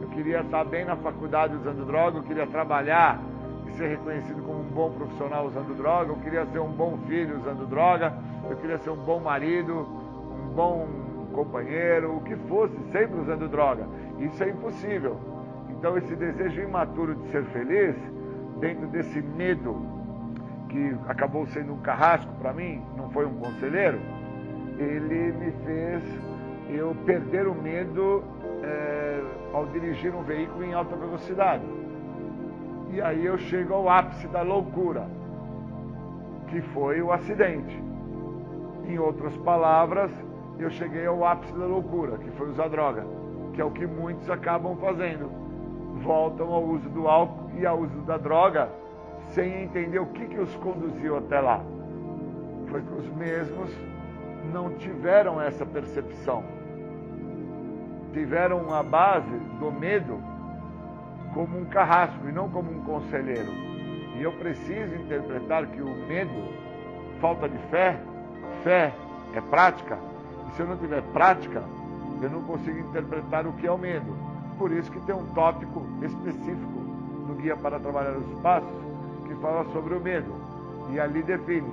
Eu 0.00 0.08
queria 0.08 0.40
estar 0.40 0.64
bem 0.64 0.84
na 0.84 0.96
faculdade 0.96 1.54
usando 1.54 1.84
droga, 1.86 2.18
eu 2.18 2.22
queria 2.22 2.46
trabalhar 2.46 3.20
ser 3.70 3.88
reconhecido 3.88 4.42
como 4.42 4.60
um 4.60 4.70
bom 4.74 4.90
profissional 4.90 5.46
usando 5.46 5.76
droga, 5.76 6.10
eu 6.10 6.16
queria 6.16 6.46
ser 6.46 6.58
um 6.58 6.70
bom 6.70 6.98
filho 7.06 7.38
usando 7.38 7.68
droga, 7.68 8.12
eu 8.48 8.56
queria 8.56 8.78
ser 8.78 8.90
um 8.90 8.96
bom 8.96 9.20
marido, 9.20 9.86
um 10.32 10.54
bom 10.54 10.88
companheiro, 11.32 12.16
o 12.16 12.20
que 12.22 12.36
fosse, 12.36 12.76
sempre 12.92 13.20
usando 13.20 13.48
droga. 13.48 13.86
Isso 14.18 14.42
é 14.42 14.50
impossível. 14.50 15.18
Então, 15.70 15.96
esse 15.96 16.14
desejo 16.14 16.60
imaturo 16.60 17.14
de 17.14 17.30
ser 17.30 17.44
feliz, 17.46 17.96
dentro 18.58 18.86
desse 18.88 19.20
medo 19.22 19.76
que 20.68 20.96
acabou 21.08 21.46
sendo 21.46 21.72
um 21.72 21.78
carrasco 21.78 22.30
para 22.40 22.52
mim, 22.52 22.82
não 22.96 23.10
foi 23.10 23.26
um 23.26 23.34
conselheiro, 23.34 23.98
ele 24.78 25.32
me 25.32 25.50
fez 25.64 26.02
eu 26.68 26.94
perder 27.04 27.46
o 27.46 27.54
medo 27.54 28.22
é, 28.62 29.20
ao 29.52 29.66
dirigir 29.66 30.14
um 30.14 30.22
veículo 30.22 30.64
em 30.64 30.72
alta 30.72 30.94
velocidade. 30.94 31.64
E 32.92 33.00
aí 33.00 33.24
eu 33.24 33.38
chego 33.38 33.74
ao 33.74 33.88
ápice 33.88 34.26
da 34.28 34.42
loucura, 34.42 35.06
que 36.48 36.60
foi 36.60 37.00
o 37.00 37.12
acidente. 37.12 37.80
Em 38.84 38.98
outras 38.98 39.36
palavras, 39.38 40.10
eu 40.58 40.68
cheguei 40.70 41.06
ao 41.06 41.24
ápice 41.24 41.52
da 41.52 41.66
loucura, 41.66 42.18
que 42.18 42.30
foi 42.32 42.50
usar 42.50 42.68
droga, 42.68 43.06
que 43.54 43.60
é 43.60 43.64
o 43.64 43.70
que 43.70 43.86
muitos 43.86 44.28
acabam 44.28 44.76
fazendo. 44.76 45.30
Voltam 46.02 46.52
ao 46.52 46.64
uso 46.64 46.88
do 46.88 47.06
álcool 47.06 47.50
e 47.56 47.64
ao 47.64 47.78
uso 47.78 48.00
da 48.00 48.16
droga 48.16 48.68
sem 49.34 49.62
entender 49.62 50.00
o 50.00 50.06
que, 50.06 50.26
que 50.26 50.40
os 50.40 50.54
conduziu 50.56 51.16
até 51.16 51.40
lá. 51.40 51.62
Foi 52.68 52.82
que 52.82 52.92
os 52.92 53.08
mesmos 53.14 53.70
não 54.52 54.70
tiveram 54.70 55.40
essa 55.40 55.64
percepção. 55.64 56.42
Tiveram 58.12 58.74
a 58.74 58.82
base 58.82 59.38
do 59.60 59.70
medo 59.70 60.29
como 61.34 61.58
um 61.58 61.64
carrasco 61.64 62.28
e 62.28 62.32
não 62.32 62.48
como 62.48 62.70
um 62.70 62.82
conselheiro. 62.82 63.52
E 64.16 64.22
eu 64.22 64.32
preciso 64.32 64.94
interpretar 64.94 65.66
que 65.66 65.80
o 65.80 65.94
medo, 66.06 66.52
falta 67.20 67.48
de 67.48 67.58
fé, 67.68 67.98
fé 68.62 68.92
é 69.34 69.40
prática, 69.40 69.98
e 70.48 70.56
se 70.56 70.60
eu 70.60 70.66
não 70.66 70.76
tiver 70.76 71.02
prática, 71.12 71.62
eu 72.20 72.30
não 72.30 72.42
consigo 72.42 72.78
interpretar 72.78 73.46
o 73.46 73.52
que 73.54 73.66
é 73.66 73.72
o 73.72 73.78
medo. 73.78 74.14
Por 74.58 74.70
isso 74.72 74.90
que 74.90 75.00
tem 75.00 75.14
um 75.14 75.24
tópico 75.28 75.86
específico 76.02 76.80
no 77.26 77.34
Guia 77.34 77.56
para 77.56 77.80
Trabalhar 77.80 78.16
os 78.16 78.40
Passos 78.40 78.80
que 79.26 79.34
fala 79.36 79.64
sobre 79.72 79.94
o 79.94 80.00
medo. 80.00 80.34
E 80.92 81.00
ali 81.00 81.22
define 81.22 81.70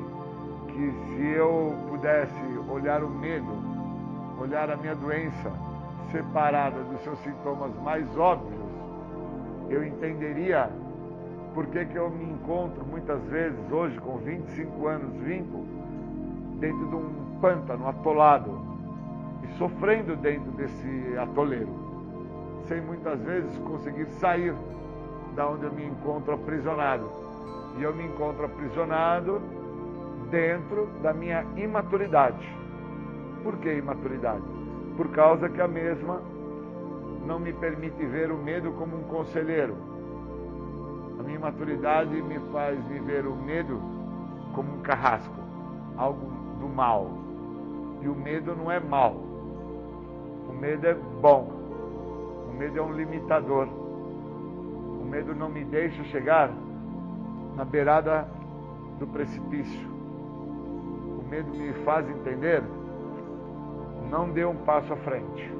que 0.67 0.91
se 1.15 1.27
eu 1.35 1.75
pudesse 1.89 2.59
olhar 2.69 3.03
o 3.03 3.09
medo, 3.09 3.51
olhar 4.39 4.69
a 4.69 4.77
minha 4.77 4.95
doença 4.95 5.51
separada 6.11 6.79
dos 6.83 7.01
seus 7.01 7.19
sintomas 7.19 7.71
mais 7.83 8.05
óbvios, 8.15 8.66
eu 9.69 9.83
entenderia 9.85 10.69
por 11.53 11.65
que, 11.67 11.85
que 11.85 11.95
eu 11.95 12.09
me 12.09 12.23
encontro 12.23 12.85
muitas 12.85 13.21
vezes, 13.25 13.59
hoje 13.71 13.99
com 13.99 14.17
25 14.17 14.87
anos 14.87 15.21
limpo, 15.23 15.65
dentro 16.59 16.87
de 16.87 16.95
um 16.95 17.39
pântano 17.41 17.87
atolado 17.87 18.59
e 19.43 19.47
sofrendo 19.57 20.15
dentro 20.15 20.51
desse 20.51 21.17
atoleiro, 21.17 21.69
sem 22.67 22.81
muitas 22.81 23.19
vezes 23.21 23.57
conseguir 23.59 24.05
sair 24.19 24.53
da 25.35 25.47
onde 25.47 25.65
eu 25.65 25.71
me 25.71 25.85
encontro 25.85 26.33
aprisionado. 26.33 27.09
E 27.77 27.83
eu 27.83 27.93
me 27.95 28.05
encontro 28.05 28.45
aprisionado 28.45 29.41
dentro 30.29 30.87
da 31.01 31.13
minha 31.13 31.45
imaturidade. 31.55 32.47
Por 33.43 33.57
que 33.57 33.73
imaturidade? 33.73 34.43
Por 34.95 35.09
causa 35.09 35.47
que 35.47 35.61
a 35.61 35.67
mesma 35.67 36.21
não 37.27 37.37
me 37.37 37.51
permite 37.51 38.05
ver 38.05 38.31
o 38.31 38.37
medo 38.37 38.71
como 38.71 38.95
um 38.95 39.03
conselheiro. 39.03 39.75
A 41.19 41.23
minha 41.23 41.35
imaturidade 41.35 42.21
me 42.21 42.39
faz 42.53 42.81
me 42.87 42.99
ver 42.99 43.27
o 43.27 43.35
medo 43.35 43.81
como 44.53 44.75
um 44.75 44.81
carrasco, 44.81 45.35
algo 45.97 46.31
do 46.61 46.69
mal. 46.69 47.11
E 48.01 48.07
o 48.07 48.15
medo 48.15 48.55
não 48.55 48.71
é 48.71 48.79
mal. 48.79 49.11
O 49.11 50.53
medo 50.57 50.87
é 50.87 50.93
bom. 50.93 51.51
O 52.49 52.55
medo 52.57 52.79
é 52.79 52.81
um 52.81 52.93
limitador. 52.93 53.67
O 53.67 55.05
medo 55.05 55.35
não 55.35 55.49
me 55.49 55.65
deixa 55.65 56.01
chegar 56.05 56.49
na 57.57 57.65
beirada 57.65 58.25
do 58.99 59.05
precipício. 59.05 59.87
O 61.19 61.25
medo 61.29 61.51
me 61.51 61.73
faz 61.83 62.09
entender 62.09 62.63
não 64.09 64.29
dê 64.29 64.45
um 64.45 64.55
passo 64.55 64.93
à 64.93 64.95
frente. 64.95 65.56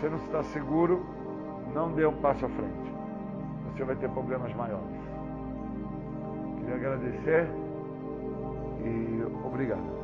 Você 0.00 0.08
não 0.08 0.16
está 0.16 0.42
seguro, 0.44 1.04
não 1.74 1.92
dê 1.92 2.06
um 2.06 2.16
passo 2.22 2.46
à 2.46 2.48
frente. 2.48 2.90
Você 3.76 3.84
vai 3.84 3.94
ter 3.96 4.08
problemas 4.08 4.50
maiores. 4.54 4.96
Queria 6.58 6.74
agradecer 6.76 7.46
e 8.82 9.22
obrigado. 9.44 10.00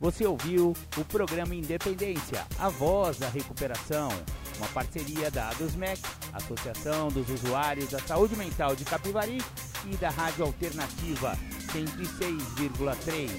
Você 0.00 0.26
ouviu 0.26 0.72
o 0.96 1.04
programa 1.04 1.54
Independência, 1.54 2.46
a 2.58 2.70
voz 2.70 3.18
da 3.18 3.28
recuperação, 3.28 4.08
uma 4.56 4.66
parceria 4.68 5.30
da 5.30 5.50
ADUSMEC, 5.50 6.00
Associação 6.32 7.08
dos 7.08 7.28
Usuários 7.28 7.90
da 7.90 7.98
Saúde 7.98 8.34
Mental 8.34 8.74
de 8.74 8.82
Capivari 8.82 9.42
e 9.84 9.96
da 9.98 10.08
Rádio 10.08 10.46
Alternativa 10.46 11.36
106,3. 11.74 13.30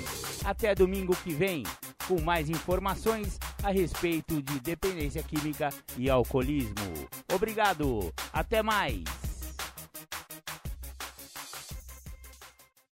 Até 0.45 0.75
domingo 0.75 1.15
que 1.15 1.33
vem, 1.33 1.63
com 2.07 2.21
mais 2.21 2.47
informações 2.47 3.39
a 3.63 3.71
respeito 3.71 4.39
de 4.39 4.59
dependência 4.59 5.23
química 5.23 5.69
e 5.97 6.11
alcoolismo. 6.11 7.09
Obrigado, 7.33 8.13
até 8.31 8.61
mais! 8.61 9.30